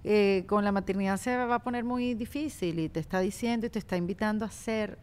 eh, 0.04 0.44
con 0.48 0.64
la 0.64 0.72
maternidad 0.72 1.16
se 1.16 1.36
va 1.36 1.54
a 1.54 1.58
poner 1.60 1.84
muy 1.84 2.14
difícil 2.14 2.78
y 2.80 2.88
te 2.88 3.00
está 3.00 3.20
diciendo 3.20 3.66
y 3.66 3.70
te 3.70 3.78
está 3.78 3.96
invitando 3.96 4.44
a 4.44 4.50
ser 4.50 4.98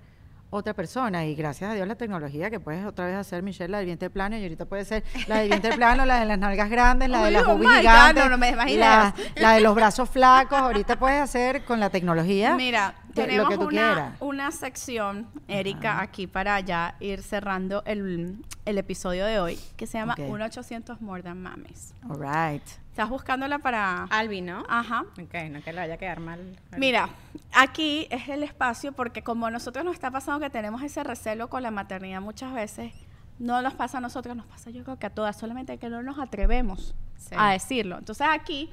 otra 0.50 0.74
persona. 0.74 1.26
Y 1.26 1.36
gracias 1.36 1.72
a 1.72 1.74
Dios 1.74 1.88
la 1.88 1.95
tecnología 1.95 2.50
que 2.50 2.60
puedes 2.60 2.86
otra 2.86 3.06
vez 3.06 3.16
hacer, 3.16 3.43
Michelle, 3.43 3.70
la 3.72 3.78
del 3.78 3.88
vientre 3.88 4.10
plano 4.10 4.38
y 4.38 4.43
ahorita 4.43 4.66
puede 4.66 4.86
ser 4.86 5.04
la 5.28 5.38
del 5.39 5.50
vientre 5.50 5.76
plano, 5.76 6.06
la 6.06 6.20
de 6.20 6.26
las 6.26 6.39
nalgas 6.39 6.70
grandes, 6.70 7.10
la 7.10 7.20
de 7.20 7.26
Ay, 7.28 7.34
las 7.34 7.43
oh 7.43 7.54
boobies 7.54 7.70
my 7.70 7.76
God, 7.76 7.80
gigantes, 7.82 8.24
no, 8.24 8.30
no 8.30 8.38
me 8.38 8.52
la, 8.78 9.14
la 9.36 9.54
de 9.54 9.62
los 9.62 9.76
brazos 9.76 10.10
flacos. 10.10 10.58
Ahorita 10.58 10.97
puedes 10.97 11.22
hacer 11.22 11.64
con 11.66 11.80
la 11.80 11.89
tecnología 11.89 12.56
Mira, 12.56 12.95
tenemos 13.14 13.43
lo 13.45 13.50
que 13.50 13.56
tú 13.58 13.68
una, 13.68 13.93
quieras. 13.93 14.14
una 14.20 14.52
sección, 14.52 15.28
Erika, 15.47 16.02
aquí 16.02 16.28
para 16.28 16.60
ya 16.60 16.95
ir 17.00 17.22
cerrando 17.22 17.84
el, 17.86 18.38
el 18.66 18.78
episodio 18.78 19.26
de 19.26 19.39
hoy, 19.39 19.60
que 19.78 19.88
se 19.88 19.97
llama 19.97 20.14
Ok. 20.14 20.20
1-800 20.28 21.00
More 21.00 21.22
Than 21.24 21.41
Mames. 21.41 21.93
All 22.10 22.18
right. 22.20 22.64
¿Estás 23.00 23.12
buscándola 23.12 23.60
para...? 23.60 24.04
Albi, 24.10 24.41
¿no? 24.41 24.66
Ajá. 24.68 25.06
Ok, 25.12 25.34
no 25.52 25.62
que 25.64 25.72
le 25.72 25.80
vaya 25.80 25.93
a 25.93 25.97
quedar 25.97 26.20
mal. 26.20 26.60
Mira, 26.78 27.08
aquí 27.54 28.08
es 28.10 28.28
el 28.28 28.43
espacio 28.43 28.91
porque 28.91 29.24
como 29.24 29.45
a 29.45 29.52
nosotros 29.52 29.86
nos 29.86 29.93
está 29.93 30.12
pasando 30.12 30.41
que 30.41 30.50
tenemos 30.50 30.82
ese 30.82 31.02
recelo 31.06 31.50
con 31.50 31.64
la 31.64 31.72
maternidad 31.72 32.20
muchas 32.20 32.54
veces, 32.54 32.91
no 33.39 33.62
nos 33.62 33.74
pasa 33.74 34.00
a 34.00 34.02
nosotros, 34.02 34.36
nos 34.36 34.47
pasa 34.47 34.70
yo 34.70 34.84
creo 34.84 35.00
que 35.00 35.06
a 35.06 35.12
todas, 35.12 35.38
solamente 35.38 35.78
que 35.78 35.88
no 35.88 36.04
nos 36.04 36.20
atrevemos 36.20 36.93
Sí. 37.16 37.36
a 37.38 37.52
decirlo. 37.52 38.00
Entonces 38.00 38.28
aquí 38.30 38.70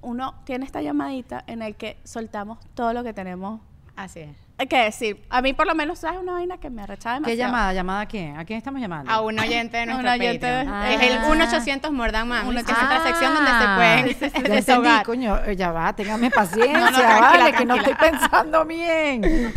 uno 0.00 0.36
tiene 0.44 0.64
esta 0.64 0.80
llamadita 0.80 1.44
en 1.46 1.60
el 1.60 1.76
que 1.76 1.98
soltamos 2.02 2.58
todo 2.72 2.94
lo 2.94 3.04
que 3.04 3.12
tenemos 3.12 3.60
Así 3.94 4.20
es. 4.20 4.45
Que 4.68 4.78
decir. 4.78 5.22
A 5.28 5.42
mí 5.42 5.52
por 5.52 5.66
lo 5.66 5.74
menos 5.74 5.98
sabes 5.98 6.18
una 6.18 6.32
vaina 6.32 6.56
que 6.58 6.70
me 6.70 6.82
arrechaba 6.82 7.16
demasiado. 7.16 7.32
¿Qué 7.32 7.36
llamada? 7.36 7.72
¿Llamada 7.74 8.00
a 8.00 8.06
quién? 8.06 8.38
¿A 8.38 8.44
quién 8.46 8.56
estamos 8.56 8.80
llamando? 8.80 9.10
A 9.10 9.20
un 9.20 9.38
oyente 9.38 9.76
de 9.76 9.82
Un 9.82 9.88
nuestro 9.90 10.12
oyente 10.12 10.46
de-. 10.46 10.66
Ah. 10.66 10.92
Es 10.94 11.00
el 11.02 11.18
1-800 11.20 11.90
Mordan 11.90 12.26
Mami, 12.26 12.54
que 12.54 12.60
es 12.60 12.66
nuestra 12.66 12.96
Ah, 12.96 13.02
sección 13.06 13.34
donde 13.34 13.50
se 13.50 13.66
pueden 13.76 14.06
ya 14.20 14.26
entendí, 14.38 14.50
desahogar. 14.56 15.04
coño, 15.04 15.36
eh, 15.44 15.56
ya 15.56 15.72
va, 15.72 15.92
téngame 15.94 16.30
paciencia, 16.30 16.78
No, 16.80 16.90
no, 16.90 16.96
tranquila, 16.96 17.20
vale, 17.20 17.52
que 17.52 17.64
no 17.66 17.74
tranquila. 17.74 17.96
estoy 17.96 18.10
pensando 18.10 18.64
bien. 18.64 19.52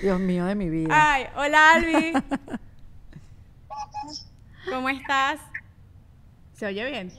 Dios 0.00 0.20
mío 0.20 0.46
de 0.46 0.54
mi 0.54 0.68
vida. 0.68 0.94
Ay, 1.12 1.26
hola 1.36 1.72
Albi. 1.74 2.12
¿Cómo 4.70 4.88
estás? 4.90 5.40
¿Se 6.54 6.66
oye 6.66 6.90
bien? 6.90 7.12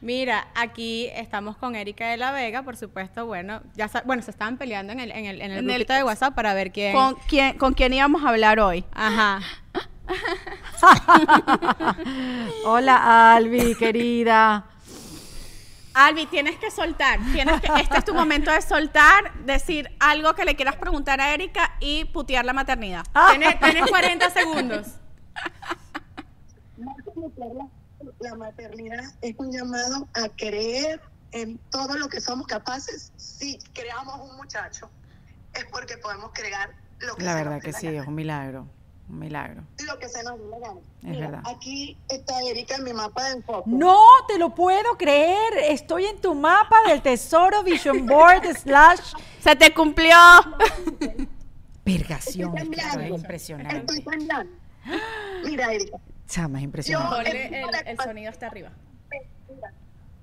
Mira, 0.00 0.46
aquí 0.54 1.08
estamos 1.14 1.56
con 1.56 1.74
Erika 1.74 2.08
de 2.08 2.16
la 2.16 2.30
Vega, 2.30 2.62
por 2.62 2.76
supuesto, 2.76 3.26
bueno, 3.26 3.62
ya 3.74 3.90
bueno, 4.04 4.22
se 4.22 4.30
estaban 4.30 4.56
peleando 4.56 4.92
en 4.92 5.00
el, 5.00 5.10
en 5.10 5.24
el, 5.26 5.40
en 5.40 5.50
el 5.50 5.58
En 5.58 5.70
el- 5.70 5.84
de 5.86 6.04
WhatsApp 6.04 6.34
para 6.34 6.54
ver 6.54 6.70
quién. 6.70 6.94
¿Con 6.94 7.16
quién, 7.26 7.58
¿Con 7.58 7.74
quién 7.74 7.92
íbamos 7.92 8.24
a 8.24 8.28
hablar 8.28 8.60
hoy? 8.60 8.84
Ajá. 8.92 9.40
Hola, 12.64 13.34
Albi, 13.34 13.74
querida. 13.74 14.66
Albi, 15.94 16.26
tienes 16.26 16.56
que 16.58 16.70
soltar. 16.70 17.18
Tienes 17.32 17.60
que, 17.60 17.66
este 17.80 17.98
es 17.98 18.04
tu 18.04 18.14
momento 18.14 18.52
de 18.52 18.62
soltar, 18.62 19.34
decir 19.44 19.90
algo 19.98 20.34
que 20.34 20.44
le 20.44 20.54
quieras 20.54 20.76
preguntar 20.76 21.20
a 21.20 21.34
Erika 21.34 21.72
y 21.80 22.04
putear 22.04 22.44
la 22.44 22.52
maternidad. 22.52 23.04
Tienes, 23.30 23.58
tienes 23.58 23.90
40 23.90 24.30
segundos. 24.30 24.86
La, 28.20 28.34
maternidad 28.34 29.04
es 29.22 29.34
un 29.38 29.52
llamado 29.52 30.08
a 30.14 30.28
creer 30.36 31.00
en 31.32 31.58
todo 31.70 31.96
lo 31.96 32.08
que 32.08 32.20
somos 32.20 32.46
capaces. 32.46 33.12
Si 33.16 33.58
creamos 33.74 34.30
un 34.30 34.36
muchacho, 34.36 34.90
es 35.54 35.64
porque 35.70 35.96
podemos 35.98 36.30
crear 36.32 36.70
lo 37.00 37.14
que 37.16 37.24
La 37.24 37.32
se 37.32 37.36
verdad 37.36 37.54
nos 37.56 37.62
que 37.64 37.72
la 37.72 37.78
sí, 37.78 37.86
gana. 37.86 38.02
es 38.02 38.08
un 38.08 38.14
milagro, 38.14 38.66
un 39.08 39.18
milagro. 39.18 39.62
Lo 39.86 39.98
que 39.98 40.08
se 40.08 40.22
nos 40.24 40.38
la 40.40 40.58
gana. 40.58 40.80
Es 41.06 41.20
verdad. 41.20 41.42
Aquí 41.46 41.96
está 42.08 42.40
Erika 42.42 42.76
en 42.76 42.84
mi 42.84 42.92
mapa 42.92 43.24
de 43.26 43.32
enfoque. 43.36 43.70
No 43.70 43.98
te 44.26 44.38
lo 44.38 44.54
puedo 44.54 44.96
creer. 44.96 45.54
Estoy 45.68 46.06
en 46.06 46.20
tu 46.20 46.34
mapa 46.34 46.76
del 46.88 47.02
tesoro 47.02 47.62
Vision 47.62 48.06
Board 48.06 48.44
slash 48.62 49.12
¡Se 49.40 49.54
te 49.54 49.72
cumplió! 49.72 50.16
Vergación. 51.84 52.56
Estoy 52.58 53.04
es 53.04 53.10
impresionante. 53.10 53.76
Estoy 53.78 54.02
temblando. 54.02 54.52
Mira, 55.44 55.72
Erika, 55.72 55.98
Chama, 56.28 56.58
es 56.58 56.64
impresionante. 56.64 57.08
Ponle 57.62 57.78
el- 57.80 57.88
el 57.88 57.98
sonido 57.98 58.30
está 58.30 58.46
arriba. 58.46 58.70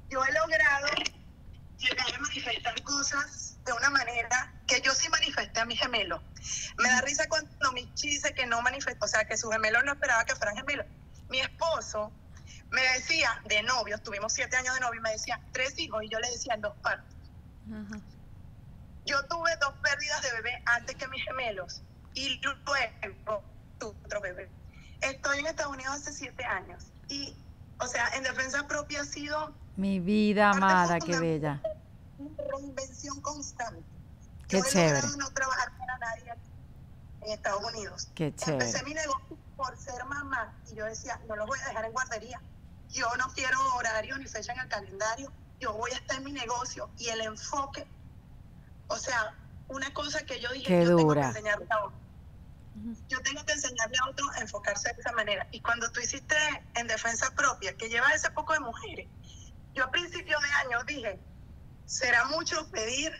yo 0.09 0.23
he 0.23 0.31
logrado 0.31 0.87
llegar 1.77 2.15
a 2.15 2.19
manifestar 2.19 2.81
cosas 2.83 3.57
de 3.65 3.73
una 3.73 3.89
manera 3.89 4.53
que 4.67 4.79
yo 4.81 4.93
sí 4.93 5.09
manifesté 5.09 5.59
a 5.59 5.65
mi 5.65 5.75
gemelo. 5.75 6.21
Me 6.77 6.87
da 6.89 7.01
risa 7.01 7.27
cuando 7.27 7.71
Michi 7.73 8.09
dice 8.09 8.33
que 8.33 8.45
no 8.45 8.61
manifestó, 8.61 9.05
o 9.05 9.07
sea, 9.07 9.25
que 9.25 9.35
su 9.35 9.49
gemelo 9.49 9.81
no 9.83 9.93
esperaba 9.93 10.23
que 10.25 10.35
fueran 10.35 10.55
gemelos. 10.55 10.85
Mi 11.27 11.39
esposo 11.41 12.13
me 12.69 12.81
decía, 12.93 13.29
de 13.45 13.63
novios, 13.63 14.01
tuvimos 14.03 14.31
siete 14.31 14.55
años 14.57 14.75
de 14.75 14.79
novio, 14.81 14.99
y 14.99 15.03
me 15.03 15.11
decía, 15.11 15.39
tres 15.51 15.77
hijos, 15.79 16.03
y 16.03 16.09
yo 16.09 16.19
le 16.19 16.29
decía 16.29 16.53
en 16.53 16.61
dos 16.61 16.75
partes. 16.77 17.15
Yo 19.05 19.23
tuve 19.27 19.51
dos 19.59 19.73
pérdidas 19.83 20.21
de 20.21 20.31
bebé 20.33 20.61
antes 20.67 20.95
que 20.95 21.07
mis 21.07 21.23
gemelos, 21.25 21.81
y 22.13 22.39
luego 22.41 23.43
tuve 23.79 23.95
otro 24.05 24.21
bebé. 24.21 24.49
Estoy 25.01 25.39
en 25.39 25.47
Estados 25.47 25.73
Unidos 25.73 25.93
hace 25.95 26.13
siete 26.13 26.43
años, 26.45 26.91
y, 27.09 27.35
o 27.79 27.87
sea, 27.87 28.07
en 28.15 28.23
defensa 28.23 28.65
propia 28.67 29.01
ha 29.01 29.05
sido 29.05 29.53
Mi 29.75 29.99
vida 29.99 30.51
amada, 30.51 30.99
qué 30.99 31.17
bella. 31.17 31.61
reinvención 32.51 33.19
constante. 33.21 33.83
Qué 34.47 34.57
Yo 34.59 34.65
chévere. 34.65 35.07
no 35.17 35.29
trabajar 35.31 35.71
para 35.77 35.97
nadie 35.97 36.31
aquí 36.31 36.49
en 37.21 37.31
Estados 37.31 37.63
Unidos. 37.73 38.09
Qué 38.15 38.33
chévere. 38.35 38.65
Empecé 38.65 38.83
mi 38.85 38.93
negocio 38.93 39.37
por 39.57 39.75
ser 39.77 40.05
mamá 40.05 40.53
y 40.71 40.75
yo 40.75 40.85
decía, 40.85 41.19
no 41.27 41.35
los 41.35 41.47
voy 41.47 41.57
a 41.63 41.67
dejar 41.69 41.85
en 41.85 41.91
guardería. 41.91 42.39
Yo 42.89 43.07
no 43.17 43.27
quiero 43.33 43.57
horario 43.75 44.17
ni 44.17 44.25
fecha 44.27 44.53
en 44.53 44.59
el 44.59 44.67
calendario. 44.69 45.31
Yo 45.59 45.73
voy 45.73 45.91
a 45.91 45.95
estar 45.95 46.17
en 46.17 46.23
mi 46.25 46.31
negocio 46.31 46.89
y 46.97 47.09
el 47.09 47.21
enfoque. 47.21 47.87
O 48.87 48.97
sea, 48.97 49.33
una 49.67 49.91
cosa 49.93 50.23
que 50.25 50.39
yo 50.39 50.51
dije, 50.51 50.67
Qué 50.67 50.83
yo 50.83 50.95
tengo 50.95 51.01
dura. 51.09 51.21
que 51.23 51.27
enseñarle 51.39 51.65
a. 51.71 51.89
Yo 53.07 53.21
tengo 53.21 53.43
que 53.45 53.53
enseñarle 53.53 53.97
a 54.03 54.09
otro 54.09 54.25
a 54.35 54.39
enfocarse 54.39 54.93
de 54.93 55.01
esa 55.01 55.11
manera. 55.13 55.47
Y 55.51 55.61
cuando 55.61 55.89
tú 55.91 56.01
hiciste 56.01 56.35
en 56.75 56.87
defensa 56.87 57.33
propia, 57.35 57.75
que 57.77 57.89
llevas 57.89 58.15
ese 58.15 58.31
poco 58.31 58.53
de 58.53 58.59
mujeres, 58.59 59.07
yo 59.73 59.85
a 59.85 59.91
principio 59.91 60.37
de 60.39 60.47
año 60.67 60.83
dije, 60.85 61.19
será 61.85 62.25
mucho 62.25 62.69
pedir 62.71 63.11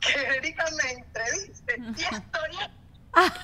que 0.00 0.36
Erika 0.36 0.64
me 0.82 0.92
entreviste. 0.92 1.76
Y 1.96 2.02
estoy 2.02 2.56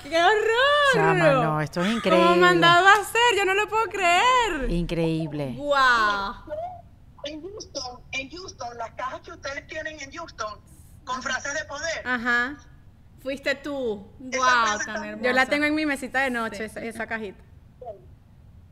¡Qué 0.03 0.17
horror! 0.17 0.93
Chama, 0.93 1.31
no, 1.33 1.61
esto 1.61 1.81
es 1.81 1.87
¿Cómo 1.87 1.97
increíble. 1.97 2.35
mandado 2.37 2.87
a 2.87 2.93
hacer? 2.93 3.37
Yo 3.37 3.45
no 3.45 3.53
lo 3.53 3.67
puedo 3.67 3.85
creer. 3.85 4.69
Increíble. 4.69 5.53
¡Wow! 5.57 6.35
en 7.25 7.41
Houston, 7.41 8.01
en 8.11 8.29
Houston, 8.31 8.77
las 8.77 8.91
cajas 8.91 9.21
que 9.21 9.31
ustedes 9.31 9.67
tienen 9.67 9.99
en 9.99 10.11
Houston, 10.11 10.59
con 11.03 11.21
frases 11.21 11.53
de 11.53 11.65
poder. 11.65 12.07
Ajá. 12.07 12.57
Fuiste 13.21 13.55
tú. 13.55 14.07
¡Wow! 14.19 14.39
Tan 14.85 15.03
hermosa. 15.05 15.27
Yo 15.27 15.33
la 15.33 15.45
tengo 15.45 15.65
en 15.65 15.75
mi 15.75 15.85
mesita 15.85 16.21
de 16.21 16.29
noche, 16.29 16.65
esa, 16.65 16.79
esa 16.81 17.05
cajita. 17.07 17.43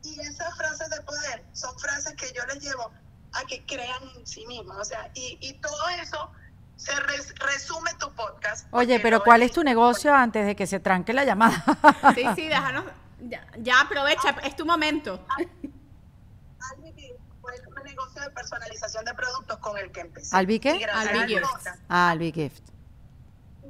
Y 0.04 0.20
esas 0.20 0.56
frases 0.56 0.88
de 0.90 1.00
poder 1.02 1.44
son 1.52 1.78
frases 1.78 2.14
que 2.14 2.26
yo 2.34 2.42
les 2.46 2.62
llevo 2.62 2.90
a 3.32 3.44
que 3.46 3.64
crean 3.66 4.02
en 4.16 4.26
sí 4.26 4.46
mismas. 4.46 4.78
O 4.78 4.84
sea, 4.84 5.10
y, 5.14 5.36
y 5.40 5.52
todo 5.54 5.88
eso 6.02 6.30
se 6.76 6.92
res- 7.00 7.34
resume 7.40 7.90
tu 7.98 8.10
podcast. 8.14 8.66
Oye, 8.70 9.00
pero 9.00 9.22
¿cuál 9.22 9.42
es- 9.42 9.52
tu 9.52 9.62
negocio 9.64 10.14
antes 10.14 10.46
de 10.46 10.56
que 10.56 10.66
se 10.66 10.80
tranque 10.80 11.12
la 11.12 11.24
llamada? 11.24 11.62
Sí, 12.14 12.24
sí, 12.36 12.48
déjanos. 12.48 12.84
Ya, 13.20 13.44
ya 13.58 13.80
aprovecha, 13.80 14.30
es 14.44 14.54
tu 14.56 14.64
momento. 14.64 15.24
Albi 15.36 16.92
Gift 16.96 17.20
fue 17.40 17.52
el 17.56 17.84
negocio 17.84 18.22
de 18.22 18.30
personalización 18.30 19.04
de 19.04 19.14
productos 19.14 19.58
con 19.58 19.76
el 19.76 19.90
que 19.90 20.00
empecé. 20.00 20.34
¿Albi 20.36 20.58
qué? 20.60 20.84
Albi 20.86 21.34
podcast- 21.36 21.78
Ah, 21.88 22.10
Albi 22.10 22.32
Gift. 22.32 22.62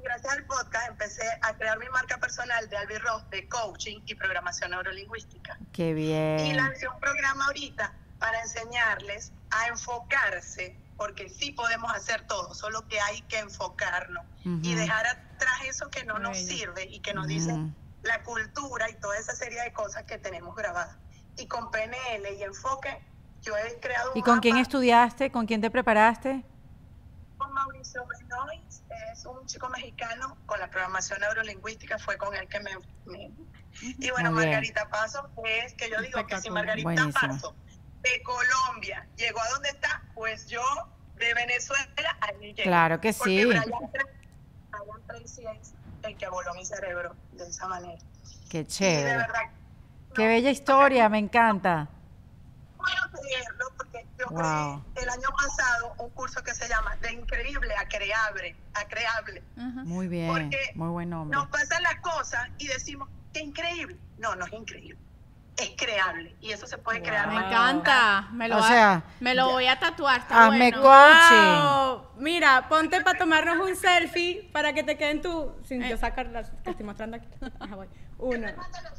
Y 0.08 0.10
gracias 0.10 0.32
al 0.32 0.44
podcast 0.46 0.88
empecé 0.88 1.28
a 1.42 1.54
crear 1.54 1.78
mi 1.78 1.88
marca 1.90 2.16
personal 2.18 2.66
de 2.68 2.76
Albi 2.78 2.96
Ross 2.98 3.28
de 3.30 3.46
coaching 3.48 4.00
y 4.06 4.14
programación 4.14 4.70
neurolingüística. 4.70 5.58
Qué 5.72 5.90
Y 5.90 5.94
bien. 5.94 6.56
lancé 6.56 6.88
un 6.88 6.98
programa 6.98 7.44
ahorita 7.46 7.92
para 8.18 8.40
enseñarles 8.40 9.32
a 9.50 9.66
enfocarse, 9.68 10.78
porque 10.96 11.28
sí 11.28 11.52
podemos 11.52 11.92
hacer 11.92 12.26
todo, 12.26 12.54
solo 12.54 12.88
que 12.88 12.98
hay 13.00 13.20
que 13.22 13.38
enfocarnos 13.38 14.24
y 14.44 14.48
Ujú. 14.72 14.78
dejar 14.80 15.06
atrás 15.06 15.54
eso 15.66 15.90
que 15.90 16.04
no 16.04 16.18
nos 16.18 16.38
sirve 16.38 16.84
y 16.90 17.00
que 17.00 17.12
nos 17.12 17.26
dice 17.26 17.52
Ujú. 17.52 17.70
la 18.02 18.22
cultura 18.22 18.88
y 18.88 18.94
toda 18.94 19.18
esa 19.18 19.34
serie 19.34 19.60
de 19.60 19.72
cosas 19.74 20.04
que 20.04 20.16
tenemos 20.18 20.56
grabadas. 20.56 20.96
Y 21.36 21.46
con 21.46 21.70
PNL 21.70 22.32
y 22.34 22.42
enfoque, 22.44 22.98
yo 23.42 23.56
he 23.58 23.78
creado 23.78 24.12
un 24.12 24.18
¿Y 24.18 24.22
con 24.22 24.40
quién 24.40 24.56
estudiaste? 24.56 25.30
¿Con 25.30 25.46
quién 25.46 25.60
te 25.60 25.70
preparaste? 25.70 26.44
con 27.36 27.52
Mauricio 27.52 28.04
Benoit, 28.04 28.67
es 29.12 29.24
un 29.26 29.44
chico 29.46 29.68
mexicano 29.68 30.36
con 30.46 30.58
la 30.60 30.68
programación 30.68 31.20
neurolingüística, 31.20 31.98
fue 31.98 32.16
con 32.16 32.34
él 32.34 32.48
que 32.48 32.60
me, 32.60 32.70
me, 33.06 33.30
Y 33.80 34.10
bueno. 34.10 34.32
Margarita 34.32 34.88
Paso 34.88 35.28
es 35.44 35.74
que 35.74 35.90
yo 35.90 36.00
digo 36.00 36.24
que 36.26 36.38
si. 36.40 36.50
Margarita 36.50 36.84
Buenísimo. 36.84 37.12
Paso 37.12 37.54
de 38.02 38.22
Colombia 38.22 39.06
llegó 39.16 39.40
a 39.40 39.48
donde 39.50 39.68
está, 39.70 40.02
pues 40.14 40.46
yo 40.48 40.62
de 41.16 41.34
Venezuela 41.34 42.16
allí 42.20 42.48
llegué. 42.48 42.62
Claro 42.62 43.00
que 43.00 43.12
sí. 43.12 43.44
Brian 43.44 43.64
Tracy- 43.64 44.08
Brian 44.70 45.06
Tracy 45.06 45.44
es 45.60 45.74
el 46.02 46.16
que 46.16 46.28
voló 46.28 46.54
mi 46.54 46.64
cerebro 46.64 47.14
de 47.32 47.48
esa 47.48 47.66
manera. 47.66 48.00
Qué 48.48 48.66
chévere. 48.66 49.16
verdad, 49.16 49.40
Qué 50.14 50.26
bella 50.26 50.50
historia, 50.50 51.08
me 51.08 51.18
encanta. 51.18 51.88
No 52.94 53.10
puedo 53.10 53.22
creerlo 53.24 53.64
porque 53.76 54.06
yo 54.18 54.26
Wow. 54.30 54.84
creé 54.94 55.04
el 55.04 55.10
año 55.10 55.28
pasado 55.36 55.94
un 55.98 56.10
curso 56.10 56.42
que 56.42 56.54
se 56.54 56.68
llama 56.68 56.96
De 56.96 57.12
Increíble 57.12 57.74
a 57.76 57.86
Creable. 57.88 58.56
A 58.74 58.84
creable. 58.86 59.42
Muy 59.56 60.08
bien, 60.08 60.28
Porque 60.28 60.58
muy 60.74 60.88
buen 60.88 61.10
nombre. 61.10 61.36
Nos 61.36 61.48
pasan 61.48 61.82
las 61.82 61.96
cosas 62.00 62.48
y 62.58 62.66
decimos, 62.68 63.08
qué 63.32 63.40
increíble. 63.40 63.96
No, 64.18 64.34
no 64.36 64.46
es 64.46 64.52
increíble. 64.52 64.98
Es 65.56 65.70
creable. 65.76 66.36
Y 66.40 66.52
eso 66.52 66.68
se 66.68 66.78
puede 66.78 67.02
crear. 67.02 67.26
Me 67.28 67.34
Wow. 67.34 67.44
encanta. 67.48 68.28
Me 68.32 68.46
lo, 68.48 68.58
O 68.58 68.60
va- 68.60 68.68
sea, 68.68 69.02
me 69.18 69.34
lo 69.34 69.48
voy 69.50 69.66
a 69.66 69.76
tatuar. 69.80 70.20
Está 70.20 70.46
hazme 70.46 70.70
bueno. 70.70 70.82
coaching. 70.82 72.06
Wow. 72.14 72.22
Mira, 72.22 72.68
ponte 72.68 73.00
para 73.00 73.18
tomarnos 73.18 73.68
un 73.68 73.74
selfie 73.74 74.48
para 74.52 74.72
que 74.72 74.84
te 74.84 74.96
queden 74.96 75.20
tu. 75.20 75.52
Sin 75.64 75.82
Eh. 75.82 75.88
yo 75.90 75.96
sacar 75.96 76.26
las 76.26 76.50
que 76.62 76.70
estoy 76.70 76.86
mostrando 76.86 77.16
aquí. 77.16 77.26
Ajá, 77.60 77.74
voy. 77.74 77.88
Uno, 78.18 78.48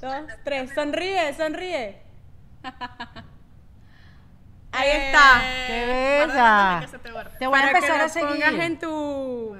dos, 0.01 0.15
tres. 0.43 0.71
Sonríe, 0.75 1.33
sonríe. 1.35 2.01
Ahí 4.71 4.87
Eh, 4.89 5.05
está. 5.07 5.41
¡Qué 5.67 5.85
bella! 5.85 6.87
que 6.91 6.97
te 6.99 7.11
voy 7.47 7.59
a 7.59 7.61
Para 7.61 7.71
empezar 7.71 8.01
a 8.01 8.09
seguir. 8.09 8.29
pongas 8.29 8.53
en 8.53 8.79
tu. 8.79 9.57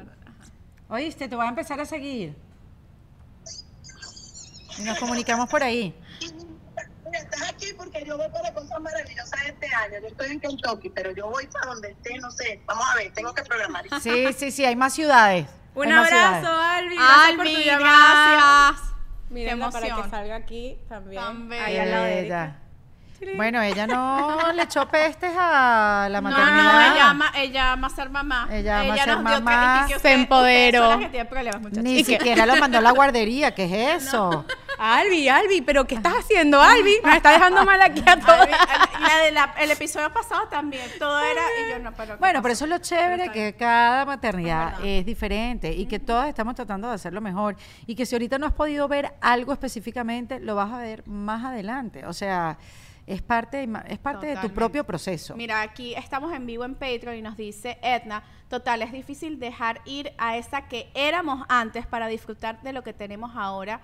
Oíste, 0.90 1.28
te 1.28 1.36
voy 1.36 1.46
a 1.46 1.50
empezar 1.50 1.80
a 1.80 1.86
seguir. 1.86 2.36
Y 4.78 4.82
nos 4.84 4.98
comunicamos 5.00 5.50
por 5.50 5.62
ahí. 5.64 5.94
Mira, 7.06 7.20
estás 7.20 7.50
aquí 7.50 7.68
porque 7.76 8.04
yo 8.06 8.18
voy 8.18 8.30
para 8.30 8.54
cosas 8.54 8.80
maravillosas 8.80 9.42
este 9.46 9.68
año. 9.74 10.00
Yo 10.02 10.08
estoy 10.10 10.32
en 10.32 10.40
Kentucky, 10.40 10.90
pero 10.92 11.12
yo 11.12 11.28
voy 11.30 11.48
para 11.48 11.68
donde 11.74 11.92
esté, 11.92 12.18
no 12.20 12.30
sé. 12.32 12.62
Vamos 12.66 12.86
a 12.92 12.96
ver, 12.96 13.12
tengo 13.14 13.34
que 13.34 13.44
programar. 13.44 13.86
Sí, 14.02 14.32
sí, 14.38 14.52
sí, 14.52 14.64
hay 14.66 14.76
más 14.76 14.94
ciudades. 14.94 15.48
Un 15.76 15.88
Hay 15.88 15.94
abrazo. 15.94 16.48
Albi. 16.52 16.96
Gracias 16.96 17.36
por 17.36 17.46
tu 17.46 17.52
Albi, 17.52 17.64
llamada. 17.66 18.72
gracias. 18.72 18.90
Qué 19.32 19.58
para 19.72 20.04
que 20.04 20.10
salga 20.10 20.36
aquí 20.36 20.78
también. 20.88 21.22
Tan 21.22 21.52
Ahí 21.54 21.78
al 21.78 21.92
lado 21.92 22.04
de. 22.06 22.22
Bella. 22.22 22.56
Bueno, 23.36 23.62
ella 23.62 23.86
no 23.88 24.52
le 24.54 24.64
echó 24.64 24.88
pestes 24.88 25.32
a 25.38 26.08
la 26.10 26.22
No, 26.22 26.30
maternidad. 26.30 26.64
no, 26.74 26.82
ella 26.94 27.10
ama, 27.10 27.32
ella 27.36 27.72
ama 27.74 27.90
ser 27.90 28.10
mamá. 28.10 28.48
Ella 28.52 28.80
ama 28.82 28.98
ser 28.98 29.08
nos 29.08 29.18
dio 29.26 29.42
mamá. 29.42 29.86
que- 29.88 29.94
que 29.94 30.00
Se 30.00 30.14
empoderó. 30.14 30.98
Ni 31.82 32.04
siquiera 32.04 32.46
lo 32.46 32.56
mandó 32.58 32.78
a 32.78 32.82
la 32.82 32.92
guardería, 32.92 33.54
¿qué 33.54 33.66
es 33.94 34.04
eso? 34.04 34.46
Albi, 34.78 35.28
Albi, 35.28 35.62
pero 35.62 35.86
¿qué 35.86 35.96
estás 35.96 36.14
haciendo, 36.20 36.62
Albi? 36.62 36.94
Nos 37.04 37.16
está 37.16 37.32
dejando 37.32 37.66
mal 37.66 37.82
aquí 37.82 38.02
a 38.06 38.18
todos. 38.18 38.48
El 39.60 39.72
episodio 39.72 40.12
pasado 40.14 40.48
también, 40.48 40.84
todo 40.98 41.20
era 41.20 41.42
y 41.68 41.72
yo 41.72 41.80
no, 41.80 41.92
pero 41.94 42.14
¿qué 42.14 42.20
Bueno, 42.20 42.42
pero 42.42 42.54
eso 42.54 42.64
es 42.66 42.70
lo 42.70 42.78
chévere, 42.78 43.30
que 43.32 43.56
cada 43.56 44.06
maternidad 44.06 44.76
es 44.84 45.06
diferente 45.06 45.74
y 45.74 45.86
que 45.86 46.00
todas 46.00 46.30
estamos 46.30 46.56
tratando 46.56 46.88
de 46.88 46.96
hacerlo 46.96 47.20
mejor. 47.22 47.56
Y 47.86 47.96
que 47.96 48.06
si 48.06 48.16
ahorita 48.16 48.38
no 48.38 48.46
has 48.48 48.54
podido 48.54 48.88
ver 48.88 49.14
algo 49.22 49.52
específicamente, 49.54 50.40
lo 50.40 50.56
vas 50.56 50.72
a 50.72 50.78
ver 50.78 51.06
más 51.08 51.44
adelante. 51.44 52.06
O 52.06 52.14
sea, 52.14 52.58
es 53.10 53.22
parte, 53.24 53.68
es 53.88 53.98
parte 53.98 54.28
de 54.28 54.38
tu 54.38 54.50
propio 54.52 54.84
proceso. 54.84 55.36
Mira, 55.36 55.62
aquí 55.62 55.96
estamos 55.96 56.32
en 56.32 56.46
vivo 56.46 56.64
en 56.64 56.76
Patreon 56.76 57.16
y 57.16 57.22
nos 57.22 57.38
dice 57.38 57.80
Edna, 57.82 58.24
total, 58.50 58.84
es 58.84 58.92
difícil 58.92 59.40
dejar 59.40 59.82
ir 59.86 60.14
a 60.20 60.38
esa 60.38 60.68
que 60.68 60.90
éramos 60.94 61.44
antes 61.50 61.88
para 61.88 62.08
disfrutar 62.08 62.62
de 62.62 62.72
lo 62.72 62.84
que 62.84 62.94
tenemos 62.94 63.32
ahora 63.36 63.82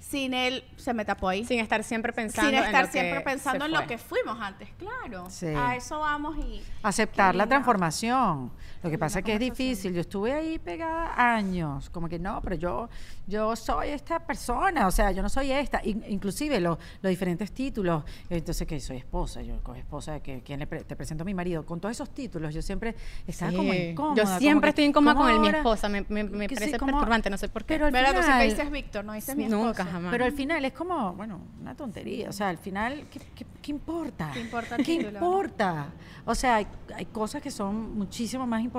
sin 0.00 0.32
él, 0.32 0.64
se 0.76 0.94
me 0.94 1.04
tapó 1.04 1.28
ahí, 1.28 1.40
sin, 1.40 1.48
Sin 1.48 1.60
estar 1.60 1.84
siempre 1.84 2.12
pensando 2.12 2.48
en 2.48 2.64
estar 2.64 2.82
lo 2.82 2.86
que 2.86 2.92
siempre 2.92 3.20
pensando 3.20 3.64
se 3.64 3.66
en 3.66 3.72
lo 3.80 3.86
que 3.86 3.98
fuimos 3.98 4.40
antes, 4.40 4.70
claro. 4.78 5.28
Sí. 5.28 5.46
A 5.46 5.76
eso 5.76 6.00
vamos 6.00 6.36
y... 6.38 6.62
Aceptar 6.82 7.34
la 7.34 7.46
transformación. 7.46 8.50
Lo 8.82 8.88
que 8.90 8.96
pasa 8.98 9.18
es 9.18 9.24
que 9.24 9.34
es 9.34 9.40
difícil. 9.40 9.92
Yo 9.92 10.00
estuve 10.00 10.32
ahí 10.32 10.58
pegada 10.58 11.12
años, 11.34 11.90
como 11.90 12.08
que 12.08 12.18
no, 12.18 12.40
pero 12.42 12.56
yo, 12.56 12.88
yo 13.26 13.54
soy 13.56 13.88
esta 13.88 14.18
persona, 14.20 14.86
o 14.86 14.90
sea, 14.90 15.10
yo 15.12 15.22
no 15.22 15.28
soy 15.28 15.52
esta. 15.52 15.80
In- 15.84 16.02
inclusive 16.08 16.60
lo- 16.60 16.78
los 17.02 17.10
diferentes 17.10 17.52
títulos. 17.52 18.04
Entonces, 18.30 18.66
que 18.66 18.80
soy 18.80 18.96
esposa, 18.98 19.42
yo 19.42 19.62
con 19.62 19.76
esposa, 19.76 20.20
que 20.20 20.42
¿quién 20.42 20.60
le 20.60 20.66
pre- 20.66 20.84
te 20.84 20.96
presento 20.96 21.22
a 21.22 21.26
mi 21.26 21.34
marido. 21.34 21.66
Con 21.66 21.78
todos 21.80 21.92
esos 21.94 22.10
títulos, 22.10 22.54
yo 22.54 22.62
siempre 22.62 22.94
estaba 23.26 23.52
como 23.52 23.72
Sí. 23.72 23.78
incómoda. 23.90 24.16
Yo 24.16 24.24
como 24.24 24.38
siempre 24.38 24.66
que, 24.68 24.70
estoy 24.70 24.84
incómoda 24.86 25.14
¿cómo 25.14 25.24
con 25.26 25.34
el 25.34 25.40
mi 25.40 25.48
esposa. 25.58 25.88
Me, 25.88 26.04
me, 26.08 26.24
me 26.24 26.46
Que 26.48 26.54
sí, 26.56 26.60
parece 26.60 26.78
¿cómo? 26.78 26.92
perturbante, 26.92 27.28
no 27.30 27.36
sé 27.36 27.48
por 27.48 27.64
qué. 27.64 27.74
Pero 27.74 27.86
al 27.86 27.92
Pero 27.92 28.14
tú 28.14 28.22
final- 28.22 28.48
dices 28.48 28.70
Víctor, 28.70 29.04
no 29.04 29.12
dices 29.12 29.36
mi 29.36 29.46
Nunca, 29.46 29.82
esposo. 29.82 29.90
jamás. 29.92 30.10
Pero 30.10 30.24
al 30.24 30.32
final 30.32 30.64
es 30.64 30.72
como, 30.72 31.12
bueno, 31.14 31.40
una 31.60 31.74
tontería. 31.76 32.28
O 32.30 32.32
sea, 32.32 32.48
al 32.48 32.56
final, 32.58 33.04
¿qué, 33.12 33.20
qué- 33.34 33.46
qué 33.60 33.70
importa? 33.72 34.30
¿Qué 34.32 34.40
importa 34.40 34.76
el 34.76 34.84
¿Qué 34.86 34.96
título, 34.98 35.20
no? 35.20 35.26
importa? 35.26 35.88
O 36.24 36.34
sea, 36.34 36.56
hay, 36.56 36.66
hay 36.94 37.06
cosas 37.06 37.42
que 37.42 37.50
son 37.50 37.96
muchísimo 37.98 38.46
más 38.46 38.60
importantes, 38.62 38.69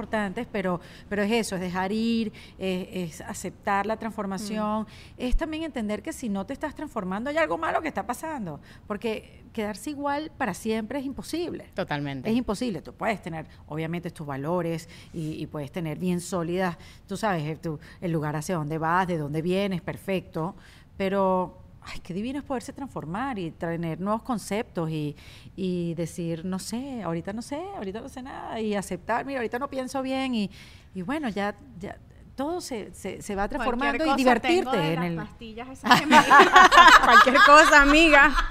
pero, 0.51 0.79
pero 1.09 1.23
es 1.23 1.31
eso, 1.31 1.55
es 1.55 1.61
dejar 1.61 1.91
ir, 1.91 2.31
es, 2.57 2.87
es 3.19 3.21
aceptar 3.21 3.85
la 3.85 3.97
transformación, 3.97 4.87
es 5.17 5.35
también 5.37 5.63
entender 5.63 6.01
que 6.01 6.13
si 6.13 6.29
no 6.29 6.45
te 6.45 6.53
estás 6.53 6.73
transformando 6.75 7.29
hay 7.29 7.37
algo 7.37 7.57
malo 7.57 7.81
que 7.81 7.87
está 7.87 8.05
pasando, 8.05 8.59
porque 8.87 9.41
quedarse 9.53 9.89
igual 9.89 10.31
para 10.37 10.53
siempre 10.53 10.99
es 10.99 11.05
imposible. 11.05 11.65
Totalmente. 11.73 12.29
Es 12.29 12.35
imposible. 12.37 12.81
Tú 12.81 12.93
puedes 12.93 13.21
tener, 13.21 13.45
obviamente, 13.67 14.09
tus 14.09 14.25
valores 14.25 14.87
y, 15.13 15.33
y 15.41 15.45
puedes 15.47 15.71
tener 15.71 15.97
bien 15.99 16.21
sólidas, 16.21 16.77
tú 17.07 17.17
sabes, 17.17 17.43
eh, 17.43 17.55
tu- 17.57 17.79
el 17.99 18.11
lugar 18.11 18.35
hacia 18.37 18.55
dónde 18.55 18.77
vas, 18.77 19.07
de 19.07 19.17
dónde 19.17 19.41
vienes, 19.41 19.81
perfecto. 19.81 20.55
Pero, 20.97 21.57
ay, 21.83 21.99
qué 22.01 22.13
divino 22.13 22.39
es 22.39 22.45
poderse 22.45 22.73
transformar 22.73 23.39
y 23.39 23.51
tener 23.51 23.99
nuevos 23.99 24.23
conceptos 24.23 24.89
y, 24.89 25.15
y 25.55 25.93
decir, 25.95 26.45
no 26.45 26.59
sé, 26.59 27.01
ahorita 27.03 27.33
no 27.33 27.41
sé, 27.41 27.61
ahorita 27.75 28.01
no 28.01 28.09
sé 28.09 28.21
nada 28.21 28.59
y 28.59 28.75
aceptar, 28.75 29.25
mira, 29.25 29.39
ahorita 29.39 29.59
no 29.59 29.69
pienso 29.69 30.01
bien 30.01 30.35
y, 30.35 30.49
y 30.93 31.01
bueno, 31.01 31.29
ya, 31.29 31.55
ya 31.79 31.97
todo 32.41 32.59
se, 32.59 32.91
se, 32.95 33.21
se 33.21 33.35
va 33.35 33.47
transformando 33.47 34.03
y 34.03 34.15
divertirte 34.15 34.75
de 34.75 34.93
en 34.93 34.99
las 34.99 35.09
el... 35.09 35.15
pastillas 35.17 35.69
esas 35.69 35.99
que 36.01 36.07
me 36.07 36.17
Cualquier 37.05 37.35
cosa, 37.45 37.81
amiga. 37.83 38.31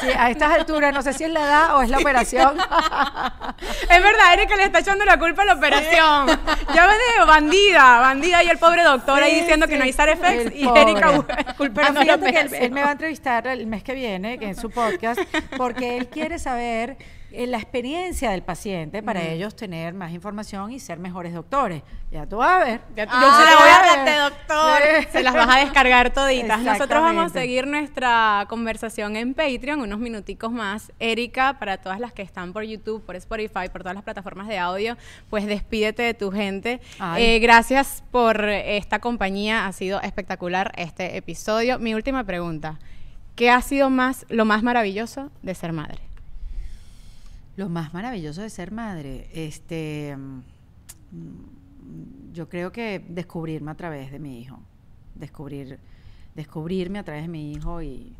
Sí, 0.00 0.06
a 0.16 0.30
estas 0.30 0.50
alturas, 0.52 0.94
no 0.94 1.02
sé 1.02 1.12
si 1.12 1.24
es 1.24 1.30
la 1.30 1.40
edad 1.44 1.76
o 1.76 1.82
es 1.82 1.90
la 1.90 1.98
operación. 1.98 2.56
Es 3.90 4.02
verdad, 4.02 4.32
Erika 4.32 4.56
le 4.56 4.64
está 4.64 4.78
echando 4.78 5.04
la 5.04 5.18
culpa 5.18 5.42
a 5.42 5.44
la 5.44 5.54
operación. 5.54 6.26
Ya 6.74 6.86
veo, 6.86 7.26
bandida, 7.26 8.00
bandida 8.00 8.42
y 8.42 8.48
el 8.48 8.56
pobre 8.58 8.82
doctor 8.82 9.22
ahí 9.22 9.32
Sí, 9.34 9.40
diciendo 9.40 9.66
que 9.66 9.72
sí. 9.74 9.78
no 9.78 9.84
hay 9.84 9.92
side 9.92 10.12
effects 10.12 10.52
y 10.56 10.64
pobre. 10.64 10.82
Erika 10.82 11.22
Pero 11.26 11.56
culpando 11.56 12.00
a 12.00 12.04
la 12.04 12.18
que 12.18 12.24
él, 12.28 12.30
operación. 12.30 12.62
él 12.62 12.70
me 12.70 12.82
va 12.82 12.88
a 12.88 12.92
entrevistar 12.92 13.46
el 13.46 13.66
mes 13.66 13.82
que 13.82 13.92
viene 13.94 14.38
que 14.38 14.46
en 14.46 14.56
su 14.56 14.70
podcast 14.70 15.20
porque 15.58 15.98
él 15.98 16.08
quiere 16.08 16.38
saber 16.38 16.96
la 17.30 17.58
experiencia 17.58 18.30
del 18.30 18.42
paciente 18.42 19.02
para 19.02 19.22
ellos 19.22 19.54
tener 19.54 19.92
más 19.94 20.12
información 20.12 20.72
y 20.72 20.80
ser 20.80 20.98
mejores 20.98 21.34
doctores. 21.34 21.82
Ya 22.10 22.26
tú 22.26 22.38
vas 22.38 22.62
a 22.62 22.64
ver. 22.64 22.80
Ya 22.96 23.06
tú- 23.06 23.12
Ah, 23.14 23.20
yo 23.22 23.38
se 23.38 23.44
la 23.44 23.56
voy 23.60 23.68
a 23.68 23.76
agárrate, 23.76 24.18
doctor. 24.36 24.82
Sí. 25.02 25.08
Se 25.12 25.22
las 25.22 25.34
vas 25.34 25.56
a 25.56 25.60
descargar 25.60 26.10
toditas. 26.12 26.60
Nosotros 26.62 27.02
vamos 27.02 27.26
a 27.26 27.28
seguir 27.28 27.66
nuestra 27.66 28.46
conversación 28.48 29.16
en 29.16 29.34
Patreon 29.34 29.80
unos 29.80 29.98
minuticos 29.98 30.50
más. 30.50 30.90
Erika, 30.98 31.58
para 31.58 31.76
todas 31.78 32.00
las 32.00 32.12
que 32.14 32.22
están 32.22 32.52
por 32.54 32.64
YouTube, 32.64 33.04
por 33.04 33.14
Spotify, 33.16 33.68
por 33.70 33.82
todas 33.82 33.94
las 33.94 34.04
plataformas 34.04 34.48
de 34.48 34.58
audio, 34.58 34.96
pues 35.28 35.44
despídete 35.46 36.02
de 36.02 36.14
tu 36.14 36.30
gente. 36.32 36.80
Eh, 37.18 37.38
gracias 37.40 38.02
por 38.10 38.42
esta 38.48 39.00
compañía. 39.00 39.66
Ha 39.66 39.72
sido 39.72 40.00
espectacular 40.00 40.72
este 40.76 41.16
episodio. 41.18 41.78
Mi 41.78 41.94
última 41.94 42.24
pregunta. 42.24 42.78
¿Qué 43.36 43.50
ha 43.50 43.60
sido 43.60 43.90
más 43.90 44.24
lo 44.30 44.44
más 44.46 44.62
maravilloso 44.62 45.30
de 45.42 45.54
ser 45.54 45.72
madre? 45.72 46.07
Lo 47.58 47.68
más 47.68 47.92
maravilloso 47.92 48.42
de 48.42 48.50
ser 48.50 48.70
madre, 48.70 49.28
este, 49.34 50.16
mm, 50.16 50.42
yo 52.32 52.48
creo 52.48 52.70
que 52.70 53.04
descubrirme 53.08 53.72
a 53.72 53.74
través 53.74 54.12
de 54.12 54.20
mi 54.20 54.40
hijo, 54.40 54.60
descubrir, 55.16 55.76
descubrirme 56.36 57.00
a 57.00 57.02
través 57.02 57.22
de 57.22 57.28
mi 57.28 57.50
hijo 57.50 57.82
y, 57.82 58.12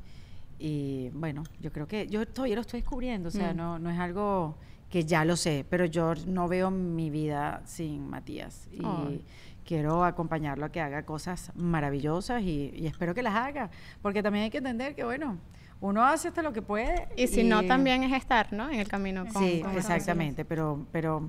y, 0.58 1.10
bueno, 1.10 1.44
yo 1.60 1.70
creo 1.70 1.86
que 1.86 2.08
yo 2.08 2.26
todavía 2.26 2.56
lo 2.56 2.62
estoy 2.62 2.80
descubriendo, 2.80 3.28
o 3.28 3.30
sea, 3.30 3.54
Mm. 3.54 3.56
no, 3.56 3.78
no 3.78 3.90
es 3.90 3.98
algo 4.00 4.56
que 4.90 5.04
ya 5.04 5.24
lo 5.24 5.36
sé, 5.36 5.64
pero 5.70 5.84
yo 5.84 6.16
no 6.26 6.48
veo 6.48 6.72
mi 6.72 7.08
vida 7.08 7.62
sin 7.64 8.10
Matías 8.10 8.66
y 8.72 9.22
quiero 9.64 10.04
acompañarlo 10.04 10.66
a 10.66 10.72
que 10.72 10.80
haga 10.80 11.04
cosas 11.04 11.52
maravillosas 11.54 12.42
y, 12.42 12.72
y 12.74 12.86
espero 12.88 13.14
que 13.14 13.22
las 13.22 13.36
haga, 13.36 13.70
porque 14.02 14.20
también 14.20 14.46
hay 14.46 14.50
que 14.50 14.58
entender 14.58 14.96
que, 14.96 15.04
bueno, 15.04 15.36
uno 15.80 16.04
hace 16.04 16.28
hasta 16.28 16.42
lo 16.42 16.52
que 16.52 16.62
puede. 16.62 17.08
Y 17.16 17.26
si 17.28 17.44
no, 17.44 17.64
también 17.64 18.02
es 18.02 18.12
estar, 18.12 18.52
¿no? 18.52 18.68
En 18.70 18.80
el 18.80 18.88
camino 18.88 19.26
con 19.32 19.42
Sí, 19.42 19.60
con 19.62 19.76
exactamente, 19.76 20.44
pero, 20.44 20.86
pero 20.92 21.28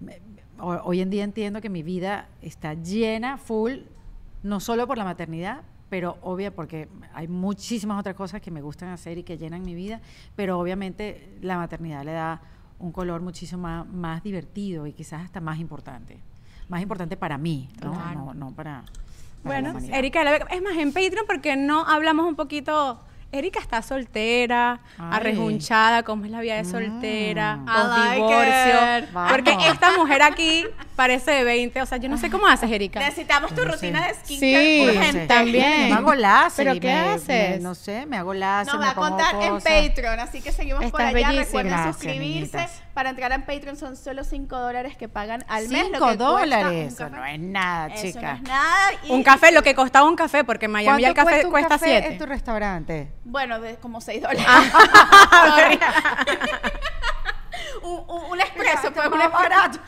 me- 0.00 0.20
hoy 0.60 1.00
en 1.00 1.10
día 1.10 1.24
entiendo 1.24 1.60
que 1.60 1.68
mi 1.68 1.82
vida 1.82 2.28
está 2.42 2.74
llena, 2.74 3.38
full, 3.38 3.72
no 4.42 4.60
solo 4.60 4.86
por 4.86 4.98
la 4.98 5.04
maternidad, 5.04 5.62
pero 5.88 6.18
obvia 6.22 6.54
porque 6.54 6.88
hay 7.14 7.28
muchísimas 7.28 7.98
otras 7.98 8.14
cosas 8.14 8.40
que 8.40 8.50
me 8.50 8.60
gustan 8.60 8.90
hacer 8.90 9.18
y 9.18 9.22
que 9.22 9.38
llenan 9.38 9.62
mi 9.62 9.74
vida, 9.74 10.00
pero 10.36 10.58
obviamente 10.58 11.36
la 11.40 11.56
maternidad 11.56 12.04
le 12.04 12.12
da 12.12 12.40
un 12.78 12.92
color 12.92 13.20
muchísimo 13.22 13.62
más, 13.62 13.86
más 13.88 14.22
divertido 14.22 14.86
y 14.86 14.92
quizás 14.92 15.24
hasta 15.24 15.40
más 15.40 15.58
importante. 15.58 16.18
Más 16.68 16.82
importante 16.82 17.16
para 17.16 17.38
mí, 17.38 17.68
¿no? 17.82 17.92
Claro. 17.92 18.18
No, 18.26 18.34
no 18.34 18.50
para, 18.52 18.84
Bueno. 19.42 19.76
Erika. 19.90 20.22
Es 20.50 20.62
más, 20.62 20.76
en 20.76 20.92
Patreon, 20.92 21.24
porque 21.26 21.56
no 21.56 21.84
hablamos 21.86 22.26
un 22.26 22.36
poquito. 22.36 23.00
Erika 23.30 23.60
está 23.60 23.82
soltera, 23.82 24.80
Ay. 24.98 25.08
arrejunchada, 25.12 26.02
cómo 26.02 26.24
es 26.24 26.30
la 26.30 26.40
vida 26.40 26.56
de 26.56 26.64
soltera, 26.64 27.56
Mm. 27.56 27.66
Like 27.66 28.14
divorcio. 28.14 29.28
Porque 29.28 29.56
esta 29.70 29.96
mujer 29.96 30.22
aquí 30.22 30.64
parece 30.98 31.30
de 31.30 31.44
20. 31.44 31.80
O 31.80 31.86
sea, 31.86 31.98
yo 31.98 32.08
no 32.08 32.18
sé 32.18 32.28
cómo 32.28 32.48
haces, 32.48 32.68
Erika. 32.70 32.98
Necesitamos 32.98 33.54
tu 33.54 33.64
No 33.64 33.70
rutina 33.72 34.02
sé. 34.02 34.08
de 34.08 34.14
skincare 34.16 34.64
Sí, 34.64 34.84
urgente. 34.84 35.26
también. 35.28 35.88
Me 35.90 35.94
hago 35.94 36.14
láser. 36.16 36.66
¿Pero 36.66 36.80
qué 36.80 36.88
me- 36.88 36.98
haces? 37.14 37.28
me- 37.28 37.58
no 37.60 37.74
sé, 37.76 38.04
me 38.06 38.16
hago 38.18 38.34
láser. 38.34 38.74
Nos 38.74 38.80
me 38.80 38.86
va 38.86 38.92
a 38.92 38.94
contar 38.96 39.34
en. 39.40 39.60
Patreon, 39.60 40.18
así 40.18 40.42
que 40.42 40.50
seguimos 40.50 40.90
por 40.90 41.00
allá. 41.00 41.12
bellísima. 41.12 41.44
Recuerden 41.44 41.72
Gracias, 41.72 41.94
suscribirse. 41.96 42.68
Para 42.94 43.10
entrar 43.10 43.30
en 43.30 43.42
Patreon 43.42 43.76
son 43.76 43.96
solo 43.96 44.24
5 44.24 44.58
dólares 44.58 44.96
que 44.96 45.08
pagan 45.08 45.44
al 45.48 45.68
mes. 45.68 45.82
lo 45.82 45.84
Cinco 45.84 45.92
que 45.92 45.98
cuesta 46.00 46.24
dólares. 46.24 46.92
un 46.92 47.06
Eso 47.06 47.10
no 47.10 47.24
es 47.24 47.38
nada, 47.38 47.94
Eso 47.94 48.02
chica. 48.06 48.32
no 48.32 48.36
es 48.38 48.42
nada. 48.42 48.90
y- 49.04 49.10
Un 49.12 49.22
café, 49.22 49.52
lo 49.52 49.62
que 49.62 49.76
costaba 49.76 50.08
un 50.08 50.16
café, 50.16 50.42
porque 50.42 50.64
en 50.64 50.72
Miami 50.72 51.04
el 51.04 51.14
café 51.14 51.44
un 51.44 51.52
cuesta 51.52 51.68
café 51.78 51.86
7. 51.86 52.06
en 52.08 52.18
tu 52.18 52.26
restaurante? 52.26 53.12
Bueno, 53.24 53.60
de 53.60 53.76
como 53.76 54.00
6 54.00 54.20
dólares. 54.20 54.44
Un, 57.88 58.04
un, 58.06 58.32
un 58.32 58.40
expreso, 58.40 58.92
pues 58.92 59.06
un 59.06 59.18
barato. 59.18 59.78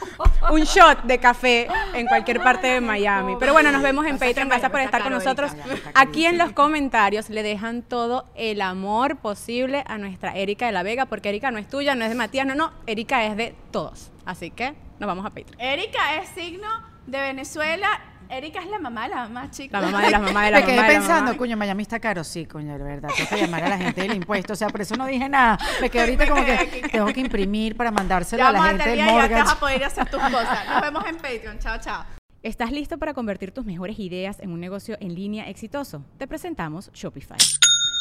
un 0.50 0.62
shot 0.62 1.02
de 1.02 1.18
café 1.18 1.68
en 1.94 2.06
cualquier 2.06 2.42
parte 2.42 2.66
de 2.66 2.80
Miami. 2.80 3.36
Pero 3.38 3.52
bueno, 3.52 3.70
nos 3.70 3.82
vemos 3.82 4.06
en 4.06 4.18
Patreon. 4.18 4.48
Gracias 4.48 4.70
por 4.70 4.80
estar 4.80 5.02
con 5.02 5.12
nosotros. 5.12 5.52
Aquí 5.94 6.24
en 6.24 6.38
los 6.38 6.52
comentarios 6.52 7.28
le 7.28 7.42
dejan 7.42 7.82
todo 7.82 8.26
el 8.34 8.62
amor 8.62 9.16
posible 9.16 9.84
a 9.86 9.98
nuestra 9.98 10.34
Erika 10.34 10.66
de 10.66 10.72
la 10.72 10.82
Vega, 10.82 11.06
porque 11.06 11.28
Erika 11.28 11.50
no 11.50 11.58
es 11.58 11.68
tuya, 11.68 11.94
no 11.94 12.04
es 12.04 12.10
de 12.10 12.16
Matías, 12.16 12.46
no, 12.46 12.54
no. 12.54 12.72
Erika 12.86 13.24
es 13.24 13.36
de 13.36 13.54
todos. 13.70 14.10
Así 14.24 14.50
que 14.50 14.74
nos 14.98 15.06
vamos 15.06 15.26
a 15.26 15.30
Patreon. 15.30 15.60
Erika 15.60 16.16
es 16.16 16.28
signo 16.30 16.68
de 17.06 17.20
Venezuela. 17.20 17.88
Erika 18.30 18.60
es 18.60 18.68
la 18.70 18.78
mamá 18.78 19.04
de 19.04 19.08
la 19.10 19.16
mamá, 19.24 19.50
chicos. 19.50 19.72
La 19.72 19.86
mamá 19.86 20.04
de 20.04 20.10
las 20.10 20.22
mamás 20.22 20.44
de 20.46 20.50
la 20.52 20.58
Me 20.60 20.64
quedé 20.66 20.76
mamá 20.76 20.86
de 20.88 20.92
la 20.94 20.98
pensando, 21.00 21.24
mamá. 21.26 21.36
coño, 21.38 21.56
Miami 21.56 21.82
está 21.82 21.98
caro. 21.98 22.22
Sí, 22.24 22.46
coño, 22.46 22.78
de 22.78 22.84
verdad. 22.84 23.08
Tengo 23.16 23.28
que 23.28 23.36
llamar 23.40 23.64
a 23.64 23.68
la 23.70 23.78
gente 23.78 24.00
del 24.02 24.14
impuesto. 24.14 24.52
O 24.52 24.56
sea, 24.56 24.68
por 24.68 24.80
eso 24.80 24.94
no 24.96 25.06
dije 25.06 25.28
nada. 25.28 25.58
Me 25.80 25.90
quedé 25.90 26.02
ahorita 26.02 26.28
como 26.28 26.44
que 26.44 26.88
tengo 26.92 27.06
que 27.12 27.20
imprimir 27.20 27.76
para 27.76 27.90
mandárselo 27.90 28.42
Ya 28.42 28.48
a 28.48 28.52
la 28.52 28.62
gente 28.64 28.88
del 28.88 28.98
y 28.98 29.02
ya 29.02 29.06
te 29.06 29.12
vas 29.12 29.22
mortgage. 29.30 29.50
a 29.50 29.60
poder 29.60 29.84
hacer 29.84 30.10
tus 30.10 30.20
cosas. 30.22 30.68
Nos 30.68 30.80
vemos 30.80 31.04
en 31.06 31.16
Patreon. 31.16 31.58
Chao, 31.58 31.78
chao. 31.80 32.04
¿Estás 32.42 32.70
listo 32.72 32.96
para 32.98 33.12
convertir 33.14 33.52
tus 33.52 33.64
mejores 33.66 33.98
ideas 33.98 34.40
en 34.40 34.50
un 34.52 34.60
negocio 34.60 34.96
en 35.00 35.14
línea 35.14 35.48
exitoso? 35.50 36.04
Te 36.16 36.26
presentamos 36.26 36.90
Shopify. 36.94 37.36